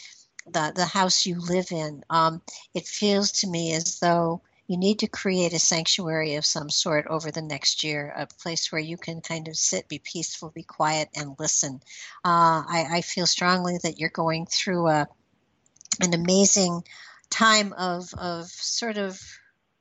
the, 0.46 0.72
the 0.74 0.84
house 0.84 1.26
you 1.26 1.40
live 1.40 1.72
in, 1.72 2.04
um, 2.10 2.42
it 2.74 2.86
feels 2.86 3.32
to 3.40 3.48
me 3.48 3.74
as 3.74 3.98
though 3.98 4.42
you 4.66 4.78
need 4.78 5.00
to 5.00 5.08
create 5.08 5.52
a 5.52 5.58
sanctuary 5.58 6.36
of 6.36 6.46
some 6.46 6.70
sort 6.70 7.06
over 7.08 7.30
the 7.30 7.42
next 7.42 7.84
year, 7.84 8.12
a 8.16 8.26
place 8.26 8.72
where 8.72 8.80
you 8.80 8.96
can 8.96 9.20
kind 9.20 9.48
of 9.48 9.56
sit, 9.56 9.88
be 9.88 9.98
peaceful, 9.98 10.50
be 10.50 10.62
quiet, 10.62 11.08
and 11.14 11.36
listen. 11.38 11.80
Uh, 12.24 12.64
I, 12.66 12.86
I, 12.90 13.00
feel 13.02 13.26
strongly 13.26 13.78
that 13.82 13.98
you're 13.98 14.08
going 14.08 14.46
through 14.46 14.88
a 14.88 15.08
an 16.00 16.14
amazing 16.14 16.82
time 17.28 17.74
of 17.74 18.12
of 18.14 18.46
sort 18.46 18.96
of 18.96 19.20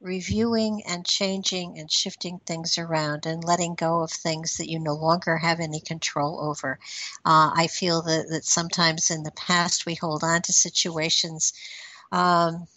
reviewing 0.03 0.84
and 0.85 1.05
changing 1.05 1.80
and 1.80 1.89
shifting 1.89 2.39
things 2.45 2.77
around 2.77 3.25
and 3.25 3.43
letting 3.43 3.73
go 3.73 4.01
of 4.01 4.11
things 4.11 4.57
that 4.57 4.69
you 4.69 4.77
no 4.77 4.93
longer 4.93 5.38
have 5.38 5.61
any 5.61 5.80
control 5.80 6.41
over. 6.41 6.77
Uh, 7.25 7.51
I 7.55 7.67
feel 7.67 8.01
that, 8.01 8.27
that 8.30 8.43
sometimes 8.43 9.09
in 9.09 9.23
the 9.23 9.31
past 9.31 9.85
we 9.85 9.95
hold 9.95 10.23
on 10.23 10.41
to 10.43 10.51
situations. 10.51 11.53
Um, 12.11 12.67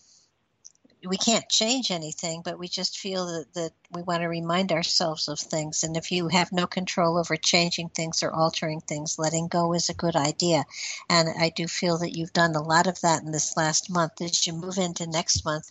we 1.04 1.16
can't 1.16 1.48
change 1.48 1.90
anything, 1.90 2.42
but 2.44 2.58
we 2.58 2.68
just 2.68 2.98
feel 2.98 3.26
that, 3.26 3.52
that 3.54 3.72
we 3.92 4.02
want 4.02 4.22
to 4.22 4.28
remind 4.28 4.72
ourselves 4.72 5.28
of 5.28 5.38
things. 5.38 5.84
And 5.84 5.96
if 5.96 6.10
you 6.10 6.28
have 6.28 6.52
no 6.52 6.66
control 6.66 7.18
over 7.18 7.36
changing 7.36 7.90
things 7.90 8.22
or 8.22 8.32
altering 8.32 8.80
things, 8.80 9.18
letting 9.18 9.48
go 9.48 9.74
is 9.74 9.88
a 9.88 9.94
good 9.94 10.16
idea. 10.16 10.64
And 11.10 11.28
I 11.38 11.50
do 11.50 11.66
feel 11.66 11.98
that 11.98 12.16
you've 12.16 12.32
done 12.32 12.54
a 12.54 12.62
lot 12.62 12.86
of 12.86 13.00
that 13.02 13.22
in 13.22 13.32
this 13.32 13.56
last 13.56 13.90
month. 13.90 14.20
As 14.20 14.46
you 14.46 14.52
move 14.52 14.78
into 14.78 15.06
next 15.06 15.44
month, 15.44 15.70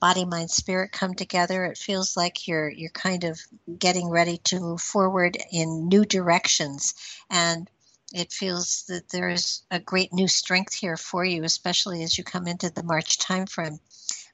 body 0.00 0.24
mind 0.24 0.50
spirit 0.50 0.92
come 0.92 1.14
together 1.14 1.64
it 1.64 1.78
feels 1.78 2.16
like 2.16 2.46
you're 2.46 2.70
you're 2.70 2.90
kind 2.90 3.24
of 3.24 3.40
getting 3.78 4.08
ready 4.08 4.38
to 4.38 4.60
move 4.60 4.80
forward 4.80 5.36
in 5.50 5.88
new 5.88 6.04
directions. 6.04 6.94
And 7.30 7.70
it 8.14 8.32
feels 8.32 8.84
that 8.88 9.08
there 9.08 9.30
is 9.30 9.62
a 9.70 9.80
great 9.80 10.12
new 10.12 10.28
strength 10.28 10.74
here 10.74 10.96
for 10.96 11.24
you 11.24 11.44
especially 11.44 12.02
as 12.02 12.18
you 12.18 12.24
come 12.24 12.46
into 12.46 12.70
the 12.70 12.82
march 12.82 13.18
timeframe. 13.18 13.78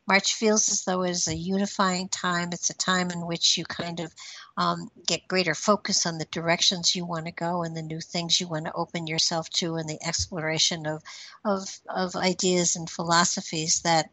March 0.09 0.35
feels 0.35 0.71
as 0.71 0.85
though 0.85 1.03
it 1.03 1.11
is 1.11 1.29
a 1.29 1.37
unifying 1.37 2.09
time. 2.09 2.49
It's 2.53 2.71
a 2.71 2.75
time 2.75 3.11
in 3.11 3.27
which 3.27 3.59
you 3.59 3.67
kind 3.67 4.01
of 4.01 4.11
um, 4.57 4.91
get 5.07 5.29
greater 5.29 5.55
focus 5.55 6.07
on 6.07 6.17
the 6.17 6.25
directions 6.25 6.97
you 6.97 7.05
want 7.05 7.27
to 7.27 7.33
go 7.33 7.63
and 7.63 7.77
the 7.77 7.83
new 7.83 8.01
things 8.01 8.41
you 8.41 8.49
want 8.49 8.65
to 8.65 8.73
open 8.73 9.07
yourself 9.07 9.51
to 9.51 9.75
and 9.75 9.87
the 9.87 10.03
exploration 10.03 10.87
of 10.87 11.03
of, 11.45 11.79
of 11.91 12.17
ideas 12.17 12.75
and 12.75 12.89
philosophies 12.89 13.83
that 13.83 14.11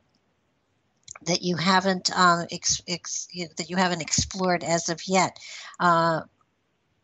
that 1.23 1.41
you 1.41 1.55
haven't 1.55 2.15
um, 2.17 2.45
ex, 2.51 2.81
ex, 2.87 3.27
that 3.57 3.69
you 3.69 3.75
haven't 3.75 4.01
explored 4.01 4.63
as 4.63 4.89
of 4.89 5.07
yet. 5.07 5.39
Uh, 5.79 6.21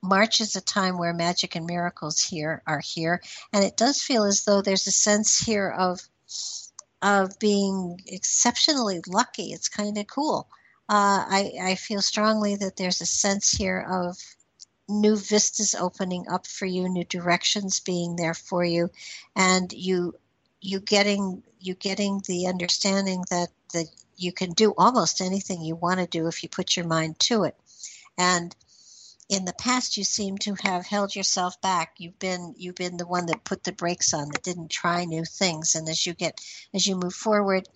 March 0.03 0.41
is 0.41 0.55
a 0.55 0.61
time 0.61 0.97
where 0.97 1.13
magic 1.13 1.55
and 1.55 1.65
miracles 1.65 2.21
here 2.21 2.63
are 2.65 2.81
here, 2.83 3.21
and 3.53 3.63
it 3.63 3.77
does 3.77 4.01
feel 4.01 4.23
as 4.23 4.43
though 4.43 4.61
there's 4.61 4.87
a 4.87 4.91
sense 4.91 5.39
here 5.39 5.69
of 5.69 6.01
of 7.01 7.37
being 7.39 7.99
exceptionally 8.07 9.01
lucky. 9.07 9.53
It's 9.53 9.69
kind 9.69 9.97
of 9.97 10.07
cool. 10.07 10.47
Uh, 10.87 11.25
I, 11.27 11.51
I 11.61 11.75
feel 11.75 12.01
strongly 12.01 12.55
that 12.57 12.75
there's 12.75 13.01
a 13.01 13.05
sense 13.05 13.51
here 13.51 13.79
of 13.89 14.17
new 14.89 15.15
vistas 15.15 15.73
opening 15.73 16.25
up 16.29 16.45
for 16.45 16.65
you, 16.65 16.89
new 16.89 17.05
directions 17.05 17.79
being 17.79 18.15
there 18.15 18.33
for 18.33 18.63
you, 18.63 18.89
and 19.35 19.71
you 19.71 20.15
you 20.61 20.79
getting 20.79 21.43
you 21.59 21.75
getting 21.75 22.21
the 22.27 22.47
understanding 22.47 23.23
that 23.29 23.49
that 23.71 23.87
you 24.17 24.31
can 24.31 24.51
do 24.53 24.73
almost 24.77 25.21
anything 25.21 25.61
you 25.61 25.75
want 25.75 25.99
to 25.99 26.07
do 26.07 26.27
if 26.27 26.43
you 26.43 26.49
put 26.49 26.75
your 26.75 26.85
mind 26.85 27.19
to 27.19 27.43
it. 27.43 27.55
And 28.17 28.55
in 29.29 29.45
the 29.45 29.53
past 29.53 29.97
you 29.97 30.03
seem 30.03 30.37
to 30.39 30.55
have 30.55 30.85
held 30.85 31.15
yourself 31.15 31.59
back. 31.61 31.95
You've 31.97 32.19
been 32.19 32.53
you've 32.57 32.75
been 32.75 32.97
the 32.97 33.07
one 33.07 33.27
that 33.27 33.45
put 33.45 33.63
the 33.63 33.71
brakes 33.71 34.13
on 34.13 34.29
that 34.29 34.43
didn't 34.43 34.69
try 34.69 35.05
new 35.05 35.23
things. 35.23 35.75
And 35.75 35.87
as 35.87 36.05
you 36.05 36.13
get 36.13 36.39
as 36.73 36.85
you 36.85 36.95
move 36.95 37.13
forward 37.13 37.67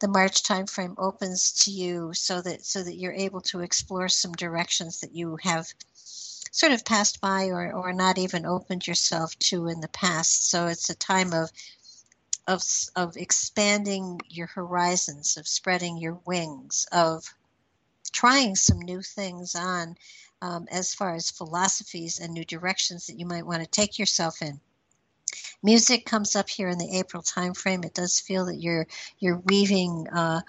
the 0.00 0.08
march 0.08 0.42
time 0.42 0.66
frame 0.66 0.94
opens 0.98 1.52
to 1.52 1.70
you 1.70 2.12
so 2.14 2.40
that 2.40 2.64
so 2.64 2.82
that 2.82 2.96
you're 2.96 3.12
able 3.12 3.40
to 3.40 3.60
explore 3.60 4.08
some 4.08 4.32
directions 4.32 5.00
that 5.00 5.14
you 5.14 5.36
have 5.42 5.68
sort 6.52 6.72
of 6.72 6.84
passed 6.84 7.20
by 7.20 7.46
or, 7.46 7.72
or 7.72 7.92
not 7.92 8.18
even 8.18 8.44
opened 8.44 8.86
yourself 8.86 9.38
to 9.38 9.68
in 9.68 9.80
the 9.80 9.88
past. 9.88 10.48
So 10.50 10.66
it's 10.66 10.90
a 10.90 10.94
time 10.94 11.32
of 11.32 11.50
of 12.46 12.62
of 12.96 13.16
expanding 13.16 14.20
your 14.28 14.48
horizons, 14.48 15.36
of 15.36 15.46
spreading 15.46 15.96
your 15.98 16.18
wings, 16.26 16.86
of 16.92 17.24
trying 18.12 18.56
some 18.56 18.80
new 18.80 19.02
things 19.02 19.54
on 19.54 19.96
um, 20.42 20.66
as 20.70 20.94
far 20.94 21.14
as 21.14 21.30
philosophies 21.30 22.18
and 22.18 22.32
new 22.32 22.44
directions 22.44 23.06
that 23.06 23.18
you 23.18 23.26
might 23.26 23.46
want 23.46 23.62
to 23.62 23.70
take 23.70 23.98
yourself 23.98 24.42
in. 24.42 24.60
Music 25.62 26.04
comes 26.04 26.34
up 26.34 26.48
here 26.48 26.68
in 26.68 26.78
the 26.78 26.98
April 26.98 27.22
timeframe. 27.22 27.84
It 27.84 27.94
does 27.94 28.18
feel 28.18 28.46
that 28.46 28.60
you're 28.60 28.86
you're 29.18 29.38
weaving 29.38 30.08
uh, 30.12 30.40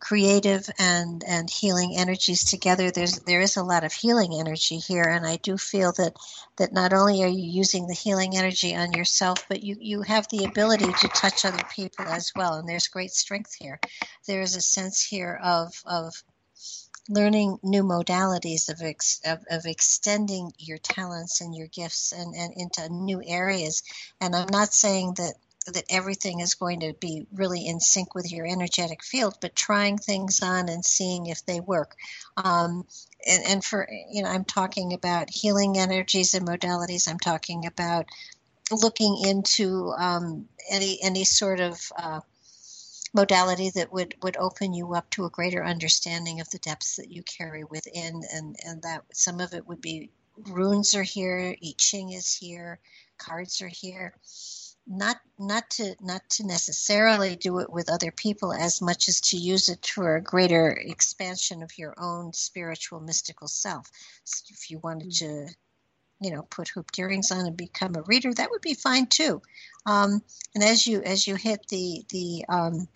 creative 0.00 0.68
and 0.78 1.22
and 1.24 1.50
healing 1.50 1.94
energies 1.96 2.44
together 2.44 2.90
there's 2.90 3.20
there 3.20 3.42
is 3.42 3.56
a 3.56 3.62
lot 3.62 3.84
of 3.84 3.92
healing 3.92 4.34
energy 4.40 4.78
here 4.78 5.04
and 5.04 5.26
i 5.26 5.36
do 5.36 5.58
feel 5.58 5.92
that 5.92 6.16
that 6.56 6.72
not 6.72 6.92
only 6.92 7.22
are 7.22 7.28
you 7.28 7.44
using 7.44 7.86
the 7.86 7.94
healing 7.94 8.36
energy 8.36 8.74
on 8.74 8.92
yourself 8.92 9.44
but 9.48 9.62
you 9.62 9.76
you 9.78 10.00
have 10.02 10.26
the 10.28 10.44
ability 10.44 10.90
to 11.00 11.08
touch 11.08 11.44
other 11.44 11.62
people 11.74 12.06
as 12.06 12.32
well 12.34 12.54
and 12.54 12.68
there's 12.68 12.88
great 12.88 13.12
strength 13.12 13.54
here 13.54 13.78
there 14.26 14.40
is 14.40 14.56
a 14.56 14.62
sense 14.62 15.04
here 15.04 15.38
of 15.42 15.72
of 15.84 16.14
learning 17.08 17.58
new 17.62 17.82
modalities 17.82 18.68
of, 18.68 18.80
ex, 18.82 19.20
of, 19.24 19.44
of, 19.50 19.66
extending 19.66 20.52
your 20.58 20.78
talents 20.78 21.40
and 21.40 21.54
your 21.54 21.66
gifts 21.66 22.12
and, 22.12 22.34
and 22.36 22.52
into 22.56 22.88
new 22.88 23.20
areas. 23.26 23.82
And 24.20 24.34
I'm 24.34 24.48
not 24.50 24.72
saying 24.72 25.14
that 25.14 25.34
that 25.66 25.84
everything 25.90 26.40
is 26.40 26.54
going 26.54 26.80
to 26.80 26.94
be 26.94 27.26
really 27.32 27.66
in 27.66 27.80
sync 27.80 28.14
with 28.14 28.32
your 28.32 28.46
energetic 28.46 29.04
field, 29.04 29.36
but 29.40 29.54
trying 29.54 29.98
things 29.98 30.40
on 30.42 30.68
and 30.68 30.84
seeing 30.84 31.26
if 31.26 31.44
they 31.44 31.60
work. 31.60 31.96
Um, 32.36 32.86
and, 33.26 33.44
and 33.46 33.64
for, 33.64 33.88
you 34.10 34.22
know, 34.22 34.30
I'm 34.30 34.44
talking 34.44 34.94
about 34.94 35.30
healing 35.30 35.78
energies 35.78 36.34
and 36.34 36.46
modalities. 36.46 37.08
I'm 37.08 37.18
talking 37.18 37.66
about 37.66 38.06
looking 38.70 39.22
into 39.24 39.92
um, 39.98 40.48
any 40.70 40.98
any 41.02 41.24
sort 41.24 41.60
of 41.60 41.92
uh, 41.98 42.20
modality 43.12 43.70
that 43.70 43.92
would 43.92 44.14
would 44.22 44.36
open 44.38 44.72
you 44.72 44.94
up 44.94 45.10
to 45.10 45.26
a 45.26 45.30
greater 45.30 45.64
understanding 45.64 46.40
of 46.40 46.48
the 46.50 46.58
depths 46.58 46.96
that 46.96 47.10
you 47.10 47.22
carry 47.22 47.64
within, 47.64 48.22
and 48.32 48.56
and 48.66 48.82
that 48.82 49.02
some 49.12 49.40
of 49.40 49.52
it 49.52 49.66
would 49.66 49.80
be 49.80 50.10
runes 50.48 50.94
are 50.94 51.02
here, 51.02 51.54
I 51.62 51.74
Ching 51.76 52.12
is 52.12 52.34
here, 52.34 52.78
cards 53.18 53.60
are 53.60 53.68
here 53.68 54.14
not 54.90 55.20
not 55.38 55.70
to 55.70 55.94
not 56.00 56.28
to 56.28 56.44
necessarily 56.44 57.36
do 57.36 57.60
it 57.60 57.70
with 57.70 57.88
other 57.88 58.10
people 58.10 58.52
as 58.52 58.82
much 58.82 59.08
as 59.08 59.20
to 59.20 59.36
use 59.36 59.68
it 59.68 59.86
for 59.86 60.16
a 60.16 60.22
greater 60.22 60.70
expansion 60.70 61.62
of 61.62 61.78
your 61.78 61.94
own 61.96 62.32
spiritual 62.32 62.98
mystical 62.98 63.46
self. 63.46 63.88
So 64.24 64.44
if 64.50 64.68
you 64.68 64.80
wanted 64.80 65.10
mm-hmm. 65.10 65.46
to, 65.46 65.54
you 66.20 66.32
know, 66.32 66.42
put 66.42 66.68
hooped 66.68 66.98
earrings 66.98 67.30
on 67.30 67.46
and 67.46 67.56
become 67.56 67.94
a 67.94 68.02
reader, 68.02 68.34
that 68.34 68.50
would 68.50 68.62
be 68.62 68.74
fine 68.74 69.06
too. 69.06 69.40
Um, 69.86 70.22
and 70.56 70.64
as 70.64 70.84
you 70.86 71.00
as 71.02 71.24
you 71.24 71.36
hit 71.36 71.68
the 71.68 72.04
the 72.08 72.44
um, 72.48 72.88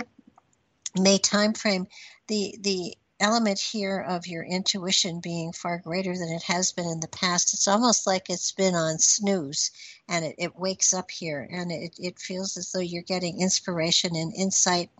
May 0.98 1.18
time 1.18 1.52
frame, 1.52 1.86
the 2.26 2.56
the 2.60 2.96
element 3.20 3.58
here 3.58 4.00
of 4.00 4.26
your 4.26 4.44
intuition 4.44 5.20
being 5.20 5.52
far 5.52 5.78
greater 5.78 6.12
than 6.16 6.28
it 6.28 6.42
has 6.42 6.72
been 6.72 6.86
in 6.86 7.00
the 7.00 7.08
past. 7.08 7.54
It's 7.54 7.68
almost 7.68 8.06
like 8.06 8.28
it's 8.28 8.52
been 8.52 8.74
on 8.74 8.98
snooze 8.98 9.70
and 10.08 10.24
it, 10.24 10.34
it 10.38 10.58
wakes 10.58 10.92
up 10.92 11.10
here 11.10 11.48
and 11.50 11.70
it, 11.70 11.94
it 11.98 12.18
feels 12.18 12.56
as 12.56 12.72
though 12.72 12.80
you're 12.80 13.02
getting 13.02 13.40
inspiration 13.40 14.16
and 14.16 14.34
insight 14.34 14.90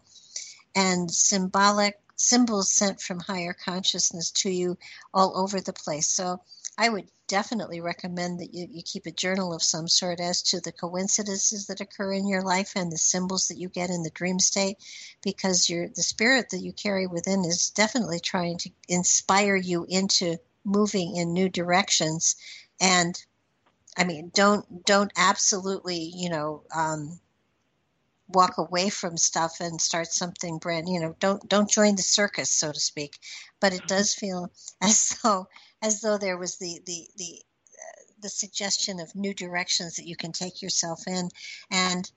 and 0.75 1.11
symbolic 1.11 1.99
symbols 2.17 2.71
sent 2.71 3.01
from 3.01 3.21
higher 3.21 3.53
consciousness 3.53 4.31
to 4.31 4.51
you 4.51 4.79
all 5.13 5.37
over 5.37 5.61
the 5.61 5.73
place. 5.73 6.09
So 6.09 6.41
I 6.79 6.89
would 6.89 7.09
definitely 7.27 7.81
recommend 7.81 8.41
that 8.41 8.55
you, 8.55 8.67
you 8.71 8.83
keep 8.83 9.07
a 9.07 9.11
journal 9.11 9.55
of 9.55 9.63
some 9.63 9.89
sort 9.89 10.21
as 10.21 10.43
to 10.43 10.61
the 10.61 10.73
coincidences 10.73 11.67
that 11.67 11.81
occur 11.81 12.13
in 12.13 12.29
your 12.29 12.43
life 12.43 12.73
and 12.77 12.93
the 12.93 12.99
symbols 12.99 13.49
that 13.49 13.59
you 13.59 13.69
get 13.69 13.91
in 13.91 14.03
the 14.03 14.11
dream 14.11 14.39
state 14.39 14.77
because 15.23 15.69
your 15.69 15.89
the 15.89 16.03
spirit 16.03 16.51
that 16.51 16.61
you 16.61 16.73
carry 16.73 17.07
within 17.07 17.45
is 17.45 17.71
definitely 17.71 18.21
trying 18.21 18.59
to 18.59 18.71
inspire 18.89 19.57
you 19.57 19.87
into 19.89 20.37
moving 20.65 21.17
in 21.17 21.33
new 21.33 21.49
directions. 21.49 22.37
And 22.81 23.21
i 23.97 24.05
mean 24.05 24.31
don't 24.35 24.85
don't 24.85 25.13
absolutely 25.17 26.11
you 26.15 26.29
know 26.29 26.65
um, 26.75 27.21
walk 28.29 28.59
away 28.59 28.89
from 28.89 29.17
stuff 29.17 29.61
and 29.61 29.81
start 29.81 30.09
something 30.09 30.59
brand 30.59 30.89
you 30.89 30.99
know 30.99 31.15
don't 31.21 31.49
don't 31.49 31.71
join 31.71 31.95
the 31.95 32.03
circus 32.03 32.51
so 32.51 32.73
to 32.73 32.81
speak. 32.81 33.19
But 33.61 33.73
it 33.73 33.87
does 33.87 34.15
feel 34.15 34.51
as 34.83 35.17
though 35.23 35.49
as 35.85 36.01
though 36.01 36.19
there 36.19 36.39
was 36.39 36.57
the 36.57 36.81
the 36.87 37.07
the 37.17 37.43
uh, 37.75 38.03
the 38.23 38.29
suggestion 38.29 39.01
of 39.01 39.15
new 39.15 39.35
directions 39.35 39.97
that 39.97 40.07
you 40.07 40.17
can 40.17 40.33
take 40.33 40.63
yourself 40.63 41.07
in. 41.07 41.29
And 41.71 42.11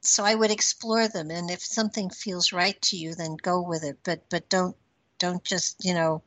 so 0.00 0.24
I 0.24 0.34
would 0.34 0.50
explore 0.50 1.06
them. 1.06 1.30
And 1.30 1.50
if 1.50 1.62
something 1.62 2.08
feels 2.08 2.52
right 2.52 2.80
to 2.82 2.96
you 2.96 3.14
then 3.14 3.36
go 3.36 3.60
with 3.60 3.84
it. 3.84 3.98
But 4.02 4.28
but 4.30 4.48
don't 4.48 4.76
don't 5.18 5.44
just 5.44 5.84
you 5.84 5.92
know 5.92 6.22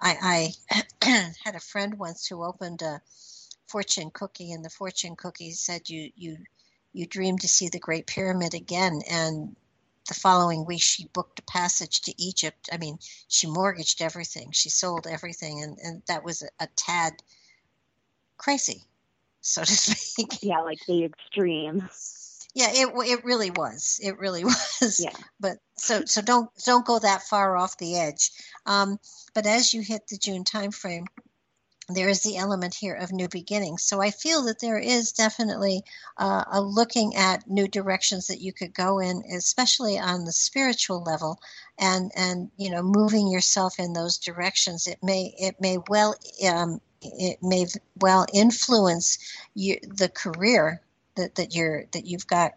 i 0.00 0.54
i 0.70 1.32
had 1.44 1.56
a 1.56 1.60
friend 1.72 1.98
once 1.98 2.28
who 2.28 2.44
opened 2.44 2.80
a 2.82 3.02
fortune 3.66 4.10
cookie 4.12 4.52
and 4.52 4.64
the 4.64 4.70
fortune 4.70 5.16
cookie 5.16 5.50
said 5.50 5.88
you 5.88 6.12
you 6.14 6.36
you 6.96 7.06
dream 7.06 7.36
to 7.36 7.48
see 7.48 7.68
the 7.68 7.78
great 7.78 8.06
pyramid 8.06 8.54
again. 8.54 9.02
And 9.10 9.54
the 10.06 10.14
following 10.14 10.64
week 10.64 10.82
she 10.82 11.08
booked 11.12 11.38
a 11.38 11.42
passage 11.42 12.00
to 12.02 12.14
egypt. 12.22 12.68
I 12.72 12.78
mean 12.78 12.98
she 13.28 13.46
mortgaged 13.46 14.02
everything. 14.02 14.50
She 14.52 14.70
sold 14.70 15.06
everything 15.06 15.62
and 15.62 15.78
and 15.82 16.02
that 16.08 16.24
was 16.24 16.42
a, 16.42 16.48
a 16.60 16.68
tad 16.76 17.12
crazy 18.38 18.82
so 19.40 19.62
to 19.62 19.72
speak. 19.76 20.42
Yeah 20.42 20.60
like 20.60 20.84
the 20.86 21.04
extreme. 21.04 21.88
Yeah 22.54 22.70
it 22.72 22.88
it 22.94 23.24
really 23.24 23.50
was. 23.50 24.00
It 24.02 24.18
really 24.18 24.44
was. 24.80 25.00
Yeah. 25.02 25.16
But 25.40 25.58
so 25.76 26.04
so 26.04 26.22
don't 26.22 26.50
don't 26.64 26.86
go 26.86 26.98
that 26.98 27.22
far 27.22 27.56
off 27.56 27.78
the 27.78 27.96
edge. 27.96 28.30
Um, 28.66 28.98
but 29.34 29.46
as 29.46 29.72
you 29.72 29.82
hit 29.82 30.08
the 30.08 30.18
june 30.18 30.44
time 30.44 30.70
frame 30.70 31.06
there 31.88 32.08
is 32.08 32.22
the 32.22 32.36
element 32.36 32.74
here 32.74 32.94
of 32.94 33.12
new 33.12 33.28
beginnings. 33.28 33.82
So 33.82 34.00
i 34.00 34.10
feel 34.10 34.42
that 34.44 34.60
there 34.60 34.78
is 34.78 35.12
definitely 35.12 35.82
uh, 36.18 36.44
a 36.50 36.60
looking 36.60 37.14
at 37.16 37.48
new 37.48 37.68
directions 37.68 38.26
that 38.26 38.40
you 38.40 38.52
could 38.52 38.74
go 38.74 38.98
in 38.98 39.22
especially 39.32 39.98
on 39.98 40.24
the 40.24 40.32
spiritual 40.32 41.02
level 41.02 41.38
and 41.78 42.10
and 42.16 42.50
you 42.56 42.70
know 42.70 42.82
moving 42.82 43.28
yourself 43.28 43.78
in 43.78 43.92
those 43.92 44.18
directions. 44.18 44.86
It 44.86 44.98
may 45.02 45.34
it 45.38 45.60
may 45.60 45.78
well 45.88 46.14
um, 46.48 46.80
it 47.02 47.38
may 47.42 47.66
well 48.00 48.26
influence 48.32 49.18
you, 49.54 49.78
the 49.82 50.08
career 50.08 50.80
that, 51.16 51.34
that 51.36 51.54
you're 51.54 51.84
that 51.92 52.06
you've 52.06 52.26
got 52.26 52.52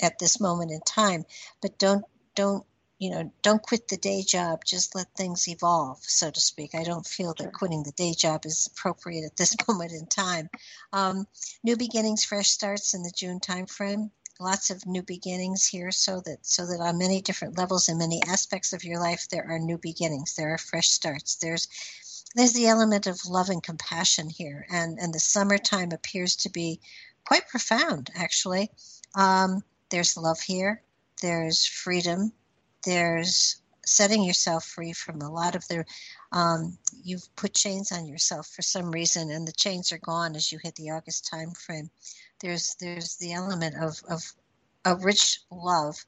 at 0.00 0.18
this 0.18 0.40
moment 0.40 0.70
in 0.70 0.80
time. 0.80 1.24
But 1.62 1.78
don't 1.78 2.04
don't 2.34 2.66
you 2.98 3.10
know 3.10 3.30
don't 3.42 3.62
quit 3.62 3.88
the 3.88 3.96
day 3.96 4.22
job 4.22 4.64
just 4.64 4.94
let 4.94 5.06
things 5.16 5.48
evolve 5.48 5.98
so 6.02 6.30
to 6.30 6.40
speak. 6.40 6.74
I 6.74 6.84
don't 6.84 7.06
feel 7.06 7.34
that 7.38 7.52
quitting 7.52 7.82
the 7.82 7.92
day 7.92 8.14
job 8.14 8.46
is 8.46 8.68
appropriate 8.72 9.24
at 9.24 9.36
this 9.36 9.54
moment 9.68 9.92
in 9.92 10.06
time. 10.06 10.48
Um, 10.92 11.26
new 11.62 11.76
beginnings 11.76 12.24
fresh 12.24 12.48
starts 12.48 12.94
in 12.94 13.02
the 13.02 13.12
june 13.16 13.40
timeframe. 13.40 14.10
Lots 14.40 14.70
of 14.70 14.84
new 14.86 15.02
beginnings 15.02 15.64
here 15.64 15.92
so 15.92 16.20
that 16.20 16.38
so 16.42 16.66
that 16.66 16.80
on 16.80 16.98
many 16.98 17.20
different 17.20 17.56
levels 17.56 17.88
and 17.88 17.98
many 17.98 18.20
aspects 18.28 18.72
of 18.72 18.84
your 18.84 19.00
life 19.00 19.28
there 19.28 19.46
are 19.48 19.58
new 19.58 19.78
beginnings 19.78 20.34
there 20.34 20.54
are 20.54 20.58
fresh 20.58 20.88
starts. 20.88 21.36
There's 21.36 21.68
there's 22.34 22.52
the 22.52 22.66
element 22.66 23.06
of 23.06 23.26
love 23.26 23.48
and 23.48 23.62
compassion 23.62 24.28
here 24.28 24.66
and 24.70 24.98
and 24.98 25.12
the 25.14 25.20
summertime 25.20 25.92
appears 25.92 26.36
to 26.36 26.50
be 26.50 26.80
quite 27.24 27.48
profound, 27.48 28.10
actually. 28.14 28.70
Um, 29.14 29.62
there's 29.90 30.16
love 30.16 30.40
here, 30.40 30.82
there's 31.22 31.64
freedom, 31.66 32.32
there's 32.84 33.56
setting 33.84 34.22
yourself 34.22 34.64
free 34.64 34.92
from 34.92 35.20
a 35.20 35.30
lot 35.30 35.54
of 35.54 35.66
the. 35.68 35.84
Um, 36.32 36.78
you've 37.02 37.28
put 37.36 37.54
chains 37.54 37.92
on 37.92 38.06
yourself 38.06 38.48
for 38.48 38.62
some 38.62 38.90
reason, 38.90 39.30
and 39.30 39.46
the 39.46 39.52
chains 39.52 39.92
are 39.92 39.98
gone 39.98 40.36
as 40.36 40.50
you 40.50 40.58
hit 40.62 40.74
the 40.76 40.90
August 40.90 41.28
time 41.30 41.52
frame. 41.52 41.90
There's 42.40 42.76
there's 42.80 43.16
the 43.16 43.32
element 43.32 43.76
of 43.76 44.02
of 44.08 44.22
a 44.84 44.96
rich 44.96 45.40
love 45.50 46.04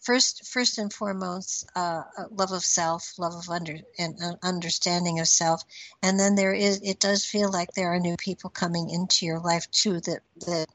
first 0.00 0.46
first 0.46 0.78
and 0.78 0.92
foremost 0.92 1.66
uh, 1.76 2.02
love 2.30 2.52
of 2.52 2.64
self 2.64 3.18
love 3.18 3.34
of 3.34 3.48
under 3.48 3.78
and 3.98 4.18
uh, 4.22 4.32
understanding 4.42 5.20
of 5.20 5.28
self 5.28 5.62
and 6.02 6.18
then 6.18 6.34
there 6.34 6.54
is 6.54 6.80
it 6.82 6.98
does 6.98 7.24
feel 7.24 7.50
like 7.50 7.72
there 7.72 7.92
are 7.92 8.00
new 8.00 8.16
people 8.16 8.50
coming 8.50 8.88
into 8.90 9.26
your 9.26 9.38
life 9.38 9.70
too 9.70 10.00
that 10.00 10.20
that 10.46 10.66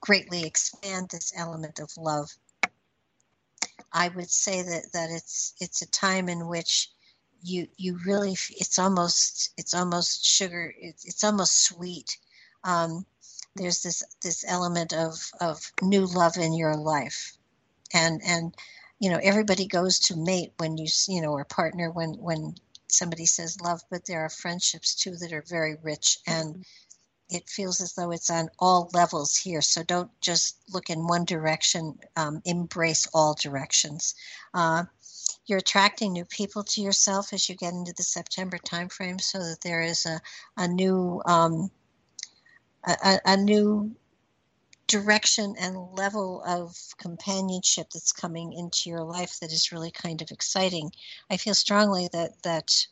greatly 0.00 0.44
expand 0.44 1.08
this 1.08 1.32
element 1.36 1.78
of 1.78 1.90
love 1.96 2.30
i 3.94 4.08
would 4.08 4.30
say 4.30 4.62
that 4.62 4.92
that 4.92 5.10
it's 5.10 5.54
it's 5.60 5.80
a 5.82 5.90
time 5.90 6.28
in 6.28 6.46
which 6.46 6.90
you 7.42 7.68
you 7.76 7.98
really 8.06 8.36
it's 8.50 8.78
almost 8.78 9.52
it's 9.56 9.74
almost 9.74 10.24
sugar 10.24 10.74
it's, 10.78 11.04
it's 11.04 11.24
almost 11.24 11.64
sweet 11.64 12.18
um, 12.64 13.04
there's 13.56 13.82
this 13.82 14.02
this 14.22 14.44
element 14.48 14.92
of 14.92 15.30
of 15.40 15.60
new 15.82 16.06
love 16.06 16.36
in 16.38 16.54
your 16.54 16.76
life 16.76 17.36
and 17.92 18.20
and 18.24 18.54
you 18.98 19.10
know 19.10 19.20
everybody 19.22 19.66
goes 19.66 19.98
to 19.98 20.16
mate 20.16 20.52
when 20.56 20.78
you 20.78 20.86
you 21.08 21.20
know 21.20 21.32
or 21.32 21.44
partner 21.44 21.90
when 21.90 22.14
when 22.14 22.54
somebody 22.88 23.26
says 23.26 23.60
love 23.60 23.82
but 23.90 24.06
there 24.06 24.20
are 24.20 24.30
friendships 24.30 24.94
too 24.94 25.14
that 25.16 25.32
are 25.32 25.44
very 25.48 25.76
rich 25.82 26.18
and 26.26 26.54
mm-hmm. 26.54 26.62
It 27.30 27.48
feels 27.48 27.80
as 27.80 27.94
though 27.94 28.10
it's 28.10 28.30
on 28.30 28.48
all 28.58 28.90
levels 28.92 29.36
here 29.36 29.62
so 29.62 29.82
don't 29.82 30.10
just 30.20 30.58
look 30.72 30.90
in 30.90 31.06
one 31.06 31.24
direction 31.24 31.98
um, 32.16 32.40
embrace 32.44 33.06
all 33.14 33.34
directions 33.40 34.14
uh, 34.54 34.84
you're 35.46 35.58
attracting 35.58 36.12
new 36.12 36.24
people 36.24 36.62
to 36.62 36.80
yourself 36.80 37.32
as 37.32 37.48
you 37.48 37.54
get 37.54 37.72
into 37.72 37.92
the 37.96 38.02
september 38.02 38.58
timeframe 38.58 39.20
so 39.20 39.38
that 39.38 39.60
there 39.62 39.82
is 39.82 40.06
a, 40.06 40.20
a 40.56 40.68
new 40.68 41.20
um, 41.26 41.70
a, 42.86 43.18
a 43.24 43.36
new 43.36 43.94
direction 44.86 45.54
and 45.58 45.76
level 45.92 46.42
of 46.46 46.76
companionship 46.98 47.88
that's 47.90 48.12
coming 48.12 48.52
into 48.52 48.90
your 48.90 49.02
life 49.02 49.38
that 49.40 49.50
is 49.50 49.72
really 49.72 49.90
kind 49.90 50.20
of 50.20 50.30
exciting. 50.30 50.90
I 51.30 51.36
feel 51.36 51.54
strongly 51.54 52.08
that 52.12 52.42
that 52.42 52.86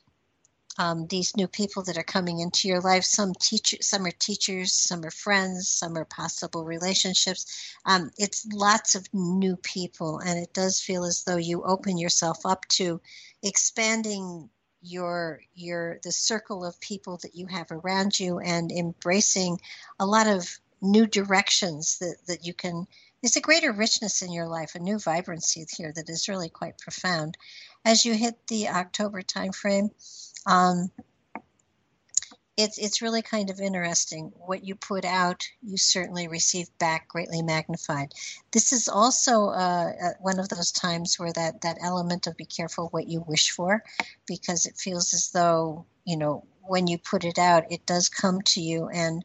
um, 0.78 1.06
these 1.06 1.36
new 1.36 1.48
people 1.48 1.82
that 1.84 1.98
are 1.98 2.02
coming 2.02 2.40
into 2.40 2.66
your 2.66 2.80
life, 2.80 3.04
some 3.04 3.34
teacher, 3.34 3.76
some 3.80 4.06
are 4.06 4.10
teachers, 4.10 4.72
some 4.72 5.04
are 5.04 5.10
friends, 5.10 5.68
some 5.68 5.96
are 5.98 6.06
possible 6.06 6.64
relationships. 6.64 7.74
Um, 7.84 8.10
it's 8.16 8.46
lots 8.52 8.94
of 8.94 9.06
new 9.12 9.56
people, 9.56 10.18
and 10.18 10.38
it 10.38 10.54
does 10.54 10.80
feel 10.80 11.04
as 11.04 11.24
though 11.24 11.36
you 11.36 11.62
open 11.62 11.98
yourself 11.98 12.46
up 12.46 12.66
to 12.70 13.00
expanding 13.42 14.48
your 14.82 15.40
your 15.54 15.98
the 16.02 16.10
circle 16.10 16.64
of 16.64 16.80
people 16.80 17.18
that 17.22 17.36
you 17.36 17.46
have 17.46 17.70
around 17.70 18.18
you 18.18 18.40
and 18.40 18.72
embracing 18.72 19.60
a 20.00 20.06
lot 20.06 20.26
of 20.26 20.58
new 20.80 21.06
directions 21.06 21.98
that, 21.98 22.16
that 22.26 22.44
you 22.44 22.52
can 22.52 22.86
there's 23.22 23.36
a 23.36 23.40
greater 23.40 23.70
richness 23.70 24.22
in 24.22 24.32
your 24.32 24.48
life 24.48 24.74
a 24.74 24.80
new 24.80 24.98
vibrancy 24.98 25.64
here 25.76 25.92
that 25.94 26.10
is 26.10 26.28
really 26.28 26.48
quite 26.48 26.76
profound 26.78 27.36
as 27.84 28.04
you 28.04 28.12
hit 28.12 28.34
the 28.48 28.68
october 28.68 29.22
timeframe 29.22 29.88
um, 30.46 30.90
it's 32.56 32.78
it's 32.78 33.00
really 33.00 33.22
kind 33.22 33.48
of 33.50 33.60
interesting 33.60 34.32
what 34.36 34.62
you 34.62 34.74
put 34.74 35.04
out 35.04 35.42
you 35.62 35.76
certainly 35.78 36.28
receive 36.28 36.66
back 36.78 37.08
greatly 37.08 37.40
magnified 37.42 38.12
this 38.50 38.72
is 38.72 38.88
also 38.88 39.46
uh, 39.46 39.92
uh, 40.04 40.10
one 40.20 40.38
of 40.38 40.48
those 40.50 40.70
times 40.70 41.18
where 41.18 41.32
that 41.32 41.62
that 41.62 41.78
element 41.82 42.26
of 42.26 42.36
be 42.36 42.44
careful 42.44 42.88
what 42.88 43.08
you 43.08 43.24
wish 43.26 43.50
for 43.50 43.82
because 44.26 44.66
it 44.66 44.76
feels 44.76 45.14
as 45.14 45.30
though 45.30 45.86
you 46.04 46.16
know 46.16 46.44
when 46.62 46.86
you 46.86 46.98
put 46.98 47.24
it 47.24 47.38
out 47.38 47.72
it 47.72 47.84
does 47.86 48.08
come 48.08 48.42
to 48.42 48.60
you 48.60 48.88
and 48.88 49.24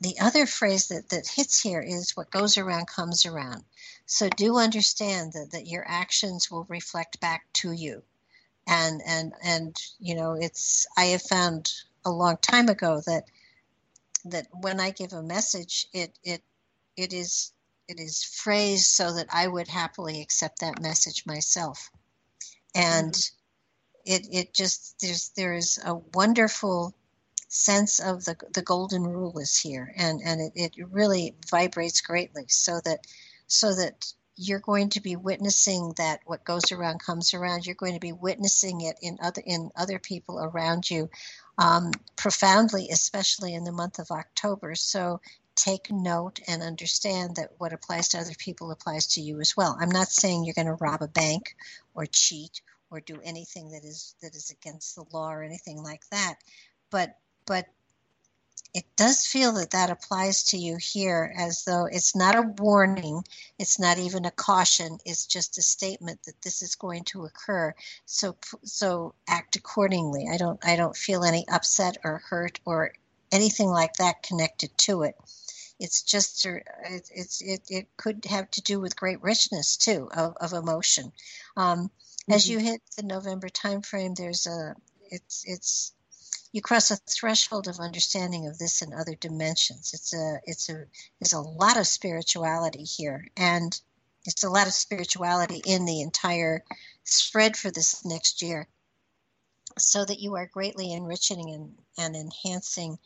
the 0.00 0.20
other 0.20 0.46
phrase 0.46 0.88
that, 0.88 1.08
that 1.08 1.26
hits 1.26 1.60
here 1.60 1.80
is 1.80 2.16
what 2.16 2.30
goes 2.30 2.56
around 2.56 2.86
comes 2.86 3.26
around. 3.26 3.64
So 4.06 4.28
do 4.28 4.56
understand 4.56 5.32
that, 5.32 5.50
that 5.50 5.66
your 5.66 5.84
actions 5.88 6.50
will 6.50 6.64
reflect 6.68 7.20
back 7.20 7.46
to 7.54 7.72
you. 7.72 8.04
And 8.68 9.02
and 9.06 9.32
and 9.42 9.76
you 9.98 10.14
know, 10.14 10.34
it's 10.34 10.86
I 10.96 11.06
have 11.06 11.22
found 11.22 11.72
a 12.04 12.10
long 12.10 12.36
time 12.36 12.68
ago 12.68 13.00
that 13.06 13.24
that 14.26 14.46
when 14.52 14.78
I 14.78 14.90
give 14.90 15.12
a 15.12 15.22
message 15.22 15.86
it 15.92 16.18
it 16.22 16.42
it 16.96 17.12
is 17.12 17.52
it 17.88 17.98
is 17.98 18.22
phrased 18.22 18.86
so 18.86 19.14
that 19.14 19.28
I 19.32 19.48
would 19.48 19.68
happily 19.68 20.20
accept 20.20 20.60
that 20.60 20.82
message 20.82 21.24
myself. 21.24 21.90
And 22.74 23.12
mm-hmm. 23.12 24.12
it 24.12 24.28
it 24.30 24.54
just 24.54 25.00
there's 25.00 25.30
there's 25.30 25.78
a 25.84 25.94
wonderful 26.14 26.94
sense 27.48 27.98
of 27.98 28.24
the, 28.24 28.36
the 28.52 28.62
golden 28.62 29.02
rule 29.02 29.38
is 29.38 29.58
here 29.58 29.92
and, 29.96 30.20
and 30.22 30.40
it, 30.40 30.52
it 30.54 30.90
really 30.90 31.34
vibrates 31.50 32.02
greatly 32.02 32.44
so 32.48 32.78
that 32.84 33.00
so 33.46 33.74
that 33.74 34.12
you're 34.38 34.60
going 34.60 34.88
to 34.90 35.00
be 35.00 35.16
witnessing 35.16 35.92
that 35.96 36.20
what 36.24 36.44
goes 36.44 36.70
around 36.70 37.00
comes 37.00 37.34
around. 37.34 37.66
You're 37.66 37.74
going 37.74 37.94
to 37.94 38.00
be 38.00 38.12
witnessing 38.12 38.82
it 38.82 38.96
in 39.02 39.18
other 39.20 39.42
in 39.44 39.70
other 39.76 39.98
people 39.98 40.38
around 40.38 40.88
you 40.88 41.10
um, 41.58 41.90
profoundly 42.16 42.88
especially 42.92 43.54
in 43.54 43.64
the 43.64 43.72
month 43.72 43.98
of 43.98 44.10
october. 44.12 44.76
So 44.76 45.20
take 45.56 45.90
note 45.90 46.38
and 46.46 46.62
understand 46.62 47.36
that 47.36 47.50
what 47.58 47.72
applies 47.72 48.08
to 48.08 48.18
other 48.18 48.34
people 48.38 48.70
applies 48.70 49.08
to 49.08 49.20
you 49.20 49.40
as 49.40 49.56
well. 49.56 49.76
I'm 49.80 49.90
not 49.90 50.06
saying 50.06 50.44
you're 50.44 50.54
going 50.54 50.68
to 50.68 50.74
rob 50.74 51.02
a 51.02 51.08
bank 51.08 51.56
or 51.94 52.06
cheat 52.06 52.62
or 52.90 53.00
do 53.00 53.20
anything 53.24 53.70
that 53.72 53.84
is 53.84 54.14
that 54.22 54.36
is 54.36 54.50
against 54.50 54.94
the 54.94 55.04
law 55.12 55.32
or 55.32 55.42
anything 55.42 55.82
like 55.82 56.08
that 56.10 56.36
but 56.90 57.16
but 57.46 57.66
it 58.74 58.84
does 58.96 59.26
feel 59.26 59.52
that 59.52 59.70
that 59.70 59.90
applies 59.90 60.42
to 60.44 60.58
you 60.58 60.76
here 60.76 61.34
as 61.36 61.64
though 61.64 61.86
it's 61.86 62.14
not 62.14 62.36
a 62.36 62.54
warning 62.58 63.22
it's 63.58 63.78
not 63.78 63.98
even 63.98 64.24
a 64.24 64.30
caution 64.30 64.98
it's 65.04 65.26
just 65.26 65.58
a 65.58 65.62
statement 65.62 66.22
that 66.24 66.40
this 66.42 66.62
is 66.62 66.74
going 66.74 67.04
to 67.04 67.24
occur. 67.24 67.74
So 68.06 68.36
so 68.64 69.14
act 69.26 69.56
accordingly. 69.56 70.26
I 70.30 70.36
don't 70.36 70.60
i 70.64 70.76
don't 70.76 70.96
feel 70.96 71.24
any 71.24 71.46
upset 71.48 71.98
or 72.04 72.22
hurt 72.28 72.60
or 72.64 72.92
anything 73.32 73.68
like 73.68 73.94
that 73.94 74.22
connected 74.22 74.76
to 74.78 75.02
it. 75.02 75.14
It's 75.80 76.02
just 76.02 76.46
it's 76.84 77.40
it, 77.40 77.62
it 77.68 77.86
could 77.96 78.24
have 78.26 78.50
to 78.52 78.62
do 78.62 78.80
with 78.80 78.96
great 78.96 79.22
richness 79.22 79.76
too 79.76 80.08
of, 80.14 80.36
of 80.40 80.52
emotion. 80.52 81.12
Um, 81.56 81.78
mm-hmm. 81.78 82.32
as 82.32 82.48
you 82.48 82.58
hit 82.58 82.82
the 82.96 83.04
November 83.04 83.48
timeframe, 83.48 84.16
there's 84.16 84.46
a 84.46 84.74
it's 85.10 85.44
it's 85.46 85.92
you 86.52 86.62
cross 86.62 86.90
a 86.90 86.96
threshold 86.96 87.68
of 87.68 87.78
understanding 87.78 88.46
of 88.46 88.58
this 88.58 88.80
and 88.80 88.94
other 88.94 89.14
dimensions. 89.14 89.92
It's 89.92 90.14
a 90.14 90.40
it's 90.44 90.68
a 90.68 90.84
there's 91.20 91.34
a 91.34 91.40
lot 91.40 91.76
of 91.76 91.86
spirituality 91.86 92.84
here, 92.84 93.26
and 93.36 93.78
it's 94.24 94.44
a 94.44 94.50
lot 94.50 94.66
of 94.66 94.72
spirituality 94.72 95.62
in 95.64 95.84
the 95.84 96.00
entire 96.00 96.64
spread 97.04 97.56
for 97.56 97.70
this 97.70 98.04
next 98.04 98.42
year, 98.42 98.66
so 99.78 100.04
that 100.04 100.20
you 100.20 100.36
are 100.36 100.46
greatly 100.46 100.92
enriching 100.92 101.50
and, 101.50 101.78
and 101.98 102.16
enhancing 102.16 102.98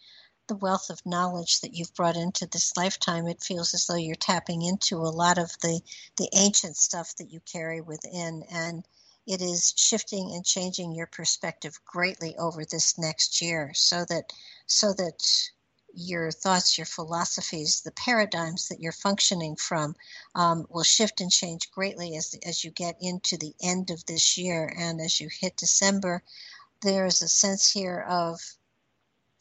the 0.47 0.57
wealth 0.57 0.91
of 0.91 1.05
knowledge 1.07 1.61
that 1.61 1.75
you've 1.75 1.95
brought 1.95 2.17
into 2.17 2.47
this 2.47 2.77
lifetime. 2.77 3.27
It 3.27 3.43
feels 3.43 3.75
as 3.75 3.87
though 3.87 3.97
you're 3.97 4.15
tapping 4.15 4.63
into 4.63 4.99
a 4.99 5.17
lot 5.23 5.39
of 5.39 5.51
the 5.63 5.81
the 6.17 6.29
ancient 6.35 6.77
stuff 6.77 7.17
that 7.17 7.33
you 7.33 7.41
carry 7.41 7.81
within 7.81 8.45
and 8.51 8.87
it 9.27 9.41
is 9.41 9.73
shifting 9.77 10.33
and 10.35 10.45
changing 10.45 10.93
your 10.93 11.07
perspective 11.07 11.79
greatly 11.85 12.37
over 12.37 12.65
this 12.65 12.99
next 12.99 13.41
year 13.41 13.73
so 13.75 14.05
that 14.09 14.33
so 14.67 14.93
that 14.93 15.51
your 15.95 16.31
thoughts 16.31 16.79
your 16.79 16.87
philosophies 16.87 17.83
the 17.83 17.93
paradigms 17.93 18.69
that 18.69 18.81
you're 18.81 18.93
functioning 18.93 19.55
from 19.57 19.95
um, 20.35 20.67
will 20.71 20.83
shift 20.83 21.21
and 21.21 21.31
change 21.31 21.71
greatly 21.71 22.17
as 22.17 22.35
as 22.47 22.65
you 22.65 22.71
get 22.71 22.97
into 23.01 23.37
the 23.37 23.55
end 23.63 23.91
of 23.91 24.05
this 24.07 24.39
year 24.39 24.73
and 24.79 25.01
as 25.01 25.21
you 25.21 25.29
hit 25.41 25.57
december. 25.57 26.23
There's 26.81 27.23
a 27.23 27.29
sense 27.29 27.71
here 27.71 28.05
of 28.09 28.41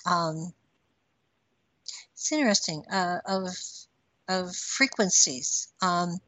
um, 0.05 0.53
it's 2.13 2.31
interesting 2.31 2.85
uh, 2.91 3.19
of 3.25 3.47
of 4.27 4.55
frequencies. 4.55 5.67
Um, 5.81 6.19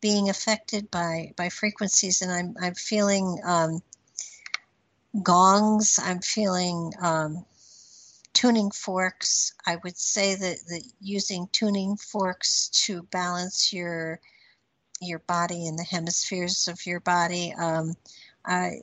being 0.00 0.28
affected 0.28 0.90
by 0.90 1.32
by 1.36 1.48
frequencies, 1.48 2.22
and 2.22 2.32
I'm 2.32 2.54
I'm 2.60 2.74
feeling 2.74 3.38
um, 3.44 3.82
gongs. 5.22 5.98
I'm 6.02 6.20
feeling 6.20 6.92
um, 7.00 7.44
tuning 8.32 8.70
forks. 8.70 9.54
I 9.66 9.76
would 9.84 9.96
say 9.96 10.34
that, 10.34 10.56
that 10.68 10.82
using 11.00 11.48
tuning 11.52 11.96
forks 11.96 12.68
to 12.86 13.02
balance 13.04 13.72
your 13.72 14.20
your 15.00 15.20
body 15.20 15.66
and 15.66 15.78
the 15.78 15.84
hemispheres 15.84 16.68
of 16.68 16.84
your 16.86 17.00
body. 17.00 17.54
Um, 17.58 17.94
I 18.44 18.80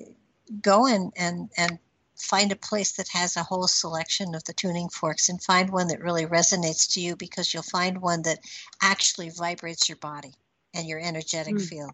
go 0.62 0.88
and 0.88 1.12
and 1.16 1.50
and 1.58 1.80
find 2.16 2.52
a 2.52 2.56
place 2.56 2.94
that 2.94 3.08
has 3.10 3.38
a 3.38 3.44
whole 3.44 3.68
selection 3.68 4.34
of 4.34 4.44
the 4.46 4.54
tuning 4.54 4.90
forks 4.90 5.30
and 5.30 5.42
find 5.44 5.70
one 5.70 5.88
that 5.88 6.02
really 6.02 6.26
resonates 6.26 6.92
to 6.94 7.00
you 7.00 7.16
because 7.16 7.54
you'll 7.54 7.62
find 7.62 8.02
one 8.02 8.24
that 8.24 8.40
actually 8.82 9.30
vibrates 9.30 9.88
your 9.88 9.98
body 9.98 10.34
and 10.74 10.88
your 10.88 11.00
energetic 11.00 11.56
mm. 11.56 11.66
field. 11.68 11.92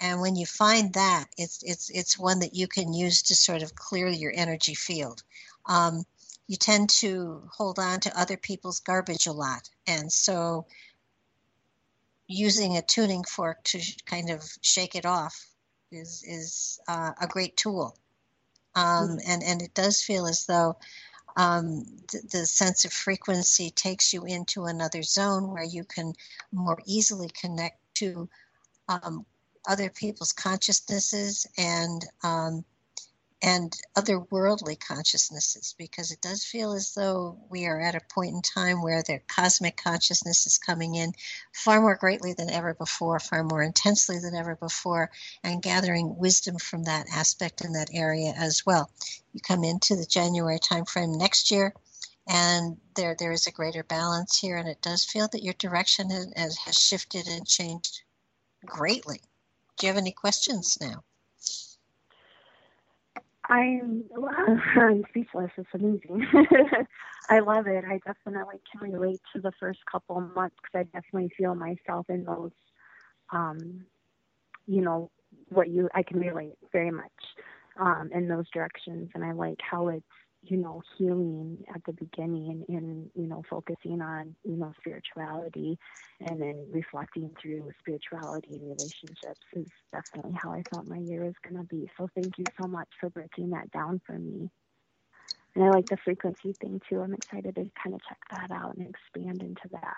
And 0.00 0.20
when 0.20 0.34
you 0.34 0.46
find 0.46 0.94
that, 0.94 1.26
it's 1.36 1.62
it's 1.62 1.90
it's 1.90 2.18
one 2.18 2.40
that 2.40 2.54
you 2.54 2.66
can 2.66 2.94
use 2.94 3.22
to 3.24 3.34
sort 3.34 3.62
of 3.62 3.74
clear 3.74 4.08
your 4.08 4.32
energy 4.34 4.74
field. 4.74 5.22
Um, 5.66 6.04
you 6.48 6.56
tend 6.56 6.88
to 7.00 7.42
hold 7.52 7.78
on 7.78 8.00
to 8.00 8.18
other 8.18 8.36
people's 8.36 8.80
garbage 8.80 9.26
a 9.26 9.32
lot, 9.32 9.68
and 9.86 10.10
so 10.10 10.66
using 12.26 12.76
a 12.76 12.82
tuning 12.82 13.24
fork 13.24 13.62
to 13.64 13.80
kind 14.06 14.30
of 14.30 14.42
shake 14.62 14.94
it 14.94 15.04
off 15.04 15.46
is 15.92 16.24
is 16.26 16.80
uh, 16.88 17.12
a 17.20 17.26
great 17.26 17.56
tool. 17.56 17.94
Um, 18.74 19.18
mm. 19.18 19.20
and 19.26 19.42
and 19.42 19.60
it 19.60 19.74
does 19.74 20.00
feel 20.00 20.26
as 20.26 20.46
though 20.46 20.76
um, 21.36 21.84
the, 22.10 22.22
the, 22.32 22.46
sense 22.46 22.84
of 22.84 22.92
frequency 22.92 23.70
takes 23.70 24.12
you 24.12 24.24
into 24.24 24.64
another 24.64 25.02
zone 25.02 25.50
where 25.50 25.64
you 25.64 25.84
can 25.84 26.12
more 26.52 26.78
easily 26.86 27.28
connect 27.28 27.79
to 28.00 28.28
um, 28.88 29.24
other 29.68 29.90
people's 29.90 30.32
consciousnesses 30.32 31.46
and 31.56 32.04
um, 32.24 32.64
and 33.42 33.74
otherworldly 33.96 34.78
consciousnesses 34.78 35.74
because 35.78 36.10
it 36.10 36.20
does 36.20 36.44
feel 36.44 36.72
as 36.72 36.92
though 36.92 37.38
we 37.48 37.64
are 37.66 37.80
at 37.80 37.94
a 37.94 38.00
point 38.12 38.34
in 38.34 38.42
time 38.42 38.82
where 38.82 39.02
the 39.02 39.18
cosmic 39.28 39.78
consciousness 39.78 40.46
is 40.46 40.58
coming 40.58 40.94
in 40.94 41.12
far 41.52 41.80
more 41.80 41.96
greatly 41.96 42.34
than 42.34 42.50
ever 42.50 42.74
before, 42.74 43.18
far 43.18 43.42
more 43.42 43.62
intensely 43.62 44.18
than 44.18 44.34
ever 44.34 44.56
before, 44.56 45.10
and 45.42 45.62
gathering 45.62 46.18
wisdom 46.18 46.58
from 46.58 46.84
that 46.84 47.06
aspect 47.14 47.62
in 47.62 47.72
that 47.72 47.88
area 47.94 48.34
as 48.36 48.66
well. 48.66 48.90
You 49.32 49.40
come 49.40 49.64
into 49.64 49.96
the 49.96 50.06
January 50.06 50.58
timeframe 50.58 51.16
next 51.16 51.50
year, 51.50 51.72
and 52.30 52.76
there 52.94 53.16
there 53.18 53.32
is 53.32 53.48
a 53.48 53.52
greater 53.52 53.82
balance 53.82 54.38
here, 54.38 54.56
and 54.56 54.68
it 54.68 54.80
does 54.80 55.04
feel 55.04 55.28
that 55.32 55.42
your 55.42 55.54
direction 55.54 56.10
has, 56.10 56.56
has 56.58 56.76
shifted 56.76 57.26
and 57.26 57.46
changed 57.46 58.02
greatly. 58.64 59.20
Do 59.78 59.86
you 59.86 59.92
have 59.92 60.00
any 60.00 60.12
questions 60.12 60.78
now? 60.80 61.02
I'm, 63.48 64.04
I'm 64.76 65.04
speechless. 65.08 65.50
It's 65.56 65.68
amazing. 65.74 66.24
I 67.30 67.40
love 67.40 67.66
it. 67.66 67.84
I 67.84 67.98
definitely 68.06 68.60
can 68.70 68.92
relate 68.92 69.20
to 69.34 69.40
the 69.40 69.52
first 69.58 69.80
couple 69.90 70.18
of 70.18 70.34
months 70.34 70.56
because 70.62 70.86
I 70.86 70.98
definitely 70.98 71.32
feel 71.36 71.56
myself 71.56 72.06
in 72.08 72.24
those, 72.24 72.52
um, 73.32 73.84
you 74.66 74.82
know, 74.82 75.10
what 75.48 75.68
you, 75.68 75.88
I 75.94 76.04
can 76.04 76.20
relate 76.20 76.54
very 76.70 76.92
much 76.92 77.10
um, 77.80 78.10
in 78.12 78.28
those 78.28 78.48
directions. 78.52 79.10
And 79.14 79.24
I 79.24 79.32
like 79.32 79.58
how 79.68 79.88
it's 79.88 80.04
you 80.42 80.56
know, 80.56 80.82
healing 80.96 81.62
at 81.74 81.84
the 81.84 81.92
beginning 81.92 82.64
and, 82.68 83.10
you 83.14 83.26
know, 83.26 83.42
focusing 83.48 84.00
on, 84.00 84.34
you 84.44 84.56
know, 84.56 84.72
spirituality 84.80 85.78
and 86.20 86.40
then 86.40 86.66
reflecting 86.70 87.30
through 87.40 87.70
spirituality 87.78 88.54
and 88.54 88.62
relationships 88.62 89.40
is 89.52 89.66
definitely 89.92 90.32
how 90.40 90.52
I 90.52 90.62
thought 90.70 90.88
my 90.88 90.98
year 90.98 91.24
was 91.24 91.34
going 91.46 91.60
to 91.60 91.68
be. 91.68 91.90
So 91.98 92.08
thank 92.14 92.38
you 92.38 92.44
so 92.60 92.66
much 92.66 92.88
for 92.98 93.10
breaking 93.10 93.50
that 93.50 93.70
down 93.70 94.00
for 94.06 94.18
me. 94.18 94.50
And 95.54 95.64
I 95.64 95.70
like 95.70 95.88
the 95.88 95.98
frequency 95.98 96.54
thing 96.54 96.80
too. 96.88 97.02
I'm 97.02 97.12
excited 97.12 97.54
to 97.56 97.70
kind 97.82 97.94
of 97.94 98.00
check 98.08 98.18
that 98.30 98.50
out 98.50 98.76
and 98.76 98.88
expand 98.88 99.42
into 99.42 99.68
that. 99.72 99.96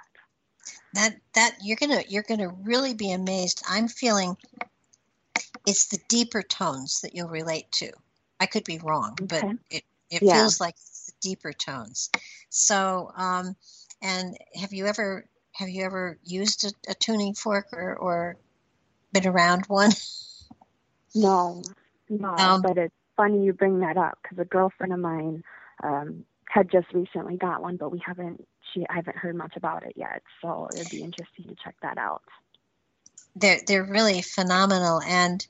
That 0.94 1.16
that 1.34 1.56
you're 1.62 1.76
gonna 1.76 2.02
you're 2.08 2.22
gonna 2.22 2.54
really 2.62 2.94
be 2.94 3.12
amazed. 3.12 3.62
I'm 3.68 3.88
feeling 3.88 4.36
it's 5.66 5.86
the 5.86 5.98
deeper 6.08 6.42
tones 6.42 7.00
that 7.00 7.14
you'll 7.14 7.28
relate 7.28 7.70
to. 7.72 7.92
I 8.40 8.46
could 8.46 8.64
be 8.64 8.78
wrong, 8.78 9.16
okay. 9.22 9.40
but 9.40 9.56
it 9.70 9.84
it 10.12 10.22
yeah. 10.22 10.34
feels 10.34 10.60
like 10.60 10.76
deeper 11.20 11.52
tones. 11.52 12.10
So, 12.50 13.10
um, 13.16 13.56
and 14.02 14.36
have 14.60 14.72
you 14.72 14.86
ever 14.86 15.24
have 15.52 15.68
you 15.68 15.84
ever 15.84 16.18
used 16.24 16.64
a, 16.64 16.90
a 16.90 16.94
tuning 16.94 17.34
fork 17.34 17.68
or, 17.72 17.94
or 17.94 18.36
been 19.12 19.26
around 19.26 19.64
one? 19.66 19.90
No, 21.14 21.62
no. 22.08 22.28
Um, 22.30 22.62
but 22.62 22.78
it's 22.78 22.94
funny 23.18 23.44
you 23.44 23.52
bring 23.52 23.80
that 23.80 23.98
up 23.98 24.18
because 24.22 24.38
a 24.38 24.46
girlfriend 24.46 24.94
of 24.94 24.98
mine 24.98 25.44
um, 25.84 26.24
had 26.48 26.70
just 26.70 26.86
recently 26.94 27.36
got 27.36 27.60
one, 27.60 27.76
but 27.76 27.92
we 27.92 28.00
haven't. 28.02 28.46
She 28.72 28.86
I 28.88 28.94
haven't 28.94 29.18
heard 29.18 29.36
much 29.36 29.54
about 29.54 29.84
it 29.84 29.92
yet, 29.94 30.22
so 30.40 30.68
it'd 30.74 30.88
be 30.88 31.02
interesting 31.02 31.44
to 31.48 31.54
check 31.62 31.74
that 31.82 31.98
out. 31.98 32.22
They're 33.36 33.60
they're 33.66 33.84
really 33.84 34.22
phenomenal, 34.22 35.02
and 35.02 35.46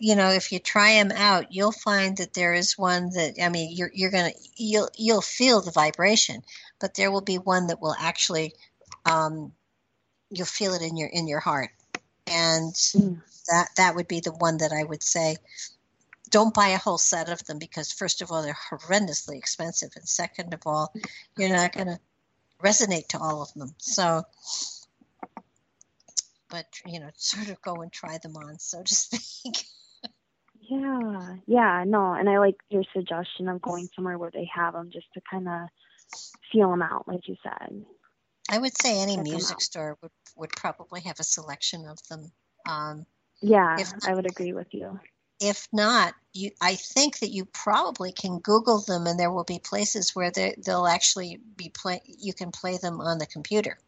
you 0.00 0.16
know 0.16 0.30
if 0.30 0.50
you 0.52 0.58
try 0.58 0.94
them 0.94 1.12
out 1.12 1.52
you'll 1.52 1.72
find 1.72 2.16
that 2.16 2.34
there 2.34 2.54
is 2.54 2.78
one 2.78 3.10
that 3.10 3.34
i 3.42 3.48
mean 3.48 3.74
you're 3.74 3.90
you're 3.92 4.10
going 4.10 4.32
to 4.32 4.38
you'll 4.56 4.88
you'll 4.96 5.20
feel 5.20 5.60
the 5.60 5.70
vibration 5.70 6.42
but 6.80 6.94
there 6.94 7.10
will 7.10 7.20
be 7.22 7.36
one 7.36 7.66
that 7.66 7.80
will 7.80 7.94
actually 7.98 8.54
um, 9.04 9.52
you'll 10.30 10.46
feel 10.46 10.74
it 10.74 10.82
in 10.82 10.96
your 10.96 11.08
in 11.08 11.26
your 11.26 11.40
heart 11.40 11.70
and 12.26 12.72
mm. 12.72 13.20
that 13.48 13.68
that 13.76 13.94
would 13.94 14.08
be 14.08 14.20
the 14.20 14.32
one 14.32 14.58
that 14.58 14.72
i 14.72 14.82
would 14.82 15.02
say 15.02 15.36
don't 16.30 16.54
buy 16.54 16.68
a 16.68 16.78
whole 16.78 16.98
set 16.98 17.28
of 17.28 17.44
them 17.44 17.58
because 17.58 17.92
first 17.92 18.22
of 18.22 18.32
all 18.32 18.42
they're 18.42 18.56
horrendously 18.70 19.36
expensive 19.36 19.90
and 19.96 20.08
second 20.08 20.54
of 20.54 20.62
all 20.64 20.92
you're 21.36 21.50
not 21.50 21.72
going 21.72 21.88
to 21.88 21.98
resonate 22.62 23.08
to 23.08 23.18
all 23.18 23.42
of 23.42 23.52
them 23.54 23.74
so 23.76 24.22
but 26.52 26.66
you 26.86 27.00
know, 27.00 27.10
sort 27.16 27.48
of 27.48 27.60
go 27.62 27.82
and 27.82 27.90
try 27.90 28.18
them 28.22 28.36
on, 28.36 28.60
so 28.60 28.82
to 28.82 28.94
speak. 28.94 29.64
yeah, 30.70 31.36
yeah, 31.46 31.84
no, 31.84 32.12
and 32.12 32.28
I 32.28 32.38
like 32.38 32.56
your 32.68 32.84
suggestion 32.92 33.48
of 33.48 33.60
going 33.60 33.88
somewhere 33.96 34.18
where 34.18 34.30
they 34.30 34.48
have 34.54 34.74
them 34.74 34.90
just 34.92 35.06
to 35.14 35.20
kind 35.28 35.48
of 35.48 35.68
feel 36.52 36.70
them 36.70 36.82
out, 36.82 37.08
like 37.08 37.26
you 37.26 37.36
said. 37.42 37.84
I 38.50 38.58
would 38.58 38.76
say 38.80 39.00
any 39.00 39.16
Check 39.16 39.24
music 39.24 39.60
store 39.60 39.98
would 40.02 40.12
would 40.36 40.50
probably 40.50 41.00
have 41.00 41.18
a 41.18 41.24
selection 41.24 41.86
of 41.86 41.98
them. 42.08 42.30
Um, 42.68 43.06
yeah, 43.40 43.76
not, 43.76 44.08
I 44.08 44.14
would 44.14 44.26
agree 44.26 44.52
with 44.52 44.68
you. 44.72 45.00
If 45.40 45.66
not, 45.72 46.14
you, 46.32 46.50
I 46.60 46.76
think 46.76 47.18
that 47.18 47.30
you 47.30 47.46
probably 47.46 48.12
can 48.12 48.38
Google 48.38 48.78
them, 48.78 49.06
and 49.06 49.18
there 49.18 49.32
will 49.32 49.44
be 49.44 49.58
places 49.58 50.14
where 50.14 50.30
they, 50.30 50.54
they'll 50.64 50.86
actually 50.86 51.40
be 51.56 51.68
play. 51.68 52.00
You 52.06 52.32
can 52.32 52.52
play 52.52 52.76
them 52.76 53.00
on 53.00 53.18
the 53.18 53.26
computer. 53.26 53.78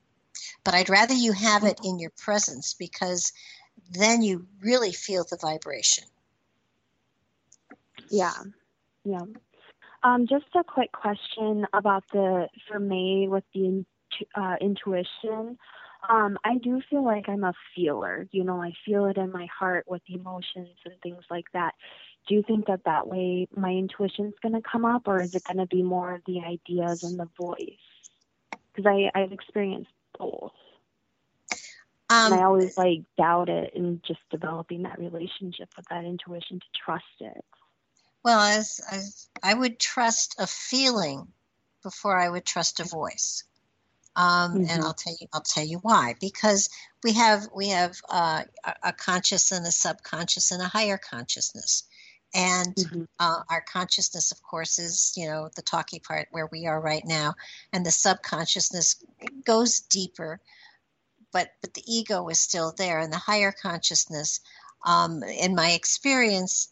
But 0.65 0.75
I'd 0.75 0.89
rather 0.89 1.15
you 1.15 1.33
have 1.33 1.65
it 1.65 1.81
in 1.85 1.99
your 1.99 2.13
presence 2.17 2.75
because 2.75 3.33
then 3.91 4.23
you 4.23 4.47
really 4.61 4.93
feel 4.93 5.25
the 5.25 5.39
vibration. 5.41 6.05
Yeah, 8.11 8.33
yeah. 9.05 9.25
Um, 10.03 10.27
just 10.27 10.45
a 10.55 10.63
quick 10.63 10.93
question 10.93 11.67
about 11.73 12.05
the 12.13 12.49
for 12.69 12.79
me 12.79 13.27
with 13.29 13.45
the 13.55 13.85
uh, 14.35 14.57
intuition. 14.61 15.59
Um, 16.09 16.39
I 16.45 16.59
do 16.59 16.83
feel 16.91 17.03
like 17.03 17.29
I'm 17.29 17.45
a 17.45 17.55
feeler. 17.75 18.29
You 18.31 18.45
know, 18.45 18.61
I 18.61 18.73
feel 18.85 19.07
it 19.07 19.17
in 19.17 19.33
my 19.33 19.47
heart 19.47 19.87
with 19.89 20.03
emotions 20.09 20.77
and 20.85 20.95
things 21.03 21.25
like 21.31 21.47
that. 21.55 21.75
Do 22.29 22.35
you 22.35 22.43
think 22.47 22.67
that 22.67 22.85
that 22.85 23.07
way 23.07 23.49
my 23.57 23.71
intuition's 23.71 24.35
going 24.43 24.55
to 24.55 24.61
come 24.61 24.85
up, 24.85 25.09
or 25.09 25.21
is 25.21 25.35
it 25.35 25.45
going 25.45 25.59
to 25.59 25.67
be 25.67 25.83
more 25.83 26.15
of 26.15 26.23
the 26.27 26.41
ideas 26.41 27.03
and 27.03 27.19
the 27.19 27.29
voice? 27.39 27.79
Because 28.75 28.87
I 28.87 29.11
I've 29.19 29.33
experienced 29.33 29.91
both. 30.19 30.53
Um, 32.11 32.33
and 32.33 32.35
I 32.35 32.45
always 32.45 32.77
like 32.77 33.03
doubt 33.17 33.49
it 33.49 33.75
and 33.75 34.03
just 34.07 34.21
developing 34.31 34.83
that 34.83 34.99
relationship 34.99 35.71
with 35.77 35.87
that 35.91 36.05
intuition 36.05 36.61
to 36.61 36.67
trust 36.85 37.05
it. 37.21 37.45
Well, 38.23 38.41
as, 38.41 38.81
as 38.91 39.29
I 39.43 39.55
would 39.55 39.79
trust 39.79 40.37
a 40.39 40.47
feeling 40.47 41.29
before 41.83 42.19
I 42.19 42.29
would 42.29 42.45
trust 42.45 42.81
a 42.81 42.85
voice. 42.85 43.45
Um, 44.17 44.55
mm-hmm. 44.55 44.71
And 44.71 44.83
I'll 44.83 44.95
tell 44.95 45.15
you, 45.21 45.27
I'll 45.33 45.41
tell 45.41 45.65
you 45.65 45.79
why. 45.79 46.15
Because 46.21 46.69
we 47.03 47.13
have 47.15 47.43
we 47.55 47.69
have 47.69 47.97
uh, 48.09 48.43
a 48.83 48.93
conscious 48.93 49.53
and 49.53 49.67
a 49.67 49.73
subconscious 49.73 50.51
and 50.51 50.63
a 50.63 50.69
higher 50.69 50.99
consciousness, 50.99 51.85
and 52.35 52.75
mm-hmm. 52.75 53.03
uh, 53.21 53.41
our 53.49 53.63
consciousness, 53.63 54.33
of 54.33 54.43
course, 54.43 54.79
is 54.79 55.13
you 55.17 55.27
know 55.27 55.49
the 55.55 55.63
talky 55.63 56.01
part 56.01 56.29
where 56.33 56.49
we 56.51 56.67
are 56.67 56.81
right 56.81 57.05
now, 57.05 57.35
and 57.73 57.87
the 57.87 57.93
subconsciousness 57.93 58.97
goes 59.45 59.81
deeper, 59.81 60.41
but 61.33 61.51
but 61.61 61.75
the 61.75 61.85
ego 61.87 62.29
is 62.29 62.41
still 62.41 62.75
there, 62.77 62.99
and 62.99 63.13
the 63.13 63.19
higher 63.19 63.53
consciousness, 63.53 64.41
um, 64.85 65.23
in 65.23 65.55
my 65.55 65.71
experience, 65.71 66.69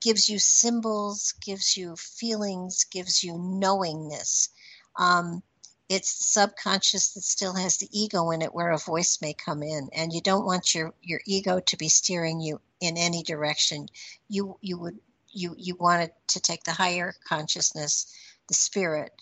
gives 0.00 0.28
you 0.28 0.38
symbols, 0.38 1.34
gives 1.44 1.76
you 1.76 1.96
feelings, 1.96 2.84
gives 2.84 3.22
you 3.22 3.36
knowingness. 3.36 4.48
Um, 4.96 5.42
it's 5.88 6.24
subconscious 6.24 7.14
that 7.14 7.24
still 7.24 7.54
has 7.54 7.78
the 7.78 7.88
ego 7.90 8.30
in 8.30 8.42
it 8.42 8.54
where 8.54 8.70
a 8.70 8.78
voice 8.78 9.18
may 9.20 9.32
come 9.32 9.60
in 9.64 9.88
and 9.92 10.12
you 10.12 10.20
don't 10.20 10.46
want 10.46 10.72
your 10.72 10.94
your 11.02 11.20
ego 11.26 11.58
to 11.58 11.76
be 11.76 11.88
steering 11.88 12.40
you 12.40 12.60
in 12.80 12.96
any 12.96 13.22
direction 13.22 13.88
you 14.28 14.56
you 14.60 14.78
would 14.78 14.98
you 15.28 15.54
you 15.58 15.76
wanted 15.76 16.10
to 16.26 16.40
take 16.40 16.64
the 16.64 16.72
higher 16.72 17.14
consciousness 17.24 18.14
the 18.48 18.54
spirit 18.54 19.12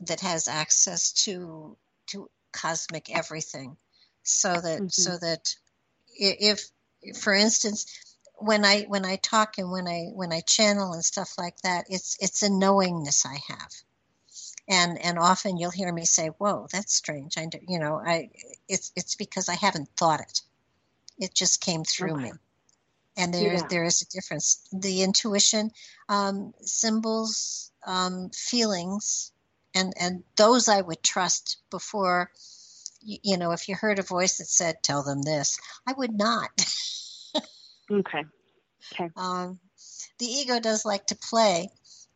that 0.00 0.20
has 0.20 0.48
access 0.48 1.12
to 1.12 1.76
to 2.06 2.30
cosmic 2.52 3.14
everything 3.14 3.76
so 4.22 4.52
that 4.54 4.78
mm-hmm. 4.80 4.86
so 4.88 5.16
that 5.18 5.54
if 6.16 6.70
for 7.14 7.32
instance 7.32 7.86
when 8.40 8.64
I 8.64 8.82
when 8.82 9.04
I 9.04 9.16
talk 9.16 9.58
and 9.58 9.70
when 9.70 9.86
I 9.86 10.10
when 10.14 10.32
I 10.32 10.40
channel 10.40 10.92
and 10.92 11.04
stuff 11.04 11.34
like 11.38 11.60
that, 11.60 11.86
it's 11.88 12.16
it's 12.20 12.42
a 12.42 12.48
knowingness 12.48 13.26
I 13.26 13.38
have, 13.48 13.72
and 14.66 14.98
and 15.04 15.18
often 15.18 15.58
you'll 15.58 15.70
hear 15.70 15.92
me 15.92 16.06
say, 16.06 16.28
"Whoa, 16.28 16.66
that's 16.72 16.94
strange." 16.94 17.36
I 17.36 17.48
you 17.68 17.78
know 17.78 18.00
I 18.04 18.30
it's 18.68 18.92
it's 18.96 19.14
because 19.14 19.48
I 19.48 19.54
haven't 19.54 19.90
thought 19.96 20.20
it. 20.20 20.40
It 21.18 21.34
just 21.34 21.60
came 21.60 21.84
through 21.84 22.14
okay. 22.14 22.22
me, 22.22 22.32
and 23.16 23.34
there 23.34 23.54
yeah. 23.54 23.66
there 23.68 23.84
is 23.84 24.02
a 24.02 24.08
difference. 24.08 24.66
The 24.72 25.02
intuition, 25.02 25.70
um, 26.08 26.52
symbols, 26.62 27.70
um, 27.86 28.30
feelings, 28.30 29.32
and 29.74 29.92
and 29.98 30.22
those 30.36 30.68
I 30.68 30.80
would 30.80 31.02
trust 31.02 31.58
before. 31.70 32.30
You, 33.02 33.18
you 33.22 33.36
know, 33.38 33.52
if 33.52 33.68
you 33.68 33.74
heard 33.74 33.98
a 33.98 34.02
voice 34.02 34.38
that 34.38 34.46
said, 34.46 34.82
"Tell 34.82 35.02
them 35.02 35.22
this," 35.22 35.58
I 35.86 35.92
would 35.92 36.16
not. 36.16 36.50
Okay. 37.90 38.24
Okay. 38.92 39.10
Um, 39.16 39.58
the 40.18 40.26
ego 40.26 40.60
does 40.60 40.84
like 40.84 41.06
to 41.08 41.16
play, 41.16 41.70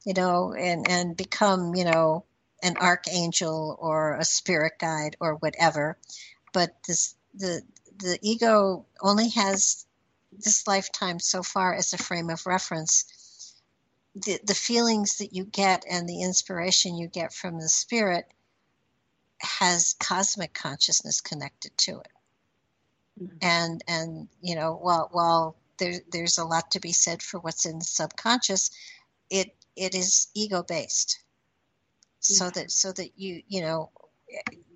you 0.05 0.15
know, 0.15 0.55
and 0.55 0.89
and 0.89 1.17
become, 1.17 1.75
you 1.75 1.85
know, 1.85 2.25
an 2.63 2.77
archangel 2.79 3.77
or 3.81 4.15
a 4.15 4.25
spirit 4.25 4.75
guide 4.81 5.17
or 5.21 5.35
whatever. 5.37 5.99
But 6.53 6.75
this 6.87 7.15
the 7.35 7.63
the 7.99 8.19
ego 8.23 8.87
only 9.01 9.29
has 9.31 9.87
this 10.39 10.67
lifetime 10.67 11.19
so 11.19 11.43
far 11.43 11.75
as 11.75 11.93
a 11.93 11.99
frame 11.99 12.31
of 12.31 12.47
reference. 12.47 13.55
The 14.15 14.39
the 14.45 14.55
feelings 14.55 15.19
that 15.19 15.35
you 15.35 15.45
get 15.45 15.85
and 15.91 16.09
the 16.09 16.23
inspiration 16.23 16.97
you 16.97 17.09
get 17.09 17.33
from 17.33 17.59
the 17.59 17.69
spirit 17.69 18.27
has 19.41 19.95
cosmic 19.99 20.55
consciousness 20.55 21.21
connected 21.21 21.77
to 21.79 21.99
it. 21.99 22.09
Mm-hmm. 23.21 23.37
And 23.43 23.85
and 23.89 24.29
you 24.41 24.55
know, 24.55 24.75
while 24.75 25.09
while 25.13 25.57
there, 25.79 26.01
there's 26.11 26.39
a 26.39 26.45
lot 26.45 26.71
to 26.73 26.81
be 26.81 26.93
said 26.93 27.23
for 27.23 27.39
what's 27.41 27.67
in 27.67 27.79
the 27.79 27.85
subconscious. 27.85 28.71
It 29.31 29.55
it 29.77 29.95
is 29.95 30.29
ego 30.35 30.63
based, 30.63 31.21
so 32.21 32.51
that 32.51 32.71
so 32.71 32.93
that 32.93 33.19
you 33.19 33.43
you 33.49 33.63
know 33.63 33.91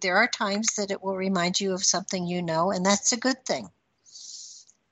there 0.01 0.17
are 0.17 0.29
times 0.29 0.75
that 0.77 0.91
it 0.91 1.03
will 1.03 1.17
remind 1.17 1.61
you 1.61 1.73
of 1.73 1.85
something 1.85 2.27
you 2.27 2.43
know, 2.43 2.71
and 2.71 2.85
that's 2.85 3.13
a 3.13 3.17
good 3.17 3.45
thing. 3.45 3.69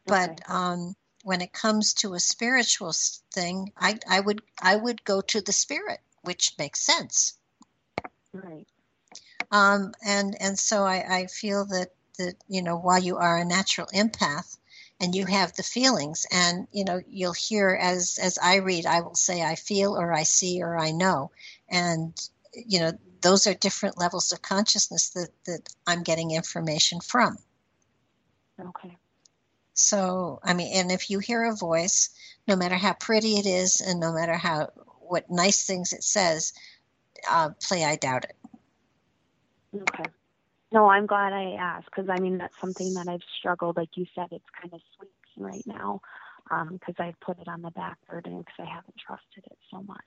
But 0.06 0.30
okay. 0.30 0.42
um, 0.48 0.94
when 1.24 1.40
it 1.40 1.52
comes 1.52 1.94
to 1.94 2.14
a 2.14 2.20
spiritual 2.20 2.92
thing, 3.32 3.72
I, 3.76 3.98
I 4.08 4.20
would 4.20 4.42
I 4.60 4.76
would 4.76 5.04
go 5.04 5.20
to 5.20 5.40
the 5.40 5.52
spirit, 5.52 6.00
which 6.22 6.54
makes 6.58 6.80
sense. 6.84 7.34
Right. 8.32 8.66
Um, 9.50 9.92
and 10.04 10.36
and 10.40 10.58
so 10.58 10.84
I, 10.84 11.18
I 11.18 11.26
feel 11.26 11.64
that 11.66 11.88
that 12.18 12.34
you 12.48 12.62
know 12.62 12.76
while 12.76 13.02
you 13.02 13.16
are 13.16 13.38
a 13.38 13.44
natural 13.44 13.88
empath, 13.88 14.56
and 15.00 15.14
you 15.14 15.26
have 15.26 15.52
the 15.54 15.62
feelings 15.62 16.26
and 16.30 16.66
you 16.72 16.84
know 16.84 17.00
you'll 17.08 17.32
hear 17.32 17.78
as 17.80 18.18
as 18.22 18.38
i 18.42 18.56
read 18.56 18.86
i 18.86 19.00
will 19.00 19.14
say 19.14 19.42
i 19.42 19.54
feel 19.54 19.96
or 19.96 20.12
i 20.12 20.22
see 20.22 20.62
or 20.62 20.78
i 20.78 20.90
know 20.90 21.30
and 21.68 22.28
you 22.54 22.80
know 22.80 22.92
those 23.20 23.46
are 23.46 23.54
different 23.54 23.98
levels 23.98 24.32
of 24.32 24.42
consciousness 24.42 25.10
that 25.10 25.28
that 25.44 25.68
i'm 25.86 26.02
getting 26.02 26.30
information 26.30 27.00
from 27.00 27.36
okay 28.60 28.96
so 29.78 30.40
i 30.42 30.52
mean 30.52 30.72
and 30.74 30.90
if 30.90 31.10
you 31.10 31.18
hear 31.18 31.44
a 31.44 31.54
voice 31.54 32.10
no 32.48 32.56
matter 32.56 32.76
how 32.76 32.92
pretty 32.94 33.38
it 33.38 33.46
is 33.46 33.80
and 33.80 34.00
no 34.00 34.12
matter 34.12 34.34
how 34.34 34.68
what 35.00 35.30
nice 35.30 35.66
things 35.66 35.92
it 35.92 36.02
says 36.02 36.52
uh, 37.30 37.50
play 37.60 37.84
i 37.84 37.96
doubt 37.96 38.24
it 38.24 38.36
okay 39.74 40.10
no, 40.72 40.88
I'm 40.88 41.06
glad 41.06 41.32
I 41.32 41.52
asked 41.52 41.86
because 41.86 42.08
I 42.10 42.18
mean 42.18 42.38
that's 42.38 42.58
something 42.60 42.94
that 42.94 43.08
I've 43.08 43.22
struggled. 43.38 43.76
Like 43.76 43.96
you 43.96 44.06
said, 44.14 44.26
it's 44.32 44.44
kind 44.60 44.74
of 44.74 44.80
sweeping 44.96 45.44
right 45.44 45.66
now 45.66 46.00
because 46.70 46.94
um, 46.98 47.06
I've 47.06 47.20
put 47.20 47.38
it 47.38 47.48
on 47.48 47.62
the 47.62 47.70
back 47.70 47.98
burner 48.08 48.38
because 48.38 48.54
I 48.58 48.64
haven't 48.64 48.96
trusted 48.98 49.44
it 49.44 49.58
so 49.70 49.82
much. 49.82 49.98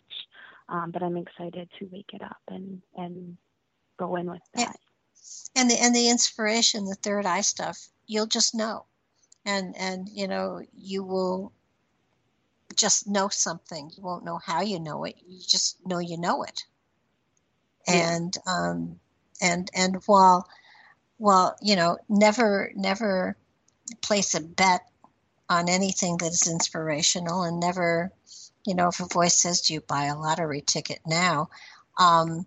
Um, 0.67 0.91
but 0.91 1.01
I'm 1.01 1.17
excited 1.17 1.69
to 1.79 1.89
wake 1.91 2.11
it 2.13 2.21
up 2.21 2.41
and 2.49 2.81
and 2.97 3.37
go 3.97 4.15
in 4.17 4.29
with 4.29 4.41
that. 4.55 4.75
And 5.55 5.71
the 5.71 5.81
and 5.81 5.95
the 5.95 6.09
inspiration, 6.09 6.85
the 6.85 6.95
third 6.95 7.25
eye 7.25 7.41
stuff, 7.41 7.87
you'll 8.05 8.27
just 8.27 8.53
know, 8.53 8.85
and 9.49 9.75
and 9.77 10.09
you 10.09 10.27
know 10.27 10.61
you 10.77 11.03
will 11.03 11.51
just 12.75 13.07
know 13.07 13.29
something. 13.29 13.91
You 13.97 14.03
won't 14.03 14.23
know 14.23 14.37
how 14.37 14.61
you 14.61 14.79
know 14.79 15.03
it. 15.05 15.15
You 15.27 15.41
just 15.45 15.77
know 15.85 15.99
you 15.99 16.17
know 16.17 16.43
it. 16.43 16.65
Yeah. 17.87 18.15
And 18.15 18.37
um, 18.45 18.99
and 19.41 19.69
and 19.73 19.97
while 20.05 20.47
while 21.17 21.57
you 21.61 21.75
know 21.75 21.97
never 22.07 22.71
never 22.75 23.35
place 24.01 24.35
a 24.35 24.41
bet 24.41 24.81
on 25.49 25.67
anything 25.67 26.17
that 26.17 26.31
is 26.31 26.47
inspirational 26.47 27.41
and 27.41 27.59
never 27.59 28.11
you 28.65 28.75
know 28.75 28.89
if 28.89 28.99
a 28.99 29.07
voice 29.07 29.41
says 29.41 29.61
do 29.61 29.73
you 29.73 29.81
buy 29.81 30.05
a 30.05 30.15
lottery 30.15 30.61
ticket 30.61 30.99
now 31.07 31.49
um, 31.97 32.45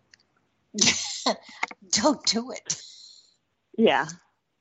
don't 1.91 2.25
do 2.27 2.53
it 2.53 2.81
yeah 3.77 4.07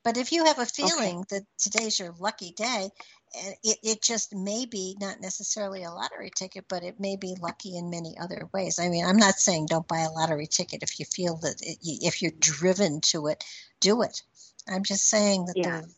but 0.03 0.17
if 0.17 0.31
you 0.31 0.45
have 0.45 0.59
a 0.59 0.65
feeling 0.65 1.19
okay. 1.19 1.25
that 1.29 1.45
today's 1.57 1.99
your 1.99 2.13
lucky 2.19 2.51
day 2.51 2.89
it, 3.33 3.77
it 3.83 4.01
just 4.01 4.35
may 4.35 4.65
be 4.65 4.97
not 4.99 5.21
necessarily 5.21 5.83
a 5.83 5.91
lottery 5.91 6.31
ticket, 6.35 6.65
but 6.67 6.83
it 6.83 6.99
may 6.99 7.15
be 7.15 7.35
lucky 7.39 7.77
in 7.77 7.89
many 7.89 8.17
other 8.19 8.49
ways. 8.53 8.79
I 8.79 8.89
mean, 8.89 9.05
I'm 9.05 9.17
not 9.17 9.35
saying 9.35 9.67
don't 9.67 9.87
buy 9.87 9.99
a 9.99 10.11
lottery 10.11 10.47
ticket 10.47 10.83
if 10.83 10.99
you 10.99 11.05
feel 11.05 11.37
that 11.37 11.61
it, 11.61 11.77
if 11.81 12.21
you're 12.21 12.31
driven 12.39 13.01
to 13.01 13.27
it, 13.27 13.43
do 13.79 14.01
it. 14.01 14.21
I'm 14.67 14.83
just 14.83 15.09
saying 15.09 15.45
that 15.45 15.57
yeah. 15.57 15.81
the 15.81 15.93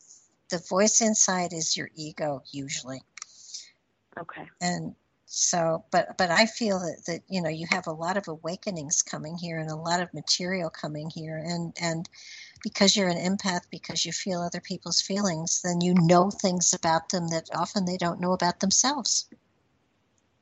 the 0.50 0.64
voice 0.68 1.00
inside 1.00 1.52
is 1.52 1.76
your 1.76 1.90
ego 1.96 2.42
usually. 2.52 3.02
Okay. 4.18 4.48
And 4.60 4.94
so, 5.26 5.84
but 5.90 6.16
but 6.16 6.30
I 6.30 6.46
feel 6.46 6.78
that 6.78 7.02
that 7.06 7.22
you 7.28 7.42
know 7.42 7.48
you 7.48 7.66
have 7.70 7.88
a 7.88 7.92
lot 7.92 8.16
of 8.16 8.28
awakenings 8.28 9.02
coming 9.02 9.36
here 9.36 9.58
and 9.58 9.70
a 9.70 9.76
lot 9.76 10.00
of 10.00 10.14
material 10.14 10.70
coming 10.70 11.10
here, 11.10 11.42
and 11.44 11.74
and 11.80 12.08
because 12.64 12.96
you're 12.96 13.08
an 13.08 13.18
empath, 13.18 13.60
because 13.70 14.04
you 14.04 14.12
feel 14.12 14.40
other 14.40 14.60
people's 14.60 15.00
feelings, 15.00 15.60
then 15.62 15.82
you 15.82 15.94
know 15.94 16.30
things 16.30 16.72
about 16.72 17.10
them 17.10 17.28
that 17.28 17.48
often 17.54 17.84
they 17.84 17.98
don't 17.98 18.20
know 18.20 18.32
about 18.32 18.58
themselves. 18.58 19.28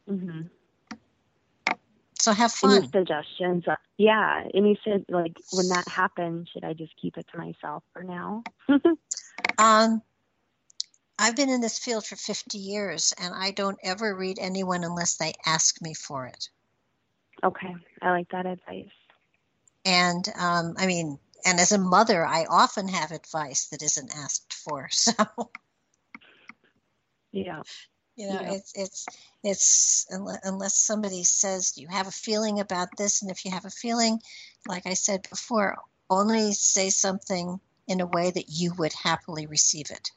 Mm-hmm. 0.09 0.43
So 2.21 2.33
have 2.33 2.53
fun. 2.53 2.77
Any 2.77 2.89
suggestions? 2.89 3.67
Uh, 3.67 3.75
yeah. 3.99 4.45
And 4.55 4.69
you 4.69 4.77
said, 4.85 5.05
like, 5.09 5.37
when 5.51 5.69
that 5.71 5.89
happens, 5.89 6.49
should 6.49 6.63
I 6.63 6.73
just 6.73 6.93
keep 6.97 7.19
it 7.19 7.27
to 7.33 7.39
myself 7.39 7.83
for 7.93 8.05
now? 8.05 8.45
um, 9.59 10.01
I've 11.19 11.35
been 11.35 11.51
in 11.51 11.61
this 11.61 11.81
field 11.81 12.07
for 12.07 12.15
50 12.15 12.57
years, 12.57 13.13
and 13.21 13.35
I 13.35 13.51
don't 13.51 13.79
ever 13.83 14.15
read 14.15 14.39
anyone 14.41 14.85
unless 14.85 15.17
they 15.17 15.33
ask 15.45 15.83
me 15.83 15.95
for 15.95 16.27
it. 16.27 16.49
Okay. 17.43 17.75
I 18.01 18.11
like 18.13 18.29
that 18.31 18.47
advice. 18.47 18.87
And 19.85 20.25
um, 20.39 20.75
I 20.79 20.87
mean, 20.87 21.19
and 21.45 21.61
as 21.61 21.73
a 21.73 21.79
mother, 21.79 22.27
I 22.27 22.47
often 22.49 22.89
have 22.89 23.13
advice 23.13 23.67
that 23.67 23.83
isn't 23.83 24.15
asked 24.17 24.53
for. 24.53 24.89
So, 25.03 25.51
yeah, 27.33 27.63
you 28.17 28.29
know, 28.29 28.41
yeah. 28.43 28.53
it's 28.53 28.73
it's 28.75 29.07
it's 29.43 30.07
unless 30.45 30.77
somebody 30.77 31.25
says 31.25 31.79
you 31.79 31.89
have 31.89 32.07
a 32.07 32.13
feeling 32.13 32.61
about 32.61 32.89
this, 32.99 33.23
and 33.23 33.31
if 33.31 33.45
you 33.45 33.51
have 33.51 33.65
a 33.65 33.71
feeling, 33.71 34.21
like 34.67 34.87
I 34.87 34.95
said 34.95 35.27
before, 35.31 35.79
only 36.11 36.53
say 36.53 36.91
something 36.91 37.59
in 37.89 38.01
a 38.01 38.07
way 38.07 38.31
that 38.31 38.49
you 38.49 38.75
would 38.75 38.93
happily 38.93 39.47
receive 39.47 39.91
it. 39.91 40.11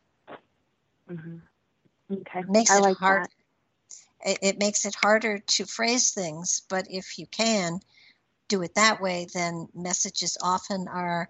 Mm-hmm. 1.09 1.37
Okay, 2.11 2.43
makes 2.49 2.71
I 2.71 2.77
it 2.77 2.81
like 2.81 2.97
hard. 2.97 3.27
It, 4.25 4.39
it 4.41 4.59
makes 4.59 4.85
it 4.85 4.95
harder 4.95 5.39
to 5.39 5.65
phrase 5.65 6.11
things, 6.11 6.63
but 6.69 6.87
if 6.89 7.17
you 7.17 7.27
can 7.27 7.79
do 8.47 8.61
it 8.61 8.75
that 8.75 9.01
way, 9.01 9.27
then 9.33 9.67
messages 9.73 10.37
often 10.41 10.87
are 10.87 11.29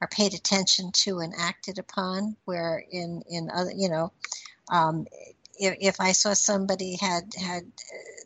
are 0.00 0.08
paid 0.08 0.34
attention 0.34 0.90
to 0.90 1.20
and 1.20 1.32
acted 1.38 1.78
upon. 1.78 2.36
Where 2.44 2.84
in 2.90 3.22
in 3.28 3.50
other, 3.50 3.72
you 3.72 3.88
know, 3.88 4.12
um, 4.70 5.06
if, 5.58 5.76
if 5.80 6.00
I 6.00 6.12
saw 6.12 6.34
somebody 6.34 6.96
had 6.96 7.32
had 7.36 7.70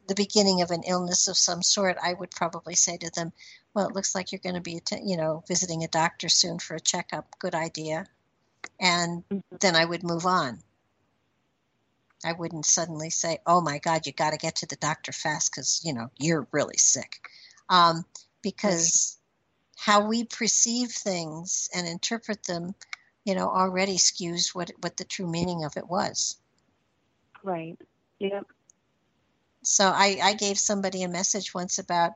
the 0.08 0.14
beginning 0.14 0.62
of 0.62 0.70
an 0.70 0.82
illness 0.84 1.28
of 1.28 1.36
some 1.36 1.62
sort, 1.62 1.98
I 2.02 2.14
would 2.14 2.30
probably 2.30 2.74
say 2.74 2.96
to 2.96 3.10
them, 3.10 3.32
"Well, 3.74 3.88
it 3.88 3.94
looks 3.94 4.14
like 4.14 4.32
you're 4.32 4.38
going 4.38 4.54
to 4.54 4.60
be, 4.60 4.80
you 5.04 5.16
know, 5.16 5.44
visiting 5.46 5.84
a 5.84 5.88
doctor 5.88 6.28
soon 6.28 6.58
for 6.58 6.74
a 6.76 6.80
checkup. 6.80 7.38
Good 7.38 7.54
idea." 7.54 8.06
And 8.80 9.24
mm-hmm. 9.28 9.56
then 9.60 9.76
I 9.76 9.84
would 9.84 10.02
move 10.02 10.26
on. 10.26 10.62
I 12.24 12.32
wouldn't 12.32 12.66
suddenly 12.66 13.10
say, 13.10 13.38
"Oh 13.46 13.60
my 13.60 13.78
God, 13.78 14.06
you 14.06 14.12
got 14.12 14.30
to 14.30 14.38
get 14.38 14.56
to 14.56 14.66
the 14.66 14.76
doctor 14.76 15.12
fast 15.12 15.52
because 15.52 15.80
you 15.84 15.92
know 15.92 16.10
you're 16.18 16.46
really 16.52 16.78
sick," 16.78 17.20
um, 17.68 18.04
because 18.42 19.18
how 19.76 20.06
we 20.06 20.24
perceive 20.24 20.90
things 20.90 21.68
and 21.74 21.86
interpret 21.86 22.42
them, 22.44 22.74
you 23.24 23.34
know, 23.34 23.48
already 23.48 23.96
skews 23.96 24.54
what 24.54 24.70
what 24.80 24.96
the 24.96 25.04
true 25.04 25.26
meaning 25.26 25.64
of 25.64 25.76
it 25.76 25.88
was. 25.88 26.38
Right. 27.42 27.78
Yep. 28.18 28.46
So 29.62 29.86
I, 29.86 30.18
I 30.22 30.34
gave 30.34 30.58
somebody 30.58 31.02
a 31.02 31.08
message 31.08 31.52
once 31.52 31.78
about 31.78 32.12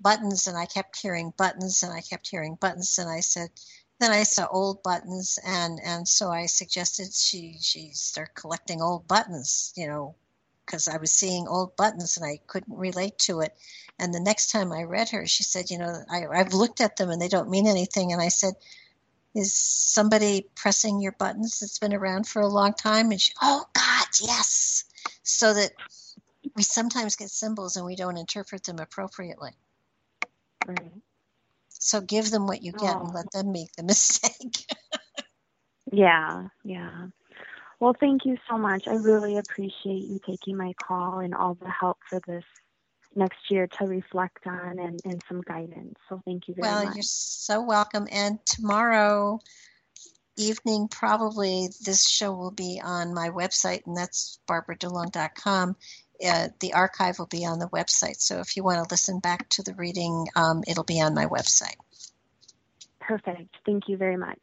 buttons, 0.00 0.46
and 0.46 0.56
I 0.56 0.66
kept 0.66 1.00
hearing 1.00 1.32
buttons, 1.36 1.82
and 1.82 1.92
I 1.92 2.00
kept 2.00 2.28
hearing 2.28 2.56
buttons, 2.56 2.98
and 2.98 3.08
I 3.08 3.20
said, 3.20 3.50
then 4.00 4.12
I 4.12 4.22
saw 4.22 4.46
old 4.50 4.82
buttons, 4.82 5.38
and 5.44 5.80
and 5.84 6.06
so 6.06 6.30
I 6.30 6.46
suggested 6.46 7.12
she 7.12 7.56
she 7.60 7.90
start 7.92 8.34
collecting 8.34 8.80
old 8.80 9.08
buttons, 9.08 9.72
you 9.76 9.88
know, 9.88 10.14
because 10.68 10.86
I 10.86 10.98
was 10.98 11.10
seeing 11.10 11.48
old 11.48 11.76
buttons 11.76 12.18
and 12.18 12.26
I 12.26 12.40
couldn't 12.46 12.76
relate 12.76 13.18
to 13.20 13.40
it. 13.40 13.56
And 13.98 14.12
the 14.12 14.20
next 14.20 14.50
time 14.50 14.70
I 14.70 14.82
read 14.82 15.08
her, 15.10 15.26
she 15.26 15.42
said, 15.42 15.70
you 15.70 15.78
know, 15.78 16.04
I, 16.10 16.26
I've 16.26 16.52
looked 16.52 16.82
at 16.82 16.96
them 16.96 17.08
and 17.08 17.20
they 17.20 17.28
don't 17.28 17.48
mean 17.48 17.66
anything. 17.66 18.12
And 18.12 18.20
I 18.20 18.28
said, 18.28 18.52
is 19.34 19.52
somebody 19.54 20.46
pressing 20.54 21.00
your 21.00 21.12
buttons 21.12 21.60
that's 21.60 21.78
been 21.78 21.94
around 21.94 22.28
for 22.28 22.42
a 22.42 22.48
long 22.48 22.74
time? 22.74 23.10
And 23.10 23.20
she, 23.20 23.32
oh 23.40 23.64
God, 23.72 24.06
yes. 24.20 24.84
So 25.22 25.54
that 25.54 25.70
we 26.54 26.62
sometimes 26.62 27.16
get 27.16 27.30
symbols 27.30 27.76
and 27.76 27.86
we 27.86 27.96
don't 27.96 28.18
interpret 28.18 28.64
them 28.64 28.78
appropriately. 28.78 29.52
Right. 30.66 30.92
So 31.70 32.02
give 32.02 32.30
them 32.30 32.46
what 32.46 32.62
you 32.62 32.72
get 32.72 32.94
oh. 32.94 33.00
and 33.00 33.14
let 33.14 33.30
them 33.32 33.52
make 33.52 33.72
the 33.72 33.82
mistake. 33.84 34.66
yeah, 35.90 36.48
yeah. 36.62 37.06
Well, 37.80 37.94
thank 37.98 38.24
you 38.24 38.36
so 38.48 38.58
much. 38.58 38.88
I 38.88 38.94
really 38.94 39.38
appreciate 39.38 40.02
you 40.02 40.20
taking 40.26 40.56
my 40.56 40.72
call 40.82 41.20
and 41.20 41.34
all 41.34 41.54
the 41.54 41.70
help 41.70 41.98
for 42.08 42.20
this 42.26 42.44
next 43.14 43.50
year 43.50 43.66
to 43.66 43.84
reflect 43.84 44.46
on 44.46 44.78
and, 44.78 45.00
and 45.04 45.22
some 45.28 45.40
guidance. 45.42 45.94
So 46.08 46.20
thank 46.24 46.48
you 46.48 46.54
very 46.54 46.66
well, 46.66 46.76
much. 46.78 46.86
Well, 46.86 46.94
you're 46.94 47.02
so 47.02 47.62
welcome. 47.62 48.08
And 48.10 48.44
tomorrow 48.44 49.40
evening, 50.36 50.88
probably 50.88 51.68
this 51.84 52.08
show 52.08 52.32
will 52.32 52.50
be 52.50 52.80
on 52.82 53.14
my 53.14 53.30
website, 53.30 53.86
and 53.86 53.96
that's 53.96 54.38
barbaradelong.com. 54.48 55.76
Uh, 56.24 56.48
the 56.60 56.72
archive 56.72 57.18
will 57.18 57.26
be 57.26 57.44
on 57.44 57.60
the 57.60 57.68
website. 57.68 58.20
So 58.20 58.40
if 58.40 58.56
you 58.56 58.64
want 58.64 58.82
to 58.82 58.92
listen 58.92 59.20
back 59.20 59.48
to 59.50 59.62
the 59.62 59.74
reading, 59.74 60.26
um, 60.34 60.64
it'll 60.66 60.84
be 60.84 61.00
on 61.00 61.14
my 61.14 61.26
website. 61.26 61.76
Perfect. 63.00 63.56
Thank 63.64 63.88
you 63.88 63.96
very 63.96 64.16
much. 64.16 64.40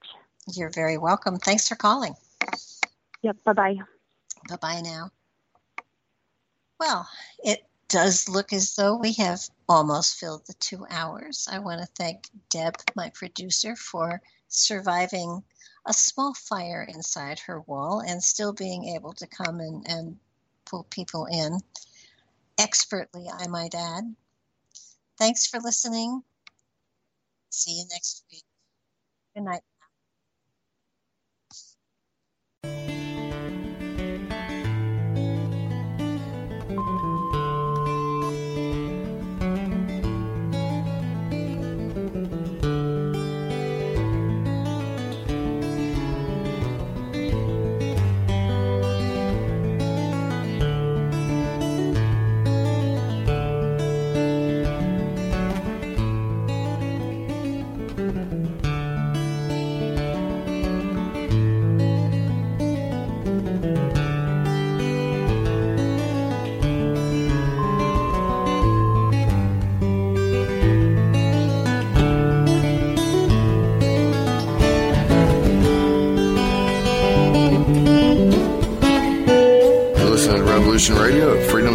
You're 0.54 0.70
very 0.70 0.98
welcome. 0.98 1.38
Thanks 1.38 1.68
for 1.68 1.76
calling. 1.76 2.16
Yep. 3.26 3.38
Bye 3.44 3.54
bye. 3.54 3.78
Bye 4.48 4.56
bye 4.58 4.82
now. 4.82 5.10
Well, 6.80 7.10
it 7.40 7.66
does 7.88 8.30
look 8.30 8.54
as 8.54 8.76
though 8.76 8.98
we 8.98 9.14
have 9.14 9.42
almost 9.68 10.20
filled 10.20 10.46
the 10.46 10.54
two 10.60 10.86
hours. 10.92 11.48
I 11.52 11.58
want 11.58 11.82
to 11.82 11.88
thank 11.96 12.30
Deb, 12.52 12.76
my 12.96 13.10
producer, 13.16 13.76
for 13.76 14.22
surviving 14.50 15.44
a 15.88 15.94
small 15.94 16.36
fire 16.36 16.88
inside 16.88 17.40
her 17.40 17.62
wall 17.62 18.04
and 18.08 18.24
still 18.24 18.54
being 18.54 18.90
able 18.90 19.14
to 19.14 19.26
come 19.26 19.60
and, 19.60 19.84
and 19.90 20.18
pull 20.66 20.84
people 20.92 21.26
in 21.26 21.58
expertly, 22.60 23.26
I 23.28 23.48
might 23.48 23.74
add. 23.74 24.04
Thanks 25.18 25.48
for 25.48 25.60
listening. 25.60 26.22
See 27.50 27.72
you 27.72 27.86
next 27.92 28.24
week. 28.32 28.44
Good 29.34 29.46
night. 29.46 29.64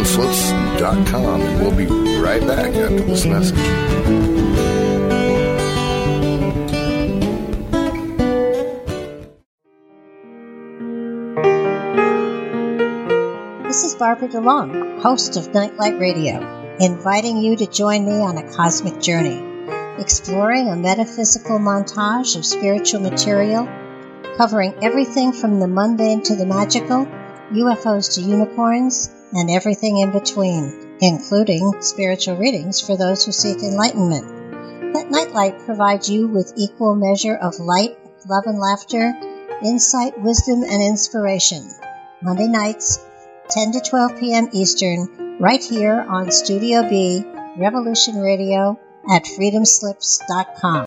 Freedomslips.com. 0.01 1.41
And 1.41 1.61
we'll 1.61 1.75
be 1.75 1.85
right 2.19 2.41
back 2.41 2.73
after 2.73 3.01
this 3.01 3.25
message. 3.25 3.55
This 13.67 13.83
is 13.83 13.95
Barbara 13.95 14.27
DeLong, 14.27 15.01
host 15.01 15.37
of 15.37 15.53
Nightlight 15.53 15.99
Radio, 15.99 16.75
inviting 16.79 17.37
you 17.37 17.55
to 17.57 17.67
join 17.67 18.03
me 18.05 18.21
on 18.21 18.37
a 18.37 18.51
cosmic 18.55 18.99
journey, 19.01 19.39
exploring 19.99 20.67
a 20.67 20.75
metaphysical 20.75 21.59
montage 21.59 22.35
of 22.35 22.45
spiritual 22.45 23.01
material, 23.01 23.69
covering 24.35 24.73
everything 24.81 25.31
from 25.31 25.59
the 25.59 25.67
mundane 25.67 26.23
to 26.23 26.35
the 26.35 26.45
magical 26.45 27.05
UFOs 27.51 28.15
to 28.15 28.21
unicorns, 28.21 29.09
and 29.33 29.49
everything 29.49 29.97
in 29.97 30.11
between, 30.11 30.97
including 31.01 31.81
spiritual 31.81 32.37
readings 32.37 32.79
for 32.79 32.97
those 32.97 33.25
who 33.25 33.31
seek 33.31 33.59
enlightenment. 33.63 34.93
Let 34.93 35.09
Nightlight 35.09 35.59
provide 35.65 36.07
you 36.07 36.27
with 36.27 36.53
equal 36.57 36.95
measure 36.95 37.35
of 37.35 37.59
light, 37.59 37.97
love 38.27 38.43
and 38.45 38.59
laughter, 38.59 39.13
insight, 39.63 40.19
wisdom, 40.19 40.63
and 40.63 40.81
inspiration. 40.81 41.69
Monday 42.21 42.47
nights, 42.47 42.99
10 43.49 43.71
to 43.73 43.81
12 43.81 44.19
p.m. 44.19 44.49
Eastern, 44.53 45.37
right 45.39 45.63
here 45.63 46.05
on 46.07 46.31
Studio 46.31 46.87
B, 46.87 47.23
Revolution 47.57 48.19
Radio 48.19 48.79
at 49.09 49.23
freedomslips.com. 49.23 50.79